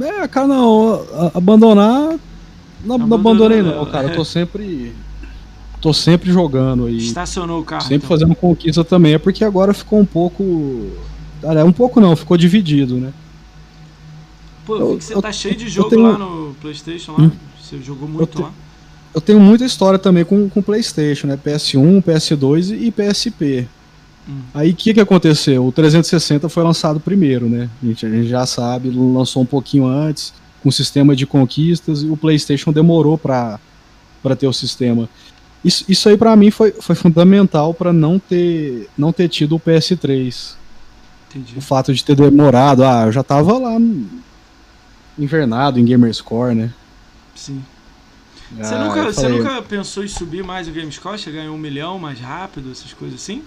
É, 0.00 0.26
cara, 0.26 0.46
não, 0.46 1.06
abandonar. 1.34 2.18
Não, 2.84 2.98
não 2.98 3.16
abandonei 3.16 3.62
não, 3.62 3.84
cara. 3.86 4.08
Eu 4.08 4.16
tô 4.16 4.24
sempre. 4.24 4.92
Tô 5.80 5.92
sempre 5.92 6.32
jogando 6.32 6.86
aí. 6.86 6.96
Estacionou 6.96 7.60
o 7.60 7.64
carro. 7.64 7.82
Sempre 7.82 7.96
então. 7.96 8.08
fazendo 8.08 8.34
conquista 8.34 8.82
também. 8.82 9.14
É 9.14 9.18
porque 9.18 9.44
agora 9.44 9.74
ficou 9.74 10.00
um 10.00 10.06
pouco. 10.06 10.90
É 11.42 11.62
um 11.62 11.72
pouco 11.72 12.00
não, 12.00 12.16
ficou 12.16 12.36
dividido, 12.36 12.96
né? 12.96 13.12
Pô, 14.64 14.76
eu 14.76 14.92
vi 14.92 14.98
que 14.98 15.04
você 15.04 15.14
eu, 15.14 15.20
tá 15.20 15.30
cheio 15.30 15.54
de 15.54 15.68
jogo 15.68 15.90
tenho... 15.90 16.02
lá 16.02 16.16
no 16.16 16.54
Playstation 16.60 17.12
lá. 17.12 17.24
Hum? 17.24 17.30
Você 17.60 17.78
jogou 17.82 18.08
muito 18.08 18.38
eu 18.38 18.44
lá. 18.44 18.52
Eu 19.14 19.20
tenho 19.20 19.38
muita 19.38 19.64
história 19.64 19.98
também 19.98 20.24
com, 20.24 20.48
com 20.48 20.62
Playstation, 20.62 21.26
né? 21.26 21.36
PS1, 21.36 22.02
PS2 22.02 22.76
e 22.80 22.90
PSP. 22.90 23.68
Hum. 24.28 24.40
Aí 24.54 24.70
o 24.70 24.74
que, 24.74 24.94
que 24.94 25.00
aconteceu? 25.00 25.66
O 25.66 25.70
360 25.70 26.48
foi 26.48 26.64
lançado 26.64 26.98
primeiro, 26.98 27.48
né? 27.48 27.68
A 27.82 27.86
gente, 27.86 28.06
a 28.06 28.10
gente 28.10 28.26
já 28.26 28.46
sabe, 28.46 28.90
lançou 28.90 29.42
um 29.42 29.46
pouquinho 29.46 29.86
antes, 29.86 30.32
com 30.64 30.70
sistema 30.70 31.14
de 31.14 31.26
conquistas, 31.26 32.02
e 32.02 32.06
o 32.06 32.16
PlayStation 32.16 32.72
demorou 32.72 33.18
para 33.18 33.60
ter 34.38 34.46
o 34.46 34.52
sistema. 34.52 35.08
Isso, 35.62 35.84
isso 35.86 36.08
aí 36.08 36.16
para 36.16 36.34
mim 36.34 36.50
foi, 36.50 36.72
foi 36.72 36.94
fundamental 36.94 37.74
para 37.74 37.92
não 37.92 38.18
ter, 38.18 38.88
não 38.96 39.12
ter 39.12 39.28
tido 39.28 39.56
o 39.56 39.60
PS3. 39.60 40.54
Entendi. 41.28 41.58
O 41.58 41.60
fato 41.60 41.92
de 41.92 42.02
ter 42.02 42.16
demorado, 42.16 42.82
ah, 42.82 43.04
eu 43.04 43.12
já 43.12 43.22
tava 43.22 43.58
lá 43.58 43.76
invernado 45.18 45.78
em 45.78 45.84
Gamerscore, 45.84 46.54
né? 46.54 46.72
Sim. 47.34 47.62
Você, 48.56 48.74
ah, 48.74 48.84
nunca, 48.84 49.04
você 49.04 49.28
nunca 49.28 49.62
pensou 49.62 50.02
em 50.02 50.08
subir 50.08 50.42
mais 50.42 50.66
o 50.66 50.70
GameScore, 50.70 51.18
chegar 51.18 51.44
em 51.44 51.48
um 51.48 51.58
milhão 51.58 51.98
mais 51.98 52.20
rápido, 52.20 52.70
essas 52.70 52.92
coisas 52.94 53.20
assim? 53.20 53.42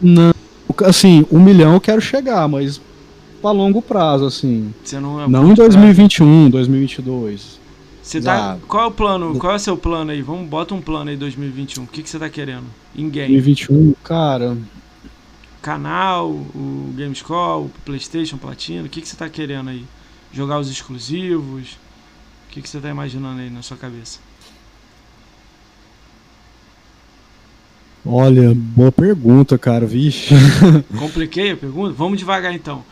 Não. 0.00 0.32
Assim, 0.84 1.26
um 1.30 1.40
milhão 1.40 1.74
eu 1.74 1.80
quero 1.80 2.00
chegar, 2.00 2.48
mas 2.48 2.80
para 3.44 3.52
longo 3.52 3.82
prazo, 3.82 4.24
assim. 4.24 4.72
Você 4.82 4.98
não 4.98 5.20
é 5.20 5.28
não 5.28 5.50
em 5.50 5.54
2021, 5.54 6.48
2022. 6.48 7.60
Você 8.02 8.18
tá, 8.18 8.56
qual 8.66 8.84
é 8.84 8.86
o 8.86 8.90
plano? 8.90 9.38
Qual 9.38 9.52
é 9.52 9.56
o 9.56 9.58
seu 9.58 9.76
plano 9.76 10.10
aí? 10.12 10.22
Vamos, 10.22 10.48
bota 10.48 10.74
um 10.74 10.80
plano 10.80 11.10
aí 11.10 11.16
2021. 11.16 11.84
O 11.84 11.86
que, 11.86 12.02
que 12.02 12.08
você 12.08 12.18
tá 12.18 12.30
querendo? 12.30 12.64
Em 12.96 13.10
game? 13.10 13.30
2021, 13.34 13.94
cara. 14.02 14.56
Canal, 15.60 16.30
o 16.30 16.94
GameScore, 16.96 17.66
o 17.66 17.70
PlayStation 17.84 18.38
Platina, 18.38 18.86
o 18.86 18.88
que, 18.88 19.02
que 19.02 19.08
você 19.08 19.16
tá 19.16 19.28
querendo 19.28 19.68
aí? 19.68 19.84
Jogar 20.32 20.58
os 20.58 20.70
exclusivos? 20.70 21.72
O 22.48 22.52
que, 22.52 22.62
que 22.62 22.68
você 22.68 22.80
tá 22.80 22.88
imaginando 22.88 23.42
aí 23.42 23.50
na 23.50 23.60
sua 23.60 23.76
cabeça? 23.76 24.20
Olha, 28.06 28.54
boa 28.54 28.92
pergunta, 28.92 29.58
cara, 29.58 29.84
vixe. 29.84 30.34
Compliquei 30.98 31.52
a 31.52 31.56
pergunta? 31.56 31.92
Vamos 31.92 32.18
devagar 32.18 32.54
então. 32.54 32.82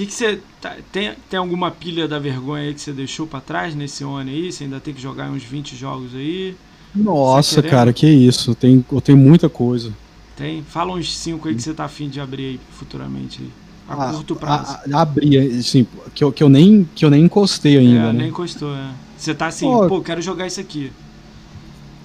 Que 0.00 0.06
que 0.06 0.14
você 0.14 0.40
tá, 0.62 0.76
tem, 0.90 1.12
tem 1.28 1.38
alguma 1.38 1.70
pilha 1.70 2.08
da 2.08 2.18
vergonha 2.18 2.68
aí 2.68 2.72
que 2.72 2.80
você 2.80 2.90
deixou 2.90 3.26
para 3.26 3.38
trás 3.38 3.74
nesse 3.74 4.02
ano 4.02 4.30
aí? 4.30 4.50
Você 4.50 4.64
ainda 4.64 4.80
tem 4.80 4.94
que 4.94 5.02
jogar 5.02 5.30
uns 5.30 5.42
20 5.42 5.76
jogos 5.76 6.14
aí? 6.14 6.56
Nossa, 6.94 7.62
cara, 7.62 7.92
que 7.92 8.06
isso. 8.06 8.54
Tem, 8.54 8.82
eu 8.90 9.00
tenho 9.02 9.18
muita 9.18 9.50
coisa. 9.50 9.92
Tem? 10.34 10.62
Fala 10.62 10.94
uns 10.94 11.14
5 11.14 11.46
aí 11.46 11.54
que 11.54 11.60
você 11.60 11.74
tá 11.74 11.84
afim 11.84 12.08
de 12.08 12.18
abrir 12.18 12.46
aí 12.46 12.60
futuramente 12.70 13.42
aí. 13.42 13.50
A 13.86 14.08
ah, 14.08 14.12
curto 14.14 14.34
prazo. 14.34 14.72
A, 14.72 14.96
a, 14.96 15.02
abrir, 15.02 15.38
assim, 15.58 15.86
que 16.14 16.24
eu, 16.24 16.32
que, 16.32 16.42
eu 16.42 16.48
nem, 16.48 16.88
que 16.94 17.04
eu 17.04 17.10
nem 17.10 17.24
encostei 17.24 17.76
ainda. 17.76 18.00
É, 18.00 18.04
né? 18.04 18.12
nem 18.20 18.28
encostou, 18.28 18.74
é. 18.74 18.92
Você 19.18 19.34
tá 19.34 19.48
assim, 19.48 19.66
pô, 19.66 20.00
quero 20.00 20.22
jogar 20.22 20.46
isso 20.46 20.62
aqui. 20.62 20.90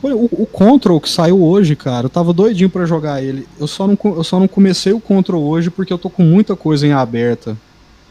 O, 0.04 0.44
o 0.44 0.46
Control 0.46 1.00
que 1.00 1.10
saiu 1.10 1.42
hoje, 1.42 1.78
cara, 1.78 2.08
eu 2.08 2.10
tava 2.10 2.34
doidinho 2.34 2.70
para 2.70 2.86
jogar 2.86 3.24
ele. 3.24 3.48
Eu 3.58 3.68
só, 3.68 3.88
não, 3.88 3.98
eu 4.04 4.24
só 4.26 4.38
não 4.38 4.50
comecei 4.50 4.92
o 4.92 5.00
Control 5.00 5.42
hoje 5.42 5.70
porque 5.70 5.94
eu 5.94 5.98
tô 5.98 6.10
com 6.10 6.24
muita 6.24 6.58
coisa 6.58 6.86
em 6.86 6.92
aberta. 6.92 7.58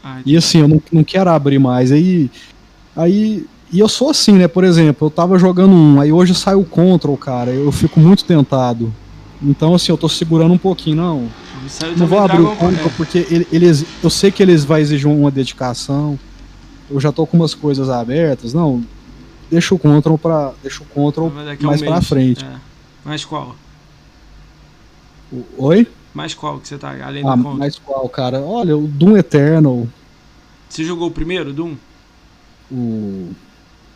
Ai, 0.07 0.21
e 0.23 0.37
assim, 0.37 0.59
eu 0.59 0.67
não, 0.67 0.79
não 0.91 1.03
quero 1.03 1.31
abrir 1.31 1.57
mais. 1.57 1.91
Aí. 1.91 2.29
Aí. 2.95 3.43
E 3.73 3.79
eu 3.79 3.89
sou 3.89 4.11
assim, 4.11 4.33
né? 4.33 4.47
Por 4.47 4.63
exemplo, 4.63 5.07
eu 5.07 5.11
tava 5.11 5.39
jogando 5.39 5.73
um, 5.73 5.99
aí 5.99 6.11
hoje 6.11 6.35
sai 6.35 6.53
o 6.53 6.63
Control, 6.63 7.17
cara. 7.17 7.49
Eu 7.49 7.71
fico 7.71 7.99
muito 7.99 8.23
tentado. 8.23 8.93
Então, 9.41 9.73
assim, 9.73 9.91
eu 9.91 9.97
tô 9.97 10.07
segurando 10.07 10.53
um 10.53 10.57
pouquinho, 10.57 10.97
não. 10.97 11.27
Não 11.97 12.05
vou 12.05 12.19
abrir 12.19 12.41
o 12.41 12.55
Control 12.55 12.85
é. 12.85 12.93
porque 12.95 13.25
ele, 13.29 13.47
eles, 13.51 13.83
eu 14.03 14.09
sei 14.11 14.29
que 14.29 14.43
eles 14.43 14.63
vai 14.63 14.81
exigir 14.81 15.07
uma 15.07 15.31
dedicação. 15.31 16.19
Eu 16.89 16.99
já 16.99 17.11
tô 17.11 17.25
com 17.25 17.35
umas 17.35 17.55
coisas 17.55 17.89
abertas. 17.89 18.53
Não, 18.53 18.83
deixa 19.49 19.73
o 19.73 19.79
Control 19.79 20.19
para 20.19 20.53
deixa 20.61 20.83
o 20.83 20.85
Control 20.85 21.31
mais 21.61 21.81
um 21.81 21.85
para 21.85 22.01
frente. 22.01 22.45
É. 22.45 22.55
Mais 23.03 23.25
qual? 23.25 23.55
O, 25.31 25.43
oi? 25.57 25.87
Mais 26.15 26.33
qual 26.33 26.59
que 26.61 26.67
você 26.69 26.77
tá 26.77 26.91
além 27.05 27.27
ah, 27.27 27.35
do 27.35 27.43
Control? 27.43 27.57
Mais 27.57 27.77
qual, 27.77 28.07
cara? 28.07 28.39
Olha, 28.39 28.77
o 28.77 28.87
Doom 28.87 29.17
Eternal. 29.17 29.85
Você 30.69 30.85
jogou 30.85 31.09
o 31.09 31.11
primeiro, 31.11 31.51
Doom? 31.51 31.75
O 32.71 33.31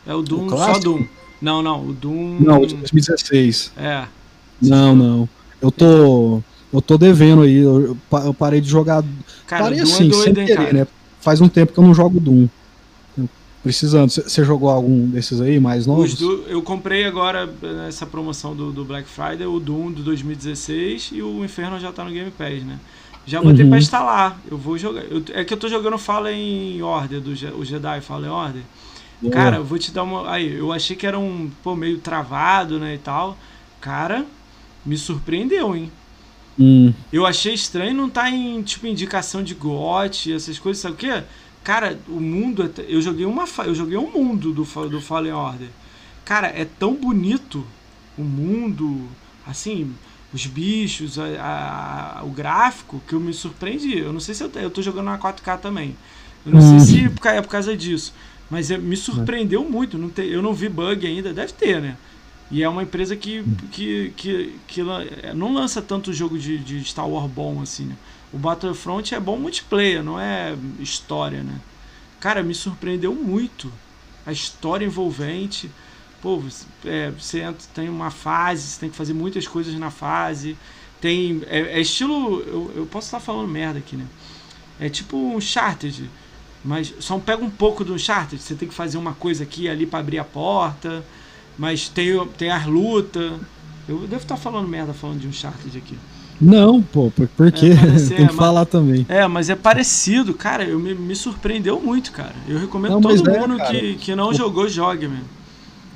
É 0.06 0.14
o 0.14 0.22
Doom, 0.22 0.48
o 0.48 0.50
só 0.50 0.78
Doom. 0.78 1.06
Não, 1.42 1.64
não, 1.64 1.88
o 1.88 1.94
Doom 1.94 2.38
Não, 2.42 2.62
o 2.62 2.68
de 2.68 2.76
2016. 2.76 3.72
É. 3.78 4.04
Não, 4.62 4.94
não. 4.94 5.30
Eu 5.62 5.72
tô 5.72 6.42
eu 6.74 6.82
tô 6.82 6.98
devendo 6.98 7.44
aí, 7.44 7.56
eu, 7.56 7.98
eu 8.26 8.34
parei 8.34 8.60
de 8.60 8.70
jogar. 8.70 9.02
Cara, 9.48 9.64
parei 9.64 9.80
Doom 9.80 9.90
é 9.90 9.94
assim, 9.94 10.08
é 10.08 10.10
doido, 10.10 10.24
sem 10.24 10.34
querer, 10.34 10.56
cara. 10.58 10.74
né? 10.74 10.88
Faz 11.22 11.40
um 11.40 11.48
tempo 11.48 11.72
que 11.72 11.80
eu 11.80 11.84
não 11.86 11.94
jogo 11.94 12.20
Doom. 12.20 12.50
Precisando. 13.62 14.10
Você 14.10 14.44
jogou 14.46 14.70
algum 14.70 15.08
desses 15.08 15.42
aí 15.42 15.60
mais 15.60 15.86
novos? 15.86 16.16
Do, 16.16 16.46
eu 16.48 16.62
comprei 16.62 17.04
agora 17.04 17.46
nessa 17.62 18.06
promoção 18.06 18.56
do, 18.56 18.72
do, 18.72 18.86
Black 18.86 19.08
Friday 19.08 19.46
o 19.46 19.60
Doom 19.60 19.92
do 19.92 20.02
2016 20.04 21.12
e 21.14 21.22
o 21.22 21.44
Inferno 21.44 21.78
já 21.80 21.92
tá 21.92 22.06
no 22.06 22.12
Game 22.12 22.32
Pass, 22.32 22.64
né? 22.64 22.80
Já 23.26 23.42
botei 23.42 23.64
uhum. 23.64 23.70
pra 23.70 23.80
instalar. 23.80 24.42
Eu 24.50 24.58
vou 24.58 24.78
jogar. 24.78 25.02
Eu, 25.02 25.22
é 25.34 25.44
que 25.44 25.54
eu 25.54 25.58
tô 25.58 25.68
jogando 25.68 25.98
Fallen 25.98 26.82
Order, 26.82 27.20
do 27.20 27.32
o 27.32 27.66
Jedi 27.66 28.02
Fallen 28.02 28.30
Order. 28.30 28.64
Cara, 29.32 29.58
eu 29.58 29.66
vou 29.66 29.78
te 29.78 29.92
dar 29.92 30.04
uma. 30.04 30.32
Aí, 30.32 30.56
eu 30.56 30.72
achei 30.72 30.96
que 30.96 31.06
era 31.06 31.20
um 31.20 31.52
pô, 31.62 31.76
meio 31.76 31.98
travado, 31.98 32.80
né? 32.80 32.96
E 32.96 32.98
tal. 32.98 33.38
Cara, 33.82 34.26
me 34.86 34.98
surpreendeu, 34.98 35.76
hein? 35.76 35.92
Hum. 36.58 36.94
Eu 37.12 37.26
achei 37.26 37.54
estranho 37.54 37.94
não 37.94 38.10
tá 38.10 38.30
em, 38.30 38.62
tipo, 38.62 38.88
indicação 38.88 39.44
de 39.44 39.54
GOT, 39.54 40.34
essas 40.34 40.58
coisas, 40.60 40.82
sabe 40.82 40.96
o 40.96 40.98
quê? 40.98 41.24
Cara, 41.64 42.00
o 42.08 42.20
mundo. 42.20 42.64
É 42.64 42.86
eu 42.88 43.02
joguei 43.02 43.26
uma. 43.26 43.46
Eu 43.66 43.76
joguei 43.76 43.98
um 43.98 44.12
mundo 44.12 44.54
do, 44.54 44.90
do 44.90 45.02
Fallen 45.02 45.34
Order. 45.34 45.70
Cara, 46.26 46.48
é 46.48 46.66
tão 46.66 46.94
bonito 46.94 47.66
o 48.18 48.24
mundo, 48.24 49.08
assim, 49.48 49.94
os 50.34 50.46
bichos, 50.46 51.18
a, 51.18 52.20
a, 52.20 52.24
o 52.24 52.30
gráfico, 52.30 53.02
que 53.08 53.14
eu 53.14 53.20
me 53.20 53.34
surpreendi. 53.34 53.98
Eu 53.98 54.14
não 54.14 54.20
sei 54.20 54.36
se 54.36 54.44
eu, 54.44 54.52
eu 54.56 54.70
tô 54.70 54.82
jogando 54.82 55.06
na 55.06 55.18
4K 55.18 55.60
também. 55.60 55.96
Eu 56.46 56.54
não 56.54 56.62
sei 56.62 56.80
se 56.80 57.06
é 57.28 57.42
por 57.42 57.50
causa 57.50 57.76
disso. 57.76 58.14
Mas 58.50 58.72
é, 58.72 58.78
me 58.78 58.98
surpreendeu 58.98 59.64
muito. 59.64 59.98
Não 59.98 60.10
ter, 60.10 60.26
eu 60.26 60.42
não 60.42 60.54
vi 60.54 60.70
bug 60.70 61.06
ainda, 61.06 61.34
deve 61.34 61.54
ter, 61.54 61.82
né? 61.82 61.98
E 62.52 62.64
é 62.64 62.70
uma 62.70 62.82
empresa 62.82 63.16
que, 63.16 63.44
que, 63.72 64.14
que, 64.16 64.56
que 64.68 64.82
não 65.36 65.54
lança 65.54 65.82
tanto 65.82 66.12
jogo 66.12 66.38
de, 66.38 66.58
de 66.58 66.84
Star 66.84 67.08
Wars 67.08 67.32
bom 67.32 67.62
assim, 67.62 67.86
né? 67.86 67.96
O 68.32 68.38
Battlefront 68.38 69.14
é 69.14 69.20
bom 69.20 69.38
multiplayer, 69.38 70.04
não 70.04 70.20
é 70.20 70.56
história, 70.80 71.42
né? 71.42 71.60
Cara, 72.20 72.44
me 72.44 72.54
surpreendeu 72.54 73.16
muito. 73.16 73.72
A 74.26 74.32
história 74.32 74.86
envolvente. 74.86 75.72
Pô, 76.22 76.44
é, 76.86 77.12
você 77.12 77.40
entra, 77.40 77.66
tem 77.74 77.90
uma 77.90 78.12
fase, 78.12 78.64
você 78.64 78.80
tem 78.82 78.90
que 78.90 78.96
fazer 78.96 79.14
muitas 79.14 79.48
coisas 79.48 79.74
na 79.76 79.90
fase. 79.90 80.58
Tem. 81.02 81.42
É, 81.48 81.78
é 81.78 81.82
estilo. 81.82 82.42
Eu, 82.42 82.72
eu, 82.76 82.86
posso 82.86 83.08
estar 83.08 83.20
falando 83.20 83.48
merda 83.48 83.80
aqui, 83.80 83.96
né? 83.96 84.06
É 84.80 84.90
tipo 84.90 85.18
um 85.18 85.38
Uncharted. 85.38 86.10
Mas 86.64 86.94
só 87.00 87.18
pega 87.18 87.44
um 87.44 87.50
pouco 87.50 87.86
do 87.86 87.94
Uncharted. 87.94 88.42
Você 88.42 88.54
tem 88.54 88.68
que 88.68 88.76
fazer 88.76 88.98
uma 88.98 89.14
coisa 89.14 89.44
aqui 89.44 89.64
e 89.64 89.70
ali 89.70 89.86
para 89.86 90.00
abrir 90.00 90.20
a 90.20 90.26
porta. 90.26 91.04
Mas 91.58 91.88
tem, 91.88 92.14
tem 92.38 92.52
as 92.52 92.66
lutas. 92.66 93.40
Eu 93.88 94.00
devo 94.02 94.22
estar 94.22 94.38
falando 94.38 94.68
merda 94.68 94.94
falando 94.94 95.22
de 95.22 95.28
um 95.28 95.30
Uncharted 95.30 95.78
aqui. 95.78 95.98
Não, 96.40 96.82
pô, 96.82 97.12
por, 97.12 97.28
por 97.28 97.52
quê? 97.52 97.72
É, 97.72 98.00
Tem 98.16 98.28
que 98.28 98.34
falar 98.34 98.66
também. 98.66 99.06
É, 99.10 99.28
mas 99.28 99.50
é 99.50 99.56
parecido, 99.56 100.34
cara. 100.34 100.64
Eu 100.64 100.80
me, 100.80 100.94
me 100.94 101.16
surpreendeu 101.16 101.80
muito, 101.82 102.12
cara. 102.12 102.34
Eu 102.48 102.60
recomendo 102.60 102.94
não, 102.94 103.02
todo 103.02 103.30
é, 103.30 103.40
mundo 103.40 103.58
cara, 103.58 103.72
que, 103.72 103.96
que 103.96 104.16
não 104.16 104.30
o, 104.30 104.34
jogou, 104.34 104.68
jogue, 104.70 105.08
mesmo. 105.08 105.26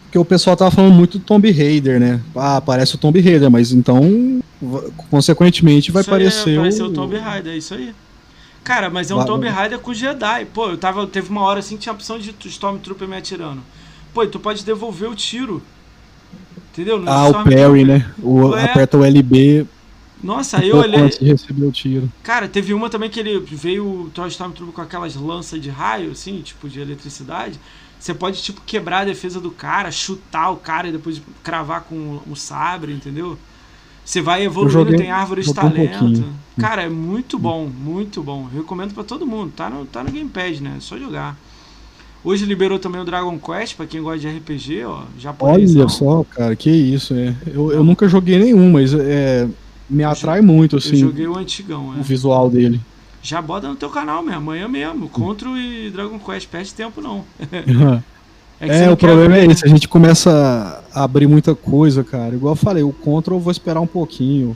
Porque 0.06 0.20
o 0.20 0.26
pessoal 0.26 0.56
tava 0.56 0.70
falando 0.70 0.94
muito 0.94 1.18
do 1.18 1.24
Tomb 1.24 1.50
Raider, 1.50 2.00
né? 2.00 2.22
Ah, 2.36 2.62
parece 2.62 2.96
o 2.96 2.98
Tomb 2.98 3.20
Raider, 3.20 3.50
mas 3.50 3.72
então, 3.72 4.42
consequentemente, 5.10 5.92
vai 5.92 6.02
isso 6.02 6.10
parecer. 6.10 6.50
Aí, 6.50 6.56
vai 6.56 6.64
parecer 6.66 6.84
o... 6.84 6.88
o 6.88 6.94
Tomb 6.94 7.18
Raider, 7.18 7.54
é 7.54 7.58
isso 7.58 7.74
aí. 7.74 7.96
Cara, 8.64 8.90
mas 8.90 9.12
é 9.12 9.16
um 9.16 9.18
vai, 9.18 9.28
Tomb 9.28 9.48
Raider 9.48 9.80
com 9.80 9.94
Jedi. 9.94 10.46
Pô, 10.54 10.70
eu 10.70 10.78
tava. 10.78 11.06
Teve 11.08 11.30
uma 11.30 11.42
hora 11.42 11.60
assim 11.60 11.76
que 11.76 11.84
tinha 11.84 11.94
a 11.94 11.96
opção 11.96 12.20
de 12.20 12.34
Stormtrooper 12.46 13.08
me 13.08 13.18
atirando. 13.18 13.62
Pô, 14.14 14.26
tu 14.28 14.40
pode 14.40 14.64
devolver 14.64 15.10
o 15.10 15.16
tiro. 15.16 15.62
Entendeu? 16.72 17.00
No 17.00 17.10
ah, 17.10 17.30
o 17.30 17.34
parry, 17.44 17.84
né? 17.84 18.10
O, 18.22 18.56
é. 18.56 18.66
Aperta 18.66 18.98
o 18.98 19.04
LB, 19.04 19.68
nossa, 20.24 20.66
eu 20.66 20.78
olhei. 20.78 21.10
Tiro. 21.72 22.10
Cara, 22.24 22.48
teve 22.48 22.74
uma 22.74 22.90
também 22.90 23.10
que 23.10 23.20
ele 23.20 23.40
veio 23.40 23.86
o 23.86 24.10
Troy 24.10 24.30
Stormtrooper 24.30 24.74
com 24.74 24.82
aquelas 24.82 25.16
lanças 25.16 25.62
de 25.62 25.70
raio, 25.70 26.12
assim, 26.12 26.42
tipo 26.42 26.70
de 26.70 26.80
eletricidade. 26.80 27.60
Você 28.00 28.14
pode, 28.14 28.42
tipo, 28.42 28.62
quebrar 28.66 29.00
a 29.00 29.06
defesa 29.06 29.40
do 29.40 29.52
cara, 29.52 29.92
chutar 29.92 30.50
o 30.50 30.58
cara 30.58 30.88
e 30.88 30.92
depois 30.92 31.22
cravar 31.44 31.82
com 31.82 32.22
o 32.30 32.36
sabre, 32.36 32.94
entendeu? 32.94 33.38
Você 34.04 34.22
vai 34.22 34.44
evoluindo, 34.44 34.74
joguei, 34.74 34.98
tem 34.98 35.12
árvore 35.12 35.42
de 35.42 35.54
talento. 35.54 36.06
Um 36.06 36.62
cara, 36.62 36.84
é 36.84 36.90
muito 36.90 37.40
bom, 37.40 37.66
muito 37.66 38.22
bom. 38.22 38.46
Recomendo 38.54 38.94
para 38.94 39.04
todo 39.04 39.26
mundo. 39.26 39.54
Tá 39.56 39.70
no, 39.70 39.86
tá 39.86 40.04
no 40.04 40.12
Gamepad, 40.12 40.62
né? 40.62 40.76
É 40.78 40.80
só 40.82 40.98
jogar. 40.98 41.38
Hoje 42.24 42.46
liberou 42.46 42.80
também 42.80 43.02
o 43.02 43.06
Dragon 43.06 43.38
Quest, 43.38 43.76
para 43.76 43.86
quem 43.86 44.02
gosta 44.02 44.20
de 44.20 44.30
RPG, 44.30 44.86
ó. 44.86 45.04
Japonês. 45.18 45.76
Olha 45.76 45.90
só, 45.90 46.24
cara, 46.24 46.56
que 46.56 46.70
isso, 46.70 47.14
é. 47.14 47.36
Eu, 47.48 47.72
eu 47.72 47.84
nunca 47.84 48.08
joguei 48.08 48.40
nenhum, 48.40 48.72
mas 48.72 48.94
é, 48.94 49.48
me 49.94 50.04
atrai 50.04 50.40
eu, 50.40 50.44
muito, 50.44 50.78
assim. 50.78 50.94
Eu 51.02 51.08
joguei 51.10 51.28
o 51.28 51.38
antigão, 51.38 51.94
é. 51.96 52.00
O 52.00 52.04
visual 52.04 52.50
dele. 52.50 52.82
Já 53.22 53.42
bota 53.42 53.70
no 53.70 53.76
teu 53.76 53.90
canal 53.90 54.22
mesmo, 54.22 54.38
amanhã 54.38 54.68
mesmo. 54.68 55.08
Contro 55.08 55.58
e 55.58 55.90
Dragon 55.90 56.20
Quest, 56.20 56.50
perde 56.50 56.74
tempo 56.74 57.02
não. 57.02 57.24
É, 58.62 58.86
é 58.86 58.90
o 58.90 58.96
problema 58.96 59.36
abrir, 59.36 59.50
é 59.50 59.52
esse, 59.52 59.66
a 59.66 59.68
gente 59.68 59.90
começa 59.90 60.82
a 60.94 61.04
abrir 61.04 61.28
muita 61.28 61.54
coisa, 61.54 62.02
cara. 62.02 62.34
Igual 62.34 62.54
eu 62.54 62.56
falei, 62.56 62.82
o 62.82 62.94
Control 62.94 63.38
eu 63.38 63.44
vou 63.44 63.52
esperar 63.52 63.82
um 63.82 63.88
pouquinho. 63.88 64.56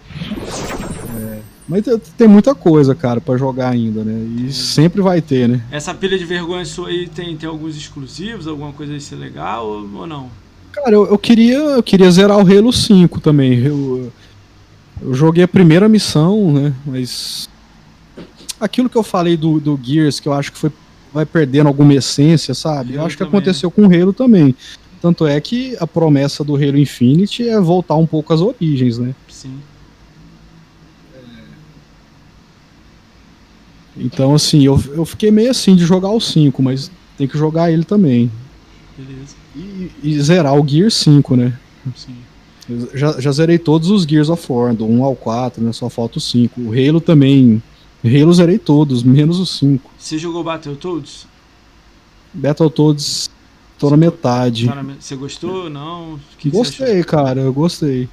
É, 1.20 1.40
mas 1.68 1.84
tem 2.18 2.28
muita 2.28 2.56
coisa, 2.56 2.96
cara, 2.96 3.20
para 3.20 3.38
jogar 3.38 3.70
ainda, 3.70 4.06
né? 4.06 4.46
E 4.46 4.54
sempre 4.54 5.02
vai 5.02 5.22
ter, 5.22 5.50
né? 5.50 5.62
Essa 5.70 5.94
pilha 5.94 6.18
de 6.18 6.24
vergonha 6.24 6.64
sua 6.64 6.88
aí 6.88 7.10
tem, 7.10 7.36
tem 7.36 7.50
alguns 7.50 7.76
exclusivos, 7.76 8.48
alguma 8.48 8.72
coisa 8.72 8.94
aí 8.94 9.02
ser 9.02 9.16
legal 9.16 9.68
ou, 9.68 9.90
ou 9.94 10.08
não? 10.08 10.30
Cara, 10.72 10.92
eu, 10.92 11.08
eu, 11.08 11.18
queria, 11.18 11.58
eu 11.58 11.84
queria 11.84 12.10
zerar 12.10 12.38
o 12.38 12.42
Halo 12.42 12.72
5 12.72 13.20
também. 13.20 13.60
Eu, 13.60 14.12
eu 15.02 15.14
joguei 15.14 15.44
a 15.44 15.48
primeira 15.48 15.88
missão, 15.88 16.52
né? 16.52 16.74
Mas 16.86 17.50
aquilo 18.60 18.90
que 18.90 18.98
eu 18.98 19.04
falei 19.04 19.38
do, 19.38 19.60
do 19.60 19.80
Gears, 19.82 20.20
que 20.20 20.28
eu 20.28 20.34
acho 20.34 20.52
que 20.52 20.58
foi 20.58 20.72
vai 21.14 21.26
perdendo 21.26 21.68
alguma 21.68 21.94
essência, 21.94 22.54
sabe? 22.54 22.96
Eu 22.96 23.06
acho 23.06 23.18
que 23.18 23.24
aconteceu 23.24 23.72
com 23.72 23.84
o 23.84 23.86
Halo 23.86 24.14
também. 24.14 24.56
Tanto 25.02 25.26
é 25.26 25.40
que 25.40 25.76
a 25.80 25.88
promessa 25.88 26.44
do 26.44 26.56
Halo 26.56 26.78
Infinite 26.78 27.48
é 27.48 27.60
voltar 27.60 27.96
um 27.96 28.06
pouco 28.06 28.34
às 28.34 28.42
origens, 28.42 28.98
né? 28.98 29.16
Sim. 29.30 29.58
Então, 33.96 34.36
assim, 34.36 34.64
eu, 34.64 34.82
eu 34.94 35.06
fiquei 35.06 35.32
meio 35.32 35.50
assim 35.50 35.76
de 35.76 35.84
jogar 35.84 36.10
o 36.10 36.22
5, 36.22 36.62
mas 36.62 36.92
tem 37.18 37.28
que 37.28 37.38
jogar 37.38 37.72
ele 37.72 37.84
também. 37.84 38.30
Beleza. 38.96 39.36
E, 39.56 39.92
e 40.04 40.22
zerar 40.22 40.54
o 40.54 40.68
Gear 40.68 40.92
5, 40.92 41.36
né? 41.36 41.54
Sim. 41.96 42.16
Já, 42.94 43.20
já 43.20 43.32
zerei 43.32 43.58
todos 43.58 43.90
os 43.90 44.04
Gears 44.04 44.30
of 44.30 44.46
War, 44.52 44.74
do 44.74 44.86
1 44.86 45.04
ao 45.04 45.16
4, 45.16 45.64
né? 45.64 45.72
Só 45.72 45.90
falta 45.90 46.18
o 46.18 46.22
5. 46.22 46.62
O 46.62 46.72
Halo 46.72 47.00
também 47.00 47.62
Halo 48.04 48.34
zerei 48.34 48.58
todos, 48.58 49.04
menos 49.04 49.40
os 49.40 49.58
5. 49.58 49.92
Você 49.98 50.18
jogou 50.18 50.44
Battletoads? 50.44 51.28
Battletoads, 52.34 53.30
tô 53.80 53.90
na 53.90 53.98
metade. 53.98 54.68
Tá 54.68 54.86
você 55.00 55.16
gostou? 55.16 55.70
Não? 55.70 56.20
Que 56.38 56.50
gostei, 56.50 56.98
que 56.98 57.04
cara, 57.04 57.42
eu 57.42 57.54
gostei. 57.54 58.08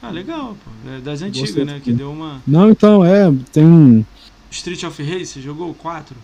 Ah, 0.00 0.10
legal, 0.10 0.56
pô. 0.64 0.90
É 0.90 1.00
das 1.00 1.22
antigas, 1.22 1.50
gostei, 1.50 1.64
né? 1.64 1.80
Que 1.82 1.92
deu 1.92 2.10
uma. 2.10 2.40
Não, 2.46 2.70
então, 2.70 3.04
é, 3.04 3.32
tem 3.52 3.64
um. 3.64 4.04
Street 4.50 4.84
of 4.84 5.02
Rage, 5.02 5.26
você 5.26 5.40
jogou 5.40 5.70
o 5.70 5.74
4? 5.74 6.16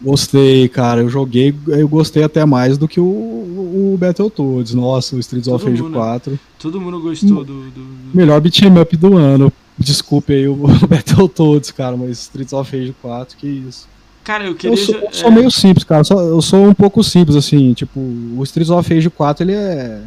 Gostei, 0.00 0.68
cara. 0.68 1.00
Eu 1.00 1.08
joguei, 1.08 1.54
eu 1.68 1.88
gostei 1.88 2.22
até 2.22 2.44
mais 2.44 2.76
do 2.76 2.86
que 2.86 3.00
o, 3.00 3.04
o 3.04 3.96
Battletoads. 3.98 4.74
Nossa, 4.74 5.16
o 5.16 5.20
Street 5.20 5.46
of 5.46 5.64
Rage 5.64 5.82
4. 5.82 6.38
Todo 6.58 6.80
mundo 6.80 7.00
gostou 7.00 7.44
do, 7.44 7.64
do, 7.64 7.70
do... 7.70 7.86
Melhor 8.12 8.40
beat'em 8.40 8.78
up 8.78 8.96
do 8.96 9.16
ano. 9.16 9.52
Desculpe 9.78 10.32
aí 10.32 10.48
o 10.48 10.56
Battletoads, 10.88 11.70
cara, 11.70 11.96
mas 11.96 12.20
Streets 12.22 12.52
of 12.52 12.76
Rage 12.76 12.94
4, 13.00 13.36
que 13.36 13.46
isso. 13.46 13.88
Cara, 14.22 14.44
eu 14.44 14.54
queria. 14.54 14.72
Eu 14.72 14.76
sou, 14.76 14.94
eu 14.94 15.12
sou 15.12 15.30
é... 15.30 15.34
meio 15.34 15.50
simples, 15.50 15.84
cara. 15.84 16.02
Eu 16.10 16.40
sou 16.40 16.66
um 16.66 16.74
pouco 16.74 17.02
simples, 17.04 17.36
assim. 17.36 17.74
Tipo, 17.74 18.00
o 18.00 18.42
Streets 18.42 18.70
of 18.70 18.92
Rage 18.92 19.10
4, 19.10 19.44
ele 19.44 19.52
é. 19.52 20.02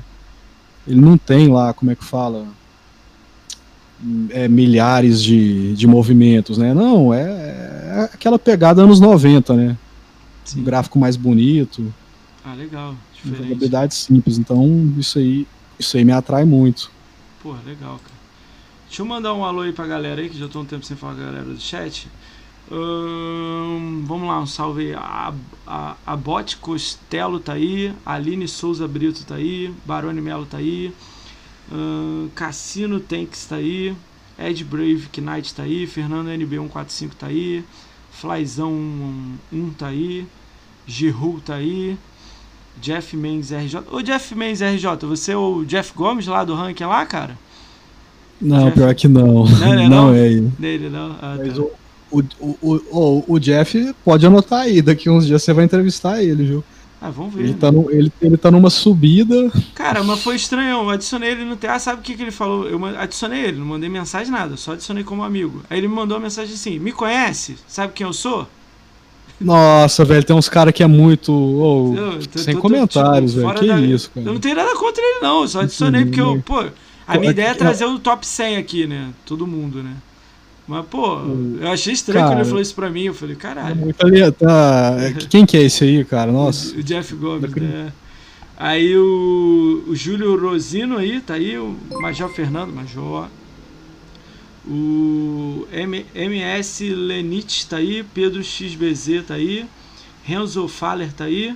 Ele 0.87 1.01
não 1.01 1.17
tem 1.17 1.49
lá, 1.49 1.73
como 1.73 1.91
é 1.91 1.95
que 1.95 2.03
fala? 2.03 2.45
É, 4.29 4.47
milhares 4.47 5.21
de, 5.21 5.75
de 5.75 5.85
movimentos, 5.85 6.57
né? 6.57 6.73
Não, 6.73 7.13
é, 7.13 7.66
é 7.87 8.03
aquela 8.13 8.37
pegada 8.37 8.81
anos 8.81 8.99
90, 8.99 9.53
né? 9.53 9.77
Sim. 10.43 10.61
Um 10.61 10.63
gráfico 10.63 10.99
mais 10.99 11.15
bonito. 11.15 11.93
Ah, 12.43 12.53
legal. 12.53 12.95
Diferente. 13.13 13.43
Jogabilidade 13.43 13.95
simples. 13.95 14.37
Então, 14.37 14.93
isso 14.97 15.19
aí, 15.19 15.47
isso 15.77 15.97
aí 15.97 16.05
me 16.05 16.11
atrai 16.11 16.45
muito. 16.45 16.91
Pô, 17.41 17.51
legal, 17.65 17.99
cara. 17.99 18.17
Deixa 18.87 19.01
eu 19.01 19.05
mandar 19.05 19.33
um 19.33 19.43
alô 19.43 19.61
aí 19.61 19.73
pra 19.73 19.85
galera 19.85 20.21
aí, 20.21 20.29
que 20.29 20.37
já 20.37 20.47
tô 20.47 20.61
um 20.61 20.65
tempo 20.65 20.85
sem 20.85 20.95
falar 20.95 21.15
com 21.15 21.21
a 21.21 21.25
galera 21.25 21.45
do 21.45 21.59
chat. 21.59 22.07
Hum, 22.71 24.03
vamos 24.05 24.27
lá, 24.27 24.41
um 24.41 24.45
salve 24.45 24.87
aí. 24.87 24.93
A, 24.93 25.33
a, 25.65 25.95
a 26.05 26.15
Bote 26.15 26.57
Costello 26.57 27.39
tá 27.39 27.53
aí, 27.53 27.93
Aline 28.05 28.47
Souza 28.47 28.87
Brito 28.87 29.25
tá 29.25 29.35
aí, 29.35 29.73
Barone 29.85 30.21
Melo 30.21 30.45
tá 30.45 30.57
aí, 30.57 30.93
hum, 31.71 32.29
Cassino 32.35 32.99
Tanks 32.99 33.45
tá 33.45 33.55
aí, 33.55 33.95
Ed 34.39 34.63
Brave 34.63 35.07
Knight 35.17 35.53
tá 35.53 35.63
aí, 35.63 35.87
Fernando 35.87 36.27
NB145 36.27 37.09
tá 37.17 37.27
aí, 37.27 37.63
Flyzão 38.11 38.71
1 38.71 39.69
tá 39.77 39.87
aí, 39.87 40.25
Giru 40.85 41.41
tá 41.43 41.55
aí, 41.55 41.97
Jeff 42.79 43.17
Mendes 43.17 43.51
RJ. 43.51 43.81
Ô 43.91 44.01
Jeff 44.01 44.35
Mendes 44.35 44.61
RJ, 44.61 45.05
você 45.07 45.31
é 45.31 45.37
o 45.37 45.65
Jeff 45.65 45.93
Gomes 45.95 46.27
lá 46.27 46.43
do 46.43 46.53
ranking 46.53 46.85
lá, 46.85 47.05
cara? 47.05 47.37
Não, 48.39 48.65
Jeff... 48.65 48.77
pior 48.77 48.95
que 48.95 49.07
não. 49.07 49.45
Não, 49.45 49.73
é, 49.73 49.75
não, 49.89 50.07
não 50.07 50.13
é 50.13 50.27
ele. 50.27 50.51
Dele, 50.59 50.89
não. 50.89 51.15
Ah, 51.21 51.35
Mas 51.37 51.57
tá. 51.57 51.63
o, 52.11 52.23
o, 52.39 52.55
o, 52.91 53.23
o, 53.27 53.39
Jeff 53.39 53.95
pode 54.05 54.25
anotar 54.25 54.61
aí, 54.61 54.81
daqui 54.81 55.09
uns 55.09 55.25
dias 55.25 55.41
você 55.41 55.53
vai 55.53 55.65
entrevistar 55.65 56.23
ele, 56.23 56.43
viu? 56.43 56.63
Ah, 57.01 57.11
vamos 57.11 57.33
ver. 57.33 57.43
Ele 57.43 57.53
tá, 57.53 57.71
no, 57.71 57.91
ele, 57.91 58.11
ele 58.21 58.37
tá 58.37 58.49
numa 58.49 58.69
subida. 58.69 59.51
Cara, 59.75 60.03
mas 60.03 60.21
foi 60.23 60.35
estranho. 60.35 60.81
Eu 60.81 60.89
adicionei 60.89 61.31
ele 61.31 61.45
no 61.45 61.55
TA, 61.55 61.77
sabe 61.77 62.01
o 62.01 62.03
que, 62.03 62.15
que 62.15 62.23
ele 62.23 62.31
falou? 62.31 62.67
Eu 62.67 62.83
adicionei 62.85 63.43
ele, 63.45 63.57
não 63.57 63.65
mandei 63.65 63.87
mensagem 63.87 64.31
nada, 64.31 64.57
só 64.57 64.73
adicionei 64.73 65.03
como 65.03 65.23
amigo. 65.23 65.61
Aí 65.69 65.77
ele 65.77 65.87
me 65.87 65.93
mandou 65.93 66.17
uma 66.17 66.23
mensagem 66.23 66.53
assim: 66.53 66.79
Me 66.79 66.91
conhece? 66.91 67.55
Sabe 67.67 67.93
quem 67.93 68.05
eu 68.05 68.13
sou? 68.13 68.47
Nossa, 69.39 70.03
velho, 70.03 70.23
tem 70.23 70.35
uns 70.35 70.49
caras 70.49 70.73
que 70.73 70.81
é 70.81 70.87
muito. 70.87 71.31
Oh, 71.31 71.93
eu, 71.95 72.25
tô, 72.25 72.39
sem 72.39 72.55
tô, 72.55 72.61
comentários, 72.61 73.33
tipo, 73.33 73.45
velho. 73.47 73.59
Que 73.59 73.67
da... 73.67 73.79
isso, 73.79 74.09
cara. 74.09 74.25
Eu 74.25 74.33
não 74.33 74.39
tenho 74.39 74.55
nada 74.55 74.75
contra 74.75 75.03
ele, 75.03 75.19
não. 75.21 75.41
Eu 75.41 75.47
só 75.47 75.61
adicionei 75.61 76.05
porque 76.05 76.21
eu, 76.21 76.41
pô. 76.43 76.65
A 77.07 77.17
minha 77.17 77.31
ideia 77.31 77.49
é 77.49 77.53
trazer 77.53 77.85
o 77.85 77.97
top 77.99 78.27
100 78.27 78.57
aqui, 78.57 78.85
né? 78.85 79.11
Todo 79.25 79.47
mundo, 79.47 79.81
né? 79.81 79.93
Mas, 80.67 80.85
pô, 80.87 81.19
eu 81.61 81.71
achei 81.71 81.93
estranho 81.93 82.19
cara, 82.19 82.31
quando 82.31 82.39
ele 82.39 82.49
falou 82.49 82.61
isso 82.61 82.75
pra 82.75 82.89
mim. 82.89 83.03
Eu 83.05 83.13
falei, 83.13 83.35
caralho. 83.37 83.71
É 83.71 83.75
muito 83.75 83.97
tá... 84.33 84.95
Quem 85.29 85.45
que 85.45 85.55
é 85.55 85.61
esse 85.61 85.85
aí, 85.85 86.03
cara? 86.03 86.29
Nossa. 86.29 86.75
O, 86.75 86.83
Jeff 86.83 87.15
Gomes, 87.15 87.49
né? 87.55 87.93
Aí 88.57 88.97
o, 88.97 89.85
o 89.87 89.95
Júlio 89.95 90.37
Rosino 90.37 90.97
aí, 90.97 91.21
tá 91.21 91.35
aí, 91.35 91.57
o 91.57 91.77
Major 92.01 92.27
Fernando, 92.29 92.73
Major. 92.73 93.29
O 94.67 95.65
M, 95.71 96.05
MS 96.13 96.89
Lenit 96.93 97.67
tá 97.67 97.77
aí, 97.77 98.03
Pedro 98.03 98.43
XBZ 98.43 99.25
tá 99.27 99.35
aí, 99.35 99.65
Renzo 100.23 100.67
Faller 100.67 101.13
tá 101.13 101.25
aí. 101.25 101.55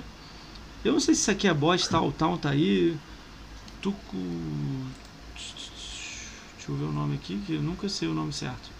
Eu 0.82 0.92
não 0.92 1.00
sei 1.00 1.14
se 1.14 1.22
isso 1.22 1.30
aqui 1.30 1.46
é 1.46 1.52
bot, 1.52 1.86
tal, 1.88 2.10
tal, 2.12 2.38
tá 2.38 2.50
aí. 2.50 2.96
Tuco. 3.82 4.16
Deixa 5.34 6.70
eu 6.70 6.76
ver 6.76 6.84
o 6.84 6.92
nome 6.92 7.16
aqui, 7.16 7.38
que 7.44 7.54
eu 7.54 7.62
nunca 7.62 7.88
sei 7.88 8.08
o 8.08 8.14
nome 8.14 8.32
certo. 8.32 8.70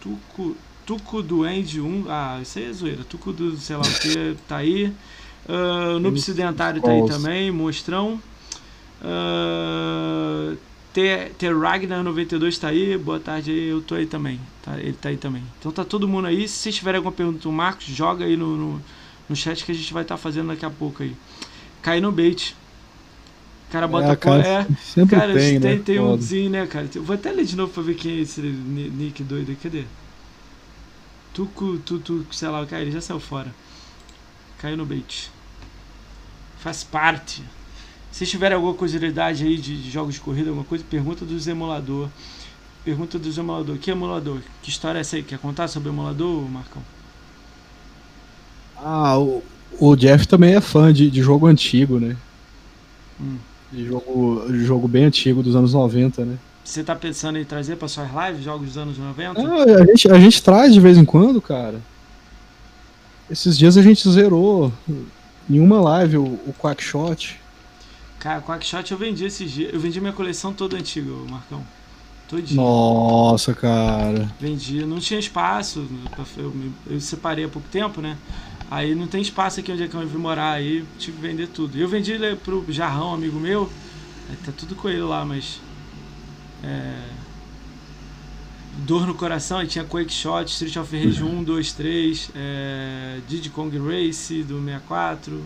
Tuco, 0.00 0.56
Tuco 0.86 1.22
Duende 1.22 1.80
1. 1.80 2.04
Ah, 2.08 2.38
isso 2.42 2.58
aí 2.58 2.66
é 2.66 2.72
zoeira. 2.72 3.04
Tuco 3.04 3.32
do 3.32 3.56
sei 3.56 3.76
lá 3.76 3.82
o 3.82 4.00
que 4.00 4.36
tá 4.46 4.56
aí. 4.58 4.92
Uh, 5.48 5.98
no 5.98 6.10
Ocidentário 6.10 6.82
tá 6.82 6.90
aí 6.90 7.06
também, 7.06 7.50
Monstrão. 7.50 8.20
Uh, 9.00 10.56
T, 10.92 11.32
T 11.38 11.52
Ragnar 11.52 12.02
92 12.02 12.58
tá 12.58 12.68
aí. 12.68 12.98
Boa 12.98 13.20
tarde 13.20 13.50
aí, 13.50 13.68
eu 13.68 13.80
tô 13.80 13.94
aí 13.94 14.06
também. 14.06 14.40
Tá, 14.62 14.78
ele 14.78 14.92
tá 14.92 15.08
aí 15.08 15.16
também. 15.16 15.42
Então 15.58 15.70
tá 15.72 15.84
todo 15.84 16.08
mundo 16.08 16.26
aí. 16.26 16.48
Se 16.48 16.56
vocês 16.56 16.74
tiverem 16.74 16.98
alguma 16.98 17.12
pergunta, 17.12 17.48
o 17.48 17.52
Marcos, 17.52 17.86
joga 17.86 18.24
aí 18.24 18.36
no, 18.36 18.56
no, 18.56 18.82
no 19.28 19.36
chat 19.36 19.64
que 19.64 19.72
a 19.72 19.74
gente 19.74 19.92
vai 19.92 20.02
estar 20.02 20.16
tá 20.16 20.20
fazendo 20.20 20.48
daqui 20.48 20.66
a 20.66 20.70
pouco 20.70 21.02
aí. 21.02 21.14
Cai 21.82 22.00
no 22.00 22.10
bait. 22.10 22.56
O 23.68 23.70
cara 23.70 23.86
bota 23.86 24.12
é, 24.12 24.16
cara, 24.16 24.48
é, 24.48 24.66
sempre 24.82 25.16
cara, 25.16 25.34
tem, 25.34 25.60
tem, 25.60 25.76
né? 25.76 25.82
tem 25.84 26.00
um 26.00 26.18
zinho, 26.18 26.48
né, 26.48 26.66
cara? 26.66 26.88
Eu 26.94 27.02
vou 27.02 27.14
até 27.14 27.30
ler 27.30 27.44
de 27.44 27.54
novo 27.54 27.70
pra 27.70 27.82
ver 27.82 27.96
quem 27.96 28.12
é 28.12 28.20
esse 28.20 28.40
nick 28.40 29.22
doido. 29.22 29.54
Cadê? 29.62 29.84
Tuco, 31.34 31.76
tu, 31.84 31.98
tu, 31.98 32.26
sei 32.32 32.48
lá, 32.48 32.64
cara, 32.64 32.80
ele 32.80 32.90
já 32.90 33.02
saiu 33.02 33.20
fora. 33.20 33.54
Caiu 34.58 34.74
no 34.74 34.86
bait. 34.86 35.30
Faz 36.60 36.82
parte. 36.82 37.42
Se 38.10 38.24
tiver 38.24 38.54
alguma 38.54 38.72
curiosidade 38.72 39.44
aí 39.44 39.58
de, 39.58 39.82
de, 39.82 39.90
jogos 39.90 40.14
de 40.14 40.20
corrida, 40.20 40.48
alguma 40.48 40.64
coisa, 40.64 40.82
pergunta 40.88 41.26
dos 41.26 41.46
emulador. 41.46 42.08
Pergunta 42.82 43.18
dos 43.18 43.36
emulador. 43.36 43.76
Que 43.76 43.90
emulador? 43.90 44.40
Que 44.62 44.70
história 44.70 44.98
é 44.98 45.02
essa 45.02 45.16
aí? 45.16 45.22
Quer 45.22 45.38
contar 45.38 45.68
sobre 45.68 45.90
o 45.90 45.92
emulador, 45.92 46.40
Marcão? 46.48 46.82
Ah, 48.78 49.18
o, 49.18 49.42
o 49.78 49.94
Jeff 49.94 50.26
também 50.26 50.54
é 50.54 50.60
fã 50.60 50.90
de, 50.90 51.10
de 51.10 51.20
jogo 51.20 51.46
antigo, 51.46 52.00
né? 52.00 52.16
Hum. 53.20 53.36
De 53.70 53.86
jogo, 53.86 54.46
jogo 54.64 54.88
bem 54.88 55.04
antigo, 55.04 55.42
dos 55.42 55.54
anos 55.54 55.74
90, 55.74 56.24
né? 56.24 56.38
Você 56.64 56.84
tá 56.84 56.94
pensando 56.94 57.38
em 57.38 57.44
trazer 57.44 57.76
para 57.76 57.88
suas 57.88 58.08
lives 58.08 58.44
jogos 58.44 58.68
dos 58.68 58.78
anos 58.78 58.98
90? 58.98 59.40
Ah, 59.40 59.82
a, 59.82 59.86
gente, 59.86 60.10
a 60.10 60.18
gente 60.20 60.42
traz 60.42 60.72
de 60.72 60.80
vez 60.80 60.98
em 60.98 61.04
quando, 61.04 61.40
cara. 61.40 61.80
Esses 63.30 63.56
dias 63.56 63.76
a 63.76 63.82
gente 63.82 64.08
zerou 64.10 64.72
em 65.48 65.60
uma 65.60 65.80
live 65.80 66.18
o, 66.18 66.24
o 66.24 66.54
Quackshot. 66.58 67.40
Cara, 68.18 68.42
Quackshot 68.42 68.90
eu 68.90 68.98
vendi 68.98 69.24
esses 69.24 69.50
dias. 69.50 69.72
Eu 69.72 69.80
vendi 69.80 70.00
minha 70.00 70.12
coleção 70.12 70.52
toda 70.52 70.76
antiga, 70.76 71.10
Marcão. 71.30 71.62
Todinho. 72.28 72.60
Nossa, 72.60 73.54
cara. 73.54 74.30
Vendi. 74.38 74.84
Não 74.84 74.98
tinha 74.98 75.18
espaço. 75.18 75.86
Eu, 76.36 76.54
eu 76.86 77.00
separei 77.00 77.46
há 77.46 77.48
pouco 77.48 77.66
tempo, 77.68 78.02
né? 78.02 78.18
Aí 78.70 78.94
não 78.94 79.06
tem 79.06 79.22
espaço 79.22 79.60
aqui 79.60 79.72
onde 79.72 79.82
é 79.82 79.88
que 79.88 79.94
eu 79.94 80.06
vim 80.06 80.18
morar. 80.18 80.52
Aí 80.52 80.84
tive 80.98 81.16
que 81.16 81.22
vender 81.22 81.48
tudo. 81.48 81.78
Eu 81.78 81.88
vendi 81.88 82.12
ele 82.12 82.36
pro 82.36 82.64
Jarrão, 82.68 83.14
amigo 83.14 83.38
meu. 83.38 83.70
Tá 84.44 84.52
tudo 84.52 84.74
com 84.74 84.88
ele 84.88 85.00
lá, 85.00 85.24
mas. 85.24 85.60
É, 86.62 87.02
dor 88.78 89.06
no 89.06 89.14
coração, 89.14 89.58
aí 89.58 89.66
tinha 89.66 89.84
Quake 89.84 90.12
Shot, 90.12 90.50
Street 90.50 90.76
of 90.76 90.96
Rage 90.96 91.22
1, 91.22 91.44
2, 91.44 91.72
3, 91.72 92.30
é, 92.34 93.20
Diddy 93.26 93.50
Kong 93.50 93.76
Race 93.78 94.42
do 94.44 94.62
64, 94.62 95.42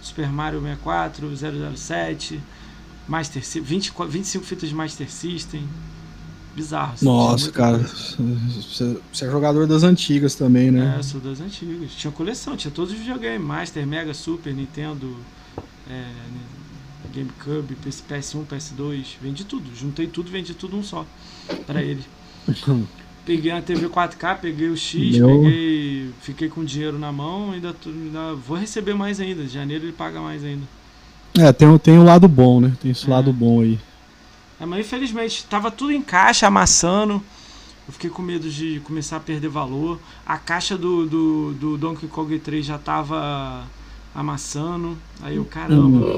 Super 0.00 0.28
Mario 0.30 0.60
64, 0.60 1.30
007, 1.76 2.40
Master 3.08 3.42
20, 3.42 3.92
25 4.08 4.44
fitas 4.44 4.68
de 4.68 4.74
Master 4.74 5.10
System. 5.10 5.66
Bizarro. 6.54 6.94
Nossa, 7.00 7.50
cara, 7.50 7.78
você, 7.78 8.96
você 9.10 9.24
é 9.24 9.30
jogador 9.30 9.66
das 9.66 9.82
antigas 9.82 10.34
também, 10.34 10.70
né? 10.70 10.96
É, 10.98 11.02
sou 11.02 11.20
das 11.20 11.40
antigas. 11.40 11.92
Tinha 11.92 12.12
coleção, 12.12 12.56
tinha 12.56 12.70
todos 12.70 12.92
os 12.92 12.98
videogames, 12.98 13.40
Master, 13.40 13.86
Mega, 13.86 14.12
Super, 14.12 14.54
Nintendo, 14.54 15.16
é, 15.88 16.04
GameCube, 17.14 17.76
PS1, 17.86 18.44
PS2, 18.46 19.04
vendi 19.20 19.44
tudo. 19.44 19.74
Juntei 19.74 20.06
tudo, 20.06 20.30
vendi 20.30 20.52
tudo 20.52 20.76
um 20.76 20.82
só 20.82 21.06
para 21.66 21.82
ele. 21.82 22.04
Peguei 23.24 23.52
a 23.52 23.62
TV 23.62 23.88
4K, 23.88 24.40
peguei 24.40 24.68
o 24.68 24.76
X, 24.76 25.16
Meu... 25.16 25.28
peguei. 25.28 26.10
Fiquei 26.20 26.48
com 26.48 26.64
dinheiro 26.64 26.98
na 26.98 27.12
mão, 27.12 27.52
ainda, 27.52 27.74
ainda 27.86 28.34
vou 28.34 28.56
receber 28.56 28.94
mais 28.94 29.20
ainda. 29.20 29.46
janeiro 29.46 29.84
ele 29.84 29.92
paga 29.92 30.20
mais 30.20 30.44
ainda. 30.44 30.64
É, 31.38 31.52
tem, 31.52 31.78
tem 31.78 31.98
o 31.98 32.02
lado 32.02 32.26
bom, 32.26 32.60
né? 32.60 32.72
Tem 32.80 32.90
esse 32.90 33.06
é. 33.06 33.10
lado 33.10 33.32
bom 33.32 33.60
aí. 33.60 33.78
É, 34.62 34.66
mas 34.66 34.86
infelizmente 34.86 35.44
tava 35.46 35.72
tudo 35.72 35.90
em 35.90 36.00
caixa, 36.00 36.46
amassando. 36.46 37.14
Eu 37.84 37.92
fiquei 37.92 38.08
com 38.08 38.22
medo 38.22 38.48
de 38.48 38.80
começar 38.84 39.16
a 39.16 39.20
perder 39.20 39.48
valor. 39.48 39.98
A 40.24 40.38
caixa 40.38 40.78
do, 40.78 41.04
do, 41.04 41.52
do 41.54 41.76
Donkey 41.76 42.06
Kong 42.06 42.38
3 42.38 42.64
já 42.64 42.78
tava 42.78 43.64
amassando. 44.14 44.96
Aí 45.20 45.34
eu, 45.34 45.44
caramba. 45.44 46.16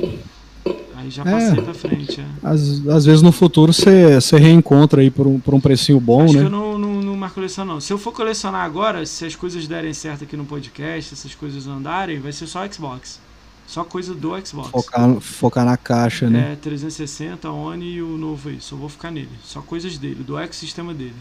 Aí 0.95 1.11
já 1.11 1.25
passei 1.25 1.59
é, 1.59 1.63
pra 1.63 1.73
frente. 1.73 2.21
É. 2.21 2.27
Às, 2.43 2.87
às 2.87 3.07
vezes 3.07 3.23
no 3.23 3.33
futuro 3.33 3.73
você 3.73 4.37
reencontra 4.37 5.01
aí 5.01 5.11
por 5.11 5.27
um, 5.27 5.41
por 5.41 5.55
um 5.55 5.61
precinho 5.61 5.99
bom, 5.99 6.25
Acho 6.25 6.35
né? 6.35 6.41
que 6.41 6.47
eu 6.47 6.51
não, 6.51 6.77
não, 6.77 7.01
não 7.01 7.17
marco 7.17 7.37
coleção, 7.37 7.65
não. 7.65 7.81
Se 7.81 7.95
eu 7.95 7.99
for 7.99 8.13
colecionar 8.13 8.63
agora, 8.63 9.07
se 9.07 9.25
as 9.25 9.35
coisas 9.35 9.67
derem 9.67 9.95
certo 9.95 10.25
aqui 10.25 10.37
no 10.37 10.45
podcast, 10.45 11.09
se 11.09 11.15
essas 11.15 11.35
coisas 11.35 11.67
andarem, 11.67 12.21
vai 12.21 12.31
ser 12.31 12.47
só 12.47 12.71
Xbox. 12.71 13.24
Só 13.67 13.83
coisa 13.83 14.15
do 14.15 14.31
Xbox. 14.45 14.71
Focar, 14.71 15.21
focar 15.21 15.65
na 15.65 15.77
caixa, 15.77 16.29
né? 16.29 16.53
É, 16.53 16.57
360, 16.57 17.51
One 17.51 17.85
e 17.85 18.03
o 18.03 18.17
novo 18.19 18.49
aí. 18.49 18.61
Só 18.61 18.77
vou 18.77 18.89
ficar 18.89 19.11
nele. 19.11 19.31
Só 19.43 19.61
coisas 19.61 19.97
dele, 19.99 20.23
do 20.23 20.39
ecossistema 20.39 20.93
dele. 20.93 21.15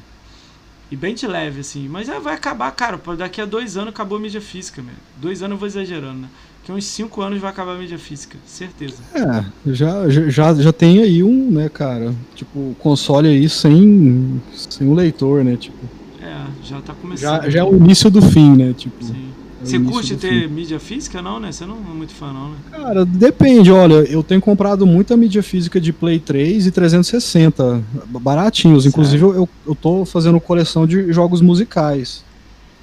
E 0.91 0.95
bem 0.95 1.15
de 1.15 1.25
leve, 1.25 1.61
assim. 1.61 1.87
Mas 1.87 2.09
é, 2.09 2.19
vai 2.19 2.35
acabar, 2.35 2.69
cara. 2.71 2.99
Daqui 3.17 3.41
a 3.41 3.45
dois 3.45 3.77
anos 3.77 3.89
acabou 3.89 4.17
a 4.17 4.21
mídia 4.21 4.41
física, 4.41 4.81
mesmo. 4.81 4.99
Dois 5.17 5.41
anos 5.41 5.55
eu 5.55 5.59
vou 5.59 5.67
exagerando, 5.67 6.19
né? 6.19 6.29
que 6.63 6.71
uns 6.71 6.85
5 6.85 7.21
anos 7.21 7.41
vai 7.41 7.51
acabar 7.51 7.75
a 7.75 7.77
mídia 7.77 7.97
física, 7.97 8.37
certeza. 8.45 8.95
É, 9.13 9.45
já, 9.71 10.09
já, 10.09 10.53
já 10.53 10.71
tem 10.71 11.01
aí 11.01 11.21
um, 11.21 11.51
né, 11.51 11.67
cara, 11.67 12.13
tipo, 12.35 12.75
console 12.79 13.27
aí 13.27 13.49
sem, 13.49 14.41
sem 14.55 14.87
um 14.87 14.93
leitor, 14.93 15.43
né, 15.43 15.57
tipo. 15.57 15.77
É, 16.21 16.45
já 16.63 16.79
tá 16.81 16.93
começando. 16.93 17.43
Já, 17.43 17.49
já 17.49 17.59
é 17.59 17.63
o 17.63 17.75
início 17.75 18.09
do 18.09 18.21
fim, 18.21 18.55
né, 18.55 18.73
tipo. 18.73 19.03
Sim. 19.03 19.32
É 19.63 19.65
Você 19.65 19.79
curte 19.79 20.15
ter 20.17 20.49
mídia 20.49 20.77
física, 20.79 21.21
não, 21.21 21.39
né? 21.39 21.51
Você 21.51 21.65
não 21.65 21.77
é 21.77 21.93
muito 21.93 22.13
fã, 22.13 22.33
não, 22.33 22.49
né? 22.49 22.57
Cara, 22.69 23.05
depende, 23.05 23.71
olha, 23.71 23.95
eu 24.09 24.21
tenho 24.21 24.41
comprado 24.41 24.85
muita 24.85 25.15
mídia 25.15 25.41
física 25.41 25.79
de 25.79 25.93
Play 25.93 26.19
3 26.19 26.67
e 26.67 26.71
360, 26.71 27.81
baratinhos. 28.07 28.83
Sério? 28.83 28.89
Inclusive, 28.89 29.23
eu, 29.23 29.49
eu 29.65 29.75
tô 29.75 30.03
fazendo 30.03 30.39
coleção 30.39 30.85
de 30.85 31.11
jogos 31.13 31.41
musicais. 31.41 32.23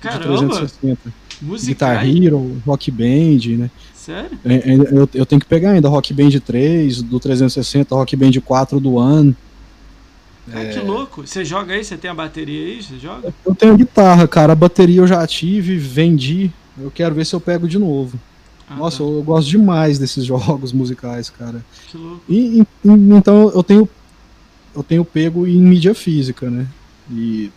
Caramba! 0.01 0.37
De 0.37 0.47
360. 0.47 1.13
Guitar 1.67 2.07
Hero, 2.07 2.61
Rock 2.67 2.91
Band, 2.91 3.59
né? 3.59 3.71
Sério? 3.95 4.39
É, 4.45 4.55
é, 4.55 4.75
eu, 4.75 5.09
eu 5.13 5.27
tenho 5.27 5.41
que 5.41 5.47
pegar 5.47 5.73
ainda 5.73 5.89
Rock 5.89 6.13
Band 6.15 6.31
3, 6.31 7.03
do 7.03 7.21
360, 7.21 7.95
Rock 7.95 8.17
Band 8.17 8.33
4 8.45 8.81
do 8.81 8.95
One. 8.95 9.37
Ah, 10.53 10.63
é... 10.63 10.73
que 10.73 10.81
louco. 10.81 11.27
Você 11.27 11.45
joga 11.45 11.75
aí? 11.75 11.85
Você 11.85 11.97
tem 11.97 12.11
a 12.11 12.15
bateria 12.15 12.67
aí? 12.67 12.83
Você 12.83 12.99
joga? 12.99 13.33
Eu 13.45 13.55
tenho 13.55 13.77
guitarra, 13.77 14.27
cara. 14.27 14.53
A 14.53 14.57
bateria 14.57 15.01
eu 15.01 15.07
já 15.07 15.27
tive, 15.27 15.77
vendi. 15.77 16.51
Eu 16.83 16.91
quero 16.91 17.15
ver 17.15 17.27
se 17.27 17.35
eu 17.35 17.41
pego 17.41 17.69
de 17.69 17.79
novo. 17.79 18.19
Ah, 18.69 18.77
Nossa, 18.77 18.99
tá. 18.99 19.05
eu, 19.05 19.17
eu, 19.17 19.23
gosto 19.23 19.49
demais 19.49 19.99
desses 19.99 20.25
jogos 20.27 20.73
musicais, 20.73 21.31
cara. 21.31 21.65
Que 21.89 21.97
louco. 21.97 22.23
E, 22.29 22.61
e, 22.61 22.67
então 22.85 23.51
eu 23.51 23.63
tenho 23.63 23.89
eu 24.75 24.83
tenho 24.85 25.05
pego 25.05 25.47
em 25.47 25.61
mídia 25.61 25.95
física, 25.95 26.49
né? 26.49 26.67
E 27.11 27.51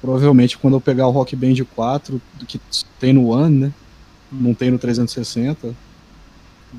Provavelmente 0.00 0.56
quando 0.56 0.74
eu 0.74 0.80
pegar 0.80 1.06
o 1.06 1.10
Rock 1.10 1.36
Band 1.36 1.54
4, 1.76 2.20
que 2.48 2.58
tem 2.98 3.12
no 3.12 3.28
One, 3.28 3.56
né? 3.66 3.72
Não 4.32 4.54
tem 4.54 4.70
no 4.70 4.78
360, 4.78 5.74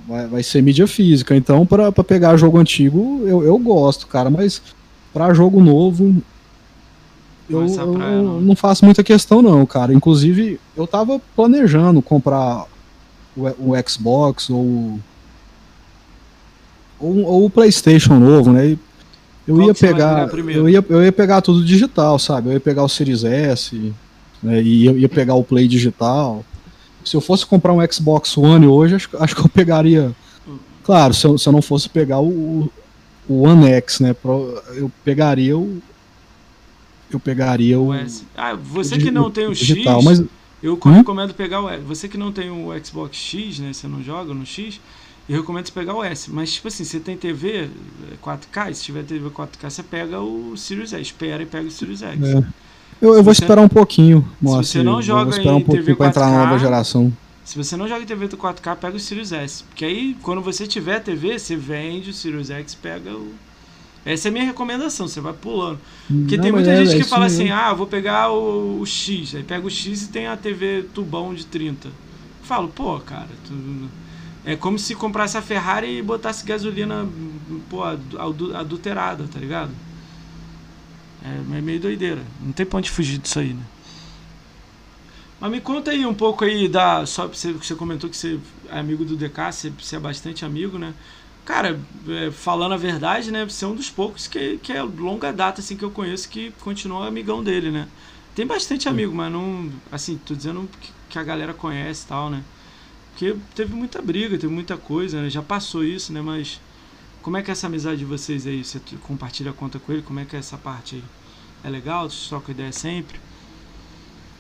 vai, 0.08 0.26
vai 0.26 0.44
ser 0.44 0.64
mídia 0.64 0.88
física. 0.88 1.36
Então, 1.36 1.66
para 1.66 1.92
pegar 1.92 2.38
jogo 2.38 2.58
antigo, 2.58 3.22
eu, 3.28 3.44
eu 3.44 3.58
gosto, 3.60 4.08
cara, 4.08 4.30
mas 4.30 4.62
para 5.14 5.34
jogo 5.34 5.62
novo, 5.62 6.16
eu, 7.52 7.68
eu 7.68 8.42
não. 8.42 8.56
faço 8.56 8.86
muita 8.86 9.04
questão, 9.04 9.42
não, 9.42 9.66
cara. 9.66 9.94
Inclusive, 9.94 10.60
eu 10.76 10.88
tava 10.88 11.20
planejando 11.36 12.02
comprar 12.02 12.66
o, 13.36 13.72
o 13.72 13.90
Xbox 13.90 14.50
ou, 14.50 15.00
ou, 17.00 17.24
ou 17.24 17.46
o 17.46 17.50
PlayStation 17.50 18.20
novo, 18.20 18.52
né? 18.52 18.78
Eu 19.48 19.56
Qual 19.56 19.68
ia 19.68 19.74
pegar, 19.74 20.30
eu 20.34 20.70
ia, 20.70 20.86
eu 20.88 21.04
ia 21.04 21.12
pegar 21.12 21.42
tudo 21.42 21.66
digital, 21.66 22.20
sabe? 22.20 22.50
Eu 22.50 22.54
ia 22.54 22.60
pegar 22.60 22.84
o 22.84 22.90
Series 22.90 23.24
S, 23.24 23.94
né? 24.42 24.62
E 24.62 24.86
eu 24.86 24.98
ia 24.98 25.10
pegar 25.10 25.36
o 25.36 25.44
Play 25.44 25.68
digital. 25.68 26.46
Se 27.04 27.16
eu 27.16 27.22
fosse 27.22 27.46
comprar 27.46 27.74
um 27.74 27.86
Xbox 27.92 28.38
One 28.38 28.68
hoje, 28.68 28.96
acho, 28.96 29.10
acho 29.20 29.36
que 29.36 29.42
eu 29.42 29.50
pegaria. 29.50 30.12
Claro, 30.84 31.14
se 31.14 31.26
eu, 31.26 31.38
se 31.38 31.48
eu 31.48 31.54
não 31.54 31.62
fosse 31.62 31.90
pegar 31.90 32.20
o, 32.20 32.72
o 33.28 33.42
One 33.42 33.66
X, 33.72 34.00
né? 34.00 34.16
Eu 34.76 34.92
pegaria 35.04 35.58
o. 35.58 35.82
Eu 37.16 37.20
pegaria 37.20 37.80
o. 37.80 37.92
Ah, 38.36 38.54
você 38.56 38.98
que 38.98 39.12
não 39.12 39.30
tem 39.30 39.48
o 39.48 39.54
digital, 39.54 40.02
X, 40.02 40.06
mas... 40.06 40.24
eu 40.62 40.80
hum? 40.84 40.92
recomendo 40.92 41.34
pegar 41.34 41.62
o. 41.62 41.82
Você 41.82 42.08
que 42.08 42.18
não 42.18 42.32
tem 42.32 42.50
o 42.50 42.70
Xbox 42.84 43.18
X, 43.18 43.60
né? 43.60 43.74
Você 43.74 43.88
não 43.88 44.02
joga 44.02 44.34
no 44.34 44.46
X 44.46 44.80
eu 45.32 45.38
recomendo 45.38 45.66
você 45.66 45.72
pegar 45.72 45.96
o 45.96 46.04
S. 46.04 46.30
Mas, 46.30 46.52
tipo 46.54 46.68
assim, 46.68 46.84
você 46.84 47.00
tem 47.00 47.16
TV 47.16 47.70
4K, 48.22 48.74
se 48.74 48.84
tiver 48.84 49.04
TV 49.04 49.30
4K, 49.30 49.70
você 49.70 49.82
pega 49.84 50.20
o 50.20 50.58
Sirius 50.58 50.92
X. 50.92 51.08
Espera 51.08 51.42
e 51.42 51.46
pega 51.46 51.68
o 51.68 51.72
Sirius 51.72 52.02
X. 52.02 52.22
É. 52.22 52.44
Eu, 53.02 53.16
eu 53.16 53.24
vou 53.24 53.34
você, 53.34 53.42
esperar 53.44 53.62
um 53.62 53.70
pouquinho, 53.70 54.28
Moacir. 54.42 54.66
Se 54.66 54.72
você 54.74 54.84
não 54.84 55.02
joga 55.02 55.42
em 55.42 55.50
um 55.50 55.62
TV 55.62 55.94
4K, 55.94 55.96
pra 55.96 56.08
entrar 56.08 56.30
na 56.30 56.46
nova 56.46 56.60
geração. 56.60 57.14
Se 57.46 57.58
você 57.58 57.78
não 57.78 57.88
joga 57.88 58.04
em 58.04 58.06
TV 58.06 58.28
4K, 58.28 58.76
pega 58.76 58.98
o 58.98 59.00
Sirius 59.00 59.32
S. 59.32 59.64
Porque 59.64 59.86
aí, 59.86 60.18
quando 60.22 60.42
você 60.42 60.68
tiver 60.68 61.00
TV, 61.00 61.40
você 61.40 61.56
vende 61.56 62.10
o 62.10 62.14
Sirius 62.14 62.50
X, 62.50 62.76
pega 62.76 63.12
o... 63.12 63.32
Essa 64.04 64.28
é 64.28 64.30
a 64.30 64.32
minha 64.32 64.46
recomendação, 64.46 65.08
você 65.08 65.22
vai 65.22 65.34
pulando. 65.34 65.80
Porque 66.08 66.36
não, 66.36 66.44
tem 66.44 66.52
muita 66.52 66.72
é, 66.72 66.86
gente 66.86 66.96
que 66.96 67.02
é 67.02 67.06
fala 67.06 67.26
assim, 67.26 67.52
ah, 67.52 67.72
vou 67.74 67.86
pegar 67.86 68.32
o, 68.32 68.82
o, 68.82 68.86
X. 68.86 69.36
Aí 69.36 69.44
pega 69.44 69.66
o 69.66 69.70
X 69.70 70.04
e 70.04 70.08
tem 70.10 70.28
a 70.28 70.36
TV 70.36 70.86
tubão 70.94 71.34
de 71.34 71.46
30. 71.46 71.88
Eu 71.88 71.94
falo, 72.42 72.68
pô, 72.68 73.00
cara, 73.00 73.30
tu 73.48 73.54
é 74.44 74.56
como 74.56 74.80
se 74.80 74.96
comprasse 74.96 75.38
a 75.38 75.42
Ferrari 75.42 76.00
e 76.00 76.02
botasse 76.02 76.44
gasolina 76.44 77.08
pô, 77.70 77.84
adulterada, 77.84 79.28
tá 79.32 79.40
ligado? 79.40 79.72
É, 81.24 81.58
é 81.58 81.62
meio 81.62 81.80
doideira. 81.80 82.24
Não 82.42 82.52
tem 82.52 82.66
ponto 82.66 82.86
de 82.86 82.92
fugir 82.92 83.20
disso 83.20 83.40
aí, 83.40 83.54
né? 83.54 83.64
Mas 85.40 85.52
me 85.52 85.62
conta 85.62 85.92
aí 85.92 86.06
um 86.06 86.14
pouco 86.14 86.44
aí 86.44 86.68
da. 86.68 87.06
Só 87.06 87.28
você, 87.28 87.52
você 87.52 87.74
comentou 87.76 88.10
que 88.10 88.18
você 88.18 88.40
é 88.70 88.80
amigo 88.80 89.04
do 89.04 89.16
DK, 89.16 89.52
você, 89.52 89.70
você 89.72 89.96
é 89.96 90.00
bastante 90.00 90.46
amigo, 90.46 90.78
né? 90.78 90.94
Cara, 91.46 91.80
é, 92.08 92.32
falando 92.32 92.74
a 92.74 92.78
verdade, 92.78 93.32
né? 93.32 93.46
Você 93.46 93.66
é 93.66 93.68
um 93.68 93.76
dos 93.76 93.90
poucos 93.90 94.28
que, 94.28 94.58
que 94.62 94.72
é 94.72 94.82
longa 94.82 95.34
data 95.34 95.60
assim 95.60 95.76
que 95.76 95.84
eu 95.84 95.92
conheço 95.92 96.30
que 96.30 96.52
continua 96.62 97.08
amigão 97.08 97.44
dele, 97.44 97.72
né? 97.72 97.88
Tem 98.36 98.46
bastante 98.46 98.88
amigo, 98.88 99.14
mas 99.14 99.32
não. 99.32 99.70
Assim, 99.92 100.20
tô 100.26 100.34
dizendo 100.36 100.70
que, 100.80 100.92
que 101.10 101.20
a 101.20 101.24
galera 101.24 101.54
conhece 101.54 102.06
e 102.06 102.08
tal, 102.08 102.30
né? 102.30 102.44
Porque 103.12 103.36
teve 103.56 103.74
muita 103.74 104.02
briga, 104.02 104.38
teve 104.38 104.54
muita 104.54 104.78
coisa, 104.78 105.22
né? 105.22 105.30
Já 105.30 105.42
passou 105.42 105.84
isso, 105.84 106.14
né? 106.14 106.22
Mas 106.22 106.62
como 107.22 107.38
é 107.38 107.42
que 107.42 107.52
é 107.52 107.54
essa 107.54 107.68
amizade 107.68 107.98
de 107.98 108.06
vocês 108.06 108.48
aí? 108.48 108.64
Você 108.64 108.80
compartilha 109.02 109.52
a 109.52 109.54
conta 109.54 109.80
com 109.80 109.92
ele? 109.92 110.02
Como 110.02 110.20
é 110.20 110.26
que 110.26 110.36
é 110.36 110.40
essa 110.40 110.58
parte 110.58 110.96
aí? 110.96 111.04
É 111.64 111.70
legal? 111.70 112.10
Você 112.10 112.30
troca 112.30 112.52
ideia 112.52 112.72
sempre? 112.72 113.20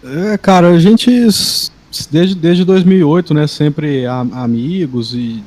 É, 0.03 0.37
cara, 0.37 0.69
a 0.69 0.79
gente 0.79 1.09
desde, 2.09 2.35
desde 2.35 2.63
2008, 2.63 3.33
né? 3.33 3.47
Sempre 3.47 4.05
amigos 4.05 5.13
e 5.13 5.43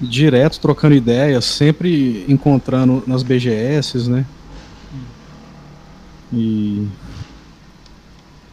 direto 0.00 0.60
trocando 0.60 0.94
ideias, 0.94 1.44
sempre 1.44 2.24
encontrando 2.28 3.02
nas 3.06 3.22
BGS, 3.22 4.08
né? 4.10 4.26
E 6.32 6.86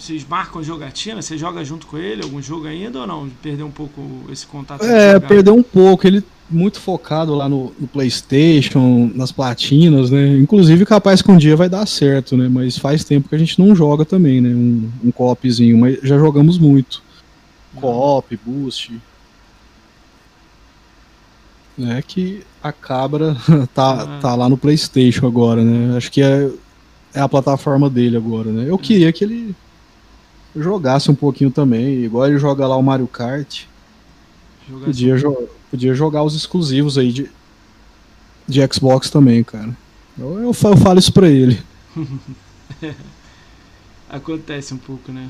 vocês 0.03 0.26
marcam 0.28 0.61
jogatina? 0.61 1.22
Você 1.22 1.38
joga 1.38 1.64
junto 1.64 1.88
com 1.88 1.98
ele 1.98 2.24
algum 2.24 2.41
jogo 2.41 2.68
ainda 2.68 2.99
ou 2.99 3.07
não? 3.07 3.30
Perdeu 3.41 3.65
um 3.65 3.72
pouco 3.72 4.02
esse 4.30 4.45
contato? 4.45 4.84
É, 4.84 5.18
perdeu 5.18 5.56
um 5.56 5.64
pouco. 5.64 6.06
Ele 6.06 6.22
muito 6.49 6.80
focado 6.80 7.34
lá 7.34 7.48
no, 7.48 7.74
no, 7.80 7.88
PlayStation, 7.88 9.10
nas 9.15 9.32
platinas, 9.32 10.11
né? 10.11 10.38
Inclusive, 10.38 10.86
capaz 10.86 11.22
que 11.22 11.32
um 11.32 11.38
dia 11.38 11.56
vai 11.56 11.70
dar 11.70 11.86
certo, 11.86 12.36
né? 12.36 12.49
Mas 12.49 12.78
faz 12.78 13.06
tempo 13.06 13.30
que 13.30 13.36
a 13.36 13.38
gente 13.38 13.57
não 13.57 13.74
joga 13.74 14.03
também, 14.03 14.41
né? 14.41 14.49
Um, 14.49 14.91
um 15.06 15.11
co-opzinho, 15.11 15.78
mas 15.78 15.98
já 16.03 16.18
jogamos 16.18 16.57
muito. 16.60 17.02
Co-op, 17.76 18.38
boost. 18.45 18.91
É 21.80 22.02
que 22.02 22.44
a 22.62 22.72
Cabra 22.72 23.36
tá, 23.74 24.04
ah. 24.04 24.20
tá 24.22 24.36
lá 24.36 24.48
no 24.48 24.58
PlayStation 24.58 25.26
agora, 25.26 25.64
né? 25.64 25.98
Acho 25.98 26.12
que 26.12 26.22
é, 26.22 26.50
é 27.14 27.20
a 27.20 27.30
plataforma 27.30 27.90
dele 27.90 28.18
agora, 28.18 28.52
né? 28.52 28.70
Eu 28.70 28.78
queria 28.78 29.12
que 29.12 29.24
ele 29.24 29.56
jogasse 30.56 31.10
um 31.10 31.16
pouquinho 31.16 31.50
também, 31.50 32.04
igual 32.04 32.28
ele 32.28 32.38
joga 32.38 32.68
lá 32.68 32.78
o 32.78 32.84
Mario 32.84 33.08
Kart. 33.08 33.64
Podia, 34.86 35.18
jo 35.18 35.50
podia 35.70 35.94
jogar 35.94 36.24
os 36.24 36.36
exclusivos 36.36 36.98
aí 36.98 37.12
de, 37.12 37.30
de 38.48 38.62
Xbox 38.72 39.10
também, 39.10 39.44
cara. 39.44 39.76
Eu, 40.18 40.40
eu, 40.40 40.44
eu 40.44 40.54
falo 40.54 41.00
isso 41.00 41.12
pra 41.12 41.28
ele. 41.28 41.60
Acontece 44.10 44.74
um 44.74 44.78
pouco, 44.78 45.12
né? 45.12 45.30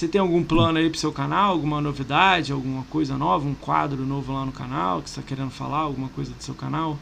Você 0.00 0.08
tem 0.08 0.18
algum 0.18 0.42
plano 0.42 0.78
aí 0.78 0.88
pro 0.88 0.98
seu 0.98 1.12
canal? 1.12 1.52
Alguma 1.52 1.78
novidade? 1.78 2.52
Alguma 2.52 2.84
coisa 2.84 3.18
nova? 3.18 3.46
Um 3.46 3.52
quadro 3.52 4.06
novo 4.06 4.32
lá 4.32 4.46
no 4.46 4.50
canal 4.50 5.02
que 5.02 5.10
você 5.10 5.20
tá 5.20 5.26
querendo 5.26 5.50
falar? 5.50 5.80
Alguma 5.80 6.08
coisa 6.08 6.30
do 6.30 6.42
seu 6.42 6.54
canal? 6.54 6.96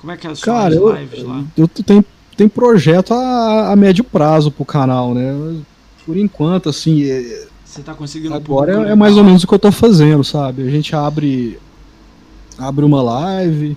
Como 0.00 0.12
é 0.12 0.16
que 0.16 0.28
é 0.28 0.30
as 0.30 0.40
Cara, 0.42 0.72
suas 0.72 0.94
eu, 0.94 0.96
lives 0.96 1.24
lá? 1.24 1.44
Eu 1.56 1.66
tenho, 1.66 2.04
tenho 2.36 2.48
projeto 2.48 3.12
a, 3.14 3.72
a 3.72 3.74
médio 3.74 4.04
prazo 4.04 4.52
pro 4.52 4.64
canal, 4.64 5.12
né? 5.12 5.60
Por 6.04 6.16
enquanto, 6.16 6.68
assim. 6.68 7.02
É, 7.02 7.48
você 7.64 7.82
tá 7.82 7.94
conseguindo 7.94 8.32
Agora 8.32 8.78
um 8.78 8.84
é, 8.84 8.92
é 8.92 8.94
mais 8.94 9.16
ou 9.16 9.24
menos 9.24 9.42
o 9.42 9.48
que 9.48 9.52
eu 9.54 9.58
tô 9.58 9.72
fazendo, 9.72 10.22
sabe? 10.22 10.62
A 10.62 10.70
gente 10.70 10.94
abre. 10.94 11.58
Abre 12.56 12.84
uma 12.84 13.02
live 13.02 13.76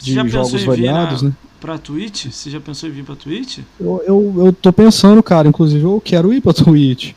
de 0.00 0.14
jogos 0.28 0.64
variados, 0.64 1.22
na, 1.22 1.28
né? 1.28 1.36
Pra 1.60 1.78
Twitch? 1.78 2.26
Você 2.26 2.50
já 2.50 2.60
pensou 2.60 2.88
em 2.88 2.92
vir 2.92 3.04
pra 3.04 3.14
Twitch? 3.14 3.60
Eu, 3.78 4.02
eu, 4.04 4.34
eu 4.46 4.52
tô 4.52 4.72
pensando, 4.72 5.22
cara, 5.22 5.46
inclusive 5.46 5.84
eu 5.84 6.02
quero 6.04 6.34
ir 6.34 6.40
pra 6.40 6.50
Twitch. 6.52 7.12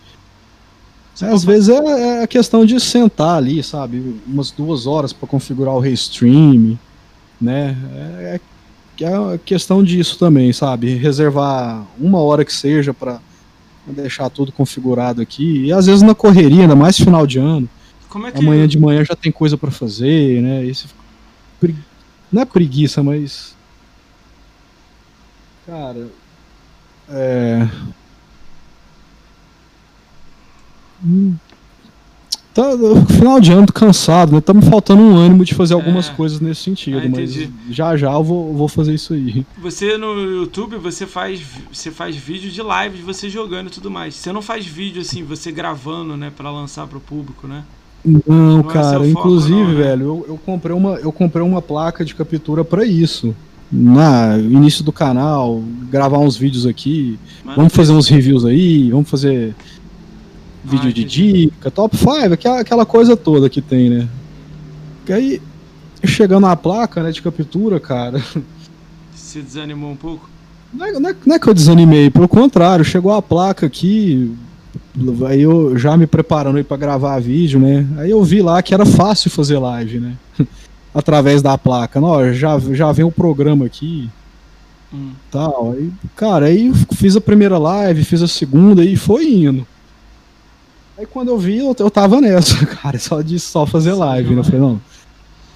É, 1.22 1.26
às 1.28 1.44
vezes 1.44 1.70
é, 1.70 1.76
é, 1.76 2.24
a 2.24 2.28
questão 2.28 2.66
de 2.66 2.80
sentar 2.80 3.38
ali, 3.38 3.64
sabe? 3.64 4.20
Umas 4.28 4.52
duas 4.52 4.86
horas 4.86 5.14
para 5.14 5.28
configurar 5.28 5.74
o 5.74 5.80
restream, 5.80 6.78
né? 7.40 7.78
É, 7.94 8.40
é, 9.02 9.06
é 9.06 9.38
questão 9.38 9.84
disso 9.84 10.18
também, 10.18 10.52
sabe? 10.52 10.96
Reservar 10.96 11.86
uma 12.00 12.20
hora 12.20 12.44
que 12.44 12.54
seja 12.54 12.94
para 12.94 13.20
deixar 13.88 14.30
tudo 14.30 14.52
configurado 14.52 15.22
aqui. 15.22 15.66
E 15.66 15.72
às 15.72 15.86
vezes 15.86 16.02
na 16.02 16.16
correria, 16.16 16.64
ainda 16.64 16.76
mais 16.76 16.98
final 16.98 17.26
de 17.26 17.40
ano. 17.40 17.70
Como 18.10 18.28
é 18.28 18.32
que... 18.32 18.40
Amanhã 18.40 18.68
de 18.68 18.80
manhã 18.80 19.04
já 19.06 19.16
tem 19.16 19.32
coisa 19.32 19.58
para 19.58 19.72
fazer, 19.72 20.42
né? 20.42 20.66
Esse... 20.66 20.86
Não 22.32 22.42
é 22.42 22.46
preguiça, 22.46 23.02
mas. 23.02 23.56
Cara. 25.66 26.08
É. 27.10 27.68
Tá, 32.56 32.64
final 33.14 33.42
de 33.42 33.52
ano, 33.52 33.68
tô 33.68 33.74
cansado, 33.74 34.32
né? 34.32 34.40
Tá 34.40 34.54
me 34.54 34.62
faltando 34.62 35.02
um 35.02 35.18
ânimo 35.18 35.44
de 35.44 35.54
fazer 35.54 35.74
algumas 35.74 36.08
é. 36.08 36.14
coisas 36.14 36.40
nesse 36.40 36.64
sentido, 36.64 37.00
ah, 37.00 37.10
mas 37.10 37.50
já 37.70 37.98
já 37.98 38.14
eu 38.14 38.24
vou, 38.24 38.54
vou 38.54 38.70
fazer 38.70 38.94
isso 38.94 39.14
aí. 39.14 39.46
Você 39.62 39.98
no 39.98 40.18
YouTube, 40.22 40.78
você 40.78 41.06
faz, 41.06 41.42
você 41.70 41.92
faz 41.92 42.16
vídeo 42.16 42.50
de 42.50 42.62
live 42.62 42.96
de 42.96 43.04
você 43.04 43.30
jogando 43.30 43.68
e 43.68 43.72
tudo 43.72 43.92
mais. 43.92 44.16
Você 44.16 44.32
não 44.32 44.42
faz 44.42 44.66
vídeo 44.66 45.02
assim, 45.02 45.22
você 45.22 45.52
gravando, 45.52 46.16
né, 46.16 46.32
para 46.34 46.50
lançar 46.50 46.88
pro 46.88 47.02
público, 47.02 47.46
né? 47.46 47.66
Não, 48.06 48.62
não 48.62 48.70
é 48.70 48.74
cara, 48.74 49.06
é 49.06 49.10
inclusive, 49.10 49.54
não, 49.54 49.74
né? 49.74 49.84
velho, 49.84 50.06
eu, 50.06 50.26
eu, 50.30 50.38
comprei 50.38 50.74
uma, 50.74 50.92
eu 50.92 51.12
comprei 51.12 51.44
uma 51.44 51.62
placa 51.62 52.06
de 52.06 52.16
captura 52.16 52.64
para 52.64 52.86
isso. 52.86 53.36
Na 53.70 54.38
início 54.38 54.82
do 54.82 54.94
canal, 54.94 55.62
gravar 55.90 56.20
uns 56.20 56.38
vídeos 56.38 56.66
aqui. 56.66 57.20
Mano, 57.44 57.58
vamos 57.58 57.74
fazer 57.74 57.92
uns 57.92 58.08
reviews 58.08 58.46
aí, 58.46 58.92
vamos 58.92 59.10
fazer 59.10 59.54
vídeo 60.66 60.94
de 60.94 61.04
dica, 61.04 61.70
top 61.72 61.96
5, 61.96 62.34
aquela, 62.34 62.60
aquela 62.60 62.86
coisa 62.86 63.16
toda 63.16 63.50
que 63.50 63.62
tem, 63.62 63.90
né? 63.90 64.08
E 65.08 65.14
aí, 65.14 65.42
chegando 66.04 66.48
na 66.48 66.56
placa 66.56 67.04
né, 67.04 67.12
de 67.12 67.22
captura, 67.22 67.80
cara. 67.80 68.22
Você 69.14 69.42
desanimou 69.42 69.92
um 69.92 69.96
pouco? 69.96 70.30
Não 70.74 70.86
é, 70.86 70.92
não, 70.92 71.10
é, 71.10 71.16
não 71.26 71.36
é, 71.36 71.40
que 71.40 71.48
eu 71.48 71.54
desanimei, 71.54 72.10
pelo 72.10 72.28
contrário, 72.28 72.84
chegou 72.84 73.14
a 73.14 73.22
placa 73.22 73.66
aqui, 73.66 74.36
aí 75.28 75.42
eu 75.42 75.78
já 75.78 75.96
me 75.96 76.08
preparando 76.08 76.58
aí 76.58 76.64
pra 76.64 76.78
gravar 76.78 77.20
vídeo, 77.20 77.60
né? 77.60 77.86
Aí 77.98 78.12
eu 78.12 78.24
vi 78.24 78.42
lá 78.42 78.62
que 78.62 78.74
era 78.74 78.86
fácil 78.86 79.30
fazer 79.30 79.58
live, 79.58 80.00
né? 80.00 80.16
Através 80.94 81.42
da 81.42 81.58
placa. 81.58 82.00
Não, 82.00 82.34
já, 82.34 82.58
já 82.60 82.92
vem 82.92 83.06
o 83.06 83.12
programa 83.12 83.66
aqui. 83.66 84.10
Hum. 84.94 85.12
Tal. 85.30 85.74
Aí, 85.74 85.92
cara, 86.16 86.46
aí 86.46 86.74
fiz 86.94 87.16
a 87.16 87.22
primeira 87.22 87.58
live, 87.58 88.04
fiz 88.04 88.22
a 88.22 88.28
segunda 88.28 88.84
e 88.84 88.96
foi 88.96 89.28
indo. 89.28 89.68
Aí 90.98 91.06
quando 91.06 91.30
eu 91.30 91.38
vi, 91.38 91.58
eu, 91.58 91.76
eu 91.78 91.92
tava 91.92 92.22
nessa, 92.22 92.66
cara, 92.78 92.98
só 92.98 93.22
de 93.22 93.40
só 93.40 93.66
fazer 93.66 93.94
live, 93.94 94.34
né? 94.34 94.40
Eu 94.40 94.44
falei, 94.44 94.60
não. 94.60 94.82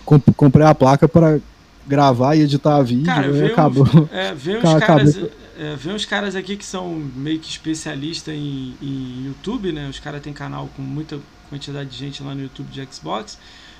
Comp 0.06 0.28
comprei 0.36 0.66
a 0.66 0.76
placa 0.76 1.08
para 1.08 1.40
gravar 1.88 2.36
e 2.36 2.42
editar 2.42 2.82
vídeo, 2.82 3.06
cara, 3.06 3.28
e 3.28 3.46
acabou. 3.46 3.88
É, 4.12 4.34
vem 4.34 4.58
uns 4.58 4.80
caras. 4.84 5.20
É, 5.58 5.76
vem 5.76 5.94
uns 5.94 6.06
caras 6.06 6.36
aqui 6.36 6.56
que 6.56 6.66
são 6.66 6.90
meio 7.16 7.40
que 7.40 7.50
especialistas 7.50 8.34
em, 8.34 8.76
em 8.82 9.26
YouTube, 9.26 9.72
né? 9.72 9.90
Os 9.90 10.00
caras 10.00 10.22
têm 10.22 10.32
canal 10.32 10.70
com 10.76 10.82
muita 10.82 11.20
quantidade 11.50 11.90
de 11.90 11.98
gente 11.98 12.24
lá 12.24 12.34
no 12.34 12.42
YouTube 12.42 12.70
de 12.72 12.88
Xbox. 12.92 13.38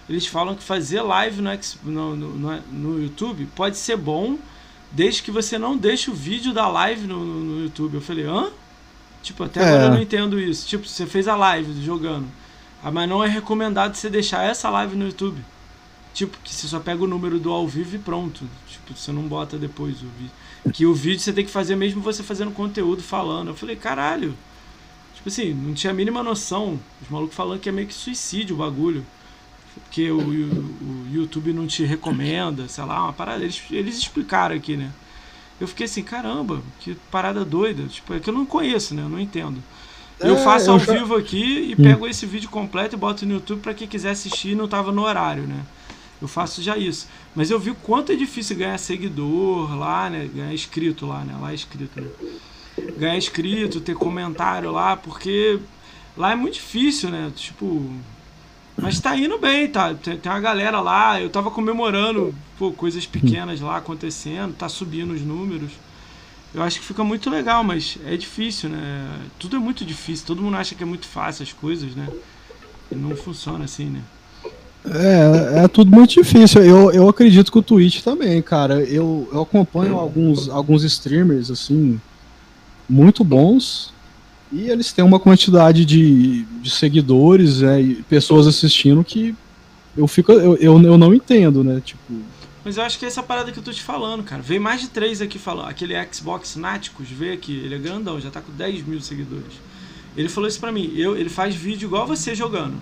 Eles 0.10 0.26
falam 0.26 0.56
que 0.56 0.64
fazer 0.64 1.02
live 1.02 1.42
no, 1.42 1.52
no, 1.84 2.16
no, 2.16 2.62
no 2.72 3.02
YouTube 3.02 3.48
pode 3.56 3.78
ser 3.78 3.96
bom, 3.96 4.38
desde 4.92 5.22
que 5.22 5.30
você 5.30 5.58
não 5.58 5.78
deixe 5.78 6.10
o 6.10 6.14
vídeo 6.14 6.52
da 6.52 6.68
live 6.68 7.06
no, 7.06 7.24
no 7.24 7.64
YouTube. 7.64 7.96
Eu 7.96 8.02
falei, 8.02 8.26
hã? 8.26 8.50
Tipo, 9.22 9.44
até 9.44 9.62
agora 9.62 9.84
eu 9.84 9.88
é. 9.88 9.96
não 9.96 10.02
entendo 10.02 10.40
isso. 10.40 10.68
Tipo, 10.68 10.88
você 10.88 11.06
fez 11.06 11.28
a 11.28 11.36
live 11.36 11.84
jogando. 11.84 12.28
Ah, 12.84 12.92
mas 12.92 13.10
não 13.10 13.24
é 13.24 13.28
recomendado 13.28 13.96
você 13.96 14.10
deixar 14.10 14.44
essa 14.44 14.70
live 14.70 14.96
no 14.96 15.06
YouTube. 15.06 15.44
Tipo, 16.14 16.38
que 16.44 16.54
você 16.54 16.68
só 16.68 16.80
pega 16.80 17.04
o 17.04 17.08
número 17.08 17.40
do 17.40 17.52
ao 17.52 17.68
vivo 17.68 17.96
e 17.96 18.00
pronto. 18.00 18.46
Tipo, 18.68 18.94
você 18.98 19.12
não 19.12 19.24
bota 19.24 19.58
depois 19.58 20.02
o 20.02 20.08
vídeo. 20.18 20.32
Que 20.74 20.86
o 20.86 20.94
vídeo 20.94 21.20
você 21.20 21.34
tem 21.34 21.46
que 21.46 21.52
fazer 21.52 21.76
mesmo 21.76 22.02
você 22.02 22.24
fazendo 22.24 22.52
conteúdo, 22.52 23.02
falando. 23.02 23.50
Eu 23.50 23.56
falei, 23.56 23.76
caralho. 23.76 24.36
Tipo 25.16 25.30
assim, 25.30 25.54
não 25.54 25.74
tinha 25.74 25.92
a 25.92 25.94
mínima 25.94 26.24
noção. 26.24 26.80
Os 27.02 27.10
malucos 27.10 27.36
falando 27.36 27.60
que 27.60 27.70
é 27.70 27.72
meio 27.72 27.88
que 27.88 27.94
suicídio 27.94 28.56
o 28.56 28.60
bagulho. 28.60 29.06
Porque 29.74 30.10
o, 30.10 30.20
o, 30.20 30.24
o 30.24 31.08
YouTube 31.12 31.54
não 31.54 31.68
te 31.68 31.84
recomenda, 31.84 32.68
sei 32.68 32.84
lá, 32.84 33.04
uma 33.04 33.14
parada. 33.14 33.44
Eles, 33.44 33.62
eles 33.70 33.98
explicaram 33.98 34.56
aqui, 34.56 34.76
né? 34.76 34.92
Eu 35.60 35.68
fiquei 35.68 35.86
assim, 35.86 36.04
caramba, 36.04 36.62
que 36.80 36.96
parada 37.12 37.44
doida. 37.44 37.84
Tipo, 37.84 38.14
é 38.14 38.20
que 38.20 38.30
eu 38.30 38.34
não 38.34 38.46
conheço, 38.46 38.96
né? 38.96 39.02
Eu 39.02 39.10
não 39.10 39.20
entendo. 39.20 39.62
É, 40.20 40.30
eu 40.30 40.38
faço 40.38 40.72
ao 40.72 40.80
já... 40.80 40.94
vivo 40.94 41.16
aqui 41.16 41.70
e 41.70 41.74
hum. 41.74 41.84
pego 41.84 42.08
esse 42.08 42.26
vídeo 42.26 42.50
completo 42.50 42.96
e 42.96 43.00
boto 43.00 43.26
no 43.26 43.34
YouTube 43.34 43.62
para 43.62 43.74
quem 43.74 43.88
quiser 43.88 44.12
assistir 44.12 44.56
não 44.56 44.68
tava 44.68 44.92
no 44.92 45.04
horário, 45.04 45.44
né? 45.44 45.66
Eu 46.22 46.28
faço 46.28 46.62
já 46.62 46.78
isso. 46.78 47.08
Mas 47.34 47.50
eu 47.50 47.60
vi 47.60 47.74
quanto 47.82 48.12
é 48.12 48.16
difícil 48.16 48.58
ganhar 48.58 48.78
seguidor 48.78 49.76
lá, 49.78 50.10
né? 50.10 50.30
Ganhar 50.34 50.54
inscrito 50.54 51.06
lá, 51.06 51.24
né? 51.24 51.38
Lá 51.40 51.52
é 51.52 51.54
inscrito, 51.54 52.02
né? 52.02 52.10
Ganhar 52.98 53.18
inscrito, 53.18 53.80
ter 53.80 53.96
comentário 53.96 54.72
lá, 54.72 54.98
porque 54.98 55.60
lá 56.18 56.34
é 56.34 56.36
muito 56.36 56.56
difícil, 56.56 57.10
né? 57.10 57.32
Tipo, 57.34 57.90
mas 58.82 59.00
tá 59.00 59.16
indo 59.16 59.38
bem, 59.38 59.68
tá? 59.68 59.94
Tem, 59.94 60.18
tem 60.18 60.32
uma 60.32 60.40
galera 60.40 60.80
lá, 60.80 61.20
eu 61.20 61.30
tava 61.30 61.52
comemorando 61.52 62.34
pô, 62.58 62.72
coisas 62.72 63.06
pequenas 63.06 63.62
lá 63.62 63.78
acontecendo, 63.78 64.54
tá 64.54 64.70
subindo 64.70 65.14
os 65.14 65.22
números. 65.22 65.72
Eu 66.54 66.64
acho 66.64 66.80
que 66.80 66.86
fica 66.86 67.04
muito 67.04 67.30
legal, 67.30 67.64
mas 67.64 67.98
é 68.06 68.18
difícil, 68.18 68.70
né? 68.70 69.20
Tudo 69.38 69.58
é 69.58 69.60
muito 69.60 69.86
difícil, 69.86 70.26
todo 70.26 70.42
mundo 70.42 70.58
acha 70.58 70.74
que 70.74 70.82
é 70.82 70.86
muito 70.86 71.06
fácil 71.08 71.44
as 71.44 71.54
coisas, 71.54 71.96
né? 71.96 72.08
E 72.92 72.96
não 72.96 73.16
funciona 73.16 73.66
assim, 73.66 73.86
né? 73.86 74.02
É, 74.86 75.66
é 75.66 75.68
tudo 75.68 75.92
muito 75.92 76.14
difícil. 76.14 76.64
Eu, 76.64 76.92
eu 76.92 77.08
acredito 77.08 77.52
que 77.52 77.60
o 77.60 77.62
Twitch 77.62 78.02
também, 78.02 78.42
cara. 78.42 78.82
Eu, 78.82 79.30
eu 79.32 79.42
acompanho 79.42 79.98
alguns, 79.98 80.50
alguns 80.50 80.84
streamers, 80.84 81.52
assim, 81.52 82.02
muito 82.90 83.24
bons 83.24 83.94
e 84.52 84.70
eles 84.70 84.92
têm 84.92 85.06
uma 85.06 85.20
quantidade 85.20 85.86
de, 85.86 86.44
de 86.44 86.70
seguidores 86.70 87.62
né, 87.62 87.82
e 87.82 87.96
pessoas 88.04 88.48
assistindo 88.48 89.04
que 89.04 89.36
eu 89.96 90.08
fico. 90.08 90.32
Eu, 90.32 90.56
eu, 90.58 90.82
eu 90.82 90.98
não 90.98 91.14
entendo, 91.14 91.64
né? 91.64 91.82
Tipo. 91.84 92.02
Mas 92.64 92.78
eu 92.78 92.84
acho 92.84 93.00
que 93.00 93.06
é 93.06 93.08
essa 93.08 93.24
parada 93.24 93.52
que 93.52 93.60
eu 93.60 93.64
tô 93.64 93.72
te 93.72 93.82
falando, 93.82 94.24
cara. 94.24 94.42
Veio 94.42 94.62
mais 94.62 94.82
de 94.82 94.90
três 94.90 95.22
aqui 95.22 95.40
falando. 95.40 95.70
Aquele 95.70 95.94
Xbox 96.12 96.56
Náticos 96.56 97.08
veio 97.10 97.34
aqui, 97.34 97.54
ele 97.54 97.76
é 97.76 97.78
grandão, 97.78 98.20
já 98.20 98.30
tá 98.30 98.42
com 98.42 98.52
10 98.52 98.86
mil 98.86 99.02
seguidores. 99.02 99.54
Ele 100.18 100.30
falou 100.30 100.48
isso 100.48 100.60
pra 100.60 100.72
mim. 100.72 100.92
Eu, 100.96 101.16
ele 101.16 101.30
faz 101.30 101.56
vídeo 101.56 101.88
igual 101.88 102.06
você 102.06 102.36
jogando. 102.36 102.76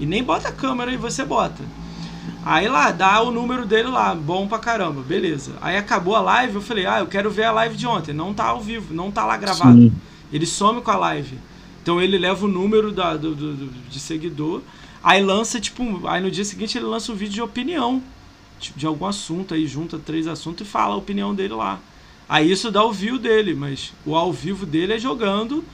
E 0.00 0.06
nem 0.06 0.22
bota 0.22 0.48
a 0.48 0.52
câmera 0.52 0.92
e 0.92 0.96
você 0.96 1.24
bota. 1.24 1.62
Aí 2.44 2.68
lá, 2.68 2.90
dá 2.90 3.22
o 3.22 3.30
número 3.30 3.64
dele 3.64 3.88
lá, 3.88 4.14
bom 4.14 4.46
pra 4.46 4.58
caramba, 4.58 5.00
beleza. 5.00 5.52
Aí 5.62 5.76
acabou 5.76 6.14
a 6.14 6.20
live, 6.20 6.56
eu 6.56 6.60
falei, 6.60 6.84
ah, 6.84 6.98
eu 6.98 7.06
quero 7.06 7.30
ver 7.30 7.44
a 7.44 7.52
live 7.52 7.76
de 7.76 7.86
ontem. 7.86 8.12
Não 8.12 8.34
tá 8.34 8.44
ao 8.44 8.60
vivo, 8.60 8.92
não 8.92 9.10
tá 9.10 9.24
lá 9.24 9.36
gravado. 9.36 9.78
Sim. 9.78 9.92
Ele 10.34 10.44
some 10.44 10.82
com 10.82 10.90
a 10.90 10.96
live. 10.96 11.38
Então 11.82 12.02
ele 12.02 12.18
leva 12.18 12.44
o 12.44 12.48
número 12.48 12.92
da, 12.92 13.16
do, 13.16 13.34
do, 13.34 13.66
de 13.88 14.00
seguidor, 14.00 14.60
aí 15.02 15.22
lança, 15.22 15.58
tipo, 15.58 16.06
aí 16.06 16.20
no 16.20 16.30
dia 16.30 16.44
seguinte 16.44 16.76
ele 16.76 16.86
lança 16.86 17.10
um 17.10 17.14
vídeo 17.14 17.34
de 17.34 17.42
opinião 17.42 18.02
tipo, 18.64 18.78
de 18.78 18.86
algum 18.86 19.06
assunto, 19.06 19.54
aí 19.54 19.66
junta 19.66 19.98
três 19.98 20.26
assuntos 20.26 20.66
e 20.66 20.70
fala 20.70 20.94
a 20.94 20.98
opinião 20.98 21.34
dele 21.34 21.54
lá. 21.54 21.78
Aí 22.28 22.50
isso 22.50 22.70
dá 22.70 22.82
o 22.84 22.92
view 22.92 23.18
dele, 23.18 23.54
mas 23.54 23.92
o 24.04 24.16
ao 24.16 24.32
vivo 24.32 24.64
dele 24.64 24.94
é 24.94 24.98
jogando 24.98 25.64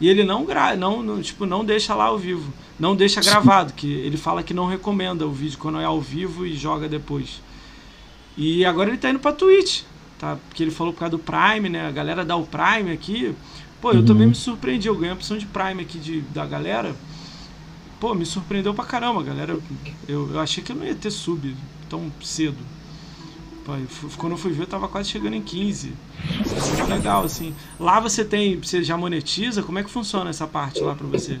e 0.00 0.08
ele 0.08 0.24
não 0.24 0.44
gra 0.44 0.76
não, 0.76 1.02
não, 1.02 1.22
tipo, 1.22 1.46
não 1.46 1.64
deixa 1.64 1.94
lá 1.94 2.04
ao 2.04 2.18
vivo. 2.18 2.52
Não 2.78 2.96
deixa 2.96 3.20
gravado, 3.20 3.72
que 3.72 3.90
ele 3.90 4.16
fala 4.16 4.42
que 4.42 4.52
não 4.52 4.66
recomenda 4.66 5.26
o 5.26 5.30
vídeo 5.30 5.58
quando 5.58 5.80
é 5.80 5.84
ao 5.84 6.00
vivo 6.00 6.44
e 6.44 6.56
joga 6.56 6.88
depois. 6.88 7.40
E 8.36 8.64
agora 8.64 8.90
ele 8.90 8.98
tá 8.98 9.08
indo 9.10 9.20
pra 9.20 9.32
Twitch, 9.32 9.82
tá? 10.18 10.36
Porque 10.48 10.62
ele 10.62 10.72
falou 10.72 10.92
por 10.92 10.98
causa 10.98 11.12
do 11.12 11.18
Prime, 11.20 11.68
né? 11.68 11.86
A 11.86 11.92
galera 11.92 12.24
dá 12.24 12.34
o 12.34 12.44
Prime 12.44 12.90
aqui. 12.92 13.32
Pô, 13.84 13.92
eu 13.92 13.98
uhum. 13.98 14.04
também 14.06 14.26
me 14.26 14.34
surpreendi. 14.34 14.88
Eu 14.88 14.94
ganhei 14.94 15.10
a 15.10 15.14
opção 15.14 15.36
de 15.36 15.44
Prime 15.44 15.82
aqui 15.82 15.98
de, 15.98 16.22
da 16.32 16.46
galera. 16.46 16.96
Pô, 18.00 18.14
me 18.14 18.24
surpreendeu 18.24 18.72
pra 18.72 18.82
caramba, 18.82 19.22
galera. 19.22 19.58
Eu, 20.08 20.30
eu 20.32 20.40
achei 20.40 20.64
que 20.64 20.72
eu 20.72 20.76
não 20.76 20.86
ia 20.86 20.94
ter 20.94 21.10
sub 21.10 21.54
tão 21.90 22.10
cedo. 22.22 22.56
Quando 24.16 24.32
eu 24.32 24.38
fui 24.38 24.52
ver, 24.52 24.62
eu 24.62 24.66
tava 24.66 24.88
quase 24.88 25.10
chegando 25.10 25.34
em 25.34 25.42
15. 25.42 25.92
Muito 26.78 26.88
legal, 26.88 27.24
assim. 27.24 27.54
Lá 27.78 28.00
você 28.00 28.24
tem. 28.24 28.58
Você 28.58 28.82
já 28.82 28.96
monetiza? 28.96 29.62
Como 29.62 29.78
é 29.78 29.82
que 29.82 29.90
funciona 29.90 30.30
essa 30.30 30.46
parte 30.46 30.80
lá 30.80 30.94
pra 30.94 31.06
você? 31.06 31.38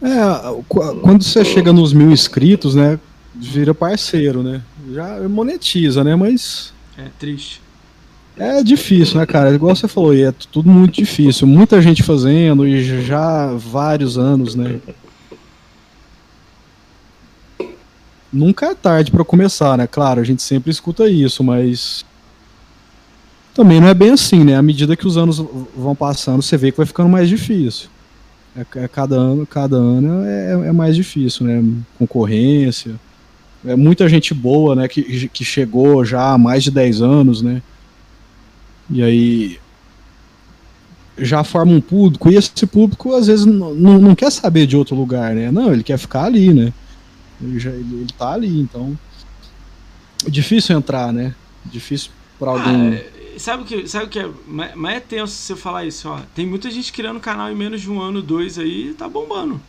É, 0.00 0.62
quando 0.68 1.24
você 1.24 1.44
chega 1.44 1.72
nos 1.72 1.92
mil 1.92 2.12
inscritos, 2.12 2.76
né? 2.76 3.00
Vira 3.34 3.74
parceiro, 3.74 4.40
né? 4.40 4.62
Já 4.92 5.28
monetiza, 5.28 6.04
né? 6.04 6.14
Mas. 6.14 6.72
É 6.96 7.08
triste. 7.18 7.63
É 8.36 8.62
difícil, 8.62 9.18
né, 9.18 9.26
cara? 9.26 9.54
Igual 9.54 9.76
você 9.76 9.86
falou, 9.86 10.14
é 10.14 10.32
tudo 10.50 10.68
muito 10.68 10.94
difícil. 10.94 11.46
Muita 11.46 11.80
gente 11.80 12.02
fazendo 12.02 12.66
e 12.66 13.02
já 13.04 13.46
vários 13.54 14.18
anos, 14.18 14.54
né? 14.54 14.80
nunca 18.34 18.66
é 18.66 18.74
tarde 18.74 19.12
para 19.12 19.24
começar, 19.24 19.78
né? 19.78 19.86
Claro, 19.86 20.20
a 20.20 20.24
gente 20.24 20.42
sempre 20.42 20.70
escuta 20.70 21.08
isso, 21.08 21.44
mas 21.44 22.04
também 23.54 23.80
não 23.80 23.88
é 23.88 23.94
bem 23.94 24.10
assim, 24.10 24.42
né? 24.42 24.56
À 24.56 24.62
medida 24.62 24.96
que 24.96 25.06
os 25.06 25.16
anos 25.16 25.38
vão 25.76 25.94
passando, 25.94 26.42
você 26.42 26.56
vê 26.56 26.72
que 26.72 26.76
vai 26.76 26.86
ficando 26.86 27.08
mais 27.08 27.28
difícil. 27.28 27.88
É, 28.56 28.84
é 28.84 28.88
cada 28.88 29.14
ano, 29.14 29.46
cada 29.46 29.76
ano 29.76 30.24
é, 30.24 30.68
é, 30.68 30.72
mais 30.72 30.96
difícil, 30.96 31.46
né? 31.46 31.62
Concorrência. 31.96 32.96
É 33.64 33.76
muita 33.76 34.08
gente 34.08 34.34
boa, 34.34 34.74
né? 34.74 34.88
Que, 34.88 35.28
que 35.28 35.44
chegou 35.44 36.04
já 36.04 36.32
há 36.32 36.38
mais 36.38 36.64
de 36.64 36.70
10 36.70 37.00
anos, 37.00 37.40
né? 37.40 37.62
E 38.94 39.02
aí 39.02 39.58
já 41.18 41.42
forma 41.42 41.72
um 41.72 41.80
público, 41.80 42.30
e 42.30 42.36
esse 42.36 42.64
público 42.64 43.12
às 43.12 43.26
vezes 43.26 43.44
não, 43.44 43.74
não 43.74 44.14
quer 44.14 44.30
saber 44.30 44.66
de 44.66 44.76
outro 44.76 44.94
lugar, 44.94 45.34
né? 45.34 45.50
Não, 45.50 45.72
ele 45.72 45.82
quer 45.82 45.98
ficar 45.98 46.24
ali, 46.24 46.54
né? 46.54 46.72
Ele, 47.42 47.58
já, 47.58 47.70
ele, 47.70 47.94
ele 48.02 48.12
tá 48.16 48.32
ali, 48.32 48.60
então. 48.60 48.96
É 50.24 50.30
difícil 50.30 50.76
entrar, 50.76 51.12
né? 51.12 51.34
Difícil 51.64 52.12
para 52.38 52.52
alguém. 52.52 52.94
Ah, 52.94 53.38
sabe 53.38 53.64
o 53.64 53.66
que, 53.66 53.88
sabe 53.88 54.04
o 54.04 54.08
que 54.08 54.20
é? 54.20 54.28
Mas 54.46 54.96
é 54.96 55.00
tenso 55.00 55.34
você 55.34 55.56
falar 55.56 55.84
isso, 55.84 56.08
ó. 56.08 56.20
Tem 56.32 56.46
muita 56.46 56.70
gente 56.70 56.92
criando 56.92 57.18
canal 57.18 57.50
em 57.50 57.56
menos 57.56 57.80
de 57.80 57.90
um 57.90 58.00
ano, 58.00 58.22
dois 58.22 58.60
aí 58.60 58.90
e 58.90 58.94
tá 58.94 59.08
bombando. 59.08 59.60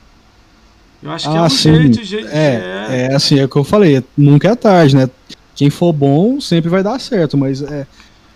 Eu 1.02 1.12
acho 1.12 1.28
que 1.28 1.36
é 1.36 1.40
ah, 1.40 1.44
é 1.44 1.48
o 1.48 1.50
sim. 1.50 1.76
jeito, 1.76 2.00
o 2.00 2.04
jeito 2.04 2.28
é, 2.28 2.88
é. 2.90 3.08
É 3.12 3.16
assim, 3.16 3.40
é 3.40 3.46
o 3.46 3.50
que 3.50 3.56
eu 3.56 3.64
falei, 3.64 4.04
nunca 4.16 4.50
é 4.50 4.56
tarde, 4.56 4.96
né? 4.96 5.10
Quem 5.56 5.72
for 5.72 5.92
bom 5.92 6.40
sempre 6.40 6.70
vai 6.70 6.84
dar 6.84 7.00
certo, 7.00 7.38
mas 7.38 7.62
é, 7.62 7.88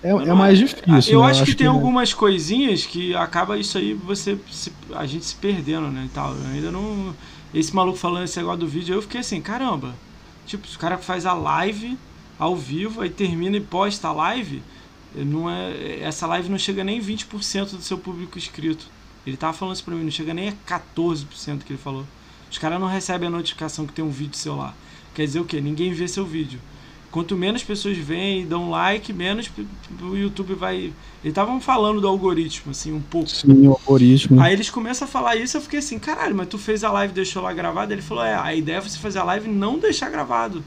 é, 0.03 0.09
é 0.09 0.33
mais 0.33 0.59
é, 0.59 0.63
difícil. 0.63 1.13
Eu, 1.13 1.21
né? 1.21 1.27
acho, 1.27 1.41
acho 1.41 1.45
que, 1.45 1.51
que 1.51 1.57
tem 1.57 1.67
algumas 1.67 2.13
coisinhas 2.13 2.85
que 2.85 3.15
acaba 3.15 3.57
isso 3.57 3.77
aí, 3.77 3.93
você 3.93 4.37
se, 4.51 4.71
a 4.93 5.05
gente 5.05 5.25
se 5.25 5.35
perdendo, 5.35 5.87
né? 5.87 6.05
E 6.05 6.09
tal. 6.09 6.33
Eu 6.33 6.47
ainda 6.47 6.71
não 6.71 7.13
esse 7.53 7.75
maluco 7.75 7.97
falando 7.97 8.25
esse 8.25 8.37
negócio 8.37 8.59
do 8.59 8.67
vídeo, 8.67 8.95
eu 8.95 9.01
fiquei 9.01 9.21
assim, 9.21 9.41
caramba. 9.41 9.95
Tipo, 10.45 10.67
o 10.67 10.79
cara 10.79 10.97
faz 10.97 11.25
a 11.25 11.33
live 11.33 11.97
ao 12.37 12.55
vivo, 12.55 13.01
aí 13.01 13.09
termina 13.09 13.57
e 13.57 13.61
posta 13.61 14.07
a 14.07 14.11
live, 14.11 14.61
não 15.15 15.49
é, 15.49 15.99
essa 16.01 16.27
live 16.27 16.49
não 16.49 16.57
chega 16.57 16.83
nem 16.83 17.01
20% 17.01 17.71
do 17.71 17.81
seu 17.81 17.97
público 17.97 18.37
inscrito. 18.37 18.85
Ele 19.25 19.35
tava 19.35 19.53
falando 19.53 19.75
isso 19.75 19.83
pra 19.83 19.93
mim, 19.95 20.03
não 20.03 20.11
chega 20.11 20.33
nem 20.33 20.49
a 20.49 20.53
14% 20.67 21.63
que 21.63 21.73
ele 21.73 21.79
falou. 21.79 22.05
Os 22.49 22.57
caras 22.57 22.79
não 22.79 22.87
recebem 22.87 23.27
a 23.27 23.31
notificação 23.31 23.85
que 23.85 23.93
tem 23.93 24.03
um 24.03 24.09
vídeo 24.09 24.35
seu 24.35 24.55
lá. 24.55 24.73
Quer 25.13 25.25
dizer 25.25 25.39
o 25.39 25.45
quê? 25.45 25.59
Ninguém 25.59 25.91
vê 25.91 26.07
seu 26.07 26.25
vídeo. 26.25 26.59
Quanto 27.11 27.35
menos 27.35 27.63
pessoas 27.63 27.97
veem 27.97 28.41
e 28.41 28.45
dão 28.45 28.69
like, 28.69 29.11
menos 29.11 29.49
o 30.01 30.15
YouTube 30.15 30.53
vai. 30.53 30.75
Eles 30.75 30.93
estavam 31.23 31.59
falando 31.59 31.99
do 31.99 32.07
algoritmo, 32.07 32.71
assim, 32.71 32.93
um 32.93 33.01
pouco. 33.01 33.29
Sim, 33.29 33.67
o 33.67 33.71
algoritmo. 33.71 34.39
Aí 34.39 34.53
eles 34.53 34.69
começam 34.69 35.07
a 35.07 35.11
falar 35.11 35.35
isso, 35.35 35.57
eu 35.57 35.61
fiquei 35.61 35.79
assim, 35.79 35.97
caralho, 35.97 36.35
mas 36.35 36.47
tu 36.47 36.59
fez 36.59 36.83
a 36.83 36.91
live 36.91 37.11
e 37.11 37.15
deixou 37.15 37.41
lá 37.41 37.51
gravado? 37.51 37.91
Ele 37.91 38.01
falou, 38.01 38.23
é, 38.23 38.35
a 38.35 38.53
ideia 38.53 38.77
é 38.77 38.81
você 38.81 38.99
fazer 38.99 39.19
a 39.19 39.23
live 39.23 39.49
e 39.49 39.51
não 39.51 39.79
deixar 39.79 40.09
gravado. 40.09 40.63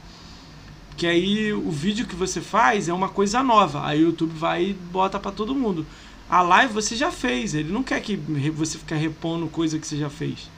Que 0.97 1.07
aí 1.07 1.53
o 1.53 1.71
vídeo 1.71 2.05
que 2.05 2.15
você 2.15 2.41
faz 2.41 2.89
é 2.89 2.93
uma 2.93 3.09
coisa 3.09 3.41
nova. 3.41 3.85
Aí 3.85 4.03
o 4.03 4.07
YouTube 4.07 4.33
vai 4.35 4.65
e 4.65 4.73
bota 4.73 5.17
para 5.17 5.31
todo 5.31 5.55
mundo. 5.55 5.85
A 6.29 6.41
live 6.41 6.73
você 6.73 6.95
já 6.95 7.11
fez, 7.11 7.53
ele 7.55 7.71
não 7.71 7.83
quer 7.83 8.01
que 8.01 8.17
você 8.53 8.77
fique 8.77 8.93
repondo 8.93 9.47
coisa 9.47 9.79
que 9.79 9.87
você 9.87 9.97
já 9.97 10.09
fez. 10.09 10.49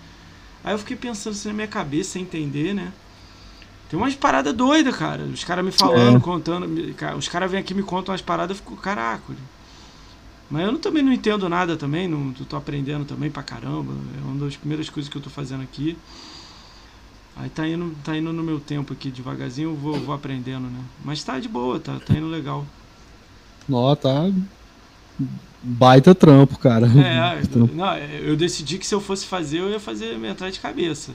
Aí 0.63 0.73
eu 0.73 0.79
fiquei 0.79 0.97
pensando 0.97 1.33
assim 1.33 1.49
na 1.49 1.53
minha 1.53 1.67
cabeça, 1.67 2.11
sem 2.11 2.23
entender, 2.23 2.73
né? 2.73 2.91
Tem 3.89 3.99
umas 3.99 4.15
paradas 4.15 4.53
doidas, 4.53 4.95
cara. 4.95 5.23
Os 5.23 5.43
caras 5.43 5.63
me 5.63 5.71
falando, 5.71 6.17
é. 6.17 6.19
contando. 6.19 6.67
Os 7.17 7.27
caras 7.27 7.49
vêm 7.51 7.59
aqui 7.59 7.73
e 7.73 7.75
me 7.75 7.83
contam 7.83 8.11
umas 8.11 8.21
paradas, 8.21 8.57
eu 8.57 8.63
fico, 8.63 8.75
caraca. 8.75 9.33
Mas 10.49 10.65
eu 10.65 10.71
não, 10.71 10.79
também 10.79 11.03
não 11.03 11.11
entendo 11.11 11.49
nada 11.49 11.75
também, 11.75 12.07
não 12.07 12.31
tô 12.33 12.55
aprendendo 12.55 13.05
também 13.05 13.29
pra 13.29 13.43
caramba. 13.43 13.93
É 14.17 14.23
uma 14.23 14.45
das 14.45 14.55
primeiras 14.55 14.89
coisas 14.89 15.09
que 15.09 15.17
eu 15.17 15.21
tô 15.21 15.29
fazendo 15.29 15.63
aqui. 15.63 15.97
Aí 17.35 17.49
tá 17.49 17.67
indo, 17.67 17.93
tá 18.03 18.15
indo 18.15 18.31
no 18.31 18.43
meu 18.43 18.59
tempo 18.59 18.93
aqui, 18.93 19.11
devagarzinho 19.11 19.71
eu 19.71 19.75
vou, 19.75 19.99
vou 19.99 20.15
aprendendo, 20.15 20.67
né? 20.67 20.79
Mas 21.03 21.23
tá 21.23 21.37
de 21.37 21.49
boa, 21.49 21.79
tá, 21.79 21.99
tá 21.99 22.13
indo 22.13 22.27
legal. 22.27 22.65
Nó, 23.67 23.93
tá. 23.95 24.31
Baita 25.61 26.15
trampo, 26.15 26.57
cara. 26.57 26.87
É, 26.87 27.41
não, 27.73 27.97
eu 27.97 28.37
decidi 28.37 28.77
que 28.77 28.87
se 28.87 28.95
eu 28.95 29.01
fosse 29.01 29.25
fazer, 29.25 29.59
eu 29.59 29.69
ia 29.69 29.79
fazer 29.79 30.13
entrar 30.23 30.49
de 30.49 30.59
cabeça. 30.59 31.11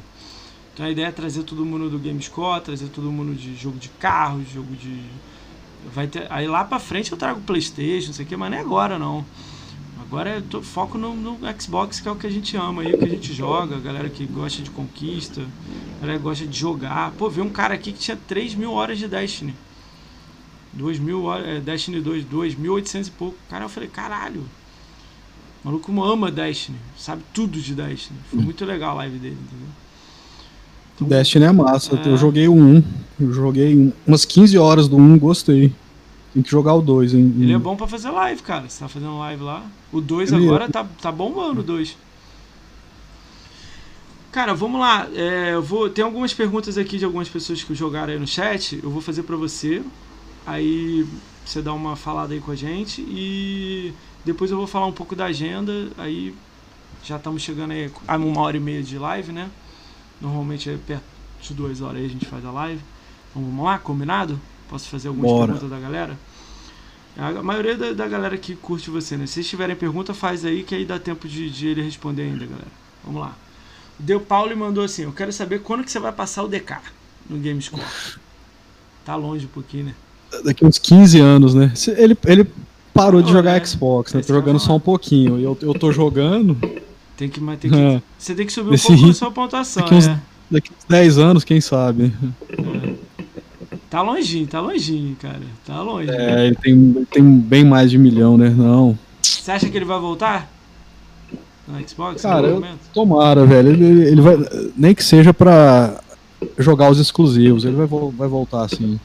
Então 0.73 0.87
a 0.87 0.91
ideia 0.91 1.07
é 1.07 1.13
trazer 1.13 1.43
todo 1.43 1.65
mundo 1.65 1.91
do 1.91 1.99
Gamescore, 1.99 2.63
trazer 2.63 2.89
todo 2.89 3.11
mundo 3.11 3.35
de 3.35 3.55
jogo 3.57 3.79
de 3.79 3.89
carro, 3.89 4.45
jogo 4.45 4.75
de. 4.77 5.03
Vai 5.93 6.07
ter... 6.07 6.27
Aí 6.31 6.47
lá 6.47 6.65
pra 6.65 6.79
frente 6.79 7.11
eu 7.11 7.19
trago 7.19 7.41
Playstation, 7.41 8.09
não 8.09 8.15
sei 8.15 8.25
o 8.25 8.29
que, 8.29 8.37
mas 8.37 8.51
não 8.51 8.59
é 8.59 8.61
agora 8.61 8.99
não. 8.99 9.25
Agora 10.01 10.31
eu 10.31 10.43
tô, 10.43 10.61
foco 10.61 10.99
no, 10.99 11.15
no, 11.15 11.39
Xbox, 11.61 12.01
que 12.01 12.09
é 12.09 12.11
o 12.11 12.17
que 12.17 12.27
a 12.27 12.31
gente 12.31 12.57
ama 12.57 12.83
aí, 12.83 12.93
o 12.93 12.99
que 12.99 13.05
a 13.05 13.09
gente 13.09 13.33
joga, 13.33 13.77
a 13.77 13.79
galera 13.79 14.09
que 14.09 14.27
gosta 14.27 14.61
de 14.61 14.69
conquista, 14.71 15.41
a 15.41 16.01
galera 16.01 16.19
que 16.19 16.25
gosta 16.25 16.47
de 16.47 16.59
jogar. 16.59 17.13
Pô, 17.13 17.31
vi 17.31 17.41
um 17.41 17.49
cara 17.49 17.75
aqui 17.75 17.93
que 17.93 17.99
tinha 18.01 18.17
3 18.17 18.55
mil 18.55 18.73
horas 18.73 18.99
de 18.99 19.07
Destiny. 19.07 19.55
2 20.73 20.99
mil 20.99 21.25
horas, 21.25 21.47
é, 21.47 21.61
Destiny 21.61 22.01
2, 22.01 22.25
2.800 22.25 23.07
e 23.07 23.11
pouco. 23.13 23.39
Cara, 23.49 23.65
eu 23.65 23.69
falei, 23.69 23.89
caralho. 23.89 24.41
O 25.63 25.69
maluco 25.69 26.03
ama 26.03 26.31
Destiny, 26.31 26.79
sabe 26.99 27.23
tudo 27.33 27.61
de 27.61 27.75
Destiny. 27.75 28.19
Foi 28.31 28.39
hum. 28.41 28.43
muito 28.43 28.65
legal 28.65 28.93
a 28.93 28.95
live 28.95 29.19
dele, 29.19 29.39
entendeu? 29.41 29.69
Destiny 31.01 31.45
é 31.45 31.53
massa. 31.53 31.97
É. 31.97 32.09
Eu 32.09 32.17
joguei 32.17 32.49
o 32.49 32.55
1. 32.55 32.85
Eu 33.21 33.33
joguei 33.33 33.93
umas 34.07 34.25
15 34.25 34.57
horas 34.59 34.89
do 34.89 34.97
1, 34.97 35.19
gostei. 35.19 35.73
Tem 36.33 36.43
que 36.43 36.51
jogar 36.51 36.75
o 36.75 36.81
2, 36.81 37.15
hein? 37.15 37.35
Ele 37.39 37.53
é 37.53 37.59
bom 37.59 37.77
pra 37.77 37.87
fazer 37.87 38.11
live, 38.11 38.43
cara. 38.43 38.69
Você 38.69 38.79
tá 38.81 38.89
fazendo 38.89 39.19
live 39.19 39.43
lá. 39.43 39.65
O 39.93 40.01
2 40.01 40.33
agora 40.33 40.67
é. 40.67 40.69
tá, 40.69 40.87
tá 41.01 41.11
bombando, 41.11 41.61
o 41.61 41.65
2. 41.65 41.97
Cara, 44.31 44.55
vamos 44.55 44.81
lá. 44.81 45.09
É, 45.13 45.55
eu 45.55 45.63
vou, 45.63 45.91
tem 45.91 46.05
algumas 46.05 46.33
perguntas 46.33 46.79
aqui 46.79 46.99
de 46.99 47.05
algumas 47.05 47.29
pessoas 47.29 47.65
que 47.65 47.75
jogaram 47.75 48.13
aí 48.13 48.19
no 48.19 48.29
chat. 48.29 48.79
Eu 48.83 48.91
vou 48.91 49.03
fazer 49.03 49.25
pra 49.25 49.37
você. 49.37 49.83
Aí 50.47 51.05
você 51.45 51.61
dá 51.61 51.73
uma 51.73 51.97
falada 51.97 52.33
aí 52.33 52.41
com 52.41 52.53
a 52.53 52.55
gente. 52.55 53.01
E 53.03 53.93
depois 54.25 54.53
eu 54.53 54.57
vou 54.57 54.69
falar 54.69 54.87
um 54.87 54.93
pouco 54.93 55.17
da 55.17 55.27
agenda. 55.27 55.89
Aí 55.99 56.33
já 57.03 57.17
estamos 57.17 57.43
chegando 57.43 57.73
aí 57.73 57.91
a 58.07 58.17
uma 58.17 58.41
hora 58.41 58.57
e 58.57 58.61
meia 58.61 58.83
de 58.83 58.97
live, 58.99 59.33
né? 59.33 59.51
Normalmente 60.21 60.69
é 60.69 60.77
perto 60.77 61.05
de 61.41 61.55
duas 61.55 61.81
horas 61.81 61.97
aí 61.97 62.07
a 62.07 62.09
gente 62.09 62.27
faz 62.27 62.45
a 62.45 62.51
live. 62.51 62.81
Então 63.31 63.43
vamos 63.43 63.65
lá, 63.65 63.79
combinado? 63.79 64.41
Posso 64.69 64.89
fazer 64.89 65.09
algumas 65.09 65.31
Bora. 65.31 65.53
perguntas 65.53 65.71
da 65.71 65.81
galera? 65.81 66.19
A 67.17 67.43
maioria 67.43 67.77
da, 67.77 67.93
da, 67.93 68.09
galera 68.09 68.37
que 68.39 68.55
curte 68.55 68.89
você, 68.89 69.17
né? 69.17 69.27
Se 69.27 69.35
vocês 69.35 69.49
tiverem 69.49 69.75
pergunta, 69.75 70.15
faz 70.15 70.45
aí 70.45 70.63
que 70.63 70.75
aí 70.75 70.85
dá 70.85 70.99
tempo 70.99 71.29
de, 71.29 71.51
de 71.51 71.67
ele 71.67 71.83
responder 71.83 72.23
ainda, 72.23 72.47
galera. 72.47 72.71
Vamos 73.05 73.21
lá. 73.21 73.37
O 73.99 74.03
Deu 74.03 74.21
Paulo 74.21 74.57
mandou 74.57 74.85
assim: 74.85 75.03
Eu 75.03 75.13
quero 75.13 75.33
saber 75.33 75.61
quando 75.61 75.85
que 75.85 75.91
você 75.91 75.99
vai 75.99 76.13
passar 76.13 76.45
o 76.45 76.49
DK 76.49 76.77
no 77.29 77.39
Gamescore. 77.39 77.83
Tá 79.05 79.17
longe 79.17 79.47
um 79.47 79.49
pouquinho, 79.49 79.87
né? 79.87 79.95
Daqui 80.45 80.65
uns 80.65 80.79
15 80.79 81.21
anos, 81.21 81.55
né? 81.55 81.73
Ele, 81.97 82.17
ele 82.25 82.47
parou 82.95 83.21
de 83.21 83.33
jogar 83.33 83.59
né? 83.59 83.65
Xbox, 83.65 84.15
né? 84.15 84.23
Tá 84.23 84.33
jogando 84.33 84.61
só 84.61 84.77
um 84.77 84.81
pouquinho. 84.81 85.39
Eu, 85.41 85.59
eu 85.61 85.75
tô 85.75 85.91
jogando. 85.91 86.57
Tem 87.21 87.29
que, 87.29 87.39
mas 87.39 87.59
tem 87.59 87.71
que, 87.71 87.77
é. 87.77 88.03
Você 88.19 88.35
tem 88.35 88.47
que 88.47 88.53
subir 88.53 88.73
Esse 88.73 88.91
um 88.91 88.97
pouco 88.97 89.11
a 89.11 89.15
sua 89.15 89.31
pontuação. 89.31 89.83
Daqui 89.83 89.95
uns, 89.95 90.09
é. 90.09 90.19
daqui 90.51 90.71
uns 90.71 90.85
10 90.89 91.19
anos, 91.19 91.45
quem 91.45 91.61
sabe. 91.61 92.15
É. 92.51 92.95
Tá 93.91 94.01
longinho, 94.01 94.47
tá 94.47 94.59
longinho, 94.59 95.15
cara. 95.17 95.43
Tá 95.67 95.83
longe. 95.83 96.11
É, 96.11 96.47
ele 96.47 96.57
tem, 96.57 97.07
tem 97.11 97.23
bem 97.23 97.63
mais 97.63 97.91
de 97.91 97.99
um 97.99 98.01
milhão, 98.01 98.39
né? 98.39 98.49
Não. 98.49 98.99
Você 99.21 99.51
acha 99.53 99.69
que 99.69 99.77
ele 99.77 99.85
vai 99.85 100.01
voltar? 100.01 100.51
no 101.69 101.87
Xbox? 101.87 102.23
Cara, 102.23 102.47
eu-? 102.47 102.65
Tomara, 102.95 103.45
velho. 103.45 103.69
Ele, 103.69 104.09
ele 104.09 104.21
vai. 104.23 104.39
Nem 104.75 104.95
que 104.95 105.05
seja 105.05 105.35
pra 105.35 106.01
jogar 106.59 106.91
os 106.91 106.99
exclusivos. 106.99 107.67
Ele 107.67 107.77
vai, 107.77 107.87
vai 107.87 108.29
voltar 108.29 108.65
assim. 108.65 108.99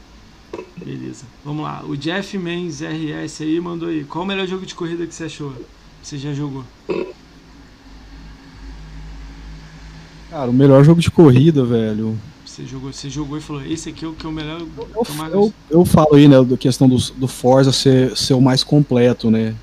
Beleza. 0.82 1.26
Vamos 1.44 1.64
lá. 1.64 1.84
O 1.86 1.94
Jeff 1.94 2.38
Menz 2.38 2.80
RS 2.80 3.42
aí 3.42 3.60
mandou 3.60 3.90
aí. 3.90 4.04
Qual 4.04 4.24
o 4.24 4.26
melhor 4.26 4.46
jogo 4.46 4.64
de 4.64 4.74
corrida 4.74 5.06
que 5.06 5.14
você 5.14 5.24
achou? 5.24 5.52
Você 6.02 6.16
já 6.16 6.32
jogou? 6.32 6.64
Cara, 10.36 10.50
o 10.50 10.52
melhor 10.52 10.84
jogo 10.84 11.00
de 11.00 11.10
corrida, 11.10 11.64
velho. 11.64 12.14
Você 12.44 12.66
jogou, 12.66 12.92
você 12.92 13.08
jogou 13.08 13.38
e 13.38 13.40
falou, 13.40 13.62
esse 13.64 13.88
aqui 13.88 14.04
é 14.04 14.08
o 14.08 14.12
que 14.12 14.26
é 14.26 14.28
o 14.28 14.32
melhor. 14.32 14.60
Eu, 14.60 14.68
eu 14.94 15.14
mais 15.14 15.32
eu, 15.32 15.40
gosto." 15.40 15.54
eu 15.70 15.84
falo 15.86 16.14
aí, 16.14 16.28
né, 16.28 16.44
da 16.44 16.58
questão 16.58 16.86
do, 16.86 16.98
do 17.12 17.26
Forza 17.26 17.72
ser, 17.72 18.14
ser 18.14 18.34
o 18.34 18.40
mais 18.40 18.62
completo, 18.62 19.30
né? 19.30 19.54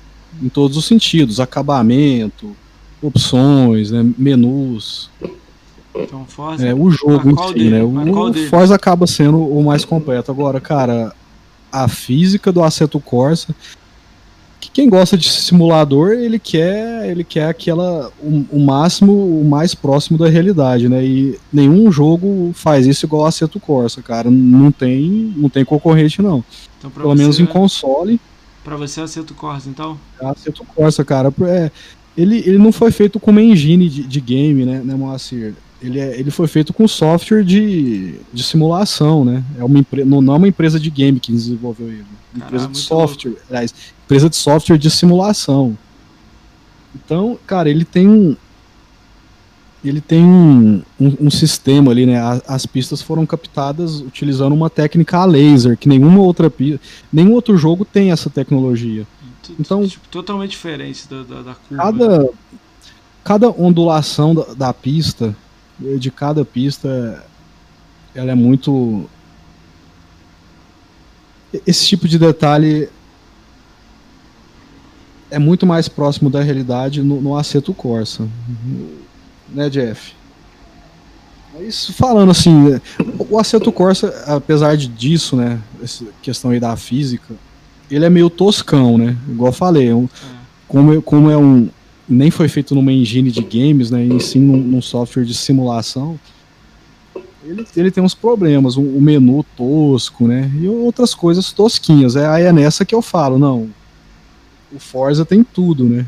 Em 0.42 0.48
todos 0.48 0.76
os 0.76 0.84
sentidos. 0.84 1.38
Acabamento, 1.38 2.56
opções, 3.00 3.92
né, 3.92 4.04
menus. 4.18 5.08
Então, 5.94 6.26
Forza. 6.26 6.66
É, 6.66 6.74
o 6.74 6.90
jogo 6.90 7.30
em 7.30 7.36
si, 7.46 7.54
dele? 7.54 7.70
né? 7.70 7.84
O, 7.84 8.30
o 8.30 8.34
Forza 8.48 8.74
acaba 8.74 9.06
sendo 9.06 9.38
o 9.38 9.62
mais 9.62 9.84
completo. 9.84 10.32
Agora, 10.32 10.60
cara, 10.60 11.14
a 11.70 11.86
física 11.86 12.50
do 12.50 12.64
Assetto 12.64 12.98
Corsa, 12.98 13.54
que 14.64 14.70
quem 14.70 14.88
gosta 14.88 15.16
de 15.16 15.30
simulador, 15.30 16.12
ele 16.12 16.38
quer, 16.38 17.08
ele 17.08 17.24
quer 17.24 17.48
aquela 17.48 18.10
o, 18.22 18.44
o 18.50 18.60
máximo, 18.60 19.12
o 19.12 19.44
mais 19.44 19.74
próximo 19.74 20.16
da 20.16 20.28
realidade, 20.28 20.88
né? 20.88 21.04
E 21.04 21.38
nenhum 21.52 21.90
jogo 21.92 22.52
faz 22.54 22.86
isso 22.86 23.06
igual 23.06 23.22
o 23.22 23.26
Assetto 23.26 23.60
Corsa, 23.60 24.00
cara. 24.00 24.30
Não 24.30 24.72
tem, 24.72 25.32
não 25.36 25.48
tem 25.48 25.64
concorrente 25.64 26.22
não. 26.22 26.44
Então, 26.78 26.90
Pelo 26.90 27.08
você, 27.08 27.22
menos 27.22 27.40
em 27.40 27.46
console, 27.46 28.20
Pra 28.62 28.76
você, 28.76 29.02
acerta 29.02 29.34
o 29.34 29.36
Corsa, 29.36 29.68
então? 29.68 29.98
é 30.18 30.26
Assetto 30.26 30.64
Corsa, 30.64 31.04
cara, 31.04 31.30
é, 31.42 31.70
ele, 32.16 32.38
ele 32.38 32.56
não 32.56 32.72
foi 32.72 32.90
feito 32.90 33.20
com 33.20 33.30
uma 33.30 33.42
engine 33.42 33.90
de, 33.90 34.04
de 34.04 34.20
game, 34.22 34.64
né, 34.64 34.80
né 34.82 34.94
Moacir? 34.94 35.54
Ele, 35.84 36.00
é, 36.00 36.18
ele 36.18 36.30
foi 36.30 36.46
feito 36.46 36.72
com 36.72 36.88
software 36.88 37.44
de, 37.44 38.14
de 38.32 38.42
simulação, 38.42 39.24
né? 39.24 39.44
É 39.58 39.64
uma 39.64 39.78
empre- 39.78 40.04
não, 40.04 40.22
não 40.22 40.34
é 40.34 40.36
uma 40.38 40.48
empresa 40.48 40.80
de 40.80 40.88
game 40.88 41.20
que 41.20 41.30
desenvolveu 41.30 41.88
ele. 41.88 42.04
Caralho, 42.32 42.46
empresa 42.46 42.68
de 42.68 42.78
software, 42.78 43.34
aliás, 43.50 43.74
empresa 44.04 44.30
de 44.30 44.36
software 44.36 44.78
de 44.78 44.90
simulação. 44.90 45.76
Então, 46.94 47.38
cara, 47.46 47.68
ele 47.68 47.84
tem 47.84 48.08
um 48.08 48.36
ele 49.84 50.00
tem 50.00 50.24
um, 50.24 50.82
um, 50.98 51.16
um 51.26 51.30
sistema 51.30 51.90
ali, 51.90 52.06
né? 52.06 52.18
A- 52.18 52.40
As 52.48 52.64
pistas 52.64 53.02
foram 53.02 53.26
captadas 53.26 54.00
utilizando 54.00 54.54
uma 54.54 54.70
técnica 54.70 55.18
a 55.18 55.26
laser, 55.26 55.76
que 55.76 55.88
nenhuma 55.88 56.20
outra 56.20 56.50
nenhum 57.12 57.32
outro 57.32 57.58
jogo 57.58 57.84
tem 57.84 58.10
essa 58.10 58.30
tecnologia. 58.30 59.06
Então- 59.60 59.86
tipo, 59.86 60.08
totalmente 60.08 60.52
diferente 60.52 61.06
da, 61.06 61.22
da, 61.22 61.42
da 61.42 61.54
curva. 61.54 61.92
né? 61.92 61.98
cada, 62.08 62.28
cada 63.22 63.50
ondulação 63.50 64.34
da, 64.34 64.54
da 64.54 64.72
pista, 64.72 65.36
de 65.78 66.10
cada 66.10 66.44
pista, 66.44 67.24
ela 68.14 68.30
é 68.32 68.34
muito. 68.34 69.08
Esse 71.66 71.86
tipo 71.86 72.08
de 72.08 72.18
detalhe 72.18 72.88
é 75.30 75.38
muito 75.38 75.66
mais 75.66 75.88
próximo 75.88 76.28
da 76.30 76.40
realidade 76.42 77.02
no, 77.02 77.20
no 77.20 77.36
Aceto 77.36 77.72
Corsa. 77.72 78.28
Né, 79.48 79.68
Jeff? 79.70 80.14
Mas 81.54 81.86
falando 81.90 82.30
assim, 82.32 82.80
o 83.30 83.38
Aceto 83.38 83.70
Corsa, 83.70 84.08
apesar 84.26 84.76
de- 84.76 84.88
disso, 84.88 85.36
né, 85.36 85.60
essa 85.82 86.04
questão 86.22 86.50
aí 86.50 86.58
da 86.58 86.76
física, 86.76 87.34
ele 87.90 88.04
é 88.04 88.10
meio 88.10 88.28
toscão, 88.28 88.98
né? 88.98 89.16
Igual 89.28 89.48
eu 89.50 89.52
falei, 89.52 89.92
um, 89.92 90.04
É. 90.04 90.08
como, 90.66 91.02
como 91.02 91.30
é 91.30 91.36
um. 91.36 91.68
Nem 92.08 92.30
foi 92.30 92.48
feito 92.48 92.74
numa 92.74 92.92
engine 92.92 93.30
de 93.30 93.42
games, 93.42 93.90
né? 93.90 94.04
E 94.04 94.20
sim 94.20 94.38
num, 94.40 94.56
num 94.58 94.82
software 94.82 95.24
de 95.24 95.34
simulação. 95.34 96.18
Ele, 97.44 97.66
ele 97.76 97.90
tem 97.90 98.02
uns 98.02 98.14
problemas, 98.14 98.76
um, 98.76 98.96
um 98.96 99.00
menu 99.00 99.44
tosco, 99.56 100.26
né? 100.26 100.50
E 100.60 100.66
outras 100.68 101.14
coisas 101.14 101.52
tosquinhas. 101.52 102.16
É, 102.16 102.26
aí 102.26 102.44
é 102.44 102.52
nessa 102.52 102.84
que 102.84 102.94
eu 102.94 103.02
falo, 103.02 103.38
não. 103.38 103.68
O 104.72 104.78
Forza 104.78 105.24
tem 105.24 105.42
tudo, 105.44 105.84
né? 105.84 106.06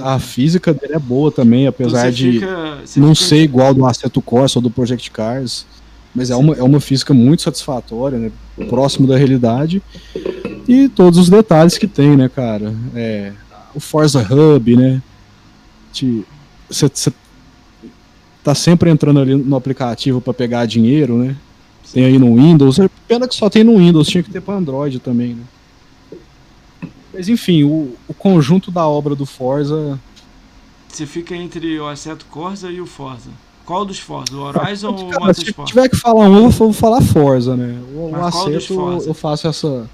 A 0.00 0.18
física 0.18 0.72
dele 0.72 0.94
é 0.94 0.98
boa 0.98 1.30
também, 1.30 1.66
Então 1.66 1.68
apesar 1.86 2.06
você 2.06 2.12
de 2.12 2.32
fica- 2.32 2.78
não 2.96 3.14
fica- 3.14 3.28
ser 3.28 3.42
igual 3.42 3.74
do 3.74 3.84
Assetto 3.84 4.22
Corsa 4.22 4.58
ou 4.58 4.62
do 4.62 4.70
Project 4.70 5.10
Cars. 5.10 5.66
Mas 6.14 6.30
é 6.30 6.36
uma, 6.36 6.54
é 6.54 6.62
uma 6.62 6.80
física 6.80 7.12
muito 7.14 7.42
satisfatória, 7.42 8.18
né? 8.18 8.30
Próximo 8.68 9.06
da 9.06 9.16
realidade. 9.16 9.82
E 10.68 10.88
todos 10.88 11.18
os 11.18 11.28
detalhes 11.30 11.76
que 11.78 11.86
tem, 11.86 12.16
né, 12.16 12.28
cara? 12.28 12.74
É, 12.94 13.32
o 13.74 13.80
Forza 13.80 14.20
Hub, 14.20 14.76
né? 14.76 15.02
Você 16.68 17.12
tá 18.42 18.54
sempre 18.54 18.90
entrando 18.90 19.20
ali 19.20 19.34
no 19.34 19.56
aplicativo 19.56 20.20
para 20.20 20.34
pegar 20.34 20.66
dinheiro, 20.66 21.16
né? 21.16 21.36
Tem 21.92 22.04
aí 22.04 22.18
no 22.18 22.34
Windows. 22.36 22.78
É 22.78 22.88
Pena 23.06 23.28
que 23.28 23.34
só 23.34 23.50
tem 23.50 23.62
no 23.62 23.76
Windows, 23.76 24.08
tinha 24.08 24.22
que 24.22 24.30
ter 24.30 24.40
para 24.40 24.54
Android 24.54 24.98
também, 24.98 25.34
né? 25.34 25.42
Mas 27.12 27.28
enfim, 27.28 27.62
o, 27.64 27.94
o 28.08 28.14
conjunto 28.14 28.70
da 28.70 28.86
obra 28.86 29.14
do 29.14 29.26
Forza 29.26 30.00
Você 30.88 31.04
fica 31.04 31.36
entre 31.36 31.78
o 31.78 31.86
Assetto 31.86 32.24
Corsa 32.30 32.70
e 32.70 32.80
o 32.80 32.86
Forza. 32.86 33.30
Qual 33.66 33.84
dos 33.84 33.98
Forza? 33.98 34.34
O 34.34 34.40
Horizon 34.40 34.88
ou 34.88 35.08
o 35.08 35.10
Cara, 35.10 35.34
se 35.34 35.40
Motorsport? 35.40 35.68
tiver 35.68 35.88
que 35.88 35.96
falar 35.96 36.28
um, 36.28 36.44
eu 36.44 36.50
vou 36.50 36.72
falar 36.72 37.02
Forza, 37.02 37.54
né? 37.56 37.78
O, 37.94 38.06
o 38.06 38.10
Mas 38.10 38.34
Forza? 38.66 39.08
eu 39.08 39.14
faço 39.14 39.46
essa. 39.46 39.88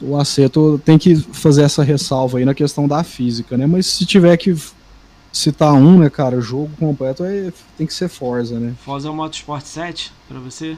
O 0.00 0.16
Aceto 0.16 0.80
tem 0.84 0.96
que 0.96 1.16
fazer 1.16 1.62
essa 1.62 1.82
ressalva 1.82 2.38
aí 2.38 2.44
na 2.44 2.54
questão 2.54 2.86
da 2.86 3.02
física, 3.02 3.56
né? 3.56 3.66
Mas 3.66 3.86
se 3.86 4.06
tiver 4.06 4.36
que 4.36 4.54
citar 5.32 5.72
um, 5.74 5.98
né, 5.98 6.08
cara, 6.08 6.40
jogo 6.40 6.70
completo 6.78 7.24
é, 7.24 7.52
tem 7.76 7.86
que 7.86 7.92
ser 7.94 8.08
Forza, 8.08 8.58
né? 8.58 8.74
Forza 8.84 9.08
é 9.08 9.10
o 9.10 9.14
Motorsport 9.14 9.64
7 9.64 10.12
pra 10.28 10.38
você? 10.38 10.76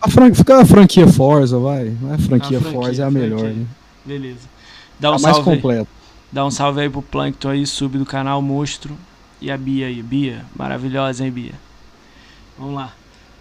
A 0.00 0.10
fran... 0.10 0.34
Fica 0.34 0.60
a 0.60 0.64
franquia 0.64 1.06
Forza, 1.06 1.58
vai. 1.58 1.88
É 2.12 2.18
franquia, 2.18 2.58
A 2.58 2.60
franquia, 2.60 2.60
Forza, 2.60 3.02
é 3.02 3.06
a 3.06 3.10
melhor, 3.10 3.40
franquia. 3.40 3.58
né? 3.60 3.66
Beleza. 4.04 4.48
Dá 4.98 5.12
um 5.12 5.14
a 5.14 5.18
mais 5.18 5.36
salve 5.36 5.50
aí. 5.50 5.56
completa. 5.56 5.88
Dá 6.32 6.46
um 6.46 6.50
salve 6.50 6.80
aí 6.80 6.88
pro 6.90 7.02
Plankton 7.02 7.48
aí, 7.48 7.66
sub 7.66 7.98
do 7.98 8.06
canal 8.06 8.40
Monstro. 8.42 8.96
E 9.40 9.50
a 9.50 9.56
Bia 9.56 9.86
aí. 9.86 10.02
Bia, 10.02 10.44
maravilhosa, 10.54 11.24
hein, 11.24 11.30
Bia? 11.30 11.54
Vamos 12.58 12.74
lá. 12.74 12.92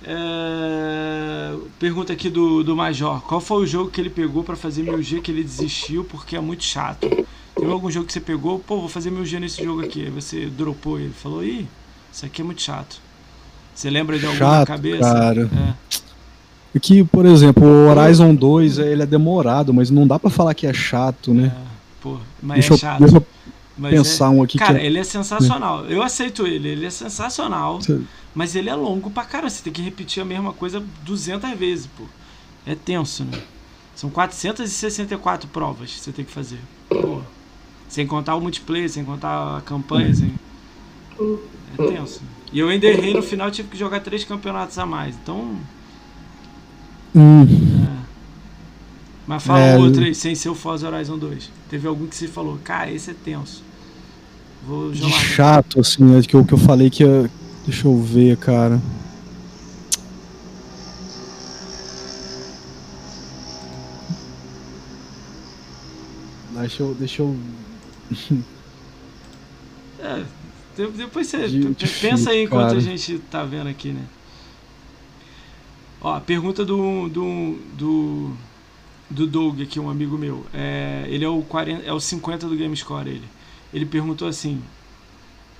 É, 0.03 1.55
Pergunta 1.79 2.13
aqui 2.13 2.29
do, 2.29 2.63
do 2.63 2.75
Major. 2.75 3.21
Qual 3.21 3.39
foi 3.41 3.63
o 3.63 3.65
jogo 3.65 3.89
que 3.91 3.99
ele 4.01 4.09
pegou 4.09 4.43
pra 4.43 4.55
fazer 4.55 4.83
1000G 4.83 5.21
que 5.21 5.31
ele 5.31 5.43
desistiu 5.43 6.03
porque 6.03 6.35
é 6.35 6.39
muito 6.41 6.63
chato? 6.63 7.07
Teve 7.55 7.71
algum 7.71 7.89
jogo 7.91 8.05
que 8.05 8.13
você 8.13 8.19
pegou? 8.21 8.59
Pô, 8.59 8.79
vou 8.79 8.89
fazer 8.89 9.11
1000G 9.11 9.39
nesse 9.39 9.63
jogo 9.63 9.81
aqui. 9.83 10.03
Aí 10.05 10.09
você 10.09 10.45
dropou 10.45 10.99
ele. 10.99 11.11
Falou, 11.13 11.43
ih, 11.43 11.67
isso 12.11 12.25
aqui 12.25 12.41
é 12.41 12.45
muito 12.45 12.61
chato. 12.61 12.99
Você 13.75 13.89
lembra 13.89 14.17
de 14.19 14.25
algum 14.25 14.37
na 14.39 14.45
Chato, 14.45 14.67
cabeça? 14.67 14.99
cara. 15.13 15.49
É, 16.75 16.79
Que, 16.79 17.03
por 17.03 17.25
exemplo, 17.25 17.65
o 17.65 17.87
Horizon 17.89 18.35
2 18.35 18.77
ele 18.79 19.03
é 19.03 19.05
demorado, 19.05 19.73
mas 19.73 19.89
não 19.89 20.05
dá 20.05 20.19
pra 20.19 20.29
falar 20.29 20.53
que 20.53 20.67
é 20.67 20.73
chato, 20.73 21.33
né? 21.33 21.51
é, 21.55 21.61
pô, 22.01 22.17
mas 22.41 22.59
deixa, 22.67 22.73
é 22.73 22.73
eu, 22.73 22.77
chato. 22.77 22.99
deixa 22.99 23.17
eu 23.17 23.25
Mas 23.77 23.93
é- 23.93 23.95
pensar 23.97 24.29
um 24.29 24.43
aqui 24.43 24.57
Cara, 24.57 24.73
que 24.75 24.81
é. 24.81 24.85
ele 24.85 24.99
é 24.99 25.03
sensacional. 25.03 25.85
Eu 25.85 26.03
aceito 26.03 26.45
ele, 26.45 26.67
ele 26.67 26.85
é 26.85 26.89
sensacional. 26.89 27.79
Mas 28.39 28.55
ele 28.55 28.69
é 28.69 28.73
longo 28.73 29.09
pra 29.09 29.25
caramba. 29.25 29.49
Você 29.49 29.61
tem 29.61 29.73
que 29.73 29.81
repetir 29.81 30.23
a 30.23 30.25
mesma 30.25 30.53
coisa 30.53 30.81
200 31.03 31.59
vezes, 31.59 31.87
pô. 31.87 32.05
É 32.65 32.73
tenso, 32.73 33.25
né? 33.25 33.37
São 33.93 34.09
464 34.09 35.49
provas 35.49 35.91
que 35.91 35.99
você 35.99 36.13
tem 36.13 36.23
que 36.23 36.31
fazer. 36.31 36.59
Pô. 36.87 37.19
Sem 37.89 38.07
contar 38.07 38.37
o 38.37 38.39
multiplayer, 38.39 38.89
sem 38.89 39.03
contar 39.03 39.57
a 39.57 39.61
campanha, 39.61 40.15
sem... 40.15 40.33
É 41.77 41.85
tenso. 41.85 42.21
E 42.53 42.59
eu 42.59 42.69
ainda 42.69 42.87
errei 42.87 43.13
no 43.13 43.21
final, 43.21 43.51
tive 43.51 43.67
que 43.67 43.77
jogar 43.77 43.99
três 43.99 44.23
campeonatos 44.23 44.79
a 44.79 44.85
mais. 44.85 45.17
Então. 45.21 45.57
Hum, 47.13 47.43
É. 47.43 47.99
Mas 49.27 49.43
fala 49.43 49.59
É, 49.59 49.77
outro 49.77 50.01
aí, 50.01 50.15
sem 50.15 50.33
ser 50.33 50.47
o 50.47 50.55
Forza 50.55 50.87
Horizon 50.87 51.17
2. 51.17 51.51
Teve 51.69 51.89
algum 51.89 52.07
que 52.07 52.15
você 52.15 52.29
falou, 52.29 52.57
cara, 52.63 52.89
esse 52.89 53.11
é 53.11 53.13
tenso. 53.13 53.61
Vou 54.65 54.93
jogar. 54.93 55.19
chato, 55.19 55.81
assim, 55.81 56.05
né? 56.05 56.21
Que 56.21 56.37
eu, 56.37 56.45
que 56.45 56.53
eu 56.53 56.57
falei 56.57 56.89
que 56.89 57.03
ia. 57.03 57.29
Deixa 57.69 57.87
eu 57.87 58.01
ver, 58.01 58.35
cara. 58.35 58.81
Deixa 66.55 66.81
eu. 66.81 66.95
Deixa 66.95 67.21
eu. 67.21 67.37
É, 70.01 70.23
de- 70.77 70.91
depois 70.91 71.27
você 71.27 71.45
difícil, 71.49 72.09
pensa 72.09 72.29
aí 72.29 72.43
enquanto 72.43 72.67
cara. 72.67 72.77
a 72.77 72.81
gente 72.81 73.19
tá 73.29 73.43
vendo 73.43 73.67
aqui, 73.67 73.89
né? 73.91 74.05
Ó, 75.99 76.17
pergunta 76.21 76.63
do, 76.63 77.09
do, 77.09 77.57
do, 77.77 78.33
do 79.09 79.27
Doug 79.27 79.61
aqui, 79.61 79.77
um 79.77 79.89
amigo 79.89 80.17
meu. 80.17 80.45
É, 80.53 81.03
ele 81.09 81.25
é 81.25 81.27
o, 81.27 81.41
40, 81.41 81.83
é 81.83 81.91
o 81.91 81.99
50 81.99 82.47
do 82.47 82.55
GameScore, 82.55 83.09
ele. 83.09 83.27
Ele 83.73 83.85
perguntou 83.85 84.25
assim, 84.25 84.61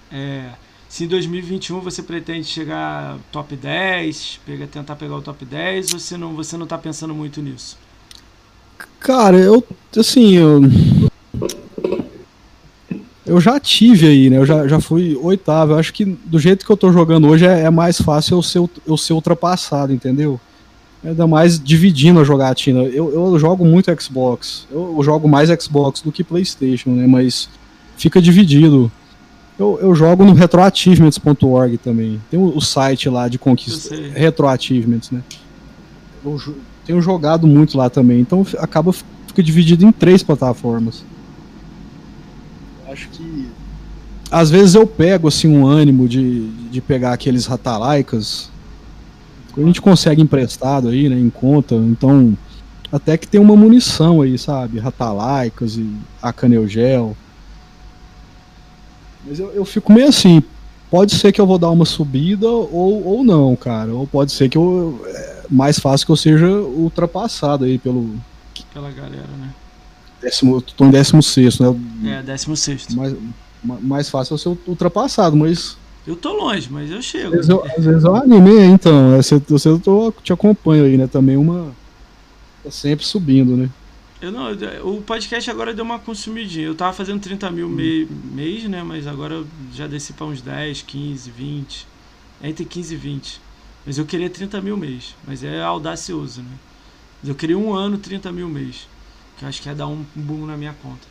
é, 0.10 0.53
se 0.90 1.03
em 1.03 1.07
2021 1.07 1.80
você 1.82 2.02
pretende 2.02 2.48
chegar 2.48 3.18
top 3.32 3.56
10, 3.56 4.41
pega, 4.44 4.66
tentar 4.66 4.95
pegar 4.95 5.18
o 5.18 5.22
top 5.22 5.45
10, 5.45 5.94
ou 5.94 5.99
você 5.99 6.18
não, 6.18 6.34
você 6.34 6.57
não 6.57 6.66
tá 6.66 6.80
pensando 6.80 7.14
muito 7.14 7.41
nisso? 7.44 7.78
Cara, 8.99 9.38
eu. 9.38 9.64
Assim, 9.95 10.36
eu. 10.36 10.61
Eu 13.24 13.40
já 13.40 13.60
tive 13.60 14.07
aí, 14.07 14.30
né? 14.32 14.38
Eu 14.38 14.45
já, 14.48 14.68
já 14.68 14.80
fui 14.80 15.16
oitavo. 15.22 15.74
Eu 15.74 15.78
acho 15.78 15.94
que 15.94 16.03
do 16.03 16.40
jeito 16.40 16.66
que 16.66 16.72
eu 16.72 16.78
tô 16.78 16.91
jogando 16.91 17.28
hoje 17.28 17.45
é, 17.45 17.61
é 17.61 17.70
mais 17.70 18.02
fácil 18.02 18.38
eu 18.38 18.41
ser, 18.41 18.68
eu 18.88 18.98
ser 18.98 19.14
ultrapassado, 19.14 19.94
entendeu? 19.94 20.41
Ainda 21.06 21.28
mais 21.28 21.64
dividindo 21.64 22.20
a 22.20 22.24
jogatina. 22.24 22.82
Eu, 22.82 23.14
eu 23.14 23.38
jogo 23.38 23.64
muito 23.64 23.95
Xbox. 24.02 24.68
Eu, 24.72 24.95
eu, 24.98 25.03
jogo 25.03 25.30
mais 25.30 25.49
Xbox 25.61 26.02
do 26.02 26.11
que 26.11 26.24
PlayStation, 26.24 26.90
né? 26.90 27.06
Mas 27.06 27.48
fica 27.95 28.20
dividido. 28.20 28.91
Eu, 29.60 29.77
eu 29.81 29.94
jogo 29.94 30.23
no 30.23 30.34
retroachievements.org 30.34 31.77
também. 31.80 32.22
Tem 32.31 32.40
o, 32.40 32.56
o, 32.56 32.61
site 32.61 33.10
lá 33.10 33.27
de 33.27 33.38
conquista. 33.38 33.94
Retroachievements, 34.15 35.11
né? 35.11 35.22
Eu 36.23 36.40
tenho 36.86 37.02
jogado 37.02 37.45
muito 37.45 37.77
lá 37.77 37.90
também. 37.90 38.22
Então 38.22 38.45
acaba 38.57 38.94
fica 38.94 39.44
dividido 39.44 39.86
em 39.86 39.91
três 39.91 40.23
plataformas. 40.23 41.03
Acho 42.88 43.10
que 43.10 43.49
às 44.31 44.49
vezes 44.49 44.76
eu 44.76 44.88
pego 44.88 45.27
assim 45.27 45.48
um 45.48 45.68
ânimo 45.68 46.07
de, 46.07 46.48
de 46.72 46.80
pegar 46.80 47.11
aqueles 47.11 47.45
ratalaicas. 47.45 48.49
A 49.57 49.61
gente 49.61 49.81
consegue 49.81 50.22
emprestado 50.22 50.88
aí, 50.88 51.10
né, 51.10 51.19
em 51.19 51.30
conta. 51.30 51.76
Então, 51.76 52.38
até 52.91 53.18
que 53.18 53.27
tem 53.27 53.41
uma 53.41 53.57
munição 53.57 54.22
aí, 54.22 54.38
sabe? 54.38 54.80
Ratalaicas 54.80 55.76
e 55.76 55.91
Acaneugel. 56.22 57.18
Mas 59.26 59.40
eu, 59.40 59.52
eu 59.52 59.66
fico 59.66 59.91
meio 59.91 60.08
assim, 60.08 60.41
pode 60.90 61.16
ser 61.16 61.32
que 61.32 61.40
eu 61.40 61.48
vou 61.48 61.58
dar 61.58 61.70
uma 61.70 61.86
subida 61.86 62.48
ou, 62.48 63.06
ou 63.06 63.24
não, 63.24 63.56
cara. 63.56 63.94
Ou 63.94 64.08
pode 64.08 64.32
ser 64.32 64.50
que 64.50 64.58
eu. 64.58 65.02
É 65.08 65.40
mais 65.50 65.80
fácil 65.80 66.06
que 66.06 66.12
eu 66.12 66.18
seja 66.18 66.48
ultrapassado 66.48 67.66
aí 67.66 67.78
pelo. 67.78 68.16
Pela 68.74 68.91
galera, 68.91 69.28
né? 69.40 69.50
Décimo, 70.22 70.62
tô 70.62 70.86
em 70.86 70.91
16, 70.91 71.60
né? 71.60 71.76
É, 72.06 72.22
16. 72.22 72.88
Mais, 72.94 73.16
mais 73.64 74.10
fácil 74.10 74.34
eu 74.34 74.38
ser 74.38 74.58
ultrapassado, 74.68 75.36
mas. 75.36 75.78
Eu 76.06 76.16
tô 76.16 76.34
longe, 76.34 76.68
mas 76.72 76.90
eu 76.90 77.02
chego. 77.02 77.28
Às 77.28 77.32
vezes 77.32 77.50
eu, 77.50 77.66
às 77.66 77.86
vezes 77.86 78.04
eu 78.04 78.16
animei, 78.16 78.66
então. 78.66 79.16
Você, 79.18 79.41
você 79.48 79.70
eu 79.70 79.80
tô, 79.80 80.14
te 80.24 80.32
acompanho 80.32 80.86
aí, 80.86 80.98
né? 80.98 81.08
Também 81.08 81.38
uma. 81.38 81.72
Tá 82.64 82.72
sempre 82.72 83.06
subindo, 83.06 83.56
né? 83.56 83.70
Eu 84.22 84.34
não, 84.34 84.52
o 84.84 85.02
podcast 85.02 85.50
agora 85.50 85.74
deu 85.74 85.86
uma 85.86 85.98
consumidinha. 85.98 86.66
Eu 86.66 86.76
tava 86.76 86.91
fazendo 86.91 87.22
30 87.22 87.50
mil 87.52 87.70
me, 87.70 88.06
mês, 88.06 88.66
né? 88.66 88.84
Mas 88.84 89.08
agora 89.08 89.46
já 89.74 89.88
desci 89.88 90.12
pra 90.12 90.26
uns 90.26 90.41
10, 90.41 90.82
15, 90.82 91.32
20. 91.32 91.88
Entre 92.44 92.66
15 92.66 92.94
e 92.94 92.98
20. 92.98 93.41
Mas 93.86 93.98
eu 93.98 94.06
queria 94.06 94.30
30 94.30 94.62
mil 94.62 94.76
mês. 94.76 95.16
Mas 95.26 95.41
é 95.41 95.62
audacioso, 95.62 96.41
né? 96.41 96.52
Eu 97.26 97.34
queria 97.34 97.58
um 97.58 97.74
ano 97.74 97.98
30 97.98 98.30
mil 98.34 98.50
mês. 98.50 98.88
Que 99.38 99.46
eu 99.46 99.50
acho 99.50 99.62
que 99.62 99.70
ia 99.70 99.76
dar 99.76 99.88
um 99.88 100.06
boom 100.14 100.46
na 100.46 100.58
minha 100.58 100.76
conta. 100.84 101.08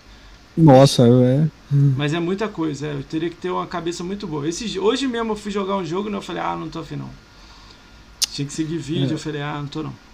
Nossa, 0.55 1.09
é. 1.09 1.49
Mas 1.71 2.13
é 2.13 2.21
muita 2.21 2.47
coisa, 2.47 2.89
é. 2.89 2.93
Eu 2.93 3.03
teria 3.03 3.31
que 3.31 3.37
ter 3.37 3.51
uma 3.51 3.67
cabeça 3.67 4.05
muito 4.05 4.27
boa. 4.27 4.47
Esse, 4.47 4.79
hoje 4.79 5.07
mesmo 5.07 5.33
eu 5.33 5.37
fui 5.37 5.51
jogar 5.51 5.77
um 5.77 5.85
jogo 5.85 6.11
e 6.11 6.13
eu 6.13 6.21
falei, 6.21 6.43
ah, 6.43 6.57
não 6.57 6.69
tô 6.69 6.81
afim 6.81 6.97
não. 6.97 7.11
Tinha 8.33 8.47
que 8.47 8.53
seguir 8.53 8.77
vídeo, 8.77 9.11
é. 9.11 9.15
eu 9.15 9.19
falei, 9.19 9.41
ah, 9.41 9.59
não 9.61 9.67
tô 9.67 9.83
não 9.83 10.08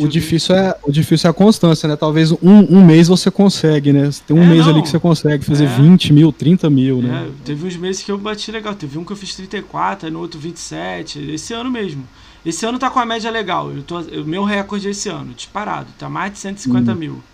o, 0.00 0.08
difícil 0.08 0.54
é, 0.54 0.76
o 0.84 0.92
difícil 0.92 1.26
é 1.26 1.30
a 1.30 1.34
constância, 1.34 1.88
né? 1.88 1.96
Talvez 1.96 2.30
um, 2.30 2.38
um 2.42 2.84
mês 2.84 3.08
você 3.08 3.30
consegue, 3.30 3.92
né? 3.92 4.08
Tem 4.26 4.36
um 4.36 4.42
é, 4.42 4.46
mês 4.46 4.66
não. 4.66 4.72
ali 4.72 4.82
que 4.82 4.88
você 4.88 5.00
consegue 5.00 5.44
fazer 5.44 5.64
é. 5.64 5.68
20 5.68 6.12
mil, 6.12 6.32
30 6.32 6.70
mil, 6.70 7.02
né? 7.02 7.26
É, 7.26 7.44
teve 7.44 7.66
uns 7.66 7.76
meses 7.76 8.02
que 8.02 8.12
eu 8.12 8.16
bati 8.16 8.52
legal. 8.52 8.74
Teve 8.74 8.98
um 8.98 9.04
que 9.04 9.12
eu 9.12 9.16
fiz 9.16 9.34
34, 9.34 10.06
aí 10.06 10.12
no 10.12 10.20
outro 10.20 10.38
27. 10.38 11.30
Esse 11.32 11.52
ano 11.52 11.70
mesmo. 11.70 12.06
Esse 12.46 12.64
ano 12.64 12.78
tá 12.78 12.88
com 12.88 13.00
a 13.00 13.06
média 13.06 13.30
legal. 13.30 13.72
Eu 13.72 13.82
tô, 13.82 13.98
o 14.00 14.24
meu 14.24 14.44
recorde 14.44 14.88
esse 14.88 15.08
ano, 15.08 15.34
disparado. 15.34 15.88
Tá 15.98 16.08
mais 16.08 16.32
de 16.32 16.38
150 16.38 16.92
hum. 16.92 16.94
mil. 16.94 17.24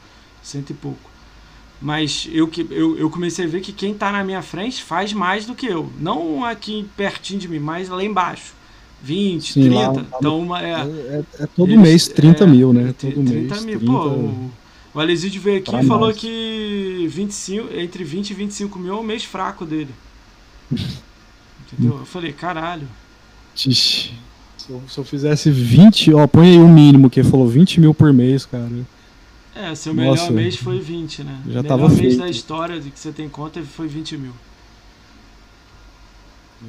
Cento 0.43 0.71
e 0.71 0.75
pouco. 0.75 1.11
Mas 1.81 2.29
eu, 2.33 2.51
eu, 2.71 2.99
eu 2.99 3.11
comecei 3.11 3.45
a 3.45 3.49
ver 3.49 3.61
que 3.61 3.73
quem 3.73 3.95
tá 3.95 4.13
na 4.13 4.23
minha 4.23 4.43
frente 4.43 4.83
faz 4.83 5.13
mais 5.13 5.47
do 5.47 5.55
que 5.55 5.67
eu. 5.67 5.91
Não 5.99 6.45
aqui 6.45 6.89
pertinho 6.97 7.41
de 7.41 7.49
mim, 7.49 7.59
mas 7.59 7.89
lá 7.89 8.03
embaixo. 8.05 8.55
20, 9.03 9.53
Sim, 9.53 9.63
30. 9.63 9.77
Lá, 9.79 10.07
então, 10.19 10.41
uma, 10.41 10.63
é, 10.63 10.73
é, 10.73 11.25
é 11.41 11.47
todo 11.47 11.71
eles, 11.71 11.81
mês 11.81 12.09
30 12.09 12.45
é, 12.45 12.47
mil, 12.47 12.73
né? 12.73 12.95
Todo 12.99 13.13
30 13.13 13.33
mês. 13.33 13.65
Mil. 13.65 13.79
30... 13.79 13.93
Pô, 13.93 14.09
o, 14.09 14.51
o 14.95 15.01
Alesídio 15.01 15.41
veio 15.41 15.59
aqui 15.59 15.75
e 15.75 15.87
falou 15.87 16.09
mais. 16.09 16.17
que 16.17 17.07
25, 17.09 17.75
entre 17.75 18.05
20 18.05 18.31
e 18.31 18.35
25 18.35 18.79
mil 18.79 18.95
é 18.95 18.97
o 18.97 19.03
mês 19.03 19.25
fraco 19.25 19.65
dele. 19.65 19.95
Entendeu? 20.71 21.99
Eu 21.99 22.07
falei, 22.07 22.33
caralho. 22.33 22.87
Tixi. 23.55 24.13
Se 24.59 24.71
eu, 24.71 24.83
se 24.89 24.99
eu 24.99 25.05
fizesse 25.05 25.51
20, 25.51 26.15
ó, 26.15 26.27
põe 26.27 26.51
aí 26.51 26.59
o 26.59 26.69
mínimo, 26.69 27.09
que 27.09 27.21
ele 27.21 27.29
falou 27.29 27.49
20 27.49 27.81
mil 27.81 27.95
por 27.95 28.13
mês, 28.13 28.45
cara. 28.45 28.69
É, 29.55 29.75
seu 29.75 29.93
melhor 29.95 30.17
Nossa, 30.17 30.31
mês 30.31 30.57
foi 30.57 30.81
20, 30.81 31.25
né? 31.25 31.41
Já 31.49 31.61
o 31.61 31.63
melhor 31.63 31.89
mês 31.89 31.99
feito. 31.99 32.19
da 32.19 32.29
história 32.29 32.81
de 32.81 32.91
que 32.91 32.99
você 32.99 33.13
tem 33.13 33.29
conta 33.29 33.63
foi 33.63 33.89
20 33.89 34.17
mil. 34.17 34.33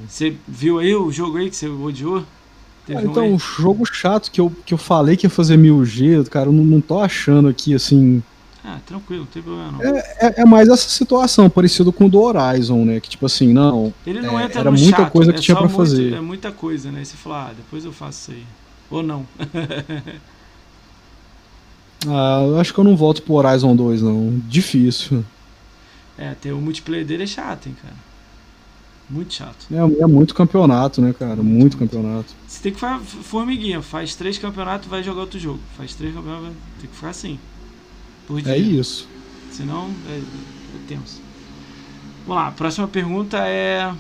Você 0.07 0.35
viu 0.47 0.79
aí 0.79 0.95
o 0.95 1.11
jogo 1.11 1.37
aí 1.37 1.49
que 1.49 1.55
você 1.55 1.67
odiou? 1.67 2.23
Ah, 2.89 3.03
então, 3.03 3.33
um 3.33 3.39
jogo 3.39 3.85
chato 3.85 4.31
que 4.31 4.41
eu, 4.41 4.51
que 4.65 4.73
eu 4.73 4.77
falei 4.77 5.15
que 5.15 5.25
ia 5.25 5.29
fazer 5.29 5.57
1000G, 5.57 6.27
cara, 6.27 6.47
eu 6.47 6.53
não, 6.53 6.63
não 6.63 6.81
tô 6.81 6.99
achando 6.99 7.47
aqui 7.47 7.73
assim. 7.73 8.23
Ah, 8.63 8.79
tranquilo, 8.85 9.21
não 9.21 9.27
tem 9.27 9.41
problema 9.41 9.71
não. 9.71 9.81
É, 9.81 9.99
é, 10.19 10.41
é, 10.41 10.45
mais 10.45 10.67
essa 10.67 10.87
situação, 10.89 11.49
parecido 11.49 11.91
com 11.91 12.05
o 12.05 12.09
do 12.09 12.21
Horizon, 12.21 12.85
né? 12.85 12.99
Que 12.99 13.09
tipo 13.09 13.25
assim, 13.25 13.51
não. 13.53 13.93
Ele 14.05 14.21
não 14.21 14.39
é, 14.39 14.45
entra 14.45 14.61
era 14.61 14.71
no 14.71 14.77
muita 14.77 14.97
chato, 14.97 15.11
coisa 15.11 15.33
que 15.33 15.39
é 15.39 15.41
tinha 15.41 15.55
para 15.55 15.65
muito, 15.65 15.77
fazer. 15.77 16.13
É 16.13 16.21
muita 16.21 16.51
coisa, 16.51 16.91
né? 16.91 17.01
E 17.01 17.05
você 17.05 17.17
fala, 17.17 17.49
ah, 17.49 17.53
depois 17.55 17.85
eu 17.85 17.91
faço 17.91 18.31
isso 18.31 18.39
aí. 18.39 18.45
Ou 18.89 19.01
não. 19.01 19.25
ah, 22.07 22.43
eu 22.47 22.59
acho 22.59 22.73
que 22.73 22.79
eu 22.79 22.83
não 22.83 22.95
volto 22.95 23.23
pro 23.23 23.33
Horizon 23.33 23.75
2, 23.75 24.01
não. 24.01 24.39
Difícil. 24.47 25.25
É, 26.17 26.35
ter 26.35 26.51
o 26.51 26.57
multiplayer 26.57 27.05
dele 27.05 27.23
é 27.23 27.27
chato, 27.27 27.67
hein, 27.67 27.75
cara. 27.81 28.10
Muito 29.11 29.33
chato. 29.33 29.67
É, 29.69 30.03
é, 30.03 30.07
muito 30.07 30.33
campeonato, 30.33 31.01
né, 31.01 31.11
cara? 31.11 31.43
Muito, 31.43 31.77
muito 31.77 31.77
campeonato. 31.77 32.33
Você 32.47 32.63
tem 32.63 32.71
que 32.71 32.79
fazer 32.79 33.03
formiguinha. 33.03 33.81
Faz 33.81 34.15
três 34.15 34.37
campeonatos 34.37 34.87
vai 34.87 35.03
jogar 35.03 35.21
outro 35.21 35.37
jogo. 35.37 35.59
Faz 35.75 35.93
três 35.93 36.15
campeonatos, 36.15 36.55
tem 36.79 36.89
que 36.89 36.95
ficar 36.95 37.09
assim. 37.09 37.37
Por 38.25 38.41
dia. 38.41 38.53
É 38.53 38.57
isso. 38.57 39.09
Senão 39.51 39.93
é, 40.09 40.17
é 40.17 40.87
tenso. 40.87 41.21
Vamos 42.25 42.41
lá, 42.41 42.47
a 42.47 42.51
próxima 42.51 42.87
pergunta 42.87 43.37
é. 43.45 43.93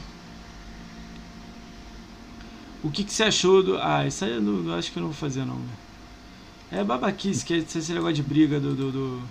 O 2.81 2.89
que, 2.89 3.03
que 3.03 3.13
você 3.13 3.23
achou 3.23 3.61
do. 3.61 3.77
Ah, 3.77 4.07
isso 4.07 4.23
aí 4.23 4.31
eu 4.31 4.41
não, 4.41 4.73
acho 4.75 4.93
que 4.93 4.97
eu 4.97 5.01
não 5.01 5.09
vou 5.09 5.17
fazer 5.17 5.43
não. 5.43 5.59
É 6.71 6.81
babaquice, 6.85 7.43
que 7.43 7.53
é 7.53 7.57
esse 7.57 7.91
negócio 7.91 8.15
de 8.15 8.23
briga 8.23 8.61
do, 8.61 8.73
do, 8.73 8.91
do 8.91 9.21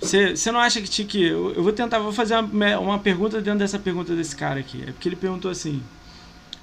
você 0.00 0.52
não 0.52 0.60
acha 0.60 0.80
que 0.80 0.88
tinha 0.88 1.06
que. 1.06 1.24
Eu, 1.24 1.62
vou 1.62 1.72
tentar, 1.72 1.98
vou 1.98 2.12
fazer 2.12 2.36
uma, 2.38 2.78
uma, 2.78 2.98
pergunta 2.98 3.40
dentro 3.40 3.58
dessa 3.58 3.78
pergunta 3.78 4.14
desse 4.14 4.34
cara 4.34 4.60
aqui. 4.60 4.82
É 4.82 4.92
porque 4.92 5.08
ele 5.08 5.16
perguntou 5.16 5.50
assim: 5.50 5.82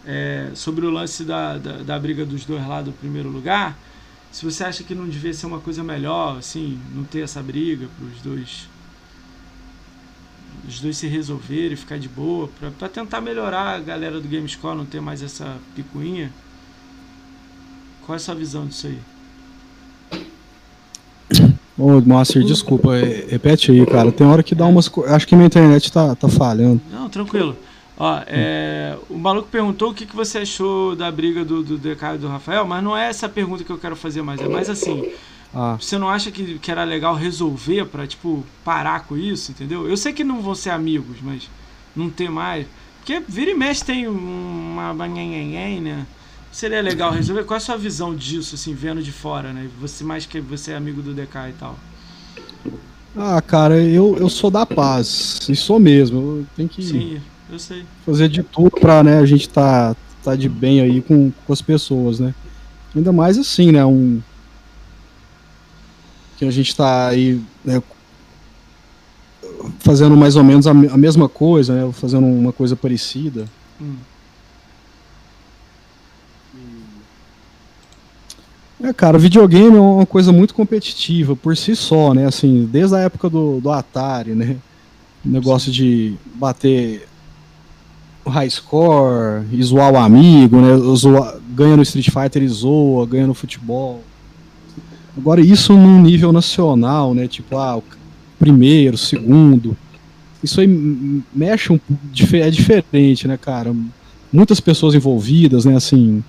é, 0.06 0.52
sobre 0.56 0.86
o 0.86 0.90
lance 0.90 1.24
da, 1.24 1.58
da, 1.58 1.78
da, 1.78 2.00
briga 2.00 2.26
dos 2.26 2.46
dois 2.46 2.66
lá 2.66 2.82
do 2.82 2.94
primeiro 2.94 3.30
lugar. 3.30 3.78
Se 4.32 4.44
você 4.44 4.64
acha 4.64 4.84
que 4.84 4.96
não 4.96 5.08
devia 5.08 5.34
ser 5.34 5.46
uma 5.46 5.60
coisa 5.60 5.84
melhor, 5.84 6.38
assim, 6.38 6.80
não 6.94 7.04
ter 7.04 7.22
essa 7.22 7.42
briga 7.42 7.88
para 7.98 8.06
os 8.08 8.22
dois. 8.22 8.70
Os 10.68 10.80
dois 10.80 10.98
se 10.98 11.08
resolverem 11.08 11.76
ficar 11.76 12.00
de 12.00 12.10
boa, 12.10 12.50
para 12.80 12.90
tentar 12.90 13.22
melhorar 13.22 13.76
a 13.76 13.80
galera 13.80 14.20
do 14.20 14.28
Gamescore, 14.28 14.76
não 14.76 14.86
ter 14.86 15.00
mais 15.00 15.22
essa 15.22 15.58
picuinha. 15.76 16.32
Qual 18.06 18.16
é 18.16 18.18
a 18.18 18.20
sua 18.20 18.34
visão 18.34 18.66
disso 18.66 18.88
aí? 18.88 19.00
Ô, 21.78 22.00
Master, 22.02 22.44
desculpa, 22.44 22.96
é, 22.96 23.26
repete 23.30 23.72
aí, 23.72 23.86
cara. 23.86 24.12
Tem 24.12 24.26
hora 24.26 24.42
que 24.42 24.56
dá 24.56 24.66
umas. 24.66 24.90
Acho 25.08 25.28
que 25.28 25.36
minha 25.36 25.48
internet 25.48 25.92
tá, 25.92 26.16
tá 26.16 26.30
falhando. 26.30 26.82
Não, 26.90 27.10
tranquilo. 27.10 27.56
Ó, 27.98 28.22
é, 28.28 28.98
o 29.10 29.18
maluco 29.18 29.48
perguntou 29.50 29.92
o 29.92 29.94
que, 29.94 30.06
que 30.06 30.16
você 30.16 30.40
achou 30.40 30.96
da 30.96 31.10
briga 31.12 31.46
do, 31.46 31.64
do 31.64 31.78
DK 31.78 32.16
e 32.16 32.18
do 32.18 32.28
Rafael, 32.28 32.66
mas 32.66 32.84
não 32.84 32.96
é 32.96 33.08
essa 33.08 33.28
pergunta 33.28 33.64
que 33.64 33.70
eu 33.70 33.78
quero 33.78 33.96
fazer 33.96 34.22
mais. 34.22 34.42
É 34.42 34.48
mais 34.48 34.70
assim. 34.70 35.12
Ah. 35.54 35.78
Você 35.80 35.98
não 35.98 36.10
acha 36.10 36.32
que, 36.32 36.60
que 36.60 36.70
era 36.70 36.84
legal 36.84 37.16
resolver 37.16 37.86
pra, 37.86 38.06
tipo, 38.06 38.44
parar 38.64 39.06
com 39.06 39.16
isso, 39.16 39.52
entendeu? 39.52 39.88
Eu 39.88 39.96
sei 39.96 40.12
que 40.12 40.24
não 40.24 40.42
vão 40.42 40.54
ser 40.54 40.72
amigos, 40.72 41.18
mas 41.22 41.50
não 41.96 42.10
ter 42.10 42.30
mais. 42.30 42.68
Porque 42.98 43.22
vira 43.26 43.52
e 43.52 43.56
mexe 43.56 43.86
tem 43.86 44.08
uma 44.08 44.94
né? 44.94 46.06
Seria 46.56 46.82
legal 46.82 47.12
resolver? 47.12 47.44
Qual 47.44 47.56
é 47.56 47.58
a 47.58 47.60
sua 47.60 47.76
visão 47.76 48.16
disso, 48.16 48.56
assim, 48.56 48.74
vendo 48.74 49.04
de 49.04 49.12
fora, 49.12 49.52
né? 49.52 49.70
Você 49.82 50.06
mais 50.06 50.26
que 50.26 50.40
você 50.40 50.72
é 50.72 50.76
amigo 50.78 51.02
do 51.02 51.14
DK 51.14 51.50
e 51.50 51.54
tal. 51.60 51.78
Ah, 53.16 53.42
cara, 53.42 53.78
eu, 53.78 54.16
eu 54.18 54.30
sou 54.30 54.50
da 54.50 54.66
paz. 54.66 55.40
E 55.50 55.56
sou 55.56 55.80
mesmo. 55.80 56.18
Eu 56.18 56.48
tenho 56.56 56.70
que 56.70 56.82
Sim, 56.82 57.22
eu 57.52 57.60
sei. 57.60 57.84
fazer 58.06 58.30
de 58.30 58.42
tudo 58.42 58.72
pra 58.72 59.04
né, 59.04 59.20
a 59.20 59.26
gente 59.26 59.50
tá, 59.50 59.96
tá 60.24 60.34
de 60.34 60.48
bem 60.48 60.80
aí 60.80 61.02
com, 61.02 61.30
com 61.46 61.54
as 61.54 61.62
pessoas, 61.62 62.22
né? 62.22 62.34
Ainda 62.96 63.12
mais 63.12 63.38
assim, 63.38 63.74
né? 63.74 63.86
Um. 63.86 64.22
Que 66.38 66.46
a 66.46 66.52
gente 66.52 66.74
tá 66.74 67.10
aí, 67.10 67.42
né, 67.64 67.82
fazendo 69.80 70.16
mais 70.16 70.38
ou 70.38 70.44
menos 70.44 70.68
a, 70.68 70.72
a 70.72 70.98
mesma 70.98 71.28
coisa, 71.28 71.76
né? 71.76 71.92
Fazendo 71.92 72.26
uma 72.26 72.54
coisa 72.54 72.78
parecida. 72.78 73.46
Hum. 73.82 73.96
É, 78.86 78.94
cara, 78.94 79.18
videogame 79.18 79.76
é 79.76 79.80
uma 79.80 80.06
coisa 80.06 80.32
muito 80.32 80.54
competitiva 80.54 81.36
por 81.36 81.58
si 81.58 81.76
só, 81.76 82.14
né? 82.14 82.28
Assim, 82.28 82.70
desde 82.72 82.96
a 82.96 83.00
época 83.00 83.28
do, 83.28 83.60
do 83.60 83.72
Atari, 83.72 84.36
né? 84.36 84.58
Negócio 85.24 85.72
de 85.72 86.14
bater 86.36 87.08
high 88.28 88.48
score, 88.48 89.44
e 89.52 89.64
zoar 89.64 89.92
o 89.92 89.98
amigo, 89.98 90.58
né? 90.58 90.68
Ganha 91.56 91.76
no 91.76 91.82
Street 91.82 92.12
Fighter 92.12 92.44
e 92.44 92.48
zoa, 92.48 93.08
ganha 93.08 93.26
no 93.26 93.34
futebol. 93.34 94.04
Agora 95.18 95.42
isso 95.42 95.74
num 95.74 96.00
nível 96.04 96.32
nacional, 96.32 97.16
né? 97.16 97.28
Tipo, 97.28 97.58
ah, 97.58 97.78
o 97.78 97.84
primeiro, 98.38 99.00
segundo. 99.00 99.76
Isso 100.44 100.62
aí 100.62 100.68
mexe 101.34 101.74
um 101.74 101.80
é 102.34 102.52
diferente, 102.52 103.28
né, 103.28 103.36
cara? 103.36 103.76
Muitas 104.32 104.60
pessoas 104.60 104.94
envolvidas, 104.94 105.66
né, 105.66 105.76
assim, 105.76 106.24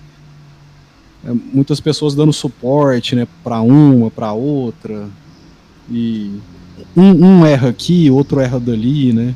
muitas 1.32 1.81
pessoas 1.81 2.15
dando 2.15 2.32
suporte, 2.32 3.15
né, 3.15 3.27
para 3.43 3.61
uma, 3.61 4.11
para 4.11 4.32
outra. 4.32 5.09
E 5.90 6.39
um, 6.97 7.11
um 7.24 7.47
erra 7.47 7.69
aqui, 7.69 8.11
outro 8.11 8.40
erra 8.40 8.61
dali, 8.61 9.12
né? 9.12 9.35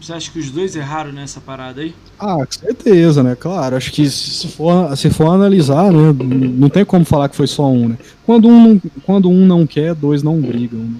Você 0.00 0.12
acha 0.12 0.30
que 0.30 0.38
os 0.38 0.50
dois 0.50 0.76
erraram 0.76 1.10
nessa 1.10 1.40
parada 1.40 1.80
aí? 1.80 1.92
Ah, 2.16 2.36
com 2.36 2.52
certeza, 2.52 3.24
né? 3.24 3.34
Claro, 3.34 3.76
acho 3.76 3.90
que 3.90 4.08
se 4.08 4.46
for, 4.46 4.96
se 4.96 5.10
for 5.10 5.34
analisar, 5.34 5.92
né, 5.92 6.14
não 6.56 6.68
tem 6.68 6.84
como 6.84 7.04
falar 7.04 7.28
que 7.28 7.34
foi 7.34 7.48
só 7.48 7.68
um, 7.68 7.88
né? 7.88 7.98
Quando 8.24 8.46
um 8.46 8.68
não, 8.68 8.82
quando 9.04 9.28
um 9.28 9.44
não 9.44 9.66
quer, 9.66 9.94
dois 9.94 10.22
não 10.22 10.40
brigam. 10.40 10.78
Né? 10.78 10.96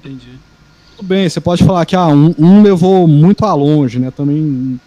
Entendi. 0.00 0.30
Tudo 0.96 1.06
bem, 1.06 1.28
você 1.28 1.40
pode 1.40 1.62
falar 1.62 1.86
que 1.86 1.94
ah, 1.94 2.08
um, 2.08 2.34
um 2.36 2.60
levou 2.60 3.06
muito 3.06 3.44
a 3.44 3.54
longe, 3.54 4.00
né? 4.00 4.10
Também 4.10 4.80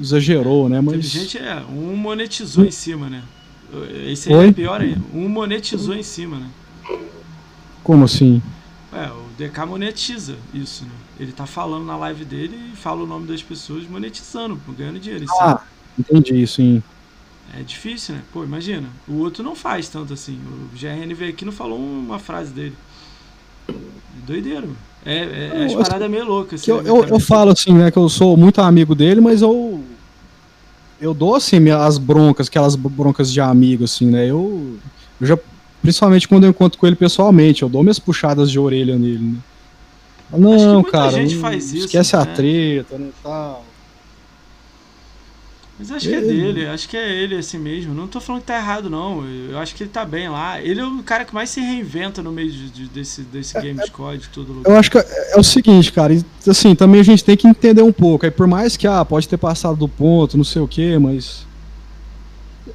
exagerou, 0.00 0.68
né? 0.68 0.80
Mas... 0.80 1.04
gente 1.04 1.38
é, 1.38 1.62
um 1.68 1.96
monetizou 1.96 2.64
em 2.64 2.70
cima, 2.70 3.08
né? 3.08 3.22
Esse 4.06 4.32
aí 4.32 4.48
é 4.48 4.52
pior 4.52 4.80
aí. 4.80 4.96
Um 5.14 5.28
monetizou 5.28 5.94
em 5.94 6.02
cima, 6.02 6.36
né? 6.38 6.50
Como 7.82 8.04
assim? 8.04 8.42
É, 8.92 9.10
o 9.10 9.24
DK 9.38 9.66
monetiza 9.66 10.36
isso, 10.52 10.84
né? 10.84 10.90
Ele 11.18 11.32
tá 11.32 11.46
falando 11.46 11.86
na 11.86 11.96
live 11.96 12.24
dele 12.24 12.72
e 12.72 12.76
fala 12.76 13.02
o 13.02 13.06
nome 13.06 13.26
das 13.26 13.42
pessoas 13.42 13.88
monetizando, 13.88 14.60
ganhando 14.76 15.00
dinheiro. 15.00 15.24
Ah, 15.40 15.62
entendi, 15.98 16.46
sim. 16.46 16.82
É 17.58 17.62
difícil, 17.62 18.14
né? 18.14 18.22
Pô, 18.32 18.44
imagina. 18.44 18.88
O 19.08 19.18
outro 19.18 19.42
não 19.42 19.54
faz 19.56 19.88
tanto 19.88 20.12
assim. 20.12 20.38
O 20.46 20.78
GRN 20.78 21.14
veio 21.14 21.32
aqui 21.32 21.44
não 21.44 21.52
falou 21.52 21.78
uma 21.78 22.18
frase 22.18 22.52
dele. 22.52 22.76
É 23.68 23.72
doideiro. 24.26 24.76
É, 25.04 25.16
é, 25.16 25.50
é 25.54 25.64
as 25.64 25.74
paradas 25.74 26.10
meio 26.10 26.24
loucas. 26.24 26.60
Assim, 26.60 26.70
eu, 26.70 26.82
né, 26.82 26.90
eu, 26.90 27.04
eu, 27.04 27.20
falo 27.20 27.50
assim, 27.50 27.74
né, 27.74 27.90
que 27.90 27.98
eu 27.98 28.08
sou 28.08 28.36
muito 28.36 28.60
amigo 28.60 28.94
dele, 28.94 29.20
mas 29.20 29.42
eu. 29.42 29.80
Eu 31.00 31.12
dou 31.12 31.34
assim 31.34 31.68
as 31.70 31.98
broncas, 31.98 32.46
aquelas 32.46 32.76
broncas 32.76 33.32
de 33.32 33.40
amigo, 33.40 33.84
assim, 33.84 34.06
né? 34.06 34.30
Eu, 34.30 34.76
eu 35.20 35.26
já 35.26 35.36
Principalmente 35.82 36.28
quando 36.28 36.44
eu 36.44 36.50
encontro 36.50 36.78
com 36.78 36.86
ele 36.86 36.94
pessoalmente, 36.94 37.62
eu 37.62 37.68
dou 37.68 37.82
minhas 37.82 37.98
puxadas 37.98 38.48
de 38.48 38.58
orelha 38.58 38.96
nele, 38.96 39.18
né? 39.18 39.38
Não, 40.38 40.82
cara, 40.82 41.20
isso, 41.20 41.44
esquece 41.76 42.16
né? 42.16 42.22
a 42.22 42.24
treta, 42.24 42.96
né, 42.96 43.08
tal. 43.22 43.64
Mas 45.82 45.90
acho 45.90 46.08
que 46.08 46.14
é 46.14 46.20
dele, 46.20 46.66
acho 46.66 46.88
que 46.88 46.96
é 46.96 47.10
ele 47.12 47.34
assim 47.34 47.58
mesmo. 47.58 47.92
Não 47.92 48.06
tô 48.06 48.20
falando 48.20 48.42
que 48.42 48.46
tá 48.46 48.56
errado, 48.56 48.88
não. 48.88 49.26
Eu 49.26 49.58
acho 49.58 49.74
que 49.74 49.82
ele 49.82 49.90
tá 49.90 50.04
bem 50.04 50.28
lá. 50.28 50.60
Ele 50.60 50.80
é 50.80 50.84
o 50.84 51.02
cara 51.02 51.24
que 51.24 51.34
mais 51.34 51.50
se 51.50 51.60
reinventa 51.60 52.22
no 52.22 52.30
meio 52.30 52.52
de, 52.52 52.70
de, 52.70 52.88
desse, 52.88 53.22
desse 53.22 53.58
é, 53.58 53.60
Games 53.60 53.90
Code, 53.90 54.28
todo 54.32 54.52
lugar. 54.52 54.70
Eu 54.70 54.78
acho 54.78 54.88
que 54.88 54.98
é, 54.98 55.32
é, 55.32 55.36
o 55.36 55.42
seguinte, 55.42 55.90
cara. 55.90 56.16
Assim, 56.46 56.76
também 56.76 57.00
a 57.00 57.04
gente 57.04 57.24
tem 57.24 57.36
que 57.36 57.48
entender 57.48 57.82
um 57.82 57.92
pouco. 57.92 58.24
Aí 58.24 58.30
por 58.30 58.46
mais 58.46 58.76
que, 58.76 58.86
ah, 58.86 59.04
pode 59.04 59.26
ter 59.26 59.36
passado 59.36 59.76
do 59.76 59.88
ponto, 59.88 60.36
não 60.36 60.44
sei 60.44 60.62
o 60.62 60.68
que, 60.68 60.96
mas 60.98 61.44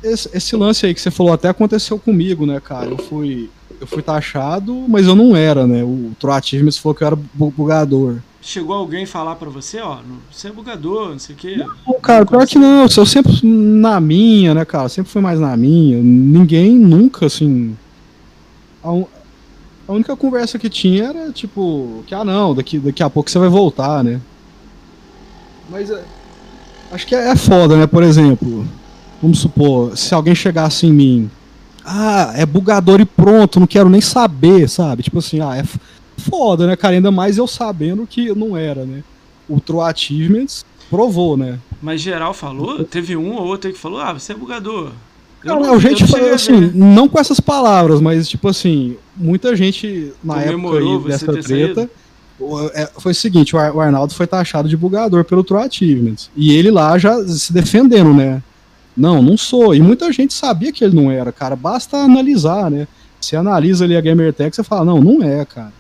esse, 0.04 0.30
esse, 0.34 0.56
lance 0.58 0.86
aí 0.86 0.94
que 0.94 1.00
você 1.00 1.10
falou 1.10 1.32
até 1.32 1.48
aconteceu 1.48 1.98
comigo, 1.98 2.46
né, 2.46 2.60
cara? 2.60 2.90
Eu 2.90 2.98
fui, 2.98 3.50
eu 3.80 3.88
fui 3.88 4.02
taxado, 4.02 4.86
mas 4.88 5.06
eu 5.08 5.16
não 5.16 5.36
era, 5.36 5.68
né? 5.68 5.84
O 5.84 6.12
Troativo 6.20 6.72
falou 6.74 6.96
que 6.96 7.04
eu 7.04 7.08
era 7.08 7.20
bugador. 7.34 8.18
Chegou 8.42 8.76
alguém 8.76 9.06
falar 9.06 9.36
para 9.36 9.50
você, 9.50 9.80
ó, 9.80 10.00
você 10.32 10.48
é 10.48 10.52
bugador, 10.52 11.10
não 11.10 11.20
sei 11.20 11.36
o 11.36 11.38
quê? 11.38 11.66
Não, 11.86 12.00
cara, 12.00 12.26
pior 12.26 12.48
que 12.48 12.58
não. 12.58 12.84
Eu 12.84 13.06
sempre 13.06 13.40
na 13.44 14.00
minha, 14.00 14.54
né, 14.54 14.64
cara? 14.64 14.88
Sempre 14.90 15.12
fui 15.12 15.22
mais 15.22 15.40
na 15.40 15.56
minha. 15.58 16.02
Ninguém 16.02 16.72
nunca, 16.72 17.26
assim. 17.26 17.76
A, 18.84 18.90
a 19.88 19.92
única 19.92 20.16
conversa 20.16 20.58
que 20.58 20.70
tinha 20.70 21.06
era 21.06 21.32
tipo, 21.32 22.04
que 22.08 22.16
ah 22.16 22.24
não, 22.24 22.56
daqui, 22.56 22.80
daqui 22.80 23.04
a 23.04 23.10
pouco 23.10 23.30
você 23.30 23.38
vai 23.38 23.50
voltar, 23.50 24.04
né? 24.04 24.22
Mas 25.70 25.90
é, 25.90 26.04
acho 26.92 27.06
que 27.06 27.16
é, 27.16 27.30
é 27.30 27.36
foda, 27.36 27.76
né? 27.76 27.86
Por 27.86 28.02
exemplo, 28.02 28.66
Vamos 29.22 29.40
supor, 29.40 29.98
se 29.98 30.14
alguém 30.14 30.36
chegasse 30.36 30.86
em 30.86 30.94
mim, 30.94 31.32
ah, 31.88 32.34
é 32.36 32.46
bugador 32.46 33.00
e 33.00 33.06
pronto, 33.06 33.62
não 33.62 33.66
quero 33.66 33.90
nem 33.90 34.02
saber, 34.02 34.68
sabe? 34.68 35.04
Tipo 35.04 35.20
assim, 35.20 35.40
ah, 35.40 35.56
é 35.56 35.64
foda, 36.18 36.68
né, 36.68 36.76
cara? 36.76 36.96
Ainda 36.96 37.12
mais 37.12 37.38
eu 37.38 37.48
sabendo 37.48 38.06
que 38.06 38.36
não 38.36 38.58
era, 38.58 38.86
né? 38.86 39.04
O 39.48 39.62
True 39.62 39.80
Achievements 39.80 40.66
provou, 40.90 41.38
né? 41.38 41.60
Mas 41.82 42.02
geral 42.02 42.34
falou? 42.34 42.84
Teve 42.84 43.16
um 43.16 43.36
ou 43.36 43.46
outro 43.46 43.72
que 43.72 43.80
falou, 43.80 44.02
ah, 44.02 44.12
você 44.12 44.34
é 44.34 44.36
bugador. 44.36 44.92
Eu 45.46 45.56
não, 45.56 45.62
não, 45.62 45.80
gente 45.80 46.06
falou 46.06 46.34
assim, 46.34 46.72
não 46.74 47.08
com 47.08 47.20
essas 47.20 47.40
palavras, 47.40 48.02
mas 48.02 48.28
tipo 48.28 48.50
assim, 48.50 48.98
muita 49.16 49.56
gente 49.56 50.12
na 50.22 50.44
Comemorou 50.44 50.96
época 50.96 51.06
aí 51.06 51.12
dessa 51.12 51.34
treta. 51.42 51.90
É, 52.74 52.90
foi 52.98 53.14
o 53.14 53.16
seguinte, 53.16 53.56
o 53.56 53.80
Arnaldo 53.80 54.14
foi 54.14 54.28
taxado 54.28 54.68
de 54.68 54.76
bugador 54.76 55.24
pelo 55.24 55.44
True 55.44 55.64
Achievements. 55.64 56.30
E 56.36 56.54
ele 56.54 56.70
lá 56.70 56.98
já 56.98 57.26
se 57.26 57.54
defendendo, 57.54 58.14
né? 58.14 58.44
Não, 58.98 59.22
não 59.22 59.38
sou. 59.38 59.76
E 59.76 59.80
muita 59.80 60.12
gente 60.12 60.34
sabia 60.34 60.72
que 60.72 60.84
ele 60.84 60.96
não 60.96 61.12
era, 61.12 61.32
cara. 61.32 61.56
Basta 61.56 61.98
analisar, 61.98 62.72
né? 62.72 62.88
Você 63.22 63.36
analisa 63.36 63.86
ali 63.86 63.96
a 63.96 64.02
Gamertech, 64.02 64.56
você 64.56 64.64
fala, 64.64 64.86
não, 64.86 65.02
não 65.02 65.24
é, 65.24 65.46
cara. 65.46 65.74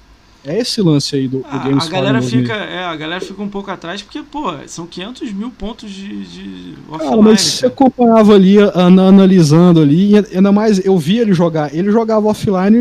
É 0.45 0.59
esse 0.59 0.81
lance 0.81 1.13
aí 1.13 1.27
do, 1.27 1.39
do 1.39 1.45
ah, 1.51 1.57
Games 1.57 1.87
A 1.87 1.89
galera 1.89 2.21
fica, 2.21 2.53
é, 2.53 2.85
a 2.85 2.95
galera 2.95 3.19
fica 3.19 3.41
um 3.41 3.49
pouco 3.49 3.69
atrás 3.69 4.01
porque, 4.01 4.23
pô, 4.23 4.53
são 4.65 4.87
500 4.87 5.33
mil 5.33 5.49
pontos 5.49 5.91
de, 5.91 6.23
de 6.23 6.73
offline. 6.87 7.09
Cara, 7.09 7.21
mas 7.21 7.41
você 7.41 7.65
acompanhava 7.65 8.33
ali, 8.33 8.57
an 8.57 9.07
analisando 9.07 9.81
ali, 9.81 10.13
e 10.13 10.17
ainda 10.37 10.51
mais 10.53 10.83
eu 10.85 10.97
via 10.97 11.21
ele 11.23 11.33
jogar. 11.33 11.75
Ele 11.75 11.91
jogava 11.91 12.27
offline, 12.27 12.77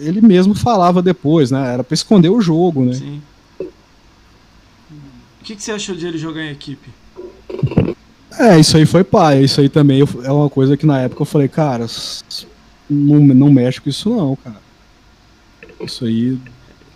ele 0.00 0.20
mesmo 0.20 0.56
falava 0.56 1.00
depois, 1.00 1.52
né? 1.52 1.74
Era 1.74 1.84
pra 1.84 1.94
esconder 1.94 2.30
o 2.30 2.40
jogo, 2.40 2.84
né? 2.84 2.94
Sim. 2.94 3.22
O 3.60 5.44
que, 5.44 5.54
que 5.54 5.62
você 5.62 5.70
achou 5.70 5.94
de 5.94 6.06
ele 6.06 6.18
jogar 6.18 6.42
em 6.42 6.50
equipe? 6.50 6.88
É, 8.38 8.58
isso 8.58 8.76
aí 8.76 8.86
foi 8.86 9.04
pai. 9.04 9.44
Isso 9.44 9.60
aí 9.60 9.68
também 9.68 10.00
é 10.24 10.32
uma 10.32 10.50
coisa 10.50 10.76
que 10.76 10.86
na 10.86 11.00
época 11.00 11.22
eu 11.22 11.26
falei, 11.26 11.48
cara, 11.48 11.86
não, 12.88 13.20
não 13.20 13.52
mexe 13.52 13.80
com 13.80 13.88
isso 13.88 14.10
não, 14.10 14.36
cara. 14.36 14.60
Isso 15.80 16.04
aí. 16.04 16.38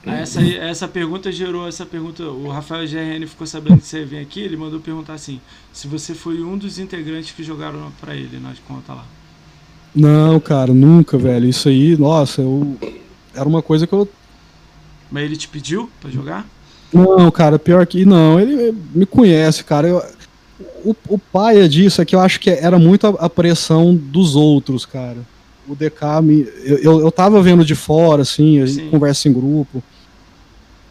Ah, 0.06 0.16
essa, 0.16 0.42
essa 0.42 0.88
pergunta 0.88 1.30
gerou 1.30 1.68
essa 1.68 1.84
pergunta. 1.84 2.22
O 2.24 2.48
Rafael 2.48 2.86
GRN 2.86 3.26
ficou 3.26 3.46
sabendo 3.46 3.78
que 3.78 3.86
você 3.86 4.04
vinha 4.04 4.22
aqui, 4.22 4.40
ele 4.40 4.56
mandou 4.56 4.80
perguntar 4.80 5.14
assim: 5.14 5.40
se 5.72 5.86
você 5.86 6.14
foi 6.14 6.42
um 6.42 6.56
dos 6.56 6.78
integrantes 6.78 7.32
que 7.32 7.42
jogaram 7.42 7.92
para 8.00 8.14
ele 8.14 8.38
na 8.38 8.52
conta 8.66 8.94
lá. 8.94 9.04
Não, 9.94 10.38
cara, 10.40 10.72
nunca, 10.72 11.18
velho. 11.18 11.48
Isso 11.48 11.68
aí, 11.68 11.96
nossa, 11.96 12.42
eu. 12.42 12.76
Era 13.34 13.48
uma 13.48 13.62
coisa 13.62 13.86
que 13.86 13.92
eu. 13.92 14.08
Mas 15.10 15.24
ele 15.24 15.36
te 15.36 15.48
pediu 15.48 15.90
para 16.00 16.10
jogar? 16.10 16.46
Não, 16.92 17.30
cara, 17.30 17.58
pior 17.58 17.86
que. 17.86 18.04
Não, 18.04 18.40
ele 18.40 18.74
me 18.94 19.04
conhece, 19.04 19.64
cara. 19.64 19.88
Eu, 19.88 20.02
o, 20.84 20.94
o 21.08 21.18
pai 21.18 21.60
é 21.60 21.68
disso 21.68 22.02
é 22.02 22.04
que 22.04 22.14
eu 22.16 22.20
acho 22.20 22.40
que 22.40 22.50
era 22.50 22.78
muito 22.78 23.06
a, 23.06 23.10
a 23.26 23.30
pressão 23.30 23.94
dos 23.94 24.34
outros, 24.34 24.84
cara. 24.84 25.18
O 25.68 25.74
DK 25.74 26.22
me. 26.22 26.48
Eu, 26.64 26.78
eu, 26.78 27.00
eu 27.00 27.12
tava 27.12 27.42
vendo 27.42 27.64
de 27.64 27.74
fora, 27.74 28.22
assim, 28.22 28.60
a 28.60 28.66
gente 28.66 28.84
Sim. 28.84 28.90
conversa 28.90 29.28
em 29.28 29.32
grupo. 29.32 29.82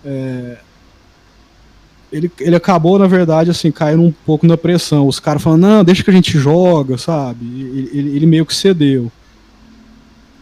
É, 0.05 0.57
ele, 2.11 2.31
ele 2.39 2.55
acabou, 2.55 2.97
na 2.97 3.07
verdade, 3.07 3.51
assim, 3.51 3.71
caindo 3.71 4.03
um 4.03 4.13
pouco 4.25 4.45
na 4.47 4.55
pressão. 4.55 5.07
Os 5.07 5.19
caras 5.19 5.41
falando, 5.41 5.61
não, 5.61 5.83
deixa 5.83 6.03
que 6.03 6.09
a 6.09 6.13
gente 6.13 6.37
joga, 6.37 6.97
sabe? 6.97 7.45
Ele, 7.45 7.89
ele, 7.91 8.15
ele, 8.15 8.25
meio 8.25 8.45
que 8.45 8.55
cedeu. 8.55 9.11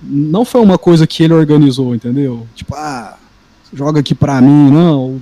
Não 0.03 0.45
foi 0.45 0.61
uma 0.61 0.77
coisa 0.77 1.07
que 1.07 1.23
ele 1.23 1.33
organizou, 1.33 1.95
entendeu? 1.95 2.45
Tipo, 2.53 2.75
ah, 2.75 3.17
joga 3.73 4.01
aqui 4.01 4.13
pra 4.13 4.41
mim, 4.41 4.69
não. 4.69 5.19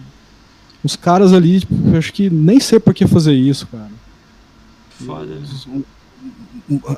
Os 0.83 0.95
caras 0.95 1.31
ali, 1.31 1.61
tipo, 1.61 1.73
acho 1.97 2.11
que 2.11 2.29
nem 2.29 2.59
sei 2.59 2.79
por 2.79 2.93
que 2.93 3.07
fazer 3.07 3.33
isso, 3.33 3.67
cara. 3.67 3.91
Foda. 5.05 5.37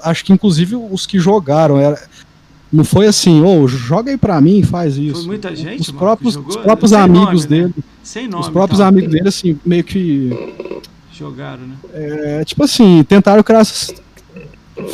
Acho 0.04 0.26
que 0.26 0.34
inclusive 0.34 0.76
os 0.76 1.06
que 1.06 1.20
jogaram 1.20 1.78
era 1.78 2.02
não 2.72 2.84
foi 2.84 3.08
assim, 3.08 3.42
ô, 3.42 3.62
oh, 3.62 3.68
joga 3.68 4.12
aí 4.12 4.18
pra 4.18 4.42
mim, 4.42 4.62
faz 4.64 4.98
isso. 4.98 5.20
Foi 5.20 5.28
muita 5.28 5.56
gente, 5.56 5.82
os 5.82 5.92
próprios, 5.92 6.36
os 6.36 6.58
próprios 6.58 6.94
amigos 6.94 7.46
nome, 7.46 7.48
dele. 7.48 7.74
Né? 7.78 7.84
Sem 8.04 8.28
nome. 8.28 8.44
Os 8.44 8.50
próprios 8.50 8.80
tá? 8.80 8.88
amigos 8.88 9.12
dele 9.12 9.28
assim, 9.28 9.58
meio 9.66 9.84
que 9.84 10.30
jogaram, 11.14 11.66
né? 11.66 11.76
É, 11.94 12.44
tipo 12.44 12.64
assim, 12.64 13.04
tentaram 13.08 13.42
criar 13.44 13.64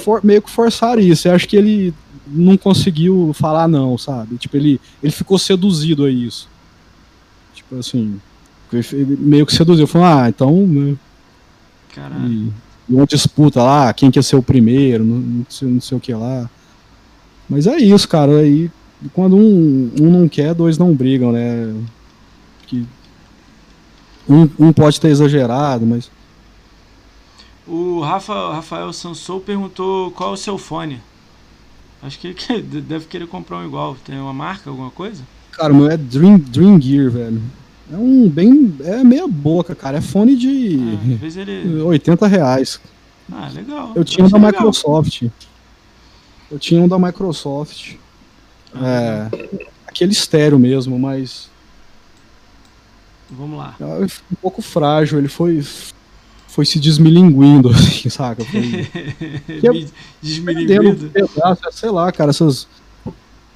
for, 0.03 0.23
meio 0.23 0.41
que 0.41 0.49
forçar 0.49 0.99
isso. 0.99 1.27
Eu 1.27 1.33
acho 1.33 1.47
que 1.47 1.55
ele 1.55 1.93
não 2.27 2.55
conseguiu 2.55 3.31
falar 3.33 3.67
não, 3.67 3.97
sabe? 3.97 4.37
Tipo, 4.37 4.57
ele 4.57 4.79
ele 5.01 5.11
ficou 5.11 5.39
seduzido 5.39 6.05
a 6.05 6.11
isso. 6.11 6.47
Tipo 7.55 7.77
assim, 7.77 8.21
ele 8.73 9.17
meio 9.19 9.45
que 9.45 9.53
seduziu, 9.53 9.87
falou: 9.87 10.07
"Ah, 10.07 10.29
então, 10.29 10.65
né? 10.67 10.95
Caralho. 11.93 12.31
E, 12.31 12.53
uma 12.89 13.05
disputa 13.05 13.61
lá, 13.63 13.93
quem 13.93 14.11
quer 14.11 14.23
ser 14.23 14.35
o 14.35 14.43
primeiro, 14.43 15.03
não, 15.03 15.17
não, 15.17 15.45
sei, 15.49 15.67
não 15.67 15.81
sei 15.81 15.97
o 15.97 16.01
que 16.01 16.13
lá. 16.13 16.49
Mas 17.49 17.67
é 17.67 17.77
isso, 17.77 18.07
cara. 18.07 18.39
Aí 18.39 18.69
quando 19.13 19.35
um, 19.35 19.91
um 19.99 20.11
não 20.11 20.27
quer, 20.27 20.53
dois 20.53 20.77
não 20.77 20.93
brigam, 20.93 21.31
né? 21.31 21.73
Que 22.67 22.85
um, 24.29 24.49
um 24.59 24.73
pode 24.73 24.99
ter 24.99 25.09
exagerado, 25.09 25.85
mas. 25.85 26.11
O 27.67 28.01
Rafa, 28.01 28.53
Rafael 28.53 28.91
Sansou 28.93 29.39
perguntou 29.39 30.11
qual 30.11 30.31
é 30.31 30.33
o 30.33 30.37
seu 30.37 30.57
fone. 30.57 31.01
Acho 32.01 32.19
que 32.19 32.35
ele 32.49 32.63
deve 32.81 33.05
querer 33.05 33.27
comprar 33.27 33.57
um 33.57 33.65
igual. 33.65 33.95
Tem 34.05 34.19
uma 34.19 34.33
marca, 34.33 34.69
alguma 34.69 34.91
coisa? 34.91 35.23
Cara, 35.51 35.73
o 35.73 35.75
meu 35.75 35.89
é 35.89 35.97
Dream, 35.97 36.37
Dream 36.37 36.79
Gear, 36.81 37.11
velho. 37.11 37.41
É 37.91 37.95
um 37.95 38.29
bem. 38.29 38.75
É 38.83 39.03
meia 39.03 39.27
boca, 39.27 39.73
cara. 39.75 39.97
É 39.97 40.01
fone 40.01 40.35
de. 40.35 40.79
Ah, 41.21 41.39
ele... 41.41 41.81
80 41.83 42.27
reais. 42.27 42.79
Ah, 43.31 43.49
legal. 43.53 43.91
Eu 43.95 44.03
tinha 44.03 44.25
um 44.25 44.29
da 44.29 44.37
legal. 44.37 44.51
Microsoft. 44.51 45.23
Eu 46.51 46.59
tinha 46.59 46.81
um 46.81 46.87
da 46.87 46.99
Microsoft. 46.99 47.95
Ah, 48.73 49.29
é. 49.31 49.59
Aquele 49.87 50.11
estéreo 50.11 50.59
mesmo, 50.59 50.99
mas. 50.99 51.49
Vamos 53.29 53.57
lá. 53.57 53.75
É 53.79 53.85
um 53.85 54.35
pouco 54.41 54.61
frágil, 54.61 55.17
ele 55.17 55.29
foi. 55.29 55.65
Foi 56.47 56.65
se 56.65 56.79
desmilinguindo, 56.79 57.69
assim, 57.71 58.09
saca? 58.09 58.43
Foi. 58.43 58.87
desmilinguindo? 60.21 61.09
Pedaço, 61.09 61.61
sei 61.71 61.89
lá, 61.89 62.11
cara, 62.11 62.31
essas. 62.31 62.67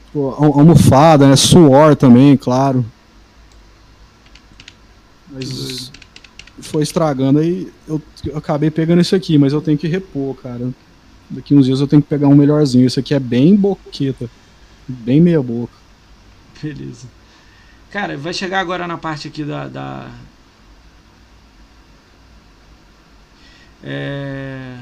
Tipo, 0.05 0.29
almofada, 0.29 1.27
né? 1.27 1.35
Suor 1.35 1.95
também, 1.95 2.37
claro. 2.37 2.85
Mas 5.35 5.91
foi 6.59 6.83
estragando 6.83 7.39
aí 7.39 7.71
eu, 7.85 8.01
eu, 8.25 8.37
acabei 8.37 8.71
pegando 8.71 9.01
esse 9.01 9.13
aqui, 9.13 9.37
mas 9.37 9.51
eu 9.51 9.61
tenho 9.61 9.77
que 9.77 9.87
repor, 9.87 10.35
cara. 10.35 10.73
Daqui 11.29 11.53
uns 11.53 11.65
dias 11.65 11.81
eu 11.81 11.87
tenho 11.87 12.01
que 12.01 12.07
pegar 12.07 12.27
um 12.27 12.35
melhorzinho. 12.35 12.85
Esse 12.85 12.99
aqui 12.99 13.13
é 13.13 13.19
bem 13.19 13.55
boqueta. 13.55 14.29
Bem 14.87 15.19
meia 15.19 15.41
boca. 15.41 15.73
Beleza. 16.61 17.07
Cara, 17.91 18.15
vai 18.15 18.33
chegar 18.33 18.59
agora 18.59 18.87
na 18.87 18.97
parte 18.97 19.27
aqui 19.27 19.43
da. 19.43 19.67
da... 19.67 20.11
É... 23.83 24.77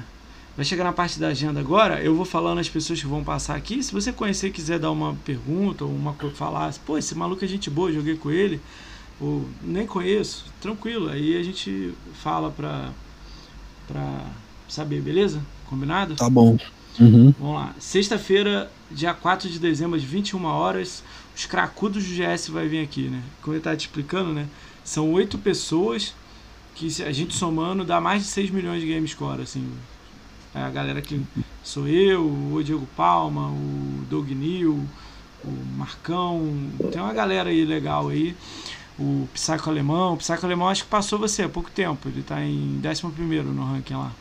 Vai 0.55 0.65
chegar 0.65 0.83
na 0.83 0.93
parte 0.93 1.19
da 1.19 1.29
agenda 1.29 1.59
agora. 1.59 2.01
Eu 2.03 2.13
vou 2.15 2.25
falando 2.25 2.59
as 2.59 2.69
pessoas 2.69 3.01
que 3.01 3.07
vão 3.07 3.23
passar 3.23 3.55
aqui. 3.55 3.81
Se 3.81 3.91
você 3.91 4.11
conhecer 4.11 4.51
quiser 4.51 4.77
dar 4.77 4.91
uma 4.91 5.15
pergunta 5.25 5.83
ou 5.83 5.91
uma 5.91 6.13
coisa, 6.13 6.35
falar, 6.35 6.71
pô, 6.85 6.97
esse 6.97 7.15
maluco 7.15 7.43
é 7.43 7.47
gente 7.47 7.71
boa, 7.71 7.91
joguei 7.91 8.15
com 8.15 8.29
ele 8.29 8.61
ou 9.23 9.45
nem 9.61 9.87
conheço, 9.87 10.45
tranquilo. 10.59 11.07
Aí 11.07 11.37
a 11.37 11.43
gente 11.43 11.93
fala 12.21 12.51
pra, 12.51 12.89
pra 13.87 14.25
saber, 14.67 15.01
beleza? 15.01 15.41
Combinado? 15.67 16.15
Tá 16.15 16.29
bom. 16.29 16.57
Uhum. 16.99 17.33
Vamos 17.39 17.55
lá. 17.55 17.73
Sexta-feira, 17.79 18.69
dia 18.91 19.13
4 19.13 19.49
de 19.49 19.59
dezembro, 19.59 19.95
às 19.95 20.03
21 20.03 20.43
horas, 20.43 21.03
os 21.35 21.45
cracudos 21.45 22.03
do 22.03 22.09
GS 22.09 22.49
vai 22.49 22.67
vir 22.67 22.83
aqui, 22.83 23.03
né? 23.03 23.23
Como 23.41 23.55
ele 23.55 23.63
tá 23.63 23.75
te 23.75 23.87
explicando, 23.87 24.33
né? 24.33 24.45
São 24.83 25.11
oito 25.13 25.37
pessoas 25.37 26.13
que 26.75 26.87
a 27.03 27.11
gente 27.11 27.33
somando 27.33 27.85
dá 27.85 28.01
mais 28.01 28.23
de 28.23 28.27
6 28.27 28.49
milhões 28.49 28.81
de 28.81 28.87
game 28.87 29.07
score, 29.07 29.41
assim. 29.41 29.71
É 30.53 30.61
a 30.61 30.69
galera 30.69 31.01
que 31.01 31.21
sou 31.63 31.87
eu, 31.87 32.25
o 32.25 32.61
Diego 32.63 32.87
Palma, 32.95 33.47
o 33.47 34.05
Doug 34.09 34.29
Neal, 34.31 34.77
o 35.43 35.51
Marcão, 35.77 36.69
tem 36.91 37.01
uma 37.01 37.13
galera 37.13 37.49
aí 37.49 37.65
legal 37.65 38.09
aí 38.09 38.35
o 38.99 39.27
Psycho 39.33 39.69
Alemão. 39.69 40.13
O 40.13 40.17
Psycho 40.17 40.45
Alemão 40.45 40.67
acho 40.67 40.83
que 40.83 40.89
passou 40.89 41.17
você 41.19 41.43
há 41.43 41.49
pouco 41.49 41.71
tempo. 41.71 42.07
Ele 42.07 42.21
está 42.21 42.43
em 42.43 42.81
11 42.85 43.43
no 43.43 43.63
ranking 43.63 43.95
lá. 43.95 44.11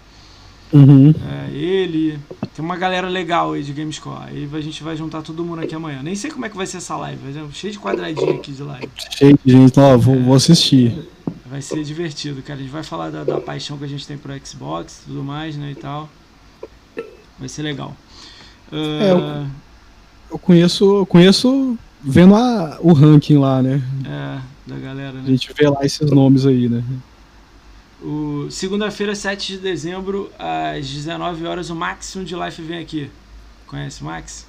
Uhum. 0.72 1.10
É, 1.10 1.54
ele. 1.54 2.18
Tem 2.54 2.64
uma 2.64 2.76
galera 2.76 3.08
legal 3.08 3.52
aí 3.52 3.62
de 3.62 3.72
Gamescore. 3.72 4.24
Aí 4.28 4.48
a 4.50 4.60
gente 4.60 4.82
vai 4.82 4.96
juntar 4.96 5.20
todo 5.20 5.44
mundo 5.44 5.60
aqui 5.60 5.74
amanhã. 5.74 6.02
Nem 6.02 6.14
sei 6.14 6.30
como 6.30 6.46
é 6.46 6.48
que 6.48 6.56
vai 6.56 6.66
ser 6.66 6.78
essa 6.78 6.96
live. 6.96 7.20
Vai 7.22 7.32
ser 7.32 7.52
cheio 7.52 7.72
de 7.74 7.78
quadradinho 7.78 8.34
aqui 8.34 8.52
de 8.52 8.62
live. 8.62 8.88
Cheio 9.10 9.38
de 9.44 9.52
gente, 9.52 9.78
ó, 9.78 9.98
vou, 9.98 10.14
é, 10.14 10.18
vou 10.18 10.34
assistir. 10.34 11.08
Vai 11.44 11.60
ser 11.60 11.84
divertido, 11.84 12.40
cara. 12.42 12.58
A 12.58 12.62
gente 12.62 12.72
vai 12.72 12.82
falar 12.82 13.10
da, 13.10 13.22
da 13.22 13.40
paixão 13.40 13.76
que 13.76 13.84
a 13.84 13.88
gente 13.88 14.06
tem 14.06 14.16
pro 14.16 14.32
Xbox 14.44 15.02
e 15.02 15.10
tudo 15.10 15.22
mais, 15.22 15.56
né? 15.56 15.72
E 15.72 15.74
tal. 15.74 16.08
Vai 17.38 17.48
ser 17.48 17.62
legal. 17.62 17.94
Uh... 18.72 19.02
É, 19.02 19.10
eu, 19.10 19.18
ah, 19.18 19.46
eu 20.30 20.38
conheço. 20.38 20.96
Eu 20.96 21.06
conheço 21.06 21.76
vendo 22.02 22.34
a, 22.34 22.78
o 22.80 22.94
ranking 22.94 23.36
lá, 23.36 23.62
né? 23.62 23.82
É, 24.06 24.51
da 24.66 24.76
galera, 24.76 25.12
né? 25.12 25.22
A 25.26 25.30
gente 25.30 25.52
vê 25.52 25.68
lá 25.68 25.84
esses 25.84 26.10
nomes 26.10 26.46
aí, 26.46 26.68
né? 26.68 26.82
O 28.02 28.48
segunda-feira, 28.50 29.14
7 29.14 29.54
de 29.54 29.58
dezembro, 29.58 30.30
às 30.38 30.88
19 30.88 31.46
horas, 31.46 31.70
o 31.70 31.74
Maximum 31.74 32.24
de 32.24 32.34
Life 32.34 32.60
vem 32.62 32.78
aqui. 32.78 33.10
Conhece 33.66 34.02
o 34.02 34.04
Max? 34.04 34.46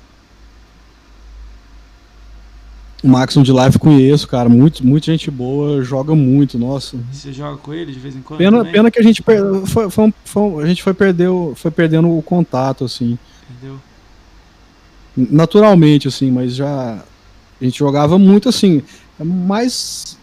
O 3.03 3.07
Maximum 3.07 3.43
de 3.43 3.51
Life 3.51 3.77
conheço, 3.77 4.27
cara. 4.27 4.47
Muito, 4.47 4.85
muita 4.85 5.11
gente 5.11 5.29
boa, 5.29 5.83
joga 5.83 6.15
muito, 6.15 6.57
nossa. 6.57 6.97
Você 7.11 7.33
joga 7.33 7.57
com 7.57 7.73
ele 7.73 7.91
de 7.91 7.99
vez 7.99 8.15
em 8.15 8.21
quando? 8.21 8.37
Pena, 8.37 8.63
pena 8.65 8.89
que 8.89 8.99
a 8.99 9.03
gente, 9.03 9.21
per... 9.21 9.39
foi, 9.65 9.89
foi, 9.89 10.13
foi, 10.23 10.63
a 10.63 10.67
gente 10.67 10.81
foi, 10.81 10.93
perdeu, 10.93 11.53
foi 11.55 11.69
perdendo 11.69 12.17
o 12.17 12.21
contato, 12.21 12.85
assim. 12.85 13.19
Perdeu? 13.47 13.79
Naturalmente, 15.15 16.07
assim, 16.07 16.31
mas 16.31 16.55
já 16.55 17.03
a 17.61 17.63
gente 17.63 17.77
jogava 17.77 18.17
muito 18.17 18.49
assim, 18.49 18.81
mais 19.19 20.17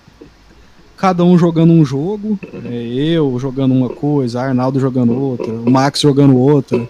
cada 0.97 1.25
um 1.25 1.39
jogando 1.39 1.73
um 1.73 1.85
jogo, 1.85 2.39
é, 2.65 2.85
eu 2.85 3.39
jogando 3.39 3.73
uma 3.73 3.89
coisa, 3.89 4.43
Arnaldo 4.43 4.79
jogando 4.79 5.19
outra, 5.19 5.53
o 5.53 5.71
Max 5.71 6.01
jogando 6.01 6.37
outra. 6.37 6.87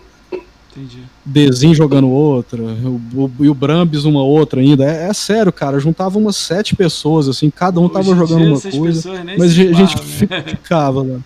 Entendi. 0.73 1.03
Dezinho 1.25 1.75
jogando 1.75 2.09
outra, 2.09 2.63
o, 2.63 3.01
o, 3.15 3.31
e 3.41 3.49
o 3.49 3.55
Brambis 3.55 4.05
uma 4.05 4.23
outra 4.23 4.61
ainda. 4.61 4.85
É, 4.85 5.09
é, 5.09 5.13
sério, 5.13 5.53
cara. 5.53 5.81
Juntava 5.81 6.19
umas 6.19 6.37
sete 6.37 6.77
pessoas, 6.77 7.29
assim, 7.29 7.51
cada 7.51 7.81
um 7.81 7.85
Hoje 7.85 7.93
tava 7.93 8.17
jogando 8.17 8.45
uma 8.45 8.61
coisa. 8.61 9.13
Mas 9.37 9.51
a 9.51 9.55
gente 9.55 9.97
né? 10.29 10.43
ficava 10.47 11.03
lá. 11.03 11.19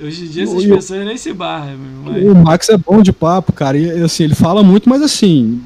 Hoje 0.00 0.24
em 0.24 0.28
dia 0.28 0.44
essas 0.44 0.64
o, 0.64 0.68
pessoas 0.68 1.04
nem 1.04 1.16
se 1.16 1.32
barram. 1.32 1.78
Mas... 2.04 2.24
O 2.24 2.34
Max 2.34 2.68
é 2.68 2.76
bom 2.76 3.02
de 3.02 3.12
papo, 3.12 3.52
cara. 3.52 3.76
E 3.76 4.02
assim, 4.02 4.24
ele 4.24 4.34
fala 4.34 4.62
muito, 4.62 4.88
mas 4.88 5.02
assim, 5.02 5.60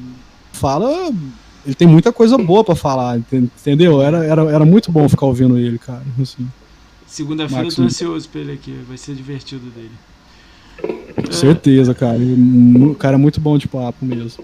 fala 0.51 1.11
ele 1.69 1.75
tem 1.75 1.87
muita 1.87 2.11
coisa 2.11 2.35
boa 2.35 2.63
para 2.63 2.75
falar, 2.75 3.19
entendeu? 3.31 4.01
Era, 4.01 4.25
era, 4.25 4.41
era 4.51 4.65
muito 4.65 4.91
bom 4.91 5.07
ficar 5.07 5.27
ouvindo 5.27 5.55
ele, 5.55 5.77
cara. 5.77 6.01
Assim. 6.19 6.49
Segunda-feira 7.05 7.67
eu 7.67 7.75
tô 7.75 7.83
ansioso 7.83 8.27
pra 8.27 8.41
ele 8.41 8.53
aqui, 8.53 8.75
vai 8.87 8.97
ser 8.97 9.13
divertido 9.13 9.69
dele. 9.69 9.91
Com 11.15 11.31
certeza, 11.31 11.93
cara. 11.93 12.17
O 12.17 12.95
cara 12.95 13.15
é 13.15 13.19
muito 13.19 13.39
bom 13.39 13.55
de 13.57 13.67
papo 13.67 14.03
mesmo. 14.03 14.43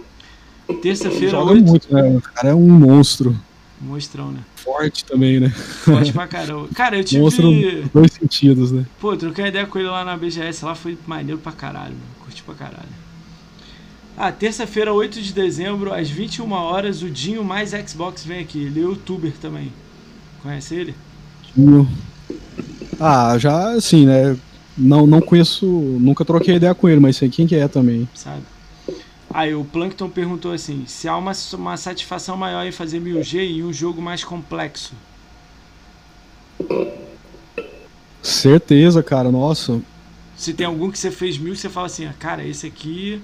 Terça-feira. 0.83 1.31
Joga 1.31 1.53
8... 1.53 1.65
muito, 1.65 1.93
né? 1.93 2.15
O 2.15 2.21
cara 2.21 2.49
é 2.49 2.55
um 2.55 2.69
monstro. 2.69 3.35
Monstrão, 3.81 4.31
né? 4.31 4.39
Forte 4.55 5.03
também, 5.03 5.39
né? 5.39 5.49
Forte 5.49 6.13
pra 6.13 6.27
caramba. 6.27 6.67
Cara, 6.75 6.97
eu 6.97 7.03
tive. 7.03 7.21
Monstro 7.21 7.51
dois 7.91 8.11
sentidos, 8.11 8.71
né? 8.71 8.85
Pô, 8.99 9.17
troquei 9.17 9.47
ideia 9.47 9.65
com 9.65 9.79
ele 9.79 9.87
lá 9.87 10.05
na 10.05 10.15
BGS, 10.15 10.63
lá 10.63 10.75
foi 10.75 10.97
maneiro 11.07 11.39
pra 11.39 11.51
caralho, 11.51 11.93
mano. 11.93 12.15
Curti 12.19 12.43
pra 12.43 12.53
caralho. 12.55 13.04
Ah, 14.17 14.31
terça-feira, 14.31 14.93
8 14.93 15.21
de 15.21 15.33
dezembro, 15.33 15.93
às 15.93 16.09
21 16.09 16.49
horas, 16.53 17.01
o 17.01 17.09
Dinho 17.09 17.43
mais 17.43 17.71
Xbox 17.71 18.23
vem 18.23 18.39
aqui. 18.39 18.63
Ele 18.63 18.79
é 18.79 18.83
youtuber 18.83 19.33
também. 19.33 19.73
Conhece 20.41 20.73
ele? 20.73 20.95
Dinho. 21.53 21.89
Ah, 22.97 23.37
já 23.37 23.71
assim, 23.71 24.05
né? 24.05 24.37
Não, 24.77 25.05
não 25.05 25.19
conheço, 25.19 25.65
nunca 25.65 26.23
troquei 26.23 26.55
ideia 26.55 26.73
com 26.73 26.87
ele, 26.87 26.99
mas 26.99 27.17
sei 27.17 27.29
quem 27.29 27.45
que 27.45 27.55
é 27.55 27.67
também. 27.67 28.07
Sabe? 28.13 28.43
Aí 29.33 29.53
o 29.53 29.65
Plankton 29.65 30.09
perguntou 30.09 30.53
assim: 30.53 30.85
se 30.87 31.09
há 31.09 31.17
uma, 31.17 31.33
uma 31.53 31.75
satisfação 31.75 32.37
maior 32.37 32.65
em 32.65 32.71
fazer 32.71 33.01
1000G 33.01 33.39
em 33.39 33.63
um 33.63 33.73
jogo 33.73 34.01
mais 34.01 34.23
complexo? 34.23 34.93
Certeza, 38.23 39.03
cara, 39.03 39.29
nossa. 39.29 39.81
Se 40.37 40.53
tem 40.53 40.65
algum 40.65 40.89
que 40.89 40.97
você 40.97 41.11
fez 41.11 41.37
mil, 41.37 41.53
você 41.53 41.67
fala 41.67 41.87
assim: 41.87 42.05
ah, 42.05 42.13
cara, 42.17 42.45
esse 42.45 42.65
aqui 42.65 43.21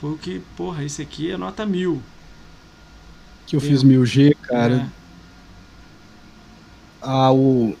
foi 0.00 0.10
o 0.10 0.16
que, 0.16 0.40
porra, 0.56 0.84
esse 0.84 1.02
aqui 1.02 1.30
é 1.30 1.36
nota 1.36 1.66
mil. 1.66 2.00
Que 3.46 3.56
eu, 3.56 3.60
eu 3.60 3.66
fiz 3.66 3.82
mil 3.82 4.04
G, 4.06 4.34
cara. 4.42 4.74
É. 4.74 4.86
Ah, 7.02 7.32
o. 7.32 7.74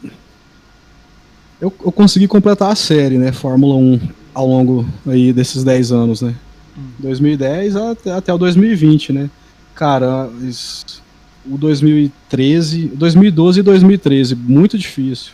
Eu, 1.60 1.74
eu 1.84 1.92
consegui 1.92 2.28
completar 2.28 2.72
a 2.72 2.76
série, 2.76 3.18
né? 3.18 3.32
Fórmula 3.32 3.74
1 3.74 4.00
ao 4.32 4.46
longo 4.46 4.86
aí 5.06 5.32
desses 5.32 5.64
10 5.64 5.92
anos, 5.92 6.22
né? 6.22 6.34
Hum. 6.76 6.90
2010 7.00 7.76
até, 7.76 8.12
até 8.12 8.34
o 8.34 8.38
2020, 8.38 9.12
né? 9.12 9.30
Cara, 9.74 10.30
isso, 10.42 11.02
o 11.46 11.56
2013, 11.56 12.88
2012 12.88 13.60
e 13.60 13.62
2013, 13.62 14.34
muito 14.34 14.78
difícil. 14.78 15.32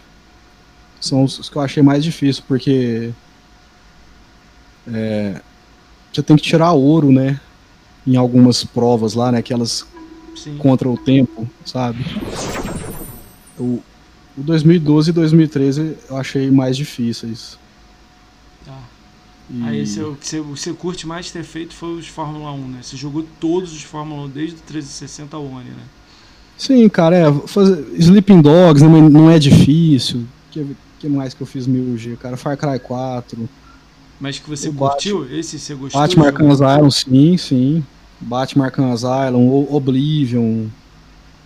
São 1.01 1.25
os 1.25 1.49
que 1.49 1.57
eu 1.57 1.63
achei 1.63 1.83
mais 1.83 2.03
difícil, 2.03 2.43
porque 2.49 3.11
é, 4.93 5.41
já 6.15 6.23
tem 6.23 6.37
que 6.37 6.43
tirar 6.43 6.73
ouro, 6.73 7.11
né? 7.11 7.41
Em 8.07 8.17
algumas 8.17 8.65
provas 8.65 9.15
lá, 9.15 9.33
né? 9.33 9.39
Aquelas 9.39 9.85
Sim. 10.37 10.57
contra 10.59 10.89
o 10.89 10.97
tempo, 10.97 11.49
sabe? 11.65 12.05
O, 13.59 13.83
o 14.37 14.43
2012 14.43 15.11
e 15.11 15.13
2013 15.13 15.97
eu 16.09 16.17
achei 16.17 16.51
mais 16.51 16.77
difíceis. 16.77 17.59
Tá. 18.65 18.79
E... 19.51 19.63
Aí 19.65 19.81
é 19.99 20.03
o 20.05 20.15
que 20.15 20.27
você, 20.27 20.41
você 20.41 20.73
curte 20.73 21.07
mais 21.07 21.31
ter 21.31 21.43
feito 21.43 21.75
foi 21.75 21.97
os 21.97 22.07
Fórmula 22.07 22.53
1, 22.53 22.69
né? 22.69 22.79
Você 22.83 22.97
jogou 22.97 23.27
todos 23.41 23.73
os 23.73 23.83
Fórmula 23.83 24.27
1 24.27 24.29
desde 24.29 24.57
o 24.57 24.61
360 24.61 25.37
ao 25.37 25.45
One, 25.45 25.71
né? 25.71 25.83
Sim, 26.57 26.89
cara, 26.89 27.17
é, 27.17 27.33
fazer 27.49 27.85
Sleeping 27.99 28.41
Dogs 28.41 28.85
não, 28.85 28.97
é- 28.97 29.09
não 29.09 29.31
é 29.31 29.39
difícil. 29.41 30.21
O 30.21 30.53
que, 30.53 30.77
que 31.01 31.09
mais 31.09 31.35
que 31.35 31.41
eu 31.41 31.47
fiz 31.47 31.67
1000G, 31.67 32.17
cara? 32.17 32.37
Far 32.37 32.57
Cry 32.57 32.79
4. 32.79 33.49
Mas 34.21 34.39
que 34.39 34.49
você 34.49 34.69
O 34.69 34.73
curtiu? 34.73 35.29
Esse 35.31 35.59
você 35.59 35.75
gostou? 35.75 36.01
Batman 36.01 36.27
Arkham? 36.27 36.51
Asylum, 36.51 36.91
sim, 36.91 37.37
sim. 37.37 37.85
Batman 38.21 38.67
Arkham 38.67 38.93
Asylum, 38.93 39.67
Oblivion, 39.75 40.69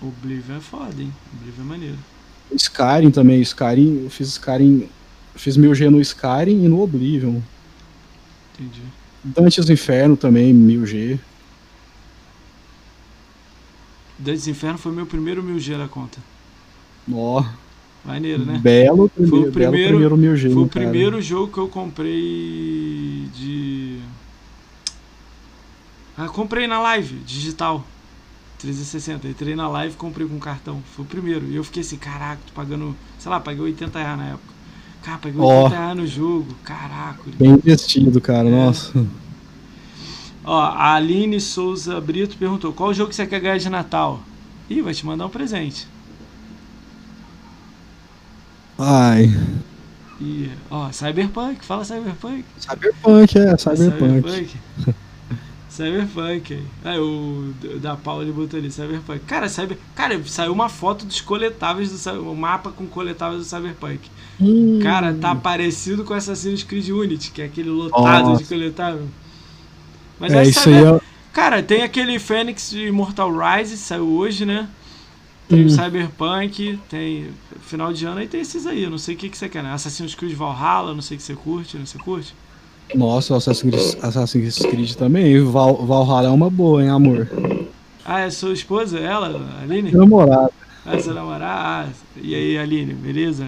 Oblivion 0.01 0.57
é 0.57 0.61
foda, 0.61 1.03
hein? 1.03 1.12
Oblivion 1.35 1.65
é 1.65 1.69
maneiro. 1.69 1.99
Skyrim 2.53 3.11
também. 3.11 3.40
Skyrim, 3.40 4.05
eu 4.05 4.11
fiz 4.11 4.28
Skyrim, 4.28 4.89
fiz 5.35 5.57
1000G 5.57 5.90
no 5.90 6.01
Skyrim 6.01 6.65
e 6.65 6.69
no 6.69 6.81
Oblivion. 6.81 7.40
Entendi. 8.55 8.82
Dantes 9.24 9.69
Inferno 9.69 10.16
também, 10.16 10.55
1000G. 10.55 11.19
Dantes 14.19 14.47
Inferno 14.47 14.78
foi 14.78 14.93
meu 14.93 15.07
primeiro 15.07 15.43
1000G 15.43 15.77
da 15.77 15.89
conta. 15.89 16.19
Ó, 17.12 17.45
Maneiro, 18.04 18.44
né? 18.44 18.58
belo, 18.62 19.10
Foi 19.14 19.24
o 19.24 19.28
primeiro, 19.28 19.52
primeiro- 19.52 19.98
belo 19.98 20.16
primeiro 20.16 20.16
1000G. 20.16 20.50
Foi 20.52 20.62
o 20.62 20.68
cara? 20.68 20.88
primeiro 20.88 21.20
jogo 21.20 21.52
que 21.52 21.58
eu 21.58 21.68
comprei 21.68 23.28
de. 23.34 23.98
Ah, 26.16 26.28
comprei 26.28 26.66
na 26.66 26.80
live, 26.80 27.16
digital. 27.26 27.84
360. 28.58 29.28
Entrei 29.28 29.54
na 29.54 29.68
live 29.68 29.94
e 29.94 29.96
comprei 29.96 30.26
com 30.26 30.38
cartão. 30.38 30.82
Foi 30.96 31.04
o 31.04 31.08
primeiro. 31.08 31.46
E 31.46 31.54
eu 31.56 31.62
fiquei 31.62 31.82
assim, 31.82 31.96
caraca, 31.96 32.40
tô 32.46 32.52
pagando. 32.52 32.96
Sei 33.18 33.30
lá, 33.30 33.38
paguei 33.38 33.62
80 33.62 33.98
reais 34.00 34.18
na 34.18 34.24
época. 34.30 34.54
Cara, 35.02 35.18
paguei 35.18 35.40
Ó. 35.40 35.64
80 35.64 35.76
reais 35.80 35.96
no 35.96 36.06
jogo. 36.06 36.46
Caraca. 36.64 37.22
Bem 37.38 37.50
investido, 37.52 38.20
cara, 38.20 38.48
É. 38.48 38.50
nossa. 38.50 39.06
Ó, 40.44 40.58
a 40.60 40.94
Aline 40.94 41.40
Souza 41.40 42.00
Brito 42.00 42.36
perguntou: 42.36 42.72
qual 42.72 42.92
jogo 42.92 43.12
você 43.12 43.26
quer 43.26 43.38
ganhar 43.40 43.58
de 43.58 43.68
Natal? 43.68 44.20
Ih, 44.68 44.82
vai 44.82 44.92
te 44.94 45.06
mandar 45.06 45.26
um 45.26 45.30
presente. 45.30 45.86
Ai, 48.78 49.36
E, 50.20 50.50
ó, 50.70 50.90
Cyberpunk, 50.92 51.64
fala 51.64 51.84
Cyberpunk. 51.84 52.44
Cyberpunk, 52.59 53.38
é, 53.38 53.56
Cyberpunk. 53.56 54.30
Cyberpunk. 54.30 54.56
Cyberpunk. 55.68 56.55
aí. 56.55 56.64
Aí 56.84 56.98
o 56.98 57.52
da 57.80 57.96
Paula 57.96 58.22
ele 58.24 58.32
botou 58.32 58.59
ali, 58.59 58.70
Cyberpunk. 58.70 59.20
Cara, 59.26 59.48
cyber... 59.48 59.78
Cara, 59.94 60.20
saiu 60.26 60.52
uma 60.52 60.68
foto 60.68 61.05
dos 61.05 61.20
coletáveis 61.20 61.90
do 61.90 62.30
o 62.30 62.34
mapa 62.34 62.70
com 62.70 62.86
coletáveis 62.86 63.42
do 63.42 63.48
Cyberpunk. 63.48 64.00
Hum. 64.40 64.80
Cara, 64.82 65.14
tá 65.14 65.34
parecido 65.34 66.05
com 66.05 66.14
Assassin's 66.14 66.64
Creed 66.64 66.88
Unity, 66.88 67.30
que 67.30 67.42
é 67.42 67.44
aquele 67.44 67.70
lotado 67.70 68.30
Nossa. 68.30 68.42
de 68.42 68.48
coletável. 68.48 69.06
Mas 70.18 70.32
é, 70.32 70.42
isso 70.42 70.62
que 70.64 70.68
aí 70.68 70.74
Cyber... 70.74 70.94
é. 70.96 71.00
Cara, 71.32 71.62
tem 71.62 71.82
aquele 71.82 72.18
Fênix 72.18 72.70
de 72.70 72.88
Immortal 72.88 73.30
Rise, 73.30 73.76
saiu 73.76 74.09
hoje, 74.09 74.44
né? 74.44 74.68
Tem 75.48 75.64
Hum. 75.64 75.68
Cyberpunk, 75.70 76.78
tem 76.90 77.28
final 77.62 77.90
de 77.92 78.04
ano, 78.04 78.20
aí 78.20 78.28
tem 78.28 78.40
esses 78.40 78.66
aí. 78.66 78.82
Eu 78.82 78.90
não 78.90 78.98
sei 78.98 79.14
o 79.14 79.18
que, 79.18 79.28
que 79.30 79.38
você 79.38 79.48
quer, 79.48 79.62
né? 79.62 79.72
Assassin's 79.72 80.14
Creed 80.14 80.34
Valhalla, 80.34 80.92
não 80.94 81.00
sei 81.00 81.16
o 81.16 81.18
que 81.18 81.24
você 81.24 81.34
curte, 81.34 81.78
não 81.78 81.86
sei 81.86 82.00
curte. 82.00 82.34
Nossa, 82.94 83.36
Assassin's 83.36 83.74
Creed, 83.74 84.04
Assassin's 84.04 84.58
Creed 84.58 84.94
também. 84.94 85.42
Val, 85.44 85.74
Valhalla 85.86 86.28
é 86.28 86.30
uma 86.30 86.50
boa, 86.50 86.82
hein, 86.82 86.90
amor? 86.90 87.28
Ah, 88.04 88.20
é 88.20 88.30
sua 88.30 88.52
esposa, 88.52 88.98
ela, 88.98 89.40
Aline? 89.62 89.90
Namorado. 89.92 90.52
Ah, 90.84 90.98
seu 90.98 91.14
namorado. 91.14 91.44
Ah, 91.44 91.88
e 92.16 92.34
aí, 92.34 92.58
Aline, 92.58 92.92
beleza? 92.94 93.46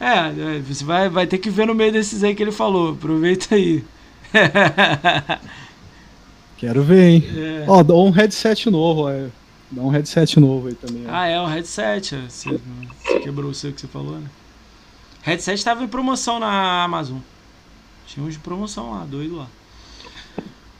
É, 0.00 0.56
é, 0.56 0.58
você 0.60 0.84
vai, 0.84 1.08
vai 1.08 1.26
ter 1.26 1.38
que 1.38 1.48
ver 1.50 1.66
no 1.66 1.74
meio 1.74 1.92
desses 1.92 2.22
aí 2.24 2.34
que 2.34 2.42
ele 2.42 2.52
falou. 2.52 2.92
Aproveita 2.92 3.54
aí. 3.54 3.84
Quero 6.56 6.82
ver, 6.82 7.08
hein? 7.08 7.24
É. 7.36 7.64
Ó, 7.66 7.82
dá 7.82 7.94
um 7.94 8.10
headset 8.10 8.70
novo, 8.70 9.08
é. 9.08 9.28
Dá 9.74 9.82
um 9.82 9.88
headset 9.88 10.38
novo 10.40 10.68
aí 10.68 10.74
também. 10.74 11.04
ó. 11.06 11.10
Ah, 11.12 11.26
é 11.26 11.40
o 11.40 11.46
headset. 11.46 12.14
é. 12.14 12.22
Você, 12.28 12.50
você 13.04 13.20
quebrou 13.20 13.50
o 13.50 13.54
seu 13.54 13.72
que 13.72 13.80
você 13.80 13.86
falou, 13.86 14.18
né? 14.18 14.26
Headset 15.22 15.64
tava 15.64 15.82
em 15.82 15.88
promoção 15.88 16.38
na 16.38 16.82
Amazon. 16.84 17.18
Tinha 18.06 18.24
uns 18.26 18.34
de 18.34 18.40
promoção 18.40 18.92
lá, 18.92 19.04
doido 19.04 19.36
lá. 19.36 19.46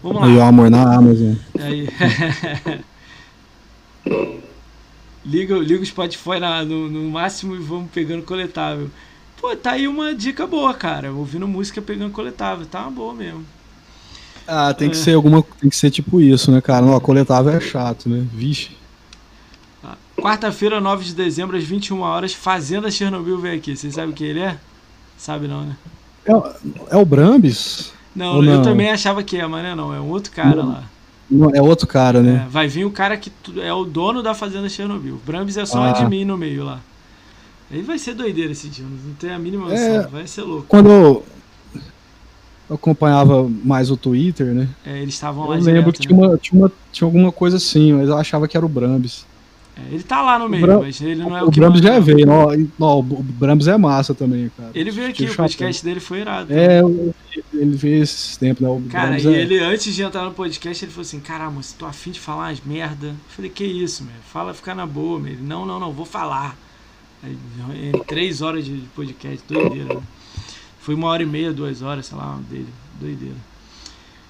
Vamos 0.03 0.21
lá. 0.21 0.27
Aí, 0.29 0.39
ó, 0.39 0.45
amor, 0.45 0.71
na 0.71 0.95
Amazon. 0.97 1.35
Aí. 1.59 1.89
liga, 5.25 5.57
liga 5.59 5.83
o 5.83 5.87
Spotify 5.87 6.39
na- 6.41 6.65
no, 6.65 6.89
no 6.91 7.11
máximo 7.11 7.55
e 7.55 7.59
vamos 7.59 7.91
pegando 7.91 8.23
coletável. 8.23 8.91
Pô, 9.41 9.55
tá 9.57 9.73
aí 9.73 9.89
uma 9.89 10.15
dica 10.15 10.47
boa, 10.47 10.73
cara. 10.75 11.13
Ouvindo 11.13 11.47
música 11.49 11.81
pegando 11.83 12.13
coletável. 12.13 12.67
Tá 12.67 12.83
uma 12.83 12.91
boa 12.91 13.15
mesmo. 13.15 13.45
Ah, 14.47 14.73
tem 14.75 14.91
que 14.91 14.97
É. 14.97 14.99
ser 15.01 15.15
alguma. 15.15 15.43
Tem 15.61 15.71
que 15.71 15.77
ser 15.77 15.91
tipo 15.91 16.21
isso, 16.21 16.51
né, 16.53 16.61
cara? 16.61 16.85
Não, 16.85 16.99
coletável 17.01 17.53
é 17.53 17.61
chato, 17.61 18.09
né? 18.09 18.27
Vixe. 18.33 18.71
Quarta-feira, 20.29 20.81
9 20.81 21.05
de 21.05 21.15
dezembro, 21.15 21.55
às 21.55 21.65
21 21.65 22.01
horas, 22.01 22.33
Fazenda 22.33 22.91
Chernobyl 22.91 23.37
vem 23.39 23.53
aqui. 23.59 23.77
Vocês 23.77 23.93
sabem 23.95 24.15
quem 24.15 24.29
ele 24.29 24.41
é? 24.41 24.57
Sabe 25.19 25.47
não, 25.47 25.67
né? 25.67 25.77
É, 26.25 26.35
o- 26.35 26.45
é 26.93 26.97
o 26.97 27.05
Brambis? 27.05 27.93
Não, 28.17 28.37
Ou 28.37 28.43
eu 28.45 28.55
não? 28.55 28.63
também 28.63 28.91
achava 28.91 29.23
que 29.23 29.37
é, 29.37 29.47
mas 29.47 29.63
não 29.63 29.69
é 29.71 29.75
não. 29.75 29.95
É 29.95 30.01
um 30.01 30.09
outro 30.09 30.33
cara 30.33 30.57
Não. 30.57 30.69
lá. 30.69 30.85
Não, 31.31 31.51
é 31.55 31.61
outro 31.61 31.87
cara, 31.87 32.21
É, 32.21 32.23
né? 32.23 32.47
vai 32.49 32.67
vir 32.67 32.87
o 32.87 32.91
cara 32.91 33.19
que 33.19 33.31
é 33.61 33.71
o 33.75 33.85
dono 33.85 34.23
da 34.23 34.33
Fazenda 34.33 34.67
Chernobyl. 34.67 35.21
Brambis 35.27 35.59
é 35.59 35.67
só 35.67 35.79
um 35.81 35.83
Ah. 35.83 35.91
admin 35.91 36.25
no 36.25 36.39
meio 36.39 36.65
lá. 36.65 36.81
Aí 37.71 37.83
vai 37.83 37.99
ser 37.99 38.15
doideira 38.15 38.53
esse 38.53 38.69
dia, 38.69 38.87
não 38.87 39.13
tem 39.17 39.29
a 39.31 39.39
mínima 39.39 39.69
noção. 39.69 39.77
É. 39.77 40.07
Vai 40.07 40.27
ser 40.27 40.41
louco. 40.41 40.65
Quando 40.69 40.89
eu, 40.91 41.23
eu 42.71 42.77
acompanhava 42.77 43.47
mais 43.63 43.91
o 43.91 43.97
Twitter, 43.99 44.55
né? 44.55 44.69
É, 44.87 45.03
eles 45.03 45.13
estavam 45.13 45.45
Eu 45.45 45.51
lá 45.51 45.57
lembro 45.57 45.93
direto, 45.93 45.93
que 46.01 46.07
tinha, 46.09 46.19
né? 46.19 46.27
uma, 46.29 46.39
tinha, 46.39 46.59
uma- 46.63 46.73
tinha 46.91 47.07
alguma 47.07 47.31
coisa 47.31 47.59
assim, 47.59 47.93
mas 47.93 48.09
eu 48.09 48.17
achava 48.17 48.49
que 48.49 48.57
era 48.57 48.65
o 48.65 48.69
Brambis. 48.71 49.27
É, 49.77 49.93
ele 49.95 50.05
tá 50.05 50.23
lá 50.23 50.39
no 50.39 50.49
meio, 50.49 50.65
Bram- 50.65 50.81
mas 50.83 51.01
ele 51.01 51.17
não 51.17 51.37
é 51.37 51.43
o, 51.43 51.49
o 51.49 51.51
que 51.51 51.59
Brambis 51.59 51.81
manda, 51.81 51.93
já 51.95 51.99
não. 51.99 52.07
veio. 52.07 52.31
Ó, 52.31 52.55
e- 52.55 52.71
ó, 52.79 52.99
o 53.01 53.03
Brambis 53.03 53.67
é 53.67 53.77
massa 53.77 54.15
também, 54.15 54.49
cara. 54.57 54.71
Ele 54.73 54.91
veio 54.93 55.09
aqui, 55.09 55.25
o 55.27 55.35
podcast 55.35 55.85
dele 55.85 55.99
foi 55.99 56.21
irado. 56.21 56.53
É, 56.53 56.81
ele 57.53 57.77
veio 57.77 58.03
esses 58.03 58.37
tempos, 58.37 58.63
né? 58.63 58.69
O 58.69 58.81
Cara, 58.89 59.07
Brambis 59.09 59.25
e 59.25 59.35
é- 59.35 59.41
ele, 59.41 59.59
antes 59.59 59.93
de 59.93 60.03
entrar 60.03 60.25
no 60.25 60.31
podcast, 60.31 60.85
ele 60.85 60.93
falou 60.93 61.03
assim: 61.03 61.19
Caramba, 61.19 61.61
se 61.63 61.75
tô 61.75 61.87
afim 61.87 62.13
de 62.13 62.21
falar 62.21 62.49
umas 62.49 62.61
merda. 62.65 63.09
Eu 63.09 63.15
falei: 63.31 63.51
Que 63.51 63.65
isso, 63.65 64.05
meu? 64.05 64.15
Fala, 64.33 64.55
fica 64.55 64.75
na 64.77 64.87
boa, 64.87 65.19
meu. 65.19 65.33
Ele, 65.33 65.43
não, 65.43 65.67
não, 65.67 65.81
não, 65.81 65.91
vou 65.93 66.07
falar. 66.07 66.57
Aí, 67.23 67.37
três 68.07 68.43
horas 68.43 68.65
de 68.65 68.83
podcast, 68.95 69.43
doideira. 69.49 69.95
né? 69.95 70.01
Foi 70.79 70.95
uma 70.95 71.09
hora 71.09 71.23
e 71.23 71.27
meia, 71.27 71.53
duas 71.53 71.83
horas, 71.83 72.07
sei 72.07 72.17
lá, 72.17 72.39
dele. 72.49 72.69
Doideira. 73.01 73.35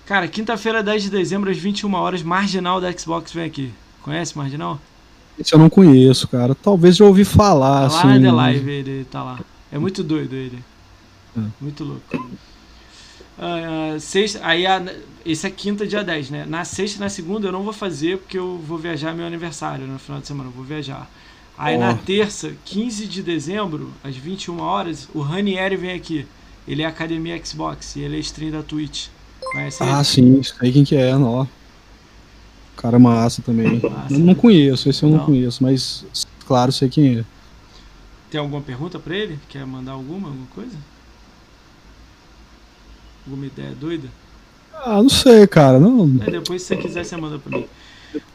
Cara, 0.06 0.26
quinta-feira, 0.28 0.82
10 0.82 1.02
de 1.04 1.10
dezembro, 1.10 1.50
às 1.50 1.58
21 1.58 1.92
horas, 1.94 2.22
Marginal 2.22 2.80
da 2.80 2.90
Xbox 2.96 3.32
vem 3.32 3.44
aqui. 3.44 3.70
Conhece 4.02 4.36
Marginal? 4.38 4.80
Esse 5.39 5.55
eu 5.55 5.59
não 5.59 5.69
conheço, 5.69 6.28
cara. 6.28 6.55
Talvez 6.55 6.97
já 6.97 7.05
ouvi 7.05 7.24
falar, 7.24 7.89
Tá 7.89 7.94
lá 7.94 7.98
assim. 7.98 8.19
na 8.19 8.20
The 8.28 8.32
Live 8.32 8.70
ele 8.70 9.05
tá 9.11 9.23
lá. 9.23 9.40
É 9.73 9.78
muito 9.78 10.02
doido 10.05 10.35
ele. 10.35 10.59
É. 11.36 11.40
Muito 11.61 11.82
louco. 11.85 12.28
Ah, 13.39 13.97
sexta, 13.98 14.40
aí 14.43 14.65
a, 14.66 14.82
esse 15.27 15.47
é 15.47 15.51
quinta, 15.51 15.86
dia 15.86 16.05
10, 16.05 16.31
né? 16.31 16.44
Na 16.48 16.65
sexta 16.65 16.98
e 16.98 17.01
na 17.01 17.09
segunda 17.09 17.48
eu 17.48 17.52
não 17.52 17.65
vou 17.65 17.73
fazer 17.73 18.19
porque 18.19 18.39
eu 18.39 18.59
vou 18.65 18.78
viajar 18.78 19.12
meu 19.12 19.27
aniversário 19.27 19.86
no 19.86 19.98
final 19.98 20.20
de 20.20 20.27
semana, 20.28 20.48
eu 20.48 20.52
vou 20.52 20.65
viajar. 20.65 21.11
Aí 21.59 21.77
Ó. 21.77 21.81
na 21.81 21.94
terça, 21.94 22.52
15 22.65 23.06
de 23.06 23.23
dezembro, 23.23 23.93
às 24.02 24.16
21 24.16 24.61
horas, 24.61 25.09
o 25.12 25.20
Ranieri 25.20 25.77
vem 25.77 25.93
aqui. 25.93 26.27
Ele 26.66 26.82
é 26.82 26.86
Academia 26.86 27.40
Xbox 27.44 27.97
e 27.97 28.01
ele 28.01 28.16
é 28.16 28.20
stream 28.20 28.51
da 28.52 28.62
Twitch. 28.62 29.09
Conhece 29.52 29.82
ele? 29.82 29.90
Ah, 29.90 30.02
sim, 30.05 30.40
sei 30.43 30.73
quem 30.73 30.85
que 30.85 30.97
é, 30.97 31.15
ó. 31.16 31.44
Cara 32.85 32.98
massa 32.98 33.40
também. 33.40 33.81
Massa, 33.81 34.19
não 34.19 34.27
né? 34.27 34.35
conheço, 34.35 34.90
esse 34.90 35.02
eu 35.02 35.09
não, 35.09 35.16
Não. 35.16 35.24
conheço, 35.24 35.62
mas 35.62 36.05
claro, 36.47 36.70
sei 36.70 36.86
quem 36.86 37.20
é. 37.20 37.24
Tem 38.31 38.39
alguma 38.39 38.61
pergunta 38.61 38.98
pra 38.98 39.16
ele? 39.16 39.39
Quer 39.48 39.65
mandar 39.65 39.93
alguma, 39.93 40.28
alguma 40.28 40.47
coisa? 40.55 40.77
Alguma 43.27 43.47
ideia 43.47 43.70
doida? 43.81 44.06
Ah, 44.74 45.02
não 45.02 45.09
sei, 45.09 45.47
cara. 45.47 45.81
Não, 45.81 46.05
É, 46.27 46.31
depois 46.31 46.61
se 46.61 46.69
você 46.69 46.77
quiser, 46.77 47.05
você 47.06 47.16
manda 47.16 47.39
pra 47.39 47.56
mim. 47.56 47.65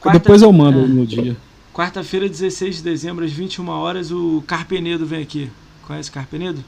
Quarta- 0.01 0.17
depois 0.17 0.41
eu 0.41 0.51
mando 0.51 0.79
é. 0.79 0.87
no 0.87 1.05
dia. 1.05 1.37
Quarta-feira, 1.71 2.27
16 2.27 2.77
de 2.77 2.81
dezembro, 2.81 3.23
às 3.23 3.31
21 3.31 3.69
horas, 3.69 4.09
o 4.09 4.43
Carpenedo 4.47 5.05
vem 5.05 5.21
aqui. 5.21 5.47
Conhece 5.85 6.09
o 6.09 6.13
Carpenedo? 6.13 6.63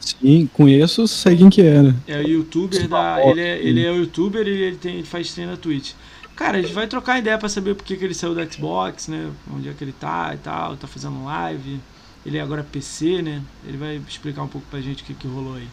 Sim, 0.00 0.48
conheço, 0.54 1.06
sei 1.06 1.36
quem 1.36 1.50
que 1.50 1.60
é, 1.60 1.82
né? 1.82 1.94
É 2.06 2.18
o 2.18 2.26
youtuber 2.26 2.88
da. 2.88 3.22
Ele 3.26 3.40
é, 3.42 3.58
ele 3.62 3.84
é 3.84 3.90
o 3.92 3.96
youtuber 3.96 4.46
e 4.48 4.50
ele, 4.50 4.76
tem, 4.76 4.94
ele 4.94 5.06
faz 5.06 5.26
stream 5.26 5.50
na 5.50 5.58
Twitch. 5.58 5.92
Cara, 6.36 6.58
a 6.58 6.60
gente 6.60 6.74
vai 6.74 6.86
trocar 6.86 7.18
ideia 7.18 7.38
pra 7.38 7.48
saber 7.48 7.74
por 7.74 7.82
que, 7.82 7.96
que 7.96 8.04
ele 8.04 8.12
saiu 8.12 8.34
do 8.34 8.52
Xbox, 8.52 9.08
né? 9.08 9.32
Onde 9.50 9.70
é 9.70 9.72
que 9.72 9.82
ele 9.82 9.92
tá 9.92 10.34
e 10.34 10.36
tal, 10.36 10.76
tá 10.76 10.86
fazendo 10.86 11.24
live. 11.24 11.80
Ele 12.26 12.36
é 12.36 12.42
agora 12.42 12.62
PC, 12.62 13.22
né? 13.22 13.42
Ele 13.66 13.78
vai 13.78 13.96
explicar 14.06 14.42
um 14.42 14.48
pouco 14.48 14.66
pra 14.70 14.80
gente 14.80 15.02
o 15.02 15.06
que, 15.06 15.14
que 15.14 15.26
rolou 15.26 15.54
aí. 15.54 15.66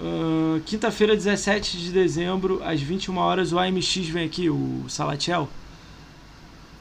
Ahn, 0.00 0.60
Quinta-feira, 0.64 1.14
17 1.14 1.76
de 1.76 1.90
dezembro, 1.90 2.62
às 2.64 2.80
21 2.80 3.18
horas, 3.18 3.52
o 3.52 3.58
AMX 3.58 3.96
vem 4.08 4.24
aqui, 4.24 4.48
o 4.48 4.84
Salatiel. 4.88 5.48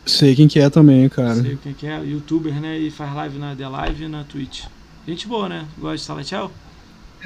Sei 0.05 0.33
quem 0.33 0.47
que 0.47 0.59
é 0.59 0.69
também, 0.69 1.09
cara. 1.09 1.35
Sei 1.35 1.57
quem 1.61 1.73
que 1.73 1.85
é, 1.85 1.99
youtuber, 2.01 2.53
né? 2.53 2.77
E 2.77 2.89
faz 2.89 3.13
live 3.13 3.37
na 3.37 3.55
The 3.55 3.67
Live 3.67 4.03
e 4.05 4.07
na 4.07 4.23
Twitch. 4.23 4.63
Gente 5.05 5.27
boa, 5.27 5.49
né? 5.49 5.65
Gosta 5.77 5.97
de 5.97 6.03
Salatiel? 6.03 6.51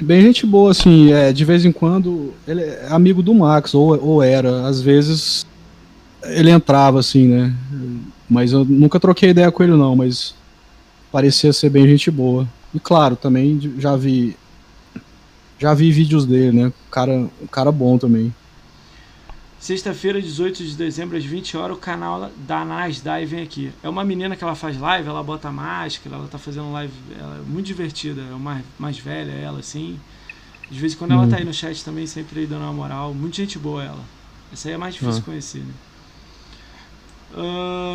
É 0.00 0.02
bem 0.02 0.22
gente 0.22 0.46
boa, 0.46 0.70
assim, 0.70 1.12
é, 1.12 1.32
de 1.32 1.44
vez 1.44 1.64
em 1.64 1.72
quando 1.72 2.32
ele 2.46 2.62
é 2.62 2.86
amigo 2.90 3.22
do 3.22 3.34
Max, 3.34 3.74
ou, 3.74 4.02
ou 4.02 4.22
era, 4.22 4.66
às 4.66 4.80
vezes 4.80 5.46
ele 6.24 6.50
entrava 6.50 7.00
assim, 7.00 7.28
né? 7.28 7.54
Mas 8.28 8.52
eu 8.52 8.64
nunca 8.64 8.98
troquei 8.98 9.30
ideia 9.30 9.50
com 9.52 9.62
ele 9.62 9.76
não, 9.76 9.94
mas 9.94 10.34
parecia 11.10 11.52
ser 11.52 11.68
bem 11.68 11.86
gente 11.86 12.10
boa. 12.10 12.48
E 12.74 12.80
claro, 12.80 13.16
também 13.16 13.60
já 13.78 13.96
vi 13.96 14.36
já 15.58 15.74
vi 15.74 15.92
vídeos 15.92 16.26
dele, 16.26 16.64
né? 16.64 16.72
Cara, 16.90 17.12
um 17.12 17.46
cara 17.50 17.70
bom 17.70 17.96
também. 17.96 18.34
Sexta-feira, 19.62 20.20
18 20.20 20.64
de 20.64 20.74
dezembro, 20.74 21.16
às 21.16 21.24
20 21.24 21.56
horas, 21.56 21.76
o 21.76 21.78
canal 21.78 22.32
da 22.48 22.64
Nasdai 22.64 23.24
vem 23.24 23.44
aqui. 23.44 23.70
É 23.80 23.88
uma 23.88 24.04
menina 24.04 24.34
que 24.34 24.42
ela 24.42 24.56
faz 24.56 24.76
live, 24.76 25.08
ela 25.08 25.22
bota 25.22 25.52
máscara, 25.52 26.16
ela 26.16 26.26
tá 26.26 26.36
fazendo 26.36 26.72
live, 26.72 26.92
ela 27.16 27.36
é 27.36 27.48
muito 27.48 27.66
divertida, 27.66 28.22
é 28.22 28.34
mais, 28.34 28.64
mais 28.76 28.98
velha 28.98 29.30
ela, 29.30 29.60
assim. 29.60 30.00
De 30.68 30.80
vez 30.80 30.94
em 30.94 30.96
quando 30.96 31.12
ela 31.12 31.28
tá 31.28 31.36
aí 31.36 31.44
no 31.44 31.54
chat 31.54 31.84
também, 31.84 32.08
sempre 32.08 32.40
aí 32.40 32.46
dando 32.46 32.62
uma 32.62 32.72
moral. 32.72 33.14
Muito 33.14 33.36
gente 33.36 33.56
boa 33.56 33.84
ela. 33.84 34.00
Essa 34.52 34.66
aí 34.66 34.74
é 34.74 34.76
mais 34.76 34.94
difícil 34.94 35.20
ah. 35.20 35.24
conhecer, 35.26 35.60
né? 35.60 35.74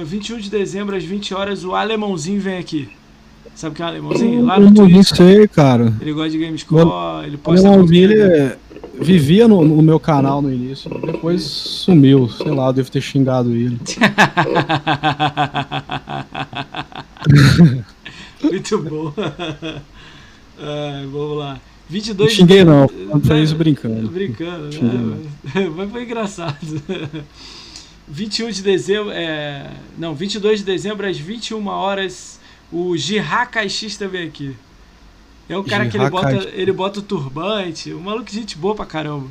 Uh, 0.01 0.05
21 0.05 0.39
de 0.39 0.49
dezembro, 0.49 0.95
às 0.95 1.03
20 1.03 1.33
horas, 1.33 1.65
o 1.65 1.75
Alemãozinho 1.75 2.39
vem 2.39 2.59
aqui. 2.59 2.89
Sabe 3.53 3.73
o 3.73 3.75
que 3.75 3.81
é 3.81 3.85
o 3.85 3.87
Alemãozinho? 3.89 4.45
Lá 4.45 4.57
no 4.57 4.73
Twitch. 4.73 4.95
Não 4.95 5.03
sei, 5.03 5.47
cara. 5.49 5.93
Ele 5.99 6.13
gosta 6.13 6.29
de 6.29 6.37
Gamescore, 6.37 7.27
ele 7.27 7.35
posta... 7.35 7.67
Alemãozinho, 7.67 8.03
ele 8.03 8.21
é... 8.21 8.57
vivia 8.99 9.47
no, 9.47 9.63
no, 9.63 9.81
meu 9.81 9.99
canal 9.99 10.41
no 10.41 10.51
início, 10.51 10.89
depois 11.05 11.43
sumiu. 11.43 12.29
Sei 12.29 12.51
lá, 12.51 12.67
eu 12.67 12.73
devo 12.73 12.91
ter 12.91 13.01
xingado 13.01 13.51
ele. 13.55 13.79
Muito 18.43 18.77
bom. 18.79 19.13
vamos 21.11 21.37
lá. 21.37 21.59
22 21.89 22.29
não 22.29 22.35
xinguei 22.35 22.65
não, 22.65 22.89
não 23.07 23.21
foi 23.21 23.41
isso 23.41 23.55
brincando. 23.55 24.09
Brincando, 24.09 24.69
né? 24.81 25.29
Mas 25.75 25.89
foi 25.89 26.03
engraçado. 26.03 26.57
21 28.07 28.51
de 28.51 28.61
dezembro, 28.61 29.11
é, 29.11 29.71
não, 29.97 30.13
22 30.13 30.59
de 30.59 30.65
dezembro 30.65 31.07
às 31.07 31.17
21 31.17 31.65
horas, 31.67 32.39
o 32.71 32.95
Jihá 32.97 33.45
Caixista 33.45 34.07
vem 34.07 34.27
aqui. 34.27 34.55
É 35.49 35.57
um 35.57 35.63
cara 35.63 35.87
que 35.87 35.97
ele 35.97 36.09
bota, 36.09 36.49
ele 36.53 36.71
bota 36.71 36.99
o 36.99 37.01
turbante, 37.01 37.93
um 37.93 38.01
maluco 38.01 38.29
gente 38.29 38.57
boa 38.57 38.75
pra 38.75 38.85
caramba. 38.85 39.27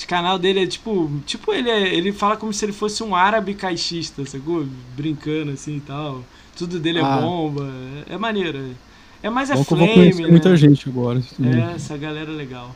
O 0.00 0.06
canal 0.06 0.38
dele 0.38 0.62
é 0.62 0.66
tipo, 0.66 1.10
tipo 1.26 1.52
ele 1.52 1.68
é, 1.68 1.92
ele 1.92 2.12
fala 2.12 2.36
como 2.36 2.52
se 2.52 2.64
ele 2.64 2.72
fosse 2.72 3.02
um 3.02 3.16
árabe 3.16 3.54
caixista, 3.54 4.24
sacou? 4.24 4.64
Brincando 4.96 5.50
assim 5.50 5.78
e 5.78 5.80
tal. 5.80 6.22
Tudo 6.56 6.78
dele 6.78 7.00
é 7.00 7.02
ah. 7.02 7.16
bomba, 7.20 7.68
é, 8.08 8.14
é 8.14 8.18
maneiro. 8.18 8.76
É 9.20 9.28
mais 9.28 9.50
é 9.50 9.54
Bom 9.54 9.64
flame, 9.64 10.14
né? 10.14 10.28
muita 10.28 10.56
gente 10.56 10.88
agora. 10.88 11.20
É, 11.42 11.74
essa 11.74 11.96
galera 11.96 12.30
é 12.30 12.34
legal. 12.34 12.74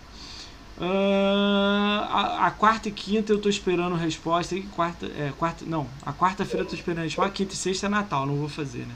Uh, 0.79 2.03
a, 2.09 2.47
a, 2.47 2.51
quarta 2.51 2.89
e 2.89 2.93
quinta 2.93 3.33
eu 3.33 3.39
tô 3.39 3.49
esperando 3.49 3.95
resposta. 3.95 4.57
E 4.57 4.63
quarta, 4.63 5.07
é, 5.07 5.33
quarta, 5.39 5.65
não, 5.65 5.87
a 6.05 6.13
quarta-feira 6.13 6.65
eu 6.65 6.69
tô 6.69 6.75
esperando 6.75 7.05
resposta. 7.05 7.31
A 7.31 7.33
quinta 7.33 7.55
e 7.55 7.57
sexta 7.57 7.87
é 7.87 7.89
Natal, 7.89 8.27
não 8.27 8.35
vou 8.35 8.49
fazer, 8.49 8.81
né? 8.81 8.95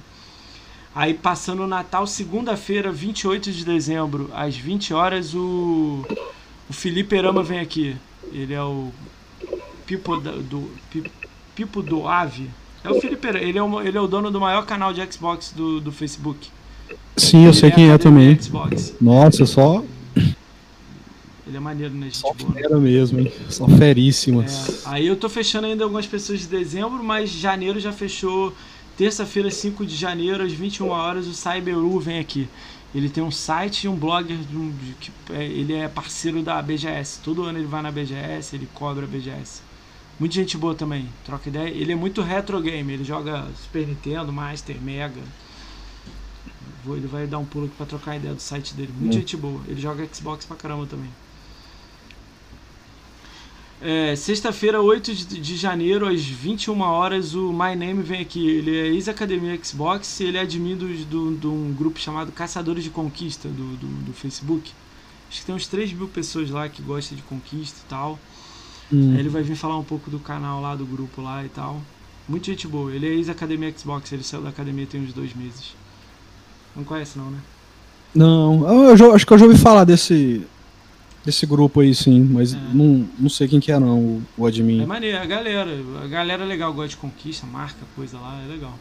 Aí 0.96 1.12
passando 1.12 1.62
o 1.62 1.66
Natal, 1.66 2.06
segunda-feira, 2.06 2.90
28 2.90 3.52
de 3.52 3.66
dezembro, 3.66 4.30
às 4.34 4.56
20 4.56 4.94
horas, 4.94 5.34
o, 5.34 6.02
o 6.70 6.72
Felipe 6.72 7.14
Erama 7.14 7.42
vem 7.42 7.60
aqui. 7.60 7.94
Ele 8.32 8.54
é 8.54 8.62
o 8.62 8.90
Pipo 9.84 10.16
do, 10.16 10.70
Pipo 11.54 11.82
do 11.82 12.08
Ave. 12.08 12.48
É 12.82 12.88
o 12.88 12.98
Felipe 12.98 13.28
Erama, 13.28 13.44
ele 13.44 13.58
é 13.58 13.62
o, 13.62 13.80
ele 13.82 13.98
é 13.98 14.00
o 14.00 14.06
dono 14.06 14.30
do 14.30 14.40
maior 14.40 14.64
canal 14.64 14.94
de 14.94 15.06
Xbox 15.12 15.52
do, 15.54 15.82
do 15.82 15.92
Facebook. 15.92 16.48
Sim, 17.14 17.42
eu 17.42 17.50
ele 17.50 17.58
sei 17.58 17.68
é 17.68 17.72
quem 17.72 17.90
é 17.90 17.98
também. 17.98 18.38
Nossa, 18.98 19.44
só 19.44 19.84
ele 21.46 21.58
é 21.58 21.60
maneiro, 21.60 21.94
né? 21.94 22.06
Gente 22.06 22.18
Só 22.18 22.32
boa, 22.32 22.54
né? 22.54 22.60
fera 22.60 22.78
mesmo, 22.78 23.20
hein? 23.20 23.32
Só 23.48 23.68
feríssimas. 23.68 24.84
É. 24.84 24.88
Aí 24.90 25.06
eu 25.06 25.14
tô 25.14 25.28
fechando 25.28 25.66
ainda 25.66 25.84
algumas 25.84 26.06
pessoas 26.06 26.40
de 26.40 26.46
dezembro, 26.46 27.04
mas 27.04 27.30
janeiro 27.30 27.78
já 27.78 27.92
fechou. 27.92 28.52
Terça-feira, 28.96 29.50
5 29.50 29.84
de 29.84 29.94
janeiro, 29.94 30.42
às 30.42 30.52
21 30.52 30.88
horas, 30.88 31.26
o 31.26 31.34
Cyberu 31.34 32.00
vem 32.00 32.18
aqui. 32.18 32.48
Ele 32.94 33.10
tem 33.10 33.22
um 33.22 33.30
site 33.30 33.84
e 33.84 33.88
um 33.88 33.94
blogger, 33.94 34.38
um, 34.54 34.72
que, 34.98 35.12
é, 35.30 35.44
ele 35.44 35.74
é 35.74 35.86
parceiro 35.86 36.42
da 36.42 36.62
BGS. 36.62 37.20
Todo 37.22 37.42
ano 37.42 37.58
ele 37.58 37.66
vai 37.66 37.82
na 37.82 37.90
BGS, 37.90 38.56
ele 38.56 38.66
cobra 38.72 39.04
a 39.04 39.06
BGS. 39.06 39.60
Muita 40.18 40.36
gente 40.36 40.56
boa 40.56 40.74
também, 40.74 41.10
troca 41.26 41.50
ideia. 41.50 41.68
Ele 41.68 41.92
é 41.92 41.94
muito 41.94 42.22
retro 42.22 42.58
game, 42.58 42.90
ele 42.90 43.04
joga 43.04 43.46
Super 43.62 43.86
Nintendo, 43.86 44.32
Master, 44.32 44.80
Mega. 44.80 45.20
Ele 46.86 47.06
vai 47.06 47.26
dar 47.26 47.38
um 47.38 47.44
pulo 47.44 47.66
aqui 47.66 47.74
pra 47.76 47.84
trocar 47.84 48.16
ideia 48.16 48.32
do 48.32 48.40
site 48.40 48.72
dele. 48.72 48.94
Muita 48.98 49.16
hum. 49.16 49.20
gente 49.20 49.36
boa. 49.36 49.60
Ele 49.68 49.80
joga 49.80 50.08
Xbox 50.10 50.46
pra 50.46 50.56
caramba 50.56 50.86
também. 50.86 51.10
É, 53.80 54.16
Sexta-feira, 54.16 54.80
8 54.80 55.14
de, 55.14 55.40
de, 55.40 55.56
janeiro, 55.56 56.08
às 56.08 56.24
21 56.24 56.80
horas, 56.80 57.34
o 57.34 57.52
My 57.52 57.76
Name 57.76 58.02
vem 58.02 58.20
aqui. 58.20 58.48
Ele 58.48 58.74
é 58.74 58.86
ex-academia 58.88 59.58
Xbox 59.62 60.20
e 60.20 60.24
ele 60.24 60.38
é 60.38 60.40
admin 60.40 60.76
de 60.76 61.46
um 61.46 61.74
grupo 61.74 61.98
chamado 61.98 62.32
Caçadores 62.32 62.82
de 62.84 62.90
Conquista 62.90 63.48
do, 63.48 63.76
do, 63.76 63.86
do, 64.06 64.12
Facebook. 64.14 64.72
Acho 65.28 65.40
que 65.40 65.46
tem 65.46 65.54
uns 65.54 65.66
3 65.66 65.92
mil 65.92 66.08
pessoas 66.08 66.50
lá 66.50 66.68
que 66.68 66.80
gostam 66.80 67.16
de 67.16 67.22
conquista 67.24 67.78
e 67.84 67.88
tal. 67.88 68.18
Hum. 68.90 69.12
Aí 69.12 69.20
ele 69.20 69.28
vai 69.28 69.42
vir 69.42 69.56
falar 69.56 69.76
um 69.76 69.84
pouco 69.84 70.10
do 70.10 70.18
canal 70.18 70.60
lá, 70.62 70.74
do 70.74 70.86
grupo 70.86 71.20
lá 71.20 71.44
e 71.44 71.48
tal. 71.48 71.82
Muita 72.28 72.46
gente 72.46 72.66
boa. 72.66 72.92
Ele 72.92 73.06
é 73.06 73.10
ex-academia 73.10 73.72
Xbox, 73.76 74.10
ele 74.10 74.22
saiu 74.22 74.42
da 74.42 74.48
academia 74.48 74.86
tem 74.86 75.02
uns 75.02 75.12
dois 75.12 75.34
meses. 75.34 75.74
Não 76.74 76.82
conhece 76.82 77.18
não, 77.18 77.30
né? 77.30 77.38
Não, 78.14 78.86
eu, 78.88 78.96
eu 78.96 79.14
acho 79.14 79.26
que 79.26 79.32
eu 79.32 79.38
já 79.38 79.44
ouvi 79.44 79.58
falar 79.58 79.84
desse, 79.84 80.46
Desse 81.26 81.44
grupo 81.44 81.80
aí, 81.80 81.92
sim, 81.92 82.20
mas 82.20 82.54
é. 82.54 82.56
não, 82.72 83.04
não 83.18 83.28
sei 83.28 83.48
quem 83.48 83.58
que 83.58 83.72
é 83.72 83.80
não, 83.80 83.98
o, 83.98 84.22
o 84.38 84.46
admin. 84.46 84.82
É 84.82 84.86
maneiro, 84.86 85.18
a 85.18 85.24
galera. 85.26 85.70
A 86.04 86.06
galera 86.06 86.44
é 86.44 86.46
legal, 86.46 86.72
gosta 86.72 86.90
de 86.90 86.96
conquista, 86.98 87.44
marca, 87.44 87.80
coisa 87.96 88.16
lá, 88.16 88.40
é 88.44 88.46
legal. 88.46 88.72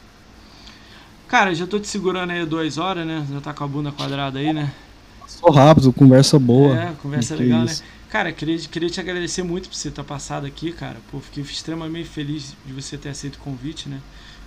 Cara, 1.27 1.55
já 1.55 1.65
tô 1.65 1.79
te 1.79 1.87
segurando 1.87 2.29
aí 2.29 2.45
duas 2.45 2.77
horas, 2.77 3.03
né? 3.05 3.25
Já 3.31 3.41
tá 3.41 3.51
com 3.51 3.63
a 3.63 3.67
bunda 3.67 3.91
quadrada 3.91 4.37
aí, 4.37 4.53
né? 4.53 4.71
Passou 5.19 5.51
rápido, 5.51 5.91
conversa 5.91 6.37
boa. 6.37 6.79
É, 6.79 6.93
conversa 7.01 7.33
legal, 7.33 7.63
né? 7.63 7.75
Cara, 8.09 8.31
queria, 8.31 8.59
queria 8.59 8.89
te 8.91 8.99
agradecer 8.99 9.41
muito 9.41 9.67
por 9.67 9.75
você 9.75 9.89
estar 9.89 10.03
passado 10.03 10.45
aqui, 10.45 10.71
cara. 10.71 10.97
Pô, 11.11 11.19
fiquei 11.19 11.41
extremamente 11.43 12.07
feliz 12.07 12.55
de 12.63 12.73
você 12.73 12.95
ter 12.95 13.09
aceito 13.09 13.37
o 13.37 13.39
convite, 13.39 13.89
né? 13.89 13.99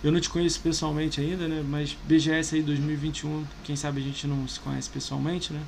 Eu 0.04 0.12
não 0.12 0.20
te 0.20 0.30
conheço 0.30 0.60
pessoalmente 0.60 1.20
ainda, 1.20 1.48
né? 1.48 1.64
Mas 1.68 1.96
BGS 2.06 2.54
aí 2.54 2.62
2021, 2.62 3.44
quem 3.64 3.74
sabe 3.74 4.00
a 4.00 4.04
gente 4.04 4.24
não 4.28 4.46
se 4.46 4.60
conhece 4.60 4.88
pessoalmente, 4.88 5.52
né? 5.52 5.60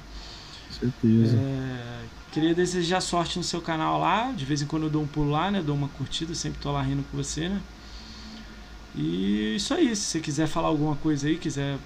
Certeza. 0.80 1.36
É, 1.36 2.00
Queria 2.32 2.54
desejar 2.54 3.00
sorte 3.00 3.38
no 3.38 3.44
seu 3.44 3.60
canal 3.60 3.98
lá. 3.98 4.30
De 4.30 4.44
vez 4.44 4.62
em 4.62 4.66
quando 4.66 4.84
eu 4.84 4.90
dou 4.90 5.02
um 5.02 5.06
pulo 5.06 5.30
lá, 5.30 5.50
né? 5.50 5.62
Dou 5.64 5.74
uma 5.74 5.88
curtida, 5.88 6.34
sempre 6.34 6.60
tô 6.60 6.70
lá 6.70 6.80
rindo 6.80 7.04
com 7.10 7.16
você, 7.16 7.48
né? 7.48 7.60
E 8.94 9.56
isso 9.56 9.74
aí. 9.74 9.94
Se 9.96 10.02
você 10.02 10.20
quiser 10.20 10.46
falar 10.46 10.68
alguma 10.68 10.94
coisa 10.96 11.26
aí, 11.26 11.36
quiser 11.36 11.76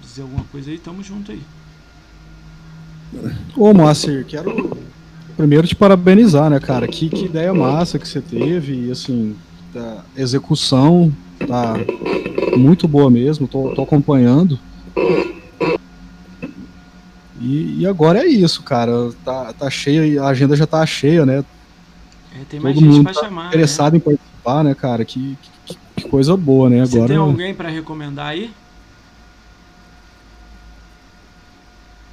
dizer 0.00 0.22
alguma 0.22 0.44
coisa 0.50 0.70
aí, 0.70 0.78
tamo 0.78 1.02
junto 1.04 1.30
aí. 1.30 1.42
Ô, 3.56 3.72
Márcio, 3.72 4.24
quero 4.24 4.76
primeiro 5.36 5.68
te 5.68 5.76
parabenizar, 5.76 6.50
né, 6.50 6.58
cara? 6.58 6.88
Que, 6.88 7.08
que 7.08 7.26
ideia 7.26 7.54
massa 7.54 7.98
que 7.98 8.08
você 8.08 8.20
teve. 8.20 8.86
E 8.86 8.90
assim, 8.90 9.36
a 9.76 10.02
execução 10.16 11.12
tá 11.46 11.74
muito 12.56 12.88
boa 12.88 13.08
mesmo. 13.08 13.46
Tô, 13.46 13.72
tô 13.72 13.82
acompanhando. 13.82 14.58
E, 17.42 17.80
e, 17.80 17.86
agora 17.86 18.20
é 18.20 18.26
isso, 18.26 18.62
cara. 18.62 19.10
Tá, 19.24 19.52
tá 19.52 19.68
cheio, 19.68 20.22
a 20.22 20.28
agenda 20.28 20.54
já 20.54 20.66
tá 20.66 20.86
cheia, 20.86 21.26
né? 21.26 21.44
É, 22.40 22.44
tem 22.48 22.60
mais 22.60 22.74
Todo 22.74 22.92
gente 22.92 23.02
pra 23.02 23.12
tá 23.12 23.20
chamar. 23.20 23.48
Interessado 23.48 23.92
né? 23.92 23.98
em 23.98 24.00
participar, 24.00 24.64
né, 24.64 24.74
cara? 24.74 25.04
Que, 25.04 25.36
que, 25.66 25.76
que 25.96 26.08
coisa 26.08 26.36
boa, 26.36 26.70
né? 26.70 26.86
Você 26.86 26.96
agora, 26.96 27.08
tem 27.08 27.16
alguém 27.16 27.52
para 27.52 27.68
recomendar 27.68 28.28
aí? 28.28 28.52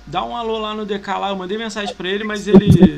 Dá 0.07 0.26
um 0.26 0.35
alô 0.35 0.57
lá 0.57 0.73
no 0.73 0.88
DK 0.88 1.07
lá, 1.19 1.30
eu 1.30 1.35
mandei 1.35 1.56
mensagem 1.56 1.93
pra 1.93 2.10
ele, 2.10 2.23
mas 2.23 2.47
ele. 2.47 2.97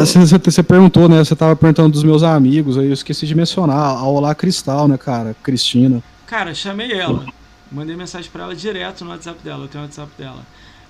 Você, 0.00 0.38
você 0.38 0.62
perguntou, 0.64 1.08
né? 1.08 1.22
Você 1.22 1.36
tava 1.36 1.54
perguntando 1.54 1.90
dos 1.90 2.02
meus 2.02 2.24
amigos, 2.24 2.76
aí 2.76 2.86
eu 2.86 2.92
esqueci 2.92 3.28
de 3.28 3.34
mencionar. 3.36 3.78
A 3.78 4.02
Olá 4.02 4.34
Cristal, 4.34 4.88
né, 4.88 4.98
cara? 4.98 5.36
Cristina. 5.40 6.02
Cara, 6.26 6.52
chamei 6.52 6.92
ela. 6.92 7.24
Mandei 7.70 7.94
mensagem 7.94 8.28
pra 8.28 8.42
ela 8.42 8.56
direto 8.56 9.04
no 9.04 9.10
WhatsApp 9.12 9.38
dela, 9.44 9.64
eu 9.64 9.68
tenho 9.68 9.84
o 9.84 9.86
WhatsApp 9.86 10.10
dela. 10.18 10.40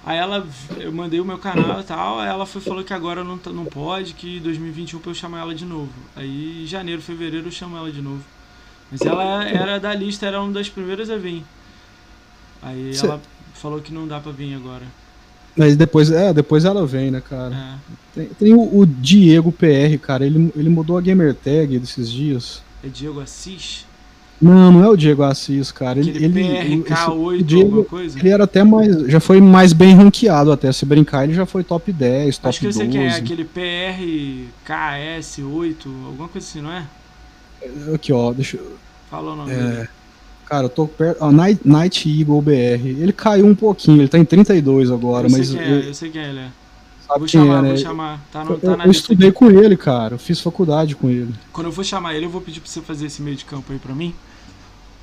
Aí 0.07 0.19
ela, 0.19 0.47
eu 0.79 0.93
mandei 0.93 1.19
o 1.19 1.25
meu 1.25 1.37
canal 1.37 1.81
e 1.81 1.83
tal, 1.83 2.21
aí 2.21 2.29
ela 2.29 2.47
foi, 2.47 2.63
falou 2.63 2.85
que 2.85 2.95
agora 2.95 3.25
não, 3.25 3.41
não 3.53 3.65
pode, 3.65 4.15
que 4.15 4.39
2021 4.39 5.01
pra 5.01 5.11
eu 5.11 5.15
chamar 5.17 5.41
ela 5.41 5.53
de 5.53 5.65
novo. 5.65 5.91
Aí 6.15 6.63
em 6.63 6.67
janeiro, 6.67 7.03
fevereiro 7.03 7.49
eu 7.49 7.51
chamo 7.51 7.77
ela 7.77 7.91
de 7.91 8.01
novo. 8.01 8.23
Mas 8.89 9.01
ela 9.01 9.45
era 9.45 9.81
da 9.81 9.93
lista, 9.93 10.25
era 10.25 10.41
uma 10.41 10.53
das 10.53 10.69
primeiras 10.69 11.11
a 11.11 11.17
vir. 11.17 11.43
Aí 12.63 12.95
Cê... 12.95 13.05
ela 13.05 13.21
falou 13.55 13.81
que 13.81 13.93
não 13.93 14.07
dá 14.07 14.21
pra 14.21 14.31
vir 14.31 14.55
agora. 14.55 14.85
Mas 15.57 15.75
depois, 15.75 16.09
é, 16.13 16.33
depois 16.33 16.65
ela 16.65 16.87
vem, 16.87 17.11
né, 17.11 17.21
cara? 17.21 17.55
É. 17.55 17.75
Tem, 18.15 18.27
tem 18.27 18.55
o, 18.55 18.79
o, 18.79 18.87
Diego 18.87 19.51
PR, 19.51 19.99
cara, 20.01 20.25
ele, 20.25 20.53
ele 20.55 20.69
mudou 20.69 20.97
a 20.97 21.01
gamer 21.01 21.35
tag 21.35 21.81
desses 21.81 22.09
dias. 22.09 22.63
É 22.85 22.89
Diego 22.89 23.21
Assis? 23.21 23.86
Não, 24.41 24.71
não 24.71 24.85
é 24.85 24.89
o 24.89 24.97
Diego 24.97 25.23
Assis, 25.23 25.73
cara. 25.73 25.99
Ele, 25.99 26.11
ele, 26.11 26.29
PRK8, 26.83 26.93
esse- 26.93 27.11
o 27.11 27.43
Diego, 27.43 27.65
alguma 27.69 27.85
coisa? 27.85 28.19
ele 28.19 28.29
era 28.29 28.45
até 28.45 28.63
mais. 28.63 28.95
Já 29.09 29.19
foi 29.19 29.41
mais 29.41 29.73
bem 29.73 29.95
ranqueado 29.95 30.53
até. 30.53 30.71
Se 30.73 30.85
brincar, 30.85 31.25
ele 31.25 31.33
já 31.33 31.47
foi 31.47 31.65
top 31.65 31.91
10, 31.91 32.37
top 32.37 32.49
Acho 32.51 32.61
que 32.61 32.67
eu 32.67 32.73
12. 32.73 32.93
sei 32.93 33.01
é, 33.03 33.11
aquele 33.15 33.45
PRKS8, 34.67 35.87
alguma 36.07 36.29
coisa 36.29 36.47
assim, 36.47 36.61
não 36.61 36.71
é? 36.73 36.85
Aqui, 37.95 38.13
ó. 38.13 38.33
Deixa 38.33 38.57
eu. 38.59 38.77
Fala 39.11 39.33
o 39.33 39.37
nome 39.37 39.55
dele. 39.55 39.69
É, 39.83 39.89
cara, 40.45 40.65
eu 40.65 40.69
tô 40.69 40.87
perto. 40.87 41.19
Ó, 41.21 41.31
Night, 41.33 41.61
Night 41.65 42.21
Eagle 42.21 42.43
BR. 42.43 42.53
Ele 43.01 43.13
caiu 43.13 43.47
um 43.47 43.55
pouquinho, 43.55 44.03
ele 44.03 44.09
tá 44.09 44.19
em 44.19 44.25
32 44.25 44.91
agora, 44.91 45.27
eu 45.29 45.31
mas. 45.33 45.49
sei 45.49 45.59
quem 45.59 45.67
eu- 45.69 45.81
é, 45.81 45.89
eu 45.89 45.95
sei 45.95 46.11
quem 46.11 46.23
ele 46.23 46.39
é. 46.41 46.49
sabe 47.07 47.21
Vou 47.21 47.29
chamar, 47.29 47.59
é, 47.59 47.63
né? 47.63 47.69
vou 47.69 47.77
chamar. 47.79 48.21
Tá, 48.33 48.45
no, 48.45 48.51
Eu, 48.53 48.59
tá 48.59 48.67
eu 48.73 48.77
lista 48.77 48.91
estudei 48.91 49.29
aqui. 49.31 49.39
com 49.39 49.51
ele, 49.51 49.77
cara. 49.77 50.15
Eu 50.15 50.19
fiz 50.19 50.41
faculdade 50.41 50.95
com 50.97 51.09
ele. 51.09 51.33
Quando 51.53 51.69
eu 51.69 51.73
for 51.73 51.85
chamar 51.85 52.15
ele, 52.15 52.27
eu 52.27 52.31
vou 52.31 52.41
pedir 52.41 52.61
pra 52.61 52.69
você 52.69 52.81
fazer 52.83 53.07
esse 53.07 53.23
meio 53.23 53.37
de 53.37 53.45
campo 53.45 53.73
aí 53.73 53.79
pra 53.79 53.95
mim. 53.95 54.13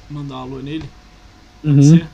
Mandar 0.09 0.35
um 0.35 0.41
alô 0.41 0.59
nele. 0.59 0.83
Uhum. 1.63 1.81
Você? 1.81 2.05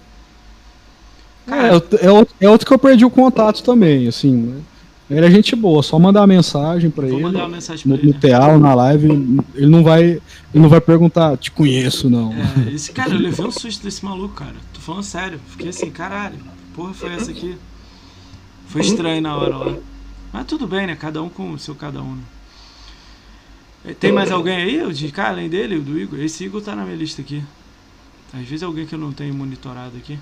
É, 1.47 1.67
é, 1.69 1.71
outro, 1.73 1.99
é 2.39 2.49
outro 2.49 2.67
que 2.67 2.73
eu 2.73 2.79
perdi 2.79 3.03
o 3.05 3.09
contato 3.09 3.63
também, 3.63 4.07
assim. 4.07 4.31
né? 4.35 4.61
Ele 5.09 5.25
é 5.25 5.31
gente 5.31 5.55
boa, 5.55 5.81
só 5.81 5.97
mandar 5.97 6.21
uma 6.21 6.27
mensagem 6.27 6.91
pra 6.91 7.07
Vou 7.07 7.15
ele. 7.15 7.23
mandar 7.23 7.39
uma 7.39 7.49
mensagem 7.49 7.81
pra 7.83 7.97
No, 7.97 8.03
no 8.03 8.09
ele. 8.11 8.19
TA 8.19 8.47
ou 8.53 8.59
na 8.59 8.75
live, 8.75 9.07
ele 9.55 9.65
não 9.67 9.83
vai. 9.83 10.03
Ele 10.03 10.21
não 10.53 10.69
vai 10.69 10.79
perguntar, 10.79 11.35
te 11.37 11.49
conheço, 11.49 12.07
não. 12.09 12.31
É, 12.67 12.71
esse 12.71 12.91
cara, 12.91 13.11
eu 13.13 13.19
levei 13.19 13.43
um 13.45 13.51
susto 13.51 13.83
desse 13.83 14.05
maluco, 14.05 14.35
cara. 14.35 14.53
Tô 14.71 14.79
falando 14.79 15.01
sério. 15.03 15.39
Fiquei 15.47 15.69
assim, 15.69 15.89
caralho, 15.89 16.37
porra 16.75 16.93
foi 16.93 17.11
essa 17.13 17.31
aqui? 17.31 17.57
Foi 18.67 18.81
estranho 18.81 19.19
na 19.21 19.35
hora 19.35 19.57
lá. 19.57 19.75
Mas 20.31 20.45
tudo 20.45 20.67
bem, 20.67 20.85
né? 20.85 20.95
Cada 20.95 21.23
um 21.23 21.29
com 21.29 21.53
o 21.53 21.57
seu 21.57 21.73
cada 21.73 22.03
um. 22.03 22.19
né? 23.83 23.95
Tem 23.99 24.11
mais 24.11 24.31
alguém 24.31 24.57
aí, 24.57 24.83
o 24.83 24.93
de 24.93 25.11
cá, 25.11 25.29
além 25.29 25.49
dele, 25.49 25.77
o 25.77 25.81
do 25.81 25.97
Igor? 25.99 26.19
Esse 26.19 26.43
Igor 26.45 26.61
tá 26.61 26.75
na 26.75 26.83
minha 26.83 26.95
lista 26.95 27.19
aqui. 27.23 27.43
Às 28.33 28.41
vezes 28.47 28.61
é 28.61 28.65
alguém 28.65 28.85
que 28.85 28.93
eu 28.93 28.99
não 28.99 29.11
tenho 29.11 29.33
monitorado 29.33 29.97
aqui. 29.97 30.17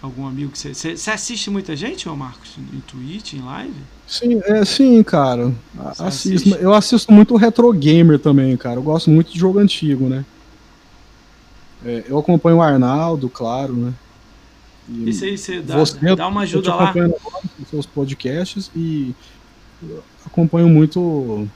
Algum 0.00 0.26
amigo 0.26 0.52
que 0.52 0.58
você. 0.58 0.74
Você 0.74 1.10
assiste 1.10 1.50
muita 1.50 1.74
gente, 1.74 2.08
ô 2.08 2.14
Marcos? 2.14 2.50
Em 2.72 2.80
Twitch, 2.80 3.32
em 3.34 3.40
live? 3.42 3.74
Sim, 4.06 4.40
é, 4.44 4.64
sim, 4.64 5.02
cara. 5.02 5.52
Assisto, 5.76 6.04
assiste? 6.04 6.62
eu 6.62 6.72
assisto 6.72 7.12
muito 7.12 7.34
retro 7.36 7.72
gamer 7.72 8.18
também, 8.18 8.56
cara. 8.56 8.76
Eu 8.76 8.82
gosto 8.82 9.10
muito 9.10 9.32
de 9.32 9.38
jogo 9.38 9.58
antigo, 9.58 10.08
né? 10.08 10.24
É, 11.84 12.04
eu 12.08 12.18
acompanho 12.18 12.56
o 12.58 12.62
Arnaldo, 12.62 13.28
claro, 13.28 13.72
né? 13.74 13.92
E 14.88 15.10
Esse 15.10 15.24
aí 15.26 15.36
você 15.38 15.60
dá, 15.60 15.76
você- 15.76 16.16
dá 16.16 16.26
uma 16.28 16.42
ajuda 16.42 16.74
lá. 16.74 16.92
com 16.92 17.12
seus 17.68 17.84
podcasts 17.84 18.70
e 18.74 19.14
acompanho 20.24 20.68
muito 20.68 21.46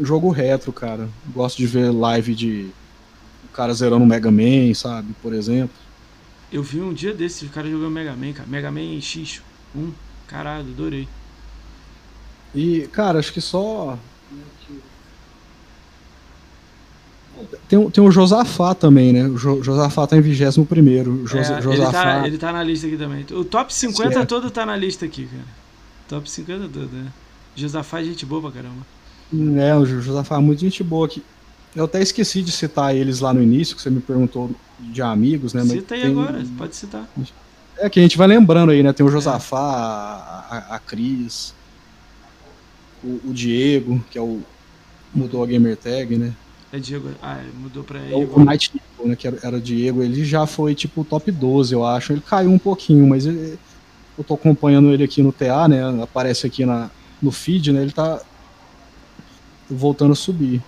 jogo 0.00 0.30
retro, 0.30 0.72
cara. 0.72 1.08
Gosto 1.34 1.56
de 1.58 1.66
ver 1.66 1.90
live 1.92 2.34
de 2.34 2.70
cara 3.58 3.74
zerando 3.74 4.06
Mega 4.06 4.30
Man, 4.30 4.72
sabe? 4.74 5.12
Por 5.20 5.32
exemplo. 5.34 5.74
Eu 6.52 6.62
vi 6.62 6.80
um 6.80 6.92
dia 6.94 7.12
desses 7.12 7.42
o 7.48 7.52
cara 7.52 7.68
jogando 7.68 7.90
Mega 7.90 8.14
Man, 8.14 8.32
cara. 8.32 8.48
Mega 8.48 8.70
Man 8.70 9.00
X. 9.00 9.42
Um. 9.74 9.90
Caralho, 10.28 10.68
adorei. 10.68 11.08
E, 12.54 12.88
cara, 12.92 13.18
acho 13.18 13.32
que 13.32 13.40
só. 13.40 13.98
Tem, 17.68 17.78
o- 17.78 17.90
tem 17.90 18.02
o 18.02 18.10
Josafá 18.10 18.74
também, 18.74 19.12
né? 19.12 19.26
O 19.28 19.36
Jo- 19.38 19.62
Josafá 19.62 20.06
tá 20.06 20.16
em 20.16 20.20
21 20.20 20.64
primeiro. 20.64 21.24
É, 21.32 21.36
ele, 21.52 21.62
Josafá. 21.62 21.92
tá, 21.92 22.26
ele 22.26 22.38
tá 22.38 22.52
na 22.52 22.62
lista 22.64 22.86
aqui 22.86 22.96
também. 22.96 23.24
O 23.32 23.44
top 23.44 23.72
50 23.72 24.12
Certo. 24.12 24.28
todo 24.28 24.50
tá 24.50 24.66
na 24.66 24.76
lista 24.76 25.04
aqui, 25.04 25.26
cara. 25.26 25.44
Top 26.08 26.28
50 26.28 26.68
todo, 26.68 26.88
né? 26.90 27.06
Josafá 27.54 28.00
é 28.00 28.04
gente 28.04 28.24
boa 28.26 28.40
pra 28.40 28.50
caramba. 28.50 28.86
É, 29.60 29.74
o 29.76 29.84
Jo- 29.84 30.00
Josafá 30.00 30.36
é 30.36 30.40
muito 30.40 30.60
gente 30.60 30.82
boa 30.82 31.06
aqui. 31.06 31.22
Eu 31.76 31.84
até 31.84 32.00
esqueci 32.02 32.42
de 32.42 32.50
citar 32.50 32.94
eles 32.96 33.20
lá 33.20 33.32
no 33.32 33.42
início, 33.42 33.76
que 33.76 33.82
você 33.82 33.90
me 33.90 34.00
perguntou 34.00 34.50
de 34.80 35.02
amigos, 35.02 35.52
né? 35.54 35.64
Cita 35.64 35.94
aí 35.94 36.02
tem- 36.02 36.10
agora, 36.10 36.44
pode 36.56 36.74
citar. 36.76 37.08
É 37.76 37.88
que 37.88 38.00
a 38.00 38.02
gente 38.02 38.18
vai 38.18 38.26
lembrando 38.26 38.70
aí, 38.72 38.82
né? 38.82 38.92
Tem 38.92 39.06
o 39.06 39.10
Josafá, 39.10 39.58
a, 40.50 40.74
a, 40.74 40.78
Cris, 40.80 41.54
o, 43.04 43.20
o 43.28 43.32
Diego, 43.32 44.02
que 44.10 44.18
é 44.18 44.22
o. 44.22 44.40
mudou 45.14 45.42
a 45.42 45.46
gamer 45.46 45.76
tag, 45.76 46.16
né? 46.16 46.32
É 46.72 46.78
Diego. 46.78 47.10
Ah, 47.22 47.40
mudou 47.54 47.84
pra 47.84 47.98
É 48.00 48.14
o, 48.14 48.36
o 48.40 48.44
Night 48.44 48.72
Eagle, 48.74 49.08
né? 49.10 49.16
Que 49.16 49.26
era, 49.28 49.38
era 49.42 49.60
Diego, 49.60 50.02
ele 50.02 50.24
já 50.24 50.46
foi 50.46 50.74
tipo 50.74 51.04
top 51.04 51.30
12, 51.30 51.72
eu 51.74 51.84
acho. 51.86 52.12
Ele 52.12 52.20
caiu 52.20 52.50
um 52.50 52.58
pouquinho, 52.58 53.06
mas 53.08 53.24
ele- 53.26 53.58
eu 54.18 54.24
tô 54.24 54.34
acompanhando 54.34 54.92
ele 54.92 55.04
aqui 55.04 55.22
no 55.22 55.30
TA, 55.32 55.68
né? 55.68 56.02
Aparece 56.02 56.46
aqui 56.46 56.66
na, 56.66 56.90
no 57.22 57.30
feed, 57.30 57.72
né? 57.72 57.82
Ele 57.82 57.92
tá 57.92 58.20
voltando 59.70 60.12
a 60.12 60.16
subir. 60.16 60.60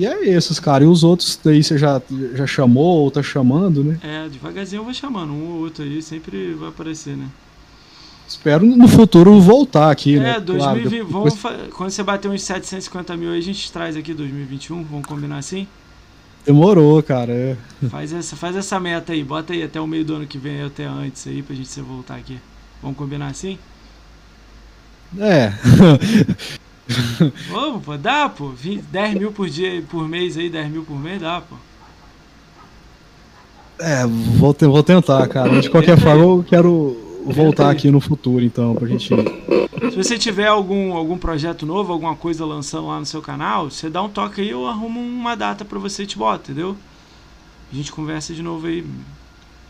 E 0.00 0.06
é 0.06 0.30
esses, 0.30 0.58
cara. 0.58 0.82
E 0.82 0.86
os 0.86 1.04
outros 1.04 1.38
daí 1.44 1.62
você 1.62 1.76
já, 1.76 2.00
já 2.34 2.46
chamou 2.46 3.00
ou 3.02 3.10
tá 3.10 3.22
chamando, 3.22 3.84
né? 3.84 3.98
É, 4.02 4.28
devagarzinho 4.30 4.80
eu 4.80 4.84
vou 4.84 4.94
chamando. 4.94 5.30
Um 5.32 5.50
ou 5.56 5.58
outro 5.60 5.84
aí 5.84 6.00
sempre 6.00 6.54
vai 6.54 6.70
aparecer, 6.70 7.14
né? 7.18 7.26
Espero 8.26 8.64
no 8.64 8.88
futuro 8.88 9.38
voltar 9.40 9.90
aqui, 9.90 10.18
né? 10.18 10.30
É, 10.30 10.40
Claro, 10.40 10.80
2020. 10.80 10.90
depois- 11.06 11.34
vamos 11.34 11.70
Quando 11.74 11.90
você 11.90 12.02
bater 12.02 12.28
uns 12.30 12.42
750 12.42 13.14
mil 13.14 13.30
aí, 13.30 13.38
a 13.38 13.42
gente 13.42 13.70
traz 13.70 13.94
aqui 13.94 14.14
2021. 14.14 14.82
Vamos 14.84 15.06
combinar 15.06 15.36
assim? 15.36 15.66
Demorou, 16.46 17.02
cara. 17.02 17.32
é. 17.32 17.56
Faz 17.90 18.10
essa, 18.14 18.36
faz 18.36 18.56
essa 18.56 18.80
meta 18.80 19.12
aí, 19.12 19.22
bota 19.22 19.52
aí 19.52 19.62
até 19.62 19.78
o 19.78 19.86
meio 19.86 20.04
do 20.06 20.14
ano 20.14 20.26
que 20.26 20.38
vem, 20.38 20.62
até 20.62 20.86
antes 20.86 21.26
aí, 21.26 21.42
pra 21.42 21.54
gente 21.54 21.68
se 21.68 21.82
voltar 21.82 22.14
aqui. 22.16 22.38
Vamos 22.80 22.96
combinar 22.96 23.26
assim? 23.26 23.58
É. 25.18 25.52
Vamos, 27.50 27.84
pô, 27.84 27.96
dá, 27.96 28.28
pô. 28.28 28.48
20, 28.48 28.82
10 28.82 29.14
mil 29.14 29.32
por 29.32 29.48
dia, 29.48 29.82
por 29.88 30.08
mês 30.08 30.36
aí, 30.36 30.48
10 30.50 30.70
mil 30.70 30.82
por 30.84 30.98
mês, 30.98 31.20
dá, 31.20 31.40
pô. 31.40 31.54
É, 33.78 34.06
vou, 34.06 34.52
te- 34.52 34.66
vou 34.66 34.82
tentar, 34.82 35.26
cara. 35.28 35.60
De 35.60 35.70
qualquer 35.70 35.98
forma, 35.98 36.22
eu 36.22 36.44
quero 36.46 37.22
voltar 37.24 37.70
aqui 37.70 37.90
no 37.90 38.00
futuro, 38.00 38.44
então, 38.44 38.74
pra 38.74 38.86
gente. 38.86 39.08
Se 39.08 39.96
você 39.96 40.18
tiver 40.18 40.46
algum, 40.46 40.92
algum 40.94 41.16
projeto 41.16 41.64
novo, 41.64 41.92
alguma 41.92 42.14
coisa 42.14 42.44
lançando 42.44 42.88
lá 42.88 42.98
no 42.98 43.06
seu 43.06 43.22
canal, 43.22 43.70
você 43.70 43.88
dá 43.88 44.02
um 44.02 44.08
toque 44.08 44.42
aí, 44.42 44.50
eu 44.50 44.66
arrumo 44.66 45.00
uma 45.00 45.34
data 45.34 45.64
pra 45.64 45.78
você 45.78 46.02
e 46.02 46.06
te 46.06 46.18
bota, 46.18 46.50
entendeu? 46.52 46.76
A 47.72 47.74
gente 47.74 47.90
conversa 47.92 48.34
de 48.34 48.42
novo 48.42 48.66
aí. 48.66 48.84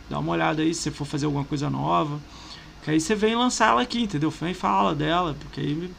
Dá 0.09 0.19
uma 0.19 0.33
olhada 0.33 0.63
aí 0.63 0.75
se 0.75 0.83
você 0.83 0.91
for 0.91 1.05
fazer 1.05 1.27
alguma 1.27 1.45
coisa 1.45 1.71
nova. 1.71 2.19
Que 2.83 2.91
aí 2.91 3.01
você 3.01 3.15
vem 3.15 3.37
lançar 3.37 3.69
ela 3.71 3.83
aqui, 3.83 4.03
entendeu? 4.03 4.31
Vem 4.31 4.51
e 4.51 4.55
fala 4.55 4.95
dela, 4.95 5.37
porque 5.39 5.61
aí 5.61 5.91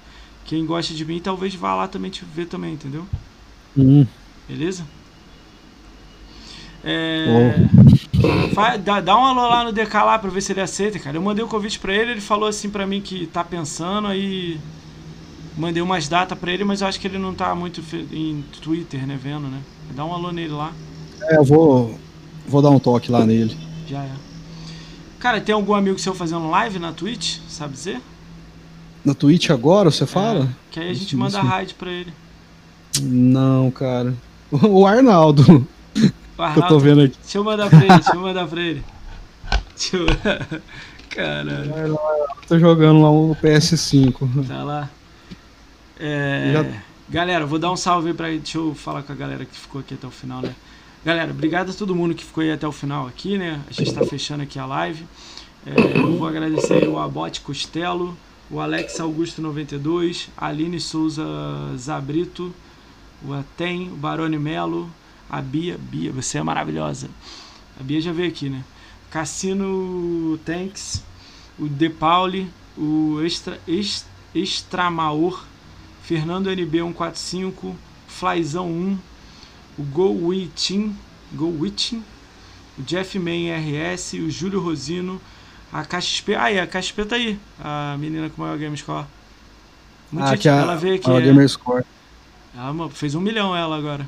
quem 0.51 0.65
gosta 0.65 0.93
de 0.93 1.05
mim 1.05 1.21
talvez 1.21 1.55
vá 1.55 1.73
lá 1.75 1.87
também 1.87 2.11
te 2.11 2.25
ver 2.25 2.45
também, 2.47 2.73
entendeu? 2.73 3.07
Hum, 3.75 4.07
Beleza? 4.47 4.85
É, 6.83 7.69
fa- 8.47 8.77
dá, 8.77 9.01
dá 9.01 9.17
um 9.17 9.25
alô 9.25 9.47
lá 9.47 9.63
no 9.63 9.71
DK 9.71 10.03
lá 10.03 10.19
pra 10.19 10.29
ver 10.29 10.41
se 10.41 10.51
ele 10.53 10.61
aceita, 10.61 10.99
cara. 10.99 11.17
Eu 11.17 11.21
mandei 11.21 11.43
o 11.43 11.47
convite 11.47 11.79
pra 11.79 11.93
ele, 11.95 12.11
ele 12.11 12.21
falou 12.21 12.47
assim 12.49 12.69
pra 12.71 12.87
mim 12.87 13.01
que 13.01 13.27
tá 13.27 13.43
pensando, 13.43 14.07
aí 14.07 14.61
mandei 15.55 15.81
umas 15.83 16.07
datas 16.09 16.37
pra 16.39 16.51
ele, 16.51 16.63
mas 16.65 16.81
eu 16.81 16.87
acho 16.87 16.99
que 16.99 17.07
ele 17.07 17.19
não 17.19 17.35
tá 17.35 17.53
muito 17.55 17.81
em 18.11 18.43
Twitter, 18.61 19.07
né, 19.07 19.17
vendo, 19.17 19.49
né? 19.49 19.65
Dá 19.89 20.05
um 20.05 20.13
alô 20.13 20.31
nele 20.31 20.53
lá, 20.53 20.77
é, 21.29 21.37
eu 21.37 21.43
vou, 21.43 21.99
vou 22.45 22.61
dar 22.61 22.69
um 22.69 22.79
toque 22.79 23.11
lá 23.11 23.25
nele. 23.25 23.55
já 23.85 24.03
é. 24.05 24.19
Cara, 25.19 25.39
tem 25.41 25.53
algum 25.53 25.73
amigo 25.73 25.99
seu 25.99 26.13
fazendo 26.15 26.49
live 26.49 26.79
na 26.79 26.93
Twitch, 26.93 27.39
sabe 27.47 27.73
dizer? 27.73 28.01
Na 29.03 29.13
Twitch 29.13 29.49
agora, 29.49 29.89
você 29.89 30.05
fala? 30.05 30.45
É, 30.45 30.47
que 30.71 30.79
aí 30.79 30.89
a 30.91 30.93
gente 30.93 31.07
Isso, 31.07 31.17
manda 31.17 31.37
isso. 31.39 31.47
raid 31.47 31.73
pra 31.73 31.91
ele. 31.91 32.13
Não, 33.01 33.71
cara. 33.71 34.13
O 34.51 34.85
Arnaldo, 34.85 35.41
O 35.43 35.65
que 35.95 36.01
eu 36.05 36.11
tô 36.35 36.43
Arnaldo, 36.43 36.79
vendo 36.79 37.01
aqui. 37.03 37.17
Deixa 37.21 37.37
eu 37.37 37.43
mandar 37.43 37.69
pra 37.69 37.79
ele, 37.79 37.87
deixa 37.95 38.13
eu 38.15 38.19
mandar 38.19 38.47
pra 38.47 38.61
ele. 38.61 38.83
Deixa 39.77 39.97
eu... 39.97 40.05
Caralho. 41.09 41.99
Tô 42.47 42.59
jogando 42.59 43.01
lá 43.01 43.09
o 43.11 43.35
PS5. 43.41 44.47
Tá 44.47 44.63
lá. 44.63 44.89
É, 45.99 46.51
Já- 46.53 46.81
Galera, 47.09 47.45
vou 47.45 47.59
dar 47.59 47.69
um 47.71 47.75
salve 47.75 48.07
aí 48.09 48.13
pra. 48.13 48.27
Deixa 48.29 48.57
eu 48.57 48.73
falar 48.73 49.03
com 49.03 49.11
a 49.11 49.15
galera 49.15 49.43
que 49.43 49.57
ficou 49.57 49.81
aqui 49.81 49.93
até 49.93 50.07
o 50.07 50.11
final, 50.11 50.41
né? 50.41 50.55
Galera, 51.03 51.31
obrigado 51.31 51.69
a 51.71 51.73
todo 51.73 51.93
mundo 51.93 52.15
que 52.15 52.23
ficou 52.23 52.41
aí 52.41 52.51
até 52.51 52.65
o 52.65 52.71
final 52.71 53.05
aqui, 53.07 53.37
né? 53.37 53.59
A 53.69 53.73
gente 53.73 53.93
tá 53.93 54.05
fechando 54.05 54.43
aqui 54.43 54.57
a 54.57 54.65
live. 54.65 55.05
É, 55.65 55.97
eu 55.97 56.17
vou 56.17 56.25
agradecer 56.27 56.75
aí 56.75 56.87
o 56.87 56.97
Abote 56.97 57.41
Costello, 57.41 58.15
o 58.51 58.59
Alex 58.59 58.99
Augusto 58.99 59.41
92, 59.41 60.29
a 60.37 60.47
Aline 60.47 60.79
Souza 60.79 61.23
Zabrito, 61.77 62.53
o 63.23 63.33
Atem, 63.33 63.89
o 63.91 63.95
Barone 63.95 64.37
Melo, 64.37 64.89
a 65.29 65.41
Bia. 65.41 65.77
Bia, 65.77 66.11
você 66.11 66.37
é 66.37 66.43
maravilhosa. 66.43 67.09
A 67.79 67.83
Bia 67.83 68.01
já 68.01 68.11
veio 68.11 68.29
aqui, 68.29 68.49
né? 68.49 68.63
Cassino 69.09 70.37
Tanks, 70.45 71.03
o 71.57 71.67
De 71.67 71.89
Pauli, 71.89 72.49
o 72.77 73.21
Extra, 73.23 73.59
Ex- 73.67 74.05
Extramaor, 74.33 75.45
Fernando 76.03 76.49
NB 76.49 76.79
145, 76.79 77.75
Flyzão 78.07 78.69
1, 78.69 78.97
o 79.77 79.83
Go 79.83 80.27
Witin, 80.27 80.95
Go 81.31 81.47
Witin, 81.59 82.03
o 82.77 82.83
Jeff 82.83 83.17
Man 83.19 83.49
RS, 83.55 84.13
o 84.13 84.29
Júlio 84.29 84.59
Rosino, 84.61 85.21
a 85.71 85.83
KXP. 85.85 86.35
Ah, 86.35 86.51
e 86.51 86.59
a 86.59 86.67
KXP 86.67 87.05
tá 87.05 87.15
aí, 87.15 87.39
a 87.59 87.95
menina 87.99 88.29
com 88.29 88.41
o 88.41 88.45
maior 88.45 88.57
game 88.57 88.75
score. 88.77 89.05
Muito 90.11 90.25
Ah, 90.25 90.31
gente- 90.31 90.41
que 90.41 90.49
a, 90.49 90.55
ela 90.55 90.75
veio 90.75 90.95
aqui. 90.95 91.09
a 91.09 91.13
é. 91.13 91.21
Gamerscore. 91.21 91.85
Ela 92.53 92.73
mano, 92.73 92.89
fez 92.89 93.15
um 93.15 93.21
milhão 93.21 93.55
ela 93.55 93.77
agora. 93.77 94.07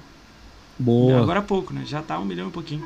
Boa. 0.78 1.22
Agora 1.22 1.40
há 1.40 1.44
pouco, 1.44 1.74
né? 1.74 1.84
Já 1.86 2.02
tá 2.02 2.20
um 2.20 2.26
milhão 2.26 2.50
e 2.50 2.52
pouquinho. 2.52 2.84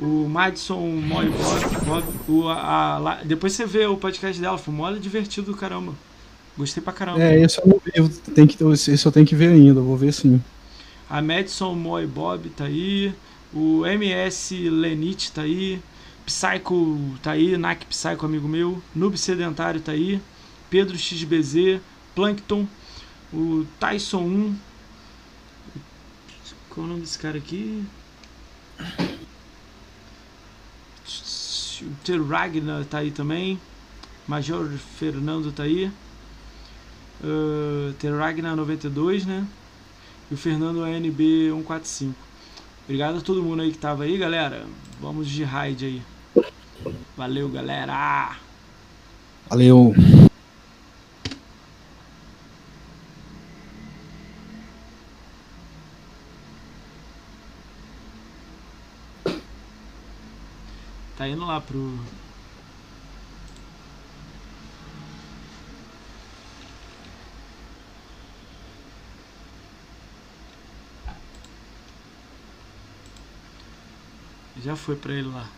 O 0.00 0.26
Madison 0.28 0.80
Moy 0.80 1.28
Bob, 1.28 1.84
Bob 1.84 2.04
o, 2.28 2.48
a, 2.48 2.96
a, 2.96 3.14
depois 3.24 3.52
você 3.52 3.64
vê 3.66 3.86
o 3.86 3.96
podcast 3.96 4.40
dela, 4.40 4.58
foi 4.58 4.74
mole 4.74 4.98
divertido 4.98 5.52
do 5.52 5.56
caramba. 5.56 5.92
Gostei 6.56 6.82
pra 6.82 6.92
caramba. 6.92 7.22
É, 7.22 7.40
esse 7.40 7.60
eu 7.60 7.66
não 7.66 7.80
vi, 7.84 7.92
eu 7.94 8.08
tenho 8.08 8.48
que, 8.48 8.64
esse 8.64 9.06
eu 9.06 9.12
tenho 9.12 9.26
que 9.26 9.36
ver 9.36 9.48
ainda, 9.48 9.80
vou 9.80 9.96
ver 9.96 10.12
sim. 10.12 10.42
A 11.08 11.20
Madison 11.20 11.74
Moy 11.74 12.06
Bob 12.06 12.48
tá 12.50 12.64
aí. 12.64 13.12
O 13.52 13.86
MS 13.86 14.68
Lenit 14.68 15.30
tá 15.30 15.42
aí. 15.42 15.80
Psycho 16.26 17.18
tá 17.22 17.32
aí. 17.32 17.56
Nak 17.56 17.86
Psycho, 17.86 18.24
amigo 18.24 18.48
meu. 18.48 18.82
Noob 18.94 19.16
Sedentário 19.18 19.80
tá 19.80 19.92
aí. 19.92 20.20
Pedro 20.70 20.96
XBZ. 20.96 21.80
Plankton. 22.14 22.66
O 23.32 23.66
Tyson 23.78 24.22
1. 24.22 24.56
Qual 26.70 26.84
é 26.84 26.88
o 26.88 26.90
nome 26.90 27.02
desse 27.02 27.18
cara 27.18 27.38
aqui? 27.38 27.84
O 31.82 31.94
Ter 32.04 32.20
Ragnar 32.22 32.84
tá 32.84 32.98
aí 32.98 33.10
também. 33.10 33.60
Major 34.26 34.68
Fernando 34.98 35.52
tá 35.52 35.64
aí. 35.64 35.90
Uh, 37.22 37.92
Ter 37.98 38.12
Ragnar 38.16 38.56
92, 38.56 39.26
né? 39.26 39.46
E 40.30 40.34
o 40.34 40.36
Fernando 40.36 40.82
ANB 40.82 41.50
145. 41.50 42.14
Obrigado 42.84 43.18
a 43.18 43.20
todo 43.20 43.42
mundo 43.42 43.62
aí 43.62 43.72
que 43.72 43.78
tava 43.78 44.04
aí, 44.04 44.16
galera. 44.16 44.66
Vamos 45.00 45.28
de 45.28 45.44
raid 45.44 45.84
aí. 45.84 46.13
Valeu, 47.16 47.48
galera. 47.48 48.36
Valeu. 49.48 49.94
Tá 61.16 61.28
indo 61.28 61.46
lá 61.46 61.60
pro. 61.60 61.98
Já 74.62 74.74
foi 74.74 74.96
pra 74.96 75.12
ele 75.12 75.28
lá. 75.28 75.48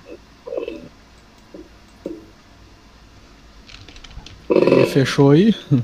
Fechou 4.93 5.31
aí? 5.31 5.53
Fe- 5.53 5.79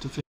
Tô 0.00 0.08
fechando. 0.08 0.21